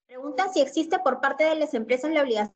Pregunta 0.06 0.48
si 0.52 0.60
existe 0.60 0.98
por 1.00 1.20
parte 1.20 1.44
de 1.44 1.56
las 1.56 1.74
empresas 1.74 2.10
la 2.12 2.22
obligación 2.22 2.54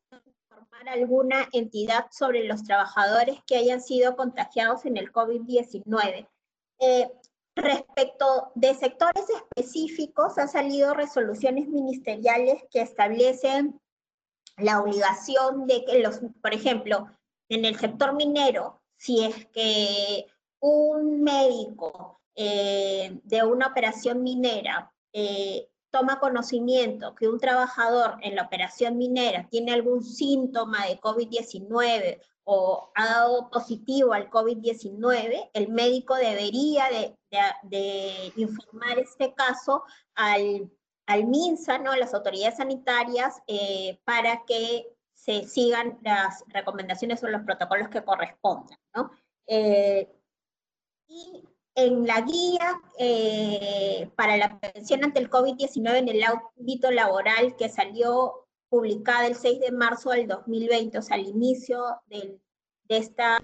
alguna 0.87 1.47
entidad 1.51 2.07
sobre 2.11 2.43
los 2.43 2.63
trabajadores 2.63 3.39
que 3.45 3.57
hayan 3.57 3.81
sido 3.81 4.15
contagiados 4.15 4.85
en 4.85 4.97
el 4.97 5.11
COVID-19. 5.11 6.27
Eh, 6.79 7.11
respecto 7.55 8.51
de 8.55 8.73
sectores 8.75 9.25
específicos, 9.29 10.37
han 10.37 10.49
salido 10.49 10.93
resoluciones 10.93 11.67
ministeriales 11.67 12.63
que 12.71 12.81
establecen 12.81 13.79
la 14.57 14.81
obligación 14.81 15.67
de 15.67 15.85
que 15.85 15.99
los, 15.99 16.19
por 16.41 16.53
ejemplo, 16.53 17.07
en 17.49 17.65
el 17.65 17.77
sector 17.77 18.13
minero, 18.13 18.81
si 18.97 19.23
es 19.23 19.45
que 19.47 20.25
un 20.59 21.21
médico 21.21 22.21
eh, 22.35 23.19
de 23.23 23.43
una 23.43 23.67
operación 23.67 24.23
minera 24.23 24.91
eh, 25.13 25.69
toma 25.91 26.19
conocimiento 26.19 27.15
que 27.15 27.29
un 27.29 27.39
trabajador 27.39 28.17
en 28.21 28.35
la 28.35 28.43
operación 28.43 28.97
minera 28.97 29.47
tiene 29.49 29.73
algún 29.73 30.03
síntoma 30.03 30.85
de 30.87 30.99
COVID-19 30.99 32.19
o 32.43 32.91
ha 32.93 33.05
dado 33.05 33.49
positivo 33.49 34.13
al 34.13 34.29
COVID-19, 34.29 35.49
el 35.53 35.69
médico 35.69 36.15
debería 36.15 36.89
de, 36.89 37.15
informar 38.35 38.99
este 38.99 39.33
caso 39.33 39.83
al, 40.15 40.71
al, 41.05 41.25
MINSA, 41.25 41.77
¿no? 41.79 41.95
las 41.95 42.13
autoridades 42.13 42.57
sanitarias, 42.57 43.41
eh, 43.47 43.99
para 44.03 44.43
que 44.45 44.87
se 45.13 45.43
sigan 45.47 45.97
las 46.03 46.43
recomendaciones 46.47 47.23
o 47.23 47.27
los 47.27 47.41
protocolos 47.43 47.89
que 47.89 48.03
correspondan. 48.03 48.77
¿no? 48.95 49.11
Eh, 49.47 50.11
y 51.07 51.43
en 51.75 52.05
la 52.05 52.21
guía 52.21 52.81
eh, 52.97 54.09
para 54.15 54.37
la 54.37 54.59
prevención 54.59 55.03
ante 55.03 55.19
el 55.19 55.29
COVID-19 55.29 55.97
en 55.97 56.09
el 56.09 56.23
ámbito 56.23 56.89
laboral 56.91 57.55
que 57.57 57.69
salió 57.69 58.47
publicada 58.69 59.27
el 59.27 59.35
6 59.35 59.59
de 59.59 59.71
marzo 59.71 60.11
del 60.11 60.27
2020, 60.27 60.97
o 60.97 61.01
sea, 61.01 61.15
al 61.15 61.27
inicio 61.27 62.01
de 62.07 62.39
esta 62.87 63.39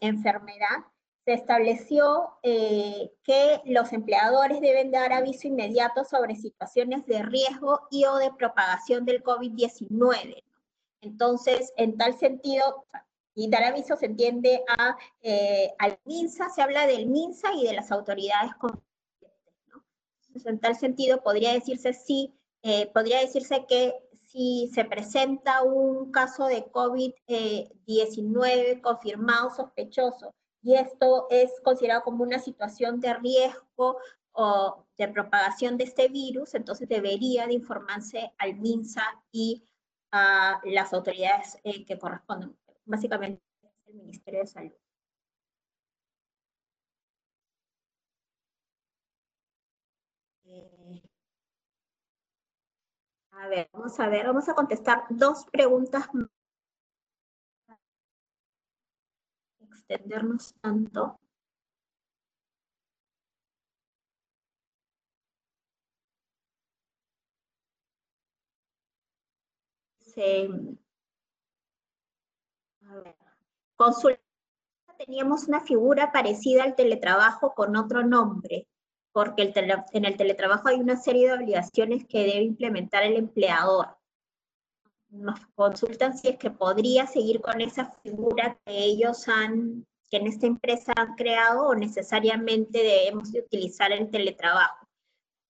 enfermedad, 0.00 0.84
se 1.26 1.34
estableció 1.34 2.38
eh, 2.44 3.10
que 3.24 3.60
los 3.64 3.92
empleadores 3.92 4.60
deben 4.60 4.92
dar 4.92 5.12
aviso 5.12 5.48
inmediato 5.48 6.04
sobre 6.04 6.36
situaciones 6.36 7.04
de 7.06 7.24
riesgo 7.24 7.80
y 7.90 8.04
o 8.04 8.14
de 8.14 8.32
propagación 8.32 9.04
del 9.04 9.24
COVID-19. 9.24 10.44
Entonces, 11.00 11.72
en 11.76 11.98
tal 11.98 12.16
sentido, 12.16 12.86
y 13.34 13.50
dar 13.50 13.64
aviso 13.64 13.96
se 13.96 14.06
entiende 14.06 14.62
a, 14.78 14.96
eh, 15.20 15.74
al 15.80 15.98
MINSA, 16.04 16.48
se 16.48 16.62
habla 16.62 16.86
del 16.86 17.08
MINSA 17.08 17.54
y 17.54 17.66
de 17.66 17.74
las 17.74 17.90
autoridades 17.90 18.54
competentes. 18.54 18.86
en 20.44 20.60
tal 20.60 20.76
sentido 20.76 21.24
podría 21.24 21.54
decirse 21.54 21.92
sí, 21.92 22.32
eh, 22.62 22.88
podría 22.94 23.18
decirse 23.18 23.66
que 23.66 23.96
si 24.28 24.70
se 24.72 24.84
presenta 24.84 25.64
un 25.64 26.12
caso 26.12 26.46
de 26.46 26.66
COVID-19 26.66 28.80
confirmado 28.80 29.50
sospechoso 29.50 30.32
y 30.66 30.74
esto 30.74 31.28
es 31.30 31.52
considerado 31.62 32.02
como 32.02 32.24
una 32.24 32.40
situación 32.40 32.98
de 33.00 33.14
riesgo 33.14 33.98
o 34.32 34.84
de 34.98 35.06
propagación 35.08 35.76
de 35.76 35.84
este 35.84 36.08
virus, 36.08 36.54
entonces 36.56 36.88
debería 36.88 37.46
de 37.46 37.52
informarse 37.52 38.32
al 38.38 38.56
MINSA 38.56 39.04
y 39.30 39.62
a 40.10 40.60
las 40.64 40.92
autoridades 40.92 41.56
eh, 41.62 41.84
que 41.86 41.96
corresponden, 41.96 42.56
básicamente 42.84 43.40
el 43.86 43.94
Ministerio 43.94 44.40
de 44.40 44.46
Salud. 44.48 44.72
Eh, 50.46 51.02
a 53.30 53.46
ver, 53.48 53.68
vamos 53.72 54.00
a 54.00 54.08
ver, 54.08 54.26
vamos 54.26 54.48
a 54.48 54.54
contestar 54.54 55.04
dos 55.10 55.44
preguntas 55.52 56.08
extendernos 59.88 60.54
tanto. 60.60 61.18
a 72.88 72.94
ver, 72.96 73.14
consulta, 73.76 74.20
teníamos 74.98 75.46
una 75.48 75.60
figura 75.60 76.10
parecida 76.12 76.64
al 76.64 76.74
teletrabajo 76.74 77.54
con 77.54 77.76
otro 77.76 78.02
nombre, 78.02 78.66
porque 79.12 79.52
en 79.92 80.04
el 80.04 80.16
teletrabajo 80.16 80.68
hay 80.68 80.76
una 80.80 80.96
serie 80.96 81.28
de 81.28 81.34
obligaciones 81.34 82.06
que 82.06 82.20
debe 82.20 82.42
implementar 82.42 83.02
el 83.02 83.16
empleador. 83.16 83.95
Nos 85.10 85.38
consultan 85.54 86.16
si 86.16 86.28
es 86.28 86.38
que 86.38 86.50
podría 86.50 87.06
seguir 87.06 87.40
con 87.40 87.60
esa 87.60 87.90
figura 88.02 88.58
que 88.64 88.76
ellos 88.76 89.28
han, 89.28 89.86
que 90.10 90.16
en 90.18 90.26
esta 90.26 90.46
empresa 90.46 90.92
han 90.96 91.14
creado 91.14 91.68
o 91.68 91.74
necesariamente 91.74 92.82
debemos 92.82 93.32
de 93.32 93.40
utilizar 93.40 93.92
el 93.92 94.10
teletrabajo. 94.10 94.86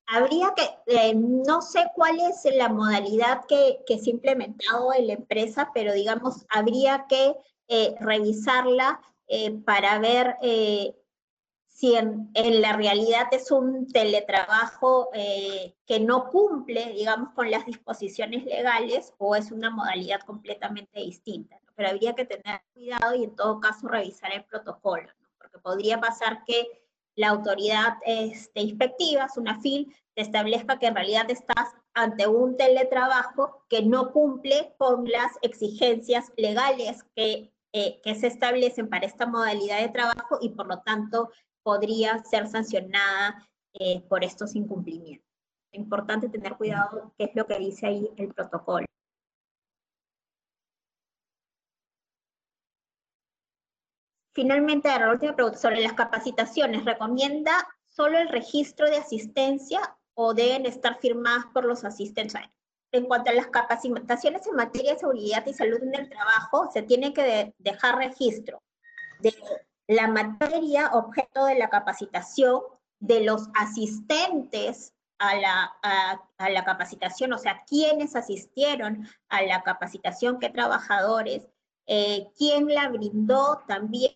Habría 0.09 0.53
que, 0.55 0.63
eh, 0.87 1.15
no 1.15 1.63
sé 1.63 1.91
cuál 1.95 2.21
es 2.21 2.45
la 2.55 2.69
modalidad 2.69 3.45
que, 3.47 3.81
que, 3.87 3.99
se 3.99 4.11
ha 4.11 4.15
implementado 4.15 4.95
en 4.95 5.09
la 5.09 5.15
empresa, 5.15 5.71
pero 5.75 5.93
digamos, 5.93 6.47
habría 6.49 7.07
que 7.09 7.35
eh, 7.69 7.97
revisarla 7.99 9.01
eh, 9.27 9.51
para 9.65 9.99
ver 9.99 10.37
si 11.77 11.95
en, 11.95 12.31
la 12.63 12.73
realidad 12.73 13.27
es 13.33 13.51
un 13.51 13.87
teletrabajo 13.93 15.11
que 15.13 16.01
no 16.01 16.31
cumple, 16.31 16.95
digamos, 16.95 17.35
con 17.35 17.51
las 17.51 17.67
disposiciones 17.67 18.47
legales 18.47 19.13
o 19.19 19.37
es 19.37 19.53
una 19.53 19.69
modalidad 19.69 20.21
completamente 20.21 21.01
distinta. 21.01 21.61
Pero 21.75 21.91
habría 21.91 22.15
que 22.15 22.25
tener 22.25 22.63
cuidado 22.73 23.15
y 23.15 23.25
en 23.25 23.37
todo 23.37 23.61
caso 23.61 23.89
revisar 23.89 24.33
el 24.33 24.45
protocolo, 24.45 25.11
porque 25.37 25.59
podría 25.59 26.01
pasar 26.01 26.45
que 26.47 26.67
la 27.15 27.29
autoridad 27.29 27.99
este, 28.07 28.63
inspectiva, 28.63 29.29
FIL, 29.61 29.95
te 30.15 30.23
establezca 30.23 30.79
que 30.79 30.87
en 30.87 30.95
realidad 30.95 31.31
estás 31.31 31.75
ante 31.93 32.27
un 32.27 32.57
teletrabajo 32.57 33.67
que 33.69 33.83
no 33.83 34.13
cumple 34.13 34.75
con 34.79 35.05
las 35.11 35.33
exigencias 35.43 36.33
legales 36.39 37.05
que, 37.15 37.53
eh, 37.75 38.01
que 38.03 38.15
se 38.15 38.29
establecen 38.29 38.89
para 38.89 39.05
esta 39.05 39.27
modalidad 39.27 39.81
de 39.81 39.91
trabajo 39.91 40.39
y 40.41 40.49
por 40.51 40.67
lo 40.69 40.81
tanto 40.81 41.31
podría 41.67 42.23
ser 42.23 42.47
sancionada 42.47 43.45
eh, 43.75 44.01
por 44.09 44.23
estos 44.23 44.55
incumplimientos. 44.55 45.27
Es 45.73 45.81
importante 45.81 46.29
tener 46.29 46.55
cuidado 46.55 47.13
qué 47.19 47.25
es 47.25 47.31
lo 47.35 47.45
que 47.45 47.59
dice 47.59 47.89
ahí 47.89 48.09
el 48.17 48.33
protocolo. 48.33 48.87
Finalmente, 54.33 54.89
la 54.89 55.11
última 55.11 55.35
pregunta 55.35 55.59
sobre 55.59 55.81
las 55.81 55.95
capacitaciones. 55.95 56.85
¿Recomienda 56.85 57.67
solo 57.89 58.17
el 58.17 58.29
registro 58.29 58.89
de 58.89 58.99
asistencia 58.99 59.81
o 60.15 60.35
deben 60.35 60.67
estar 60.67 61.01
firmadas 61.01 61.47
por 61.53 61.65
los 61.65 61.83
asistentes? 61.85 62.43
En 62.93 63.07
cuanto 63.07 63.33
a 63.33 63.35
las 63.35 63.49
capacitaciones 63.49 64.47
en 64.47 64.55
materia 64.55 64.93
de 64.93 65.01
seguridad 65.01 65.45
y 65.45 65.53
salud 65.53 65.83
en 65.83 65.97
el 65.97 66.09
trabajo, 66.09 66.71
se 66.73 66.83
tiene 66.83 67.13
que 67.13 67.53
dejar 67.59 67.97
registro 67.97 68.63
de 69.19 69.35
la 69.89 70.09
materia 70.09 70.91
objeto 70.93 71.47
de 71.47 71.57
la 71.57 71.69
capacitación, 71.71 72.63
de 72.99 73.25
los 73.25 73.49
asistentes 73.55 74.95
a 75.19 75.37
la, 75.37 75.73
a 76.39 76.51
la 76.51 76.65
capacitación, 76.65 77.33
o 77.33 77.39
sea, 77.39 77.65
quiénes 77.67 78.17
asistieron 78.17 79.09
a 79.29 79.43
la 79.43 79.63
capacitación, 79.63 80.39
qué 80.39 80.51
trabajadores, 80.51 81.49
eh, 81.87 82.29
quién 82.37 82.67
la 82.67 82.89
brindó 82.89 83.63
también 83.67 84.13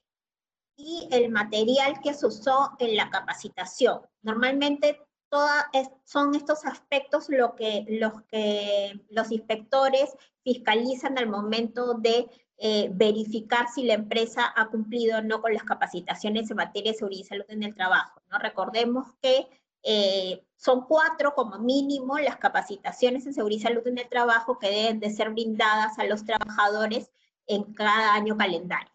y 0.76 1.08
el 1.10 1.30
material 1.30 2.00
que 2.02 2.14
se 2.14 2.26
usó 2.26 2.72
en 2.78 2.96
la 2.96 3.10
capacitación. 3.10 4.00
Normalmente 4.22 5.00
toda, 5.28 5.70
son 6.04 6.34
estos 6.34 6.64
aspectos 6.64 7.28
lo 7.28 7.54
que, 7.54 7.84
los 7.88 8.22
que 8.22 9.00
los 9.10 9.30
inspectores 9.30 10.16
fiscalizan 10.42 11.18
al 11.18 11.28
momento 11.28 11.94
de 11.94 12.28
eh, 12.62 12.90
verificar 12.92 13.68
si 13.74 13.84
la 13.84 13.94
empresa 13.94 14.52
ha 14.54 14.68
cumplido 14.68 15.18
o 15.18 15.22
no 15.22 15.40
con 15.40 15.54
las 15.54 15.62
capacitaciones 15.62 16.50
en 16.50 16.58
materia 16.58 16.92
de 16.92 16.98
seguridad 16.98 17.22
y 17.22 17.24
salud 17.24 17.44
en 17.48 17.62
el 17.62 17.74
trabajo. 17.74 18.20
¿no? 18.30 18.38
Recordemos 18.38 19.06
que 19.22 19.48
eh, 19.82 20.44
son 20.56 20.84
cuatro 20.86 21.34
como 21.34 21.58
mínimo 21.58 22.18
las 22.18 22.36
capacitaciones 22.36 23.24
en 23.24 23.32
seguridad 23.32 23.60
y 23.60 23.62
salud 23.62 23.86
en 23.86 23.96
el 23.96 24.08
trabajo 24.10 24.58
que 24.58 24.68
deben 24.68 25.00
de 25.00 25.08
ser 25.08 25.30
brindadas 25.30 25.98
a 25.98 26.04
los 26.04 26.26
trabajadores 26.26 27.10
en 27.46 27.72
cada 27.72 28.12
año 28.12 28.36
calendario. 28.36 28.92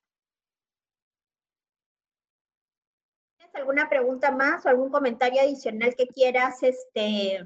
alguna 3.56 3.90
pregunta 3.90 4.32
más 4.32 4.66
o 4.66 4.70
algún 4.70 4.92
comentario 4.92 5.42
adicional 5.42 5.96
que 5.96 6.08
quieras 6.08 6.62
este, 6.62 7.40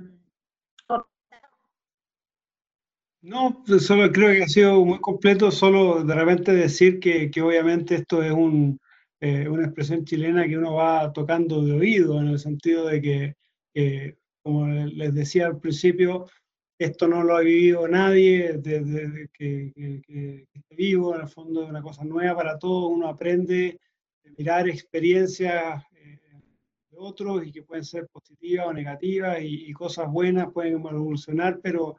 No, 3.21 3.63
pues, 3.65 3.85
solo 3.85 4.11
creo 4.11 4.31
que 4.31 4.43
ha 4.43 4.47
sido 4.47 4.83
muy 4.85 4.99
completo, 4.99 5.51
solo 5.51 6.03
de 6.03 6.15
repente 6.15 6.53
decir 6.53 6.99
que, 6.99 7.29
que 7.29 7.41
obviamente 7.41 7.95
esto 7.95 8.23
es 8.23 8.31
un, 8.31 8.79
eh, 9.19 9.47
una 9.49 9.65
expresión 9.65 10.05
chilena 10.05 10.47
que 10.47 10.57
uno 10.57 10.75
va 10.75 11.11
tocando 11.11 11.63
de 11.63 11.73
oído, 11.73 12.19
en 12.19 12.27
el 12.27 12.39
sentido 12.39 12.87
de 12.87 13.01
que, 13.01 14.15
como 14.41 14.67
les 14.67 15.13
decía 15.13 15.47
al 15.47 15.59
principio, 15.59 16.27
esto 16.77 17.07
no 17.07 17.23
lo 17.23 17.35
ha 17.35 17.41
vivido 17.41 17.87
nadie 17.87 18.53
desde 18.57 19.27
que, 19.33 19.73
que, 19.75 20.01
que, 20.07 20.75
vivo, 20.75 21.13
en 21.13 21.21
el 21.21 21.27
fondo 21.27 21.63
es 21.63 21.69
una 21.69 21.81
cosa 21.81 22.05
nueva 22.05 22.35
para 22.37 22.57
todos, 22.57 22.89
uno 22.89 23.09
aprende 23.09 23.79
a 24.25 24.29
mirar 24.37 24.69
experiencias 24.69 25.83
otros 26.99 27.45
y 27.45 27.51
que 27.51 27.63
pueden 27.63 27.85
ser 27.85 28.07
positivas 28.07 28.67
o 28.67 28.73
negativas 28.73 29.39
y, 29.41 29.71
cosas 29.73 30.11
buenas 30.11 30.51
pueden 30.51 30.73
evolucionar, 30.73 31.59
pero 31.61 31.97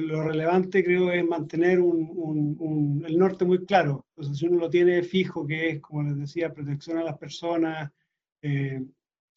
lo 0.00 0.22
relevante 0.22 0.82
creo 0.82 1.10
es 1.10 1.24
mantener 1.24 1.80
un, 1.80 3.04
el 3.06 3.18
norte 3.18 3.44
muy 3.44 3.64
claro. 3.66 4.06
Entonces, 4.16 4.38
si 4.38 4.46
uno 4.46 4.58
lo 4.58 4.70
tiene 4.70 5.02
fijo, 5.02 5.46
que 5.46 5.68
es, 5.68 5.80
como 5.80 6.04
les 6.04 6.16
decía, 6.16 6.52
protección 6.52 6.98
a 6.98 7.04
las 7.04 7.18
personas, 7.18 7.90
eh, 8.40 8.82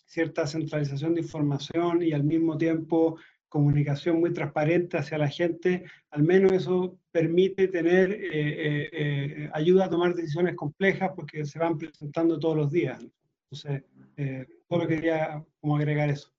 cierta 0.06 0.48
centralización 0.48 1.16
de 1.16 1.22
información 1.22 2.04
y 2.04 2.14
al 2.14 2.24
mismo 2.24 2.58
tiempo 2.58 3.18
comunicación 3.50 4.20
muy 4.20 4.34
transparente 4.34 4.98
hacia 4.98 5.18
la 5.18 5.30
gente, 5.30 5.86
al 6.12 6.24
menos 6.24 6.52
eso 6.52 7.00
permite 7.12 7.68
tener, 7.68 8.12
eh, 8.12 8.90
eh, 8.92 9.50
ayuda 9.54 9.86
a 9.86 9.90
tomar 9.90 10.14
decisiones 10.14 10.56
complejas 10.56 11.12
porque 11.16 11.46
se 11.46 11.60
van 11.60 11.78
presentando 11.78 12.38
todos 12.38 12.58
los 12.58 12.72
días. 12.72 13.06
Entonces, 13.50 13.84
solo 14.68 14.88
quería 14.88 15.44
como 15.60 15.78
agregar 15.78 16.10
eso. 16.10 16.35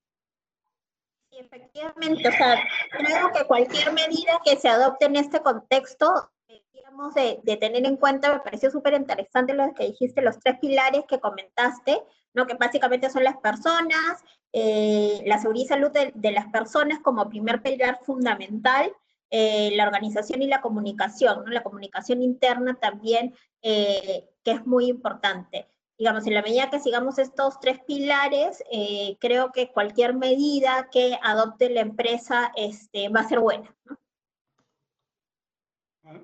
Sí, 1.36 1.42
efectivamente, 1.42 2.28
o 2.28 2.32
sea, 2.32 2.56
creo 2.90 3.30
que 3.32 3.44
cualquier 3.44 3.92
medida 3.92 4.40
que 4.44 4.56
se 4.56 4.68
adopte 4.68 5.06
en 5.06 5.16
este 5.16 5.40
contexto, 5.40 6.30
digamos, 6.72 7.14
de, 7.14 7.40
de 7.42 7.56
tener 7.56 7.84
en 7.84 7.96
cuenta, 7.96 8.32
me 8.32 8.40
pareció 8.40 8.70
súper 8.70 8.94
interesante 8.94 9.52
lo 9.52 9.72
que 9.74 9.88
dijiste, 9.88 10.22
los 10.22 10.38
tres 10.40 10.58
pilares 10.60 11.04
que 11.06 11.20
comentaste, 11.20 12.02
¿no? 12.32 12.46
que 12.46 12.54
básicamente 12.54 13.10
son 13.10 13.24
las 13.24 13.36
personas, 13.36 14.24
eh, 14.52 15.22
la 15.26 15.38
seguridad 15.38 15.64
y 15.64 15.68
salud 15.68 15.90
de, 15.90 16.30
las 16.30 16.46
personas 16.46 17.00
como 17.00 17.28
primer 17.28 17.62
pilar 17.62 17.98
fundamental, 18.02 18.92
eh, 19.30 19.72
la 19.74 19.84
organización 19.84 20.40
y 20.40 20.46
la 20.46 20.62
comunicación, 20.62 21.44
¿no? 21.44 21.50
la 21.50 21.62
comunicación 21.62 22.22
interna 22.22 22.78
también, 22.80 23.34
eh, 23.60 24.26
que 24.42 24.52
es 24.52 24.66
muy 24.66 24.86
importante 24.86 25.68
digamos, 25.98 26.26
en 26.26 26.34
la 26.34 26.42
medida 26.42 26.70
que 26.70 26.80
sigamos 26.80 27.18
estos 27.18 27.58
tres 27.60 27.80
pilares, 27.86 28.62
eh, 28.70 29.16
creo 29.20 29.52
que 29.52 29.72
cualquier 29.72 30.14
medida 30.14 30.88
que 30.90 31.18
adopte 31.22 31.70
la 31.70 31.80
empresa 31.80 32.52
este, 32.56 33.08
va 33.08 33.20
a 33.20 33.28
ser 33.28 33.40
buena. 33.40 33.74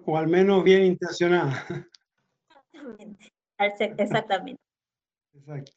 O 0.07 0.17
al 0.17 0.29
menos 0.29 0.63
bien 0.63 0.85
intencionada. 0.85 1.67
Exactamente. 3.59 4.03
Exactamente. 4.03 4.63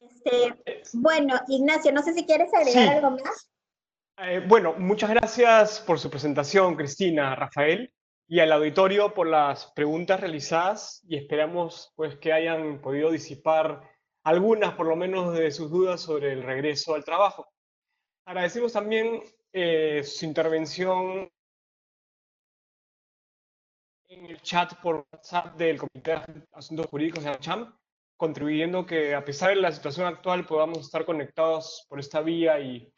Este, 0.02 0.84
bueno, 0.94 1.40
Ignacio, 1.48 1.92
no 1.92 2.04
sé 2.04 2.14
si 2.14 2.26
quieres 2.26 2.54
agregar 2.54 2.96
algo 2.96 3.12
más. 3.12 3.50
Eh, 4.18 4.44
bueno, 4.48 4.74
muchas 4.78 5.10
gracias 5.10 5.80
por 5.80 6.00
su 6.00 6.10
presentación, 6.10 6.76
Cristina, 6.76 7.36
Rafael, 7.36 7.92
y 8.28 8.40
al 8.40 8.52
auditorio 8.52 9.14
por 9.14 9.28
las 9.28 9.68
preguntas 9.68 10.20
realizadas 10.20 11.04
y 11.08 11.18
esperamos 11.18 11.94
pues 11.96 12.18
que 12.18 12.34
hayan 12.34 12.82
podido 12.82 13.12
disipar 13.12 13.82
algunas, 14.24 14.74
por 14.74 14.88
lo 14.88 14.96
menos, 14.96 15.34
de 15.34 15.52
sus 15.52 15.70
dudas 15.70 16.02
sobre 16.02 16.34
el 16.34 16.42
regreso 16.42 16.96
al 16.96 17.06
trabajo. 17.06 17.48
Agradecemos 18.26 18.74
también 18.74 19.22
eh, 19.54 20.04
su 20.04 20.26
intervención 20.26 21.30
en 24.10 24.26
el 24.26 24.42
chat 24.42 24.74
por 24.82 25.06
WhatsApp 25.12 25.56
del 25.56 25.78
Comité 25.78 26.16
de 26.28 26.48
Asuntos 26.54 26.88
Jurídicos 26.88 27.24
de 27.24 27.30
AMCHAM, 27.30 27.78
contribuyendo 28.18 28.86
que 28.86 29.14
a 29.14 29.24
pesar 29.24 29.50
de 29.50 29.58
la 29.58 29.72
situación 29.72 30.08
actual 30.08 30.46
podamos 30.46 30.80
estar 30.80 31.06
conectados 31.06 31.86
por 31.88 32.00
esta 32.00 32.22
vía 32.22 32.60
y 32.60 32.92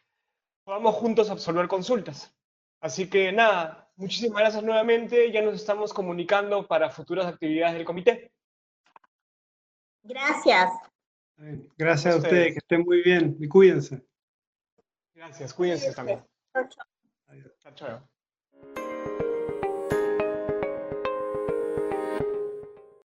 podamos 0.64 0.96
juntos 0.96 1.30
absolver 1.30 1.68
consultas. 1.68 2.34
Así 2.80 3.10
que 3.10 3.32
nada, 3.34 3.87
muchísimas 3.98 4.40
gracias 4.40 4.64
nuevamente, 4.64 5.32
ya 5.32 5.42
nos 5.42 5.56
estamos 5.56 5.94
comunicando 5.94 6.66
para 6.68 6.90
futuras 6.90 7.26
actividades 7.26 7.76
del 7.76 7.86
comité. 7.86 8.32
Gracias. 10.04 10.72
Gracias 11.78 12.16
a, 12.16 12.18
ustedes. 12.18 12.54
que 12.54 12.60
estén 12.60 12.82
muy 12.82 13.04
bien 13.04 13.36
y 13.40 13.48
cuídense. 13.48 14.02
Gracias, 15.14 15.54
cuídense 15.54 15.94
también. 15.94 16.24
Chao, 16.54 16.68
chao. 16.70 16.86
Chao, 17.60 17.74
chao. 17.76 18.10